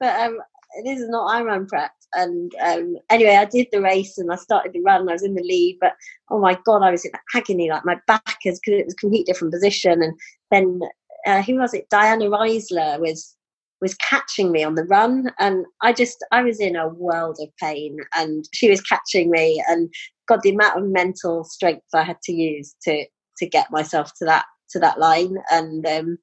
but 0.00 0.18
um 0.20 0.38
this 0.84 1.00
is 1.00 1.08
not 1.08 1.30
Ironman 1.34 1.68
prep. 1.68 1.92
And 2.14 2.52
um, 2.62 2.96
anyway, 3.10 3.36
I 3.36 3.44
did 3.44 3.68
the 3.70 3.82
race 3.82 4.16
and 4.18 4.32
I 4.32 4.36
started 4.36 4.72
the 4.72 4.80
run. 4.80 5.08
I 5.08 5.12
was 5.12 5.22
in 5.22 5.34
the 5.34 5.42
lead, 5.42 5.78
but 5.80 5.92
oh 6.30 6.38
my 6.38 6.58
god, 6.64 6.82
I 6.82 6.90
was 6.90 7.04
in 7.04 7.12
agony. 7.34 7.70
Like 7.70 7.84
my 7.84 7.98
back 8.06 8.38
is 8.44 8.60
because 8.60 8.80
it 8.80 8.86
was 8.86 8.94
a 8.94 8.96
complete 8.96 9.26
different 9.26 9.52
position. 9.52 10.02
And 10.02 10.14
then 10.50 10.80
uh, 11.26 11.42
who 11.42 11.56
was 11.56 11.74
it? 11.74 11.88
Diana 11.90 12.26
Riesler 12.26 12.98
was 13.00 13.34
was 13.80 13.94
catching 13.96 14.50
me 14.50 14.64
on 14.64 14.74
the 14.74 14.84
run, 14.84 15.30
and 15.38 15.64
I 15.82 15.92
just 15.92 16.24
I 16.32 16.42
was 16.42 16.58
in 16.60 16.76
a 16.76 16.88
world 16.88 17.38
of 17.40 17.48
pain, 17.60 17.96
and 18.16 18.44
she 18.52 18.68
was 18.68 18.80
catching 18.80 19.30
me, 19.30 19.62
and 19.68 19.88
God, 20.26 20.40
the 20.42 20.50
amount 20.50 20.78
of 20.78 20.90
mental 20.90 21.44
strength 21.44 21.86
I 21.94 22.02
had 22.02 22.20
to 22.24 22.32
use 22.32 22.74
to 22.84 23.04
to 23.38 23.46
get 23.46 23.70
myself 23.70 24.12
to 24.18 24.24
that 24.24 24.46
to 24.70 24.78
that 24.80 24.98
line, 24.98 25.36
and 25.50 25.86
um, 25.86 26.18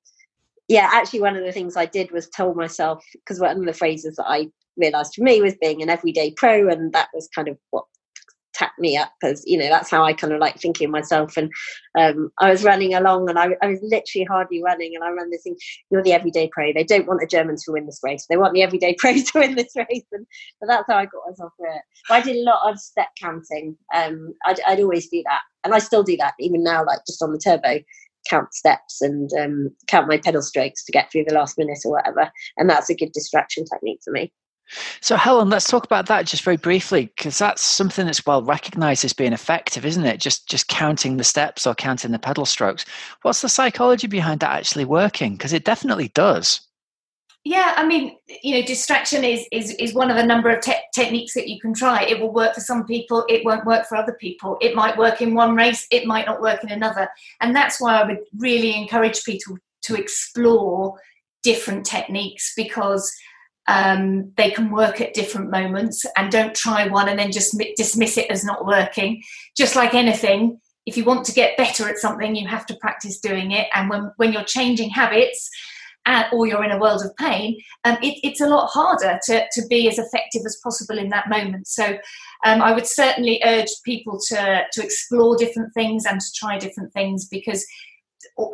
yeah, 0.68 0.90
actually, 0.92 1.22
one 1.22 1.36
of 1.36 1.44
the 1.44 1.52
things 1.52 1.78
I 1.78 1.86
did 1.86 2.12
was 2.12 2.30
tell 2.30 2.54
myself 2.54 3.04
because 3.14 3.40
one 3.40 3.58
of 3.58 3.66
the 3.66 3.74
phrases 3.74 4.16
that 4.16 4.26
I 4.28 4.48
realized 4.78 5.14
for 5.16 5.24
me 5.24 5.42
was 5.42 5.56
being 5.62 5.82
an 5.82 5.90
everyday 5.90 6.32
pro, 6.32 6.68
and 6.70 6.92
that 6.94 7.10
was 7.14 7.30
kind 7.36 7.48
of 7.48 7.58
what 7.70 7.86
tapped 8.56 8.80
me 8.80 8.96
up 8.96 9.12
as 9.22 9.44
you 9.46 9.58
know 9.58 9.68
that's 9.68 9.92
how 9.92 10.06
I 10.06 10.14
kind 10.14 10.32
of 10.32 10.40
like 10.40 10.58
thinking 10.58 10.90
myself. 10.90 11.38
And 11.38 11.52
um, 12.00 12.32
I 12.40 12.50
was 12.50 12.64
running 12.64 12.96
along, 12.96 13.30
and 13.30 13.38
I, 13.38 13.50
I, 13.62 13.68
was 13.68 13.80
literally 13.84 14.26
hardly 14.26 14.64
running, 14.64 14.96
and 14.96 15.04
I 15.04 15.10
ran 15.10 15.30
this 15.30 15.44
thing: 15.44 15.56
"You're 15.92 16.02
the 16.02 16.14
everyday 16.14 16.50
pro. 16.52 16.74
They 16.74 16.84
don't 16.84 17.06
want 17.06 17.20
the 17.20 17.28
Germans 17.28 17.64
to 17.66 17.72
win 17.72 17.86
this 17.86 18.00
race. 18.02 18.26
They 18.28 18.38
want 18.38 18.56
the 18.56 18.64
everyday 18.64 18.96
pro 19.00 19.14
to 19.14 19.32
win 19.36 19.56
this 19.56 19.74
race." 19.76 20.06
And 20.12 20.26
but 20.60 20.68
that's 20.68 20.86
how 20.88 20.98
I 20.98 21.06
got 21.06 21.30
myself 21.30 21.54
through 21.58 21.76
it. 21.76 21.82
But 22.10 22.16
I 22.16 22.22
did 22.22 22.38
a 22.38 22.44
lot 22.44 22.72
of 22.72 22.80
step 22.80 23.10
counting. 23.22 23.78
Um, 23.94 24.34
I'd, 24.46 24.60
I'd 24.66 24.82
always 24.82 25.10
do 25.10 25.22
that, 25.26 25.42
and 25.64 25.76
I 25.76 25.80
still 25.80 26.04
do 26.04 26.18
that 26.18 26.34
even 26.40 26.64
now, 26.64 26.84
like 26.84 27.00
just 27.08 27.22
on 27.22 27.34
the 27.34 27.40
turbo 27.40 27.82
count 28.30 28.54
steps 28.54 29.02
and 29.02 29.32
um, 29.40 29.70
count 29.88 30.08
my 30.08 30.18
pedal 30.18 30.42
strokes 30.42 30.84
to 30.86 30.92
get 30.92 31.12
through 31.12 31.26
the 31.28 31.34
last 31.34 31.58
minute 31.58 31.80
or 31.86 31.92
whatever. 31.92 32.32
And 32.58 32.70
that's 32.70 32.90
a 32.90 32.96
good 32.96 33.12
distraction 33.12 33.66
technique 33.66 34.00
for 34.04 34.12
me. 34.12 34.32
So, 35.00 35.16
Helen, 35.16 35.50
let's 35.50 35.70
talk 35.70 35.86
about 35.86 36.08
that 36.08 36.26
just 36.26 36.44
very 36.44 36.58
briefly, 36.58 37.12
because 37.16 37.38
that's 37.38 37.62
something 37.62 38.08
that's 38.08 38.26
well 38.26 38.42
recognized 38.42 39.06
as 39.06 39.14
being 39.14 39.34
effective, 39.34 39.86
isn't 39.86 40.06
it? 40.06 40.20
Just 40.20 40.50
just 40.50 40.68
counting 40.68 41.18
the 41.18 41.24
steps 41.24 41.68
or 41.68 41.76
counting 41.76 42.12
the 42.12 42.20
pedal 42.20 42.46
strokes. 42.46 42.84
What's 43.22 43.42
the 43.42 43.50
psychology 43.50 44.08
behind 44.08 44.40
that 44.40 44.56
actually 44.56 44.86
working? 44.86 45.34
Because 45.34 45.54
it 45.54 45.66
definitely 45.66 46.08
does 46.10 46.62
yeah 47.46 47.74
i 47.78 47.86
mean 47.86 48.18
you 48.42 48.56
know 48.56 48.66
distraction 48.66 49.24
is 49.24 49.48
is, 49.52 49.72
is 49.76 49.94
one 49.94 50.12
of 50.12 50.18
a 50.18 50.26
number 50.26 50.50
of 50.50 50.62
te- 50.62 50.74
techniques 50.94 51.34
that 51.34 51.48
you 51.48 51.60
can 51.60 51.74
try. 51.74 52.04
It 52.04 52.20
will 52.20 52.34
work 52.34 52.56
for 52.56 52.62
some 52.62 52.86
people 52.86 53.26
it 53.30 53.46
won't 53.46 53.66
work 53.66 53.86
for 53.86 53.98
other 53.98 54.18
people. 54.20 54.58
It 54.62 54.76
might 54.76 54.98
work 54.98 55.22
in 55.22 55.36
one 55.36 55.56
race 55.56 55.86
it 55.92 56.08
might 56.08 56.26
not 56.26 56.42
work 56.42 56.64
in 56.64 56.72
another. 56.72 57.08
And 57.42 57.56
that's 57.56 57.80
why 57.80 58.02
i 58.02 58.08
would 58.08 58.20
really 58.38 58.76
encourage 58.76 59.24
people 59.24 59.58
to 59.84 59.96
explore 59.96 61.00
different 61.44 61.86
techniques 61.86 62.54
because 62.56 63.14
um, 63.68 64.32
they 64.38 64.52
can 64.52 64.72
work 64.72 65.02
at 65.02 65.14
different 65.14 65.50
moments 65.50 66.06
and 66.18 66.32
don't 66.32 66.56
try 66.56 66.88
one 66.88 67.10
and 67.10 67.18
then 67.18 67.32
just 67.32 67.60
dismiss 67.76 68.18
it 68.18 68.30
as 68.30 68.44
not 68.44 68.66
working. 68.66 69.22
Just 69.56 69.76
like 69.76 69.94
anything 69.94 70.60
if 70.86 70.96
you 70.96 71.04
want 71.04 71.26
to 71.26 71.34
get 71.34 71.58
better 71.58 71.90
at 71.90 71.98
something 71.98 72.36
you 72.36 72.48
have 72.48 72.66
to 72.68 72.76
practice 72.76 73.20
doing 73.20 73.52
it. 73.52 73.68
And 73.74 73.90
when, 73.90 74.12
when 74.18 74.32
you're 74.32 74.44
changing 74.44 74.92
habits 74.92 75.50
or 76.32 76.48
you're 76.48 76.64
in 76.64 76.72
a 76.72 76.80
world 76.80 77.04
of 77.04 77.16
pain, 77.18 77.60
um, 77.84 77.98
it, 78.02 78.20
it's 78.24 78.42
a 78.42 78.48
lot 78.48 78.68
harder 78.68 79.20
to, 79.26 79.46
to 79.52 79.68
be 79.68 79.90
as 79.90 79.98
effective 79.98 80.44
as 80.46 80.60
possible 80.64 80.98
in 80.98 81.10
that 81.10 81.30
moment. 81.30 81.68
So 81.68 81.98
um, 82.46 82.62
I 82.62 82.74
would 82.74 82.88
certainly 82.88 83.42
urge 83.44 83.70
people 83.84 84.20
to, 84.30 84.64
to 84.72 84.84
explore 84.84 85.36
different 85.36 85.74
things 85.74 86.06
and 86.06 86.20
to 86.20 86.28
try 86.36 86.58
different 86.58 86.94
things 86.94 87.28
because 87.28 87.66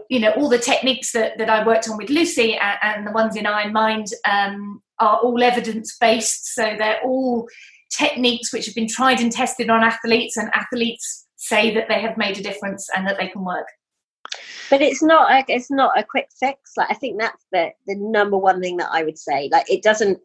you 0.09 0.19
know 0.19 0.31
all 0.31 0.49
the 0.49 0.57
techniques 0.57 1.13
that, 1.13 1.37
that 1.37 1.49
I 1.49 1.65
worked 1.65 1.89
on 1.89 1.97
with 1.97 2.09
Lucy 2.09 2.57
and, 2.57 2.77
and 2.83 3.07
the 3.07 3.11
ones 3.11 3.35
in 3.35 3.45
Iron 3.45 3.71
Mind 3.71 4.07
um, 4.29 4.81
are 4.99 5.17
all 5.17 5.41
evidence 5.41 5.97
based. 5.99 6.53
So 6.53 6.75
they're 6.77 7.01
all 7.03 7.47
techniques 7.89 8.53
which 8.53 8.65
have 8.65 8.75
been 8.75 8.87
tried 8.87 9.19
and 9.19 9.31
tested 9.31 9.69
on 9.69 9.83
athletes, 9.83 10.37
and 10.37 10.49
athletes 10.53 11.25
say 11.37 11.73
that 11.73 11.87
they 11.87 12.01
have 12.01 12.17
made 12.17 12.37
a 12.37 12.43
difference 12.43 12.87
and 12.95 13.07
that 13.07 13.17
they 13.17 13.27
can 13.27 13.43
work 13.43 13.65
but 14.71 14.81
it's 14.81 15.03
not 15.03 15.29
a, 15.29 15.43
it's 15.53 15.69
not 15.69 15.99
a 15.99 16.03
quick 16.03 16.29
fix. 16.39 16.71
Like 16.77 16.89
i 16.89 16.95
think 16.95 17.19
that's 17.19 17.45
the 17.51 17.69
the 17.85 17.95
number 17.95 18.37
one 18.37 18.61
thing 18.61 18.77
that 18.77 18.89
i 18.91 19.03
would 19.03 19.19
say. 19.19 19.49
Like 19.51 19.69
it 19.69 19.83
doesn't 19.83 20.17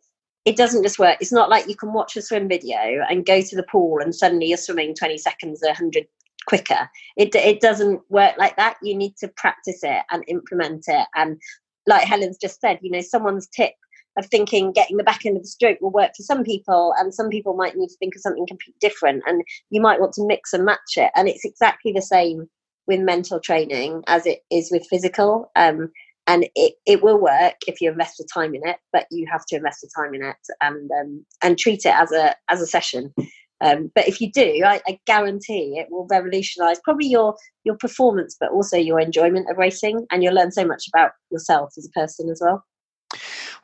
it 0.46 0.56
doesn't 0.56 0.84
just 0.84 1.00
work. 1.00 1.18
It's 1.20 1.32
not 1.32 1.50
like 1.50 1.68
you 1.68 1.74
can 1.74 1.92
watch 1.92 2.16
a 2.16 2.22
swim 2.22 2.48
video 2.48 3.04
and 3.10 3.26
go 3.26 3.42
to 3.42 3.56
the 3.56 3.64
pool 3.64 3.98
and 4.00 4.14
suddenly 4.14 4.46
you're 4.46 4.56
swimming 4.56 4.94
20 4.94 5.18
seconds 5.18 5.60
100 5.62 6.06
quicker. 6.46 6.88
It, 7.16 7.34
it 7.34 7.60
doesn't 7.60 8.00
work 8.08 8.36
like 8.38 8.56
that. 8.56 8.76
You 8.80 8.96
need 8.96 9.16
to 9.16 9.28
practice 9.28 9.80
it 9.82 10.04
and 10.12 10.22
implement 10.28 10.84
it. 10.86 11.08
And 11.16 11.40
like 11.88 12.06
helen's 12.06 12.38
just 12.38 12.60
said 12.60 12.78
you 12.80 12.90
know 12.90 13.00
someone's 13.00 13.48
tip 13.48 13.74
of 14.16 14.26
thinking 14.26 14.72
getting 14.72 14.96
the 14.96 15.04
back 15.04 15.26
end 15.26 15.36
of 15.36 15.42
the 15.42 15.48
stroke 15.48 15.78
will 15.80 15.90
work 15.90 16.12
for 16.16 16.22
some 16.22 16.42
people 16.42 16.94
and 16.98 17.12
some 17.12 17.28
people 17.28 17.54
might 17.54 17.76
need 17.76 17.88
to 17.88 17.96
think 17.98 18.14
of 18.14 18.22
something 18.22 18.46
completely 18.46 18.78
different 18.80 19.22
and 19.26 19.42
you 19.70 19.80
might 19.80 20.00
want 20.00 20.12
to 20.14 20.26
mix 20.26 20.52
and 20.52 20.64
match 20.64 20.96
it. 20.96 21.10
And 21.16 21.28
it's 21.28 21.44
exactly 21.44 21.92
the 21.92 22.00
same 22.00 22.48
with 22.86 23.00
mental 23.00 23.40
training 23.40 24.02
as 24.06 24.26
it 24.26 24.40
is 24.50 24.70
with 24.70 24.86
physical. 24.88 25.50
Um, 25.56 25.90
and 26.26 26.48
it, 26.56 26.74
it 26.86 27.02
will 27.02 27.20
work 27.20 27.54
if 27.68 27.80
you 27.80 27.90
invest 27.90 28.18
the 28.18 28.28
time 28.32 28.54
in 28.54 28.66
it, 28.66 28.78
but 28.92 29.06
you 29.10 29.26
have 29.30 29.46
to 29.46 29.56
invest 29.56 29.80
the 29.82 29.90
time 29.96 30.12
in 30.14 30.24
it 30.24 30.36
and 30.60 30.90
um, 30.90 31.24
and 31.42 31.56
treat 31.56 31.84
it 31.84 31.94
as 31.94 32.10
a 32.12 32.34
as 32.48 32.60
a 32.60 32.66
session. 32.66 33.14
Um, 33.62 33.90
but 33.94 34.06
if 34.06 34.20
you 34.20 34.30
do, 34.30 34.62
I, 34.66 34.82
I, 34.86 34.98
guarantee 35.06 35.78
it 35.78 35.86
will 35.88 36.06
revolutionise 36.10 36.78
probably 36.84 37.06
your 37.06 37.36
your 37.64 37.76
performance, 37.76 38.36
but 38.38 38.50
also 38.50 38.76
your 38.76 39.00
enjoyment 39.00 39.48
of 39.50 39.56
racing, 39.56 40.06
and 40.10 40.22
you'll 40.22 40.34
learn 40.34 40.52
so 40.52 40.66
much 40.66 40.88
about 40.92 41.12
yourself 41.30 41.72
as 41.78 41.86
a 41.86 41.98
person 41.98 42.28
as 42.28 42.42
well. 42.44 42.62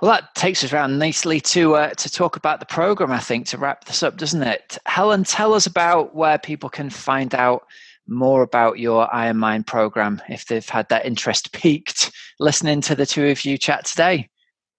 Well, 0.01 0.11
that 0.11 0.35
takes 0.35 0.65
us 0.65 0.73
around 0.73 0.99
nicely 0.99 1.41
to 1.41 1.75
uh, 1.75 1.91
to 1.91 2.11
talk 2.11 2.37
about 2.37 2.61
the 2.61 2.67
program. 2.67 3.13
I 3.13 3.19
think 3.19 3.47
to 3.49 3.59
wrap 3.59 3.85
this 3.85 4.03
up, 4.03 4.17
doesn't 4.17 4.43
it? 4.43 4.79
Helen, 4.87 5.25
tell 5.25 5.53
us 5.53 5.67
about 5.67 6.15
where 6.15 6.39
people 6.39 6.71
can 6.71 6.89
find 6.89 7.35
out 7.35 7.67
more 8.07 8.43
about 8.43 8.79
your 8.79 9.13
Iron 9.15 9.39
Mind 9.39 9.67
program 9.67 10.21
if 10.29 10.47
they've 10.47 10.69
had 10.69 10.89
that 10.89 11.07
interest 11.07 11.53
peaked 11.53 12.13
listening 12.41 12.81
to 12.83 12.95
the 12.95 13.07
two 13.07 13.29
of 13.29 13.45
you 13.45 13.57
chat 13.59 13.85
today. 13.85 14.29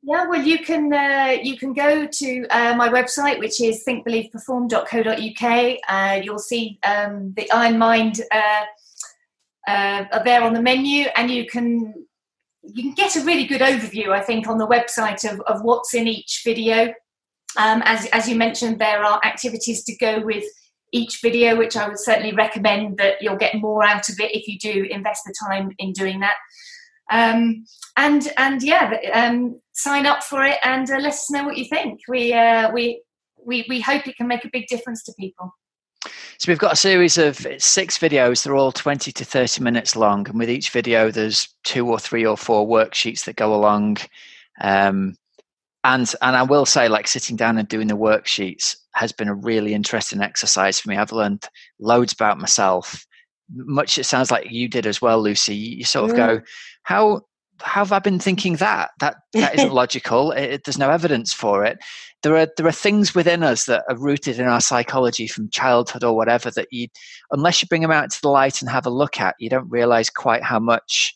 Yeah, 0.05 0.27
well, 0.27 0.41
you 0.41 0.59
can 0.59 0.91
uh, 0.93 1.37
you 1.41 1.57
can 1.57 1.71
go 1.71 2.05
to 2.05 2.45
uh, 2.47 2.75
my 2.75 2.89
website, 2.89 3.39
which 3.39 3.61
is 3.61 3.85
thinkbelieveperform.co.uk. 3.87 5.77
Uh, 5.87 6.21
you'll 6.21 6.39
see 6.39 6.77
um, 6.85 7.33
the 7.37 7.49
Iron 7.51 7.77
Mind 7.77 8.19
uh, 8.29 8.65
uh, 9.65 10.23
there 10.23 10.43
on 10.43 10.53
the 10.53 10.61
menu, 10.61 11.05
and 11.15 11.31
you 11.31 11.45
can 11.45 11.93
you 12.63 12.83
can 12.83 12.93
get 12.93 13.15
a 13.15 13.23
really 13.23 13.45
good 13.45 13.61
overview, 13.61 14.09
I 14.09 14.19
think, 14.19 14.47
on 14.47 14.57
the 14.57 14.67
website 14.67 15.23
of, 15.29 15.39
of 15.41 15.61
what's 15.63 15.93
in 15.93 16.07
each 16.07 16.41
video. 16.43 16.93
Um, 17.55 17.81
as 17.85 18.05
as 18.07 18.27
you 18.27 18.35
mentioned, 18.35 18.79
there 18.79 19.05
are 19.05 19.21
activities 19.23 19.85
to 19.85 19.95
go 19.95 20.19
with 20.19 20.43
each 20.93 21.19
video, 21.21 21.57
which 21.57 21.75
I 21.75 21.87
would 21.87 21.99
certainly 21.99 22.33
recommend 22.33 22.97
that 22.97 23.21
you'll 23.21 23.35
get 23.35 23.55
more 23.55 23.83
out 23.83 24.07
of 24.07 24.19
it 24.19 24.33
if 24.33 24.47
you 24.47 24.57
do 24.59 24.87
invest 24.89 25.23
the 25.25 25.35
time 25.47 25.71
in 25.79 25.91
doing 25.91 26.21
that. 26.21 26.35
Um, 27.11 27.65
and 27.97 28.31
and 28.37 28.63
yeah, 28.63 28.95
um, 29.13 29.59
sign 29.73 30.05
up 30.05 30.23
for 30.23 30.45
it 30.45 30.57
and 30.63 30.89
uh, 30.89 30.99
let 30.99 31.13
us 31.13 31.29
know 31.29 31.43
what 31.43 31.57
you 31.57 31.65
think. 31.65 31.99
We 32.07 32.33
uh, 32.33 32.71
we 32.71 33.01
we 33.43 33.65
we 33.67 33.81
hope 33.81 34.07
it 34.07 34.15
can 34.15 34.27
make 34.27 34.45
a 34.45 34.49
big 34.53 34.67
difference 34.67 35.03
to 35.03 35.13
people. 35.19 35.53
So 36.37 36.51
we've 36.51 36.59
got 36.59 36.73
a 36.73 36.77
series 36.77 37.17
of 37.17 37.45
six 37.57 37.97
videos. 37.97 38.43
They're 38.43 38.55
all 38.55 38.73
20 38.73 39.11
to 39.13 39.25
30 39.25 39.63
minutes 39.63 39.95
long, 39.95 40.27
and 40.27 40.37
with 40.37 40.49
each 40.49 40.69
video, 40.69 41.11
there's 41.11 41.47
two 41.63 41.89
or 41.89 41.99
three 41.99 42.25
or 42.25 42.37
four 42.37 42.67
worksheets 42.67 43.25
that 43.25 43.35
go 43.35 43.53
along. 43.53 43.97
Um, 44.61 45.15
and 45.83 46.13
and 46.21 46.35
I 46.35 46.43
will 46.43 46.65
say, 46.65 46.87
like 46.87 47.07
sitting 47.07 47.35
down 47.35 47.57
and 47.57 47.67
doing 47.67 47.87
the 47.87 47.97
worksheets 47.97 48.75
has 48.95 49.11
been 49.11 49.27
a 49.27 49.35
really 49.35 49.73
interesting 49.73 50.21
exercise 50.21 50.79
for 50.79 50.89
me. 50.89 50.97
I've 50.97 51.11
learned 51.11 51.47
loads 51.79 52.13
about 52.13 52.39
myself. 52.39 53.05
Much 53.53 53.97
it 53.97 54.05
sounds 54.05 54.31
like 54.31 54.51
you 54.51 54.67
did 54.67 54.85
as 54.87 55.01
well, 55.01 55.21
Lucy. 55.21 55.55
You 55.55 55.83
sort 55.83 56.09
of 56.09 56.15
go, 56.15 56.41
how 56.83 57.21
how 57.59 57.81
have 57.83 57.91
I 57.91 57.99
been 57.99 58.19
thinking 58.19 58.55
that? 58.57 58.91
That 58.99 59.17
that 59.33 59.55
isn't 59.55 59.73
logical. 59.73 60.31
It, 60.31 60.63
there's 60.63 60.77
no 60.77 60.89
evidence 60.89 61.33
for 61.33 61.65
it. 61.65 61.79
There 62.21 62.37
are 62.37 62.47
there 62.55 62.67
are 62.67 62.71
things 62.71 63.13
within 63.13 63.43
us 63.43 63.65
that 63.65 63.83
are 63.89 63.97
rooted 63.97 64.39
in 64.39 64.47
our 64.47 64.61
psychology 64.61 65.27
from 65.27 65.49
childhood 65.49 66.03
or 66.03 66.15
whatever 66.15 66.49
that 66.51 66.69
you, 66.71 66.87
unless 67.31 67.61
you 67.61 67.67
bring 67.67 67.81
them 67.81 67.91
out 67.91 68.09
to 68.11 68.21
the 68.21 68.29
light 68.29 68.61
and 68.61 68.69
have 68.69 68.85
a 68.85 68.91
look 68.91 69.19
at, 69.19 69.35
you 69.39 69.49
don't 69.49 69.69
realize 69.69 70.09
quite 70.09 70.43
how 70.43 70.59
much 70.59 71.13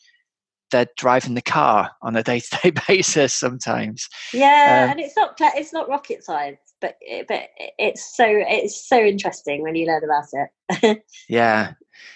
they're 0.71 0.87
driving 0.97 1.33
the 1.33 1.41
car 1.41 1.91
on 2.01 2.15
a 2.15 2.23
day 2.23 2.39
to 2.39 2.59
day 2.63 2.71
basis. 2.87 3.33
Sometimes. 3.33 4.07
Yeah, 4.33 4.85
um, 4.85 4.91
and 4.91 4.99
it's 4.99 5.15
not 5.15 5.35
it's 5.39 5.73
not 5.73 5.89
rocket 5.89 6.23
science, 6.23 6.59
but 6.81 6.97
but 7.27 7.49
it's 7.77 8.15
so 8.15 8.25
it's 8.27 8.87
so 8.87 8.99
interesting 8.99 9.61
when 9.61 9.75
you 9.75 9.87
learn 9.87 10.03
about 10.03 10.27
it. 10.33 11.03
yeah, 11.29 11.73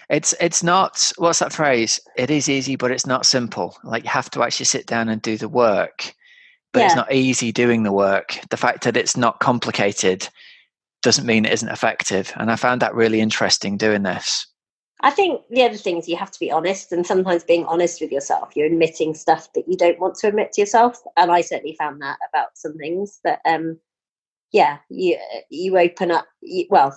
it's 0.08 0.34
it's 0.40 0.62
not 0.62 1.12
what's 1.16 1.38
that 1.40 1.52
phrase? 1.52 2.00
It 2.16 2.30
is 2.30 2.48
easy, 2.48 2.76
but 2.76 2.90
it's 2.90 3.06
not 3.06 3.26
simple. 3.26 3.76
Like 3.84 4.04
you 4.04 4.10
have 4.10 4.30
to 4.30 4.42
actually 4.42 4.66
sit 4.66 4.86
down 4.86 5.08
and 5.08 5.20
do 5.22 5.36
the 5.36 5.48
work, 5.48 6.14
but 6.72 6.80
yeah. 6.80 6.86
it's 6.86 6.96
not 6.96 7.12
easy 7.12 7.52
doing 7.52 7.82
the 7.82 7.92
work. 7.92 8.38
The 8.50 8.56
fact 8.56 8.84
that 8.84 8.96
it's 8.96 9.16
not 9.16 9.40
complicated 9.40 10.28
doesn't 11.02 11.26
mean 11.26 11.44
it 11.44 11.52
isn't 11.52 11.68
effective, 11.68 12.32
and 12.36 12.50
I 12.50 12.56
found 12.56 12.82
that 12.82 12.94
really 12.94 13.20
interesting 13.20 13.76
doing 13.76 14.02
this. 14.02 14.46
I 15.02 15.10
think 15.10 15.42
the 15.50 15.64
other 15.64 15.76
thing 15.76 15.98
is 15.98 16.08
you 16.08 16.16
have 16.16 16.30
to 16.30 16.40
be 16.40 16.50
honest, 16.50 16.92
and 16.92 17.04
sometimes 17.04 17.42
being 17.42 17.64
honest 17.66 18.00
with 18.00 18.12
yourself, 18.12 18.52
you're 18.54 18.66
admitting 18.66 19.14
stuff 19.14 19.52
that 19.54 19.64
you 19.66 19.76
don't 19.76 19.98
want 19.98 20.14
to 20.16 20.28
admit 20.28 20.52
to 20.52 20.60
yourself. 20.60 21.00
And 21.16 21.30
I 21.30 21.40
certainly 21.40 21.76
found 21.76 22.00
that 22.02 22.18
about 22.32 22.50
some 22.54 22.76
things 22.78 23.18
that, 23.24 23.40
um, 23.44 23.78
yeah, 24.52 24.78
you 24.88 25.18
you 25.50 25.76
open 25.76 26.12
up. 26.12 26.26
You, 26.40 26.66
well, 26.70 26.96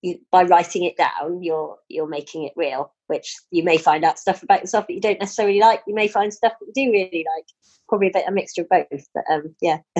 you, 0.00 0.18
by 0.32 0.44
writing 0.44 0.84
it 0.84 0.96
down, 0.96 1.42
you're 1.42 1.76
you're 1.88 2.08
making 2.08 2.44
it 2.44 2.52
real. 2.56 2.92
Which 3.08 3.36
you 3.50 3.62
may 3.62 3.76
find 3.76 4.02
out 4.02 4.18
stuff 4.18 4.42
about 4.42 4.62
yourself 4.62 4.86
that 4.86 4.94
you 4.94 5.00
don't 5.00 5.20
necessarily 5.20 5.60
like. 5.60 5.82
You 5.86 5.94
may 5.94 6.08
find 6.08 6.32
stuff 6.32 6.54
that 6.58 6.66
you 6.74 6.86
do 6.86 6.92
really 6.92 7.24
like. 7.36 7.44
Probably 7.88 8.08
a 8.08 8.12
bit 8.12 8.24
a 8.26 8.32
mixture 8.32 8.62
of 8.62 8.68
both. 8.70 9.06
But 9.14 9.24
um, 9.30 9.54
yeah. 9.60 9.78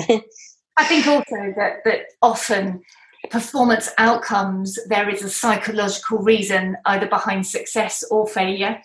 I 0.79 0.85
think 0.85 1.07
also 1.07 1.53
that 1.55 1.77
that 1.85 2.01
often 2.21 2.81
performance 3.29 3.89
outcomes 3.97 4.77
there 4.87 5.09
is 5.09 5.23
a 5.23 5.29
psychological 5.29 6.19
reason 6.19 6.75
either 6.85 7.07
behind 7.07 7.45
success 7.45 8.03
or 8.11 8.27
failure 8.27 8.81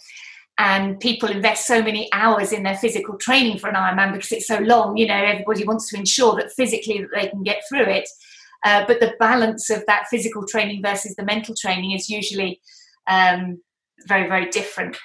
and 0.58 1.00
people 1.00 1.30
invest 1.30 1.66
so 1.66 1.82
many 1.82 2.08
hours 2.12 2.52
in 2.52 2.62
their 2.62 2.76
physical 2.76 3.16
training 3.16 3.58
for 3.58 3.68
an 3.68 3.74
Ironman 3.74 4.12
because 4.12 4.32
it's 4.32 4.46
so 4.46 4.58
long. 4.58 4.96
You 4.96 5.06
know, 5.06 5.14
everybody 5.14 5.64
wants 5.64 5.88
to 5.90 5.96
ensure 5.96 6.36
that 6.36 6.52
physically 6.52 7.00
that 7.00 7.08
they 7.14 7.28
can 7.28 7.42
get 7.42 7.62
through 7.68 7.86
it. 7.86 8.08
Uh, 8.64 8.84
but 8.86 9.00
the 9.00 9.14
balance 9.18 9.70
of 9.70 9.84
that 9.86 10.06
physical 10.08 10.46
training 10.46 10.82
versus 10.82 11.16
the 11.16 11.24
mental 11.24 11.54
training 11.60 11.92
is 11.92 12.08
usually 12.08 12.60
um, 13.08 13.60
very, 14.06 14.28
very 14.28 14.50
different. 14.50 14.96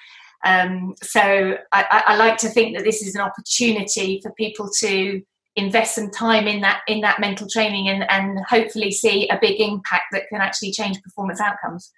Um, 0.45 0.93
so 1.01 1.57
I, 1.71 2.03
I, 2.05 2.15
like 2.15 2.37
to 2.37 2.49
think 2.49 2.77
that 2.77 2.83
this 2.83 3.01
is 3.01 3.15
an 3.15 3.21
opportunity 3.21 4.19
for 4.21 4.31
people 4.33 4.69
to 4.81 5.21
invest 5.57 5.95
some 5.95 6.09
time 6.11 6.47
in 6.47 6.61
that 6.61 6.81
in 6.87 7.01
that 7.01 7.19
mental 7.19 7.49
training 7.49 7.89
and, 7.89 8.09
and 8.09 8.39
hopefully 8.47 8.91
see 8.91 9.27
a 9.29 9.39
big 9.41 9.59
impact 9.59 10.03
that 10.11 10.29
can 10.29 10.39
actually 10.39 10.71
change 10.71 11.01
performance 11.01 11.41
outcomes. 11.41 11.91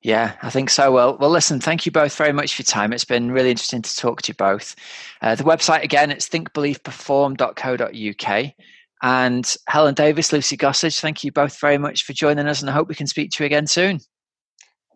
Yeah, 0.00 0.34
I 0.42 0.50
think 0.50 0.70
so. 0.70 0.92
Well, 0.92 1.18
well, 1.18 1.30
listen, 1.30 1.58
thank 1.60 1.84
you 1.84 1.90
both 1.90 2.16
very 2.16 2.32
much 2.32 2.54
for 2.54 2.62
your 2.62 2.66
time. 2.66 2.92
It's 2.92 3.04
been 3.04 3.32
really 3.32 3.50
interesting 3.50 3.82
to 3.82 3.96
talk 3.96 4.22
to 4.22 4.30
you 4.30 4.34
both. 4.34 4.76
Uh, 5.20 5.34
the 5.34 5.42
website 5.42 5.82
again, 5.82 6.12
it's 6.12 6.28
thinkbelieveperform.co.uk. 6.28 8.52
And 9.02 9.56
Helen 9.68 9.94
Davis, 9.94 10.32
Lucy 10.32 10.56
Gossage, 10.56 11.00
thank 11.00 11.24
you 11.24 11.32
both 11.32 11.58
very 11.60 11.78
much 11.78 12.04
for 12.04 12.12
joining 12.12 12.46
us, 12.46 12.60
and 12.60 12.70
I 12.70 12.72
hope 12.72 12.88
we 12.88 12.94
can 12.94 13.08
speak 13.08 13.32
to 13.32 13.42
you 13.42 13.46
again 13.46 13.66
soon. 13.66 13.98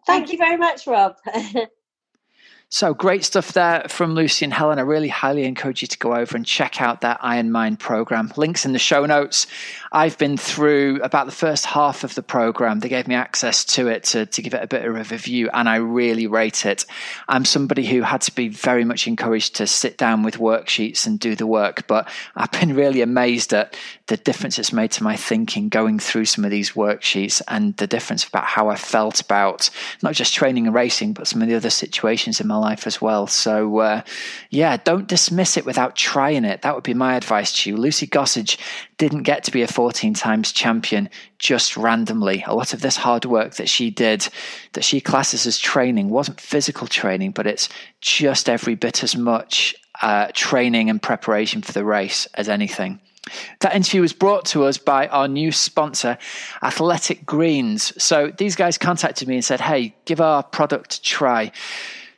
Thank 0.06 0.30
you 0.32 0.38
very 0.38 0.56
much, 0.56 0.86
Rob. 0.86 1.16
So 2.74 2.94
great 2.94 3.22
stuff 3.22 3.52
there 3.52 3.84
from 3.88 4.14
Lucy 4.14 4.46
and 4.46 4.54
Helen. 4.54 4.78
I 4.78 4.82
really 4.82 5.08
highly 5.08 5.44
encourage 5.44 5.82
you 5.82 5.88
to 5.88 5.98
go 5.98 6.14
over 6.14 6.34
and 6.34 6.46
check 6.46 6.80
out 6.80 7.02
that 7.02 7.18
Iron 7.20 7.52
Mind 7.52 7.78
program. 7.78 8.32
Links 8.38 8.64
in 8.64 8.72
the 8.72 8.78
show 8.78 9.04
notes. 9.04 9.46
I've 9.94 10.16
been 10.16 10.38
through 10.38 11.00
about 11.02 11.26
the 11.26 11.32
first 11.32 11.66
half 11.66 12.02
of 12.02 12.14
the 12.14 12.22
program. 12.22 12.80
They 12.80 12.88
gave 12.88 13.06
me 13.06 13.14
access 13.14 13.66
to 13.76 13.88
it 13.88 14.04
to, 14.04 14.24
to 14.24 14.40
give 14.40 14.54
it 14.54 14.62
a 14.62 14.66
bit 14.66 14.86
of 14.86 14.96
a 14.96 15.04
review, 15.04 15.50
and 15.52 15.68
I 15.68 15.76
really 15.76 16.26
rate 16.26 16.64
it. 16.64 16.86
I'm 17.28 17.44
somebody 17.44 17.86
who 17.86 18.00
had 18.00 18.22
to 18.22 18.34
be 18.34 18.48
very 18.48 18.84
much 18.84 19.06
encouraged 19.06 19.56
to 19.56 19.66
sit 19.66 19.98
down 19.98 20.22
with 20.22 20.38
worksheets 20.38 21.06
and 21.06 21.20
do 21.20 21.36
the 21.36 21.46
work, 21.46 21.86
but 21.86 22.08
I've 22.34 22.52
been 22.52 22.74
really 22.74 23.02
amazed 23.02 23.52
at 23.52 23.76
the 24.06 24.16
difference 24.16 24.58
it's 24.58 24.72
made 24.72 24.92
to 24.92 25.02
my 25.02 25.14
thinking 25.14 25.68
going 25.68 25.98
through 25.98 26.24
some 26.24 26.46
of 26.46 26.50
these 26.50 26.72
worksheets 26.72 27.42
and 27.48 27.76
the 27.76 27.86
difference 27.86 28.26
about 28.26 28.44
how 28.44 28.70
I 28.70 28.76
felt 28.76 29.20
about 29.20 29.68
not 30.02 30.14
just 30.14 30.32
training 30.32 30.66
and 30.66 30.74
racing, 30.74 31.12
but 31.12 31.26
some 31.26 31.42
of 31.42 31.48
the 31.48 31.54
other 31.54 31.68
situations 31.68 32.40
in 32.40 32.46
my 32.46 32.61
life 32.62 32.86
as 32.86 33.02
well. 33.02 33.26
So, 33.26 33.78
uh, 33.78 34.02
yeah, 34.48 34.78
don't 34.78 35.06
dismiss 35.06 35.56
it 35.56 35.66
without 35.66 35.96
trying 35.96 36.44
it. 36.44 36.62
That 36.62 36.74
would 36.74 36.84
be 36.84 36.94
my 36.94 37.16
advice 37.16 37.52
to 37.52 37.70
you. 37.70 37.76
Lucy 37.76 38.06
Gossage 38.06 38.56
didn't 38.96 39.24
get 39.24 39.44
to 39.44 39.50
be 39.50 39.62
a 39.62 39.66
14 39.66 40.14
times 40.14 40.52
champion 40.52 41.10
just 41.38 41.76
randomly. 41.76 42.44
A 42.46 42.54
lot 42.54 42.72
of 42.72 42.80
this 42.80 42.96
hard 42.96 43.24
work 43.24 43.56
that 43.56 43.68
she 43.68 43.90
did, 43.90 44.28
that 44.72 44.84
she 44.84 45.00
classes 45.00 45.46
as 45.46 45.58
training, 45.58 46.08
wasn't 46.08 46.40
physical 46.40 46.86
training, 46.86 47.32
but 47.32 47.46
it's 47.46 47.68
just 48.00 48.48
every 48.48 48.76
bit 48.76 49.02
as 49.02 49.16
much 49.16 49.74
uh, 50.00 50.28
training 50.32 50.88
and 50.88 51.02
preparation 51.02 51.60
for 51.60 51.72
the 51.72 51.84
race 51.84 52.26
as 52.34 52.48
anything. 52.48 53.00
That 53.60 53.74
interview 53.76 54.00
was 54.00 54.12
brought 54.12 54.46
to 54.46 54.64
us 54.64 54.78
by 54.78 55.06
our 55.08 55.28
new 55.28 55.52
sponsor, 55.52 56.18
Athletic 56.62 57.24
Greens. 57.24 57.92
So 58.02 58.32
these 58.36 58.56
guys 58.56 58.78
contacted 58.78 59.28
me 59.28 59.36
and 59.36 59.44
said, 59.44 59.60
hey, 59.60 59.94
give 60.04 60.20
our 60.20 60.42
product 60.42 60.94
a 60.94 61.02
try. 61.02 61.52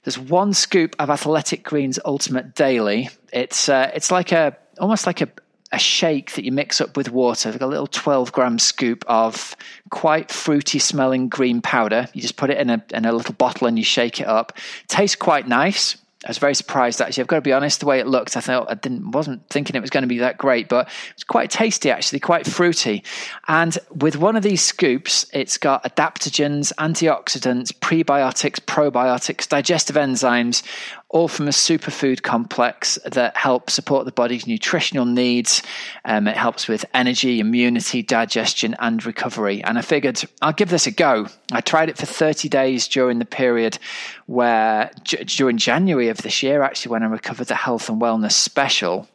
There's 0.05 0.19
one 0.19 0.53
scoop 0.53 0.95
of 0.99 1.09
Athletic 1.11 1.65
Greens 1.65 1.99
Ultimate 2.05 2.55
Daily. 2.55 3.09
It's 3.33 3.69
uh, 3.69 3.91
it's 3.95 4.11
like 4.11 4.33
a 4.33 4.57
almost 4.79 5.07
like 5.07 5.23
a, 5.23 5.29
a 5.73 5.79
shake 5.79 6.33
that 6.33 6.45
you 6.45 6.53
mix 6.53 6.81
up 6.81 6.97
with 6.97 7.11
water. 7.11 7.51
They've 7.51 7.63
a 7.63 7.67
little 7.67 7.87
12 7.87 8.31
gram 8.31 8.59
scoop 8.59 9.05
of 9.09 9.57
quite 9.91 10.31
fruity 10.31 10.79
smelling 10.79 11.29
green 11.29 11.63
powder. 11.63 12.07
You 12.13 12.21
just 12.21 12.37
put 12.37 12.51
it 12.51 12.59
in 12.59 12.69
a 12.69 12.85
in 12.93 13.07
a 13.07 13.13
little 13.13 13.35
bottle 13.35 13.67
and 13.67 13.79
you 13.79 13.85
shake 13.85 14.21
it 14.21 14.27
up. 14.27 14.59
Tastes 14.89 15.17
quite 15.17 15.49
nice. 15.49 15.97
I 16.25 16.29
was 16.29 16.39
very 16.39 16.55
surprised 16.55 17.01
actually. 17.01 17.23
I've 17.23 17.29
got 17.29 17.37
to 17.37 17.43
be 17.43 17.53
honest, 17.53 17.81
the 17.81 17.87
way 17.87 18.01
it 18.01 18.07
looked, 18.07 18.37
I 18.37 18.41
thought 18.41 18.71
I 18.71 18.75
didn't 18.75 19.11
wasn't 19.11 19.49
thinking 19.51 19.77
it 19.77 19.81
was 19.81 19.91
going 19.91 20.03
to 20.03 20.09
be 20.09 20.19
that 20.19 20.39
great, 20.39 20.69
but 20.69 20.89
it's 21.13 21.25
quite 21.25 21.51
tasty 21.51 21.91
actually, 21.91 22.21
quite 22.21 22.47
fruity. 22.47 23.05
And 23.49 23.77
with 23.91 24.17
one 24.17 24.37
of 24.37 24.43
these 24.43 24.63
scoops, 24.63 25.27
it's 25.33 25.59
got 25.59 25.85
adaptogens, 25.85 26.73
antioxidants, 26.79 27.73
prebiotics, 27.73 28.61
probiotics, 28.61 29.49
digestive 29.49 29.97
enzymes, 29.97 30.63
all 31.09 31.29
from 31.29 31.47
a 31.47 31.53
superfood 31.53 32.23
complex 32.23 32.99
that 33.05 33.37
help 33.37 33.71
support 33.71 34.05
the 34.05 34.13
body's 34.13 34.47
nutritional 34.47 35.05
needs. 35.05 35.63
Um, 36.05 36.27
it 36.27 36.37
helps 36.37 36.67
with 36.67 36.85
energy, 36.93 37.39
immunity, 37.39 38.03
digestion, 38.03 38.75
and 38.81 39.05
recovery. 39.05 39.63
And 39.63 39.79
I 39.79 39.83
figured 39.83 40.25
I'll 40.43 40.53
give 40.53 40.71
this 40.71 40.87
a 40.87 40.91
go. 40.91 41.29
I 41.53 41.61
tried 41.61 41.89
it 41.89 41.99
for 41.99 42.07
30 42.07 42.49
days 42.49 42.89
during 42.89 43.21
the 43.21 43.25
period 43.25 43.79
where, 44.27 44.91
during 45.05 45.59
January 45.59 46.09
of 46.09 46.19
this 46.19 46.43
year, 46.43 46.63
actually, 46.63 46.91
when 46.91 47.03
I 47.03 47.07
recovered 47.07 47.47
the 47.47 47.55
health 47.55 47.89
and 47.89 48.01
wellness 48.01 48.33
special 48.33 49.09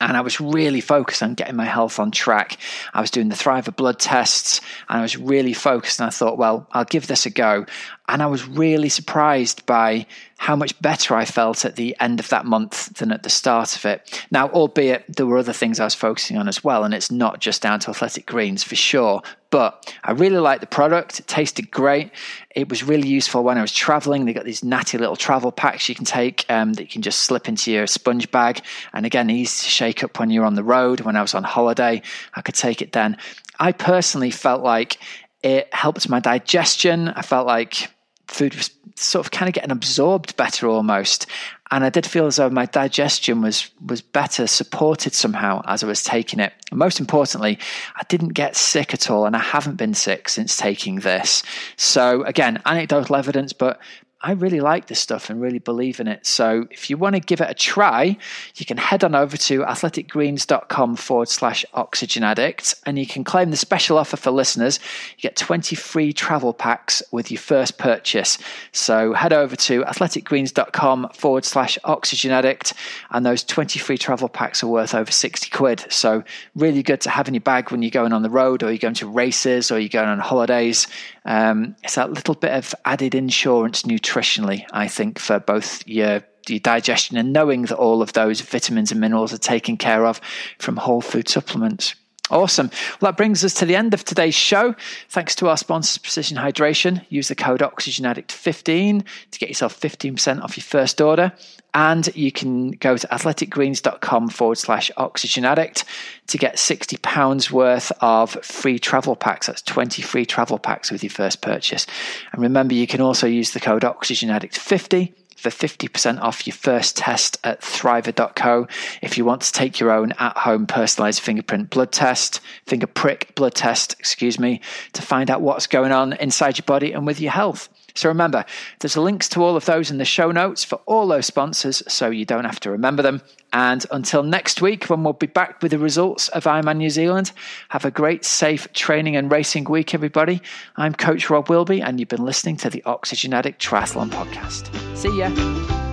and 0.00 0.16
I 0.16 0.20
was 0.20 0.40
really 0.40 0.82
focused 0.82 1.22
on 1.22 1.34
getting 1.34 1.56
my 1.56 1.64
health 1.64 1.98
on 1.98 2.10
track. 2.10 2.58
I 2.92 3.00
was 3.00 3.10
doing 3.10 3.30
the 3.30 3.34
Thriva 3.34 3.74
blood 3.74 3.98
tests 3.98 4.60
and 4.88 4.98
I 4.98 5.02
was 5.02 5.16
really 5.16 5.54
focused. 5.54 6.00
And 6.00 6.06
I 6.06 6.10
thought, 6.10 6.36
well, 6.36 6.66
I'll 6.72 6.84
give 6.84 7.06
this 7.06 7.24
a 7.24 7.30
go. 7.30 7.64
And 8.08 8.22
I 8.22 8.26
was 8.26 8.46
really 8.46 8.88
surprised 8.88 9.66
by 9.66 10.06
how 10.38 10.54
much 10.54 10.80
better 10.80 11.16
I 11.16 11.24
felt 11.24 11.64
at 11.64 11.76
the 11.76 11.96
end 11.98 12.20
of 12.20 12.28
that 12.28 12.44
month 12.44 12.94
than 12.98 13.10
at 13.10 13.22
the 13.22 13.30
start 13.30 13.74
of 13.74 13.84
it. 13.84 14.24
Now, 14.30 14.48
albeit 14.50 15.04
there 15.16 15.26
were 15.26 15.38
other 15.38 15.52
things 15.52 15.80
I 15.80 15.84
was 15.84 15.94
focusing 15.94 16.36
on 16.36 16.46
as 16.46 16.62
well, 16.62 16.84
and 16.84 16.94
it's 16.94 17.10
not 17.10 17.40
just 17.40 17.62
down 17.62 17.80
to 17.80 17.90
athletic 17.90 18.26
greens 18.26 18.62
for 18.62 18.76
sure. 18.76 19.22
But 19.50 19.94
I 20.04 20.12
really 20.12 20.38
liked 20.38 20.60
the 20.60 20.66
product. 20.66 21.20
It 21.20 21.26
tasted 21.26 21.70
great. 21.70 22.10
It 22.54 22.68
was 22.68 22.84
really 22.84 23.08
useful 23.08 23.42
when 23.42 23.58
I 23.58 23.62
was 23.62 23.72
traveling. 23.72 24.24
They 24.24 24.34
got 24.34 24.44
these 24.44 24.62
natty 24.62 24.98
little 24.98 25.16
travel 25.16 25.50
packs 25.50 25.88
you 25.88 25.94
can 25.94 26.04
take 26.04 26.44
um, 26.48 26.74
that 26.74 26.82
you 26.82 26.88
can 26.88 27.02
just 27.02 27.20
slip 27.20 27.48
into 27.48 27.72
your 27.72 27.86
sponge 27.86 28.30
bag. 28.30 28.60
And 28.92 29.06
again, 29.06 29.30
easy 29.30 29.64
to 29.64 29.70
shake 29.70 30.04
up 30.04 30.18
when 30.18 30.30
you're 30.30 30.44
on 30.44 30.54
the 30.54 30.64
road. 30.64 31.00
When 31.00 31.16
I 31.16 31.22
was 31.22 31.34
on 31.34 31.44
holiday, 31.44 32.02
I 32.34 32.42
could 32.42 32.54
take 32.54 32.82
it 32.82 32.92
then. 32.92 33.16
I 33.58 33.72
personally 33.72 34.30
felt 34.30 34.62
like 34.62 34.98
it 35.42 35.72
helped 35.72 36.08
my 36.08 36.20
digestion. 36.20 37.08
I 37.08 37.22
felt 37.22 37.46
like 37.46 37.88
food 38.28 38.54
was 38.54 38.70
sort 38.96 39.26
of 39.26 39.30
kind 39.30 39.48
of 39.48 39.54
getting 39.54 39.70
absorbed 39.70 40.36
better 40.36 40.68
almost. 40.68 41.26
And 41.70 41.84
I 41.84 41.90
did 41.90 42.06
feel 42.06 42.26
as 42.26 42.36
though 42.36 42.48
my 42.48 42.66
digestion 42.66 43.42
was 43.42 43.70
was 43.84 44.00
better 44.00 44.46
supported 44.46 45.14
somehow 45.14 45.62
as 45.66 45.82
I 45.82 45.86
was 45.86 46.04
taking 46.04 46.40
it. 46.40 46.52
And 46.70 46.78
most 46.78 47.00
importantly, 47.00 47.58
I 47.96 48.02
didn't 48.08 48.30
get 48.30 48.56
sick 48.56 48.94
at 48.94 49.10
all, 49.10 49.26
and 49.26 49.34
I 49.34 49.40
haven't 49.40 49.76
been 49.76 49.94
sick 49.94 50.28
since 50.28 50.56
taking 50.56 51.00
this. 51.00 51.42
So 51.76 52.22
again, 52.24 52.62
anecdotal 52.66 53.16
evidence, 53.16 53.52
but 53.52 53.80
I 54.22 54.32
really 54.32 54.60
like 54.60 54.86
this 54.86 54.98
stuff 54.98 55.28
and 55.28 55.42
really 55.42 55.58
believe 55.58 56.00
in 56.00 56.08
it. 56.08 56.24
So 56.24 56.66
if 56.70 56.88
you 56.88 56.96
want 56.96 57.16
to 57.16 57.20
give 57.20 57.42
it 57.42 57.50
a 57.50 57.54
try, 57.54 58.16
you 58.56 58.64
can 58.64 58.78
head 58.78 59.04
on 59.04 59.14
over 59.14 59.36
to 59.36 59.60
athleticgreens.com 59.60 60.96
forward 60.96 61.28
slash 61.28 61.66
oxygen 61.74 62.22
addict 62.22 62.76
and 62.86 62.98
you 62.98 63.06
can 63.06 63.24
claim 63.24 63.50
the 63.50 63.58
special 63.58 63.98
offer 63.98 64.16
for 64.16 64.30
listeners. 64.30 64.80
You 65.18 65.20
get 65.20 65.36
20 65.36 65.76
free 65.76 66.14
travel 66.14 66.54
packs 66.54 67.02
with 67.12 67.30
your 67.30 67.38
first 67.38 67.76
purchase. 67.76 68.38
So 68.72 69.12
head 69.12 69.34
over 69.34 69.54
to 69.54 69.82
athleticgreens.com 69.82 71.10
forward 71.10 71.44
slash 71.44 71.78
oxygen 71.84 72.32
addict 72.32 72.72
and 73.10 73.24
those 73.24 73.44
20 73.44 73.78
free 73.78 73.98
travel 73.98 74.30
packs 74.30 74.62
are 74.62 74.68
worth 74.68 74.94
over 74.94 75.10
60 75.10 75.50
quid. 75.50 75.84
So 75.90 76.24
really 76.54 76.82
good 76.82 77.02
to 77.02 77.10
have 77.10 77.28
in 77.28 77.34
your 77.34 77.42
bag 77.42 77.70
when 77.70 77.82
you're 77.82 77.90
going 77.90 78.14
on 78.14 78.22
the 78.22 78.30
road 78.30 78.62
or 78.62 78.70
you're 78.70 78.78
going 78.78 78.94
to 78.94 79.08
races 79.08 79.70
or 79.70 79.78
you're 79.78 79.90
going 79.90 80.08
on 80.08 80.20
holidays. 80.20 80.86
Um, 81.26 81.76
it's 81.82 81.96
that 81.96 82.12
little 82.12 82.34
bit 82.34 82.52
of 82.52 82.74
added 82.84 83.14
insurance 83.14 83.82
nutritionally, 83.82 84.64
I 84.72 84.88
think, 84.88 85.18
for 85.18 85.38
both 85.38 85.86
your 85.86 86.22
your 86.48 86.60
digestion 86.60 87.16
and 87.16 87.32
knowing 87.32 87.62
that 87.62 87.76
all 87.76 88.00
of 88.02 88.12
those 88.12 88.40
vitamins 88.40 88.92
and 88.92 89.00
minerals 89.00 89.32
are 89.32 89.38
taken 89.38 89.76
care 89.76 90.06
of 90.06 90.20
from 90.60 90.76
whole 90.76 91.00
food 91.00 91.28
supplements. 91.28 91.96
Awesome. 92.30 92.70
Well, 93.00 93.10
that 93.10 93.16
brings 93.16 93.44
us 93.44 93.54
to 93.54 93.66
the 93.66 93.76
end 93.76 93.94
of 93.94 94.04
today's 94.04 94.34
show. 94.34 94.74
Thanks 95.08 95.36
to 95.36 95.48
our 95.48 95.56
sponsors, 95.56 95.98
Precision 95.98 96.36
Hydration. 96.36 97.04
Use 97.08 97.28
the 97.28 97.36
code 97.36 97.60
OxygenAddict15 97.60 99.04
to 99.30 99.38
get 99.38 99.48
yourself 99.48 99.80
15% 99.80 100.42
off 100.42 100.56
your 100.56 100.64
first 100.64 101.00
order. 101.00 101.32
And 101.76 102.08
you 102.16 102.32
can 102.32 102.70
go 102.70 102.96
to 102.96 103.06
athleticgreens.com 103.08 104.30
forward 104.30 104.56
slash 104.56 104.90
oxygen 104.96 105.44
addict 105.44 105.84
to 106.28 106.38
get 106.38 106.56
£60 106.56 107.50
worth 107.50 107.92
of 108.00 108.30
free 108.42 108.78
travel 108.78 109.14
packs. 109.14 109.48
That's 109.48 109.60
20 109.60 110.00
free 110.00 110.24
travel 110.24 110.58
packs 110.58 110.90
with 110.90 111.02
your 111.02 111.10
first 111.10 111.42
purchase. 111.42 111.86
And 112.32 112.40
remember, 112.40 112.72
you 112.72 112.86
can 112.86 113.02
also 113.02 113.26
use 113.26 113.50
the 113.50 113.60
code 113.60 113.84
oxygen 113.84 114.30
addict 114.30 114.58
50 114.58 115.12
for 115.36 115.50
50% 115.50 116.18
off 116.22 116.46
your 116.46 116.54
first 116.54 116.96
test 116.96 117.36
at 117.44 117.60
thriva.co 117.60 118.66
if 119.02 119.18
you 119.18 119.26
want 119.26 119.42
to 119.42 119.52
take 119.52 119.78
your 119.78 119.90
own 119.90 120.12
at 120.12 120.34
home 120.38 120.66
personalized 120.66 121.20
fingerprint 121.20 121.68
blood 121.68 121.92
test, 121.92 122.40
finger 122.64 122.86
prick 122.86 123.34
blood 123.34 123.54
test, 123.54 123.94
excuse 123.98 124.38
me, 124.38 124.62
to 124.94 125.02
find 125.02 125.30
out 125.30 125.42
what's 125.42 125.66
going 125.66 125.92
on 125.92 126.14
inside 126.14 126.56
your 126.56 126.64
body 126.64 126.92
and 126.92 127.06
with 127.06 127.20
your 127.20 127.32
health. 127.32 127.68
So 127.96 128.08
remember, 128.08 128.44
there's 128.80 128.96
links 128.96 129.28
to 129.30 129.42
all 129.42 129.56
of 129.56 129.64
those 129.64 129.90
in 129.90 129.98
the 129.98 130.04
show 130.04 130.30
notes 130.30 130.64
for 130.64 130.76
all 130.86 131.06
those 131.06 131.26
sponsors 131.26 131.82
so 131.88 132.10
you 132.10 132.24
don't 132.24 132.44
have 132.44 132.60
to 132.60 132.70
remember 132.70 133.02
them. 133.02 133.22
And 133.52 133.84
until 133.90 134.22
next 134.22 134.60
week, 134.60 134.90
when 134.90 135.02
we'll 135.02 135.14
be 135.14 135.26
back 135.26 135.62
with 135.62 135.70
the 135.70 135.78
results 135.78 136.28
of 136.28 136.44
Ironman 136.44 136.76
New 136.76 136.90
Zealand, 136.90 137.32
have 137.70 137.84
a 137.84 137.90
great, 137.90 138.24
safe 138.24 138.70
training 138.72 139.16
and 139.16 139.30
racing 139.30 139.64
week, 139.64 139.94
everybody. 139.94 140.42
I'm 140.76 140.94
Coach 140.94 141.30
Rob 141.30 141.48
Wilby, 141.48 141.80
and 141.80 141.98
you've 141.98 142.08
been 142.08 142.24
listening 142.24 142.56
to 142.58 142.70
the 142.70 142.82
Oxygen 142.84 143.32
Addict 143.32 143.62
Triathlon 143.62 144.10
Podcast. 144.10 144.68
See 144.96 145.18
ya. 145.18 145.85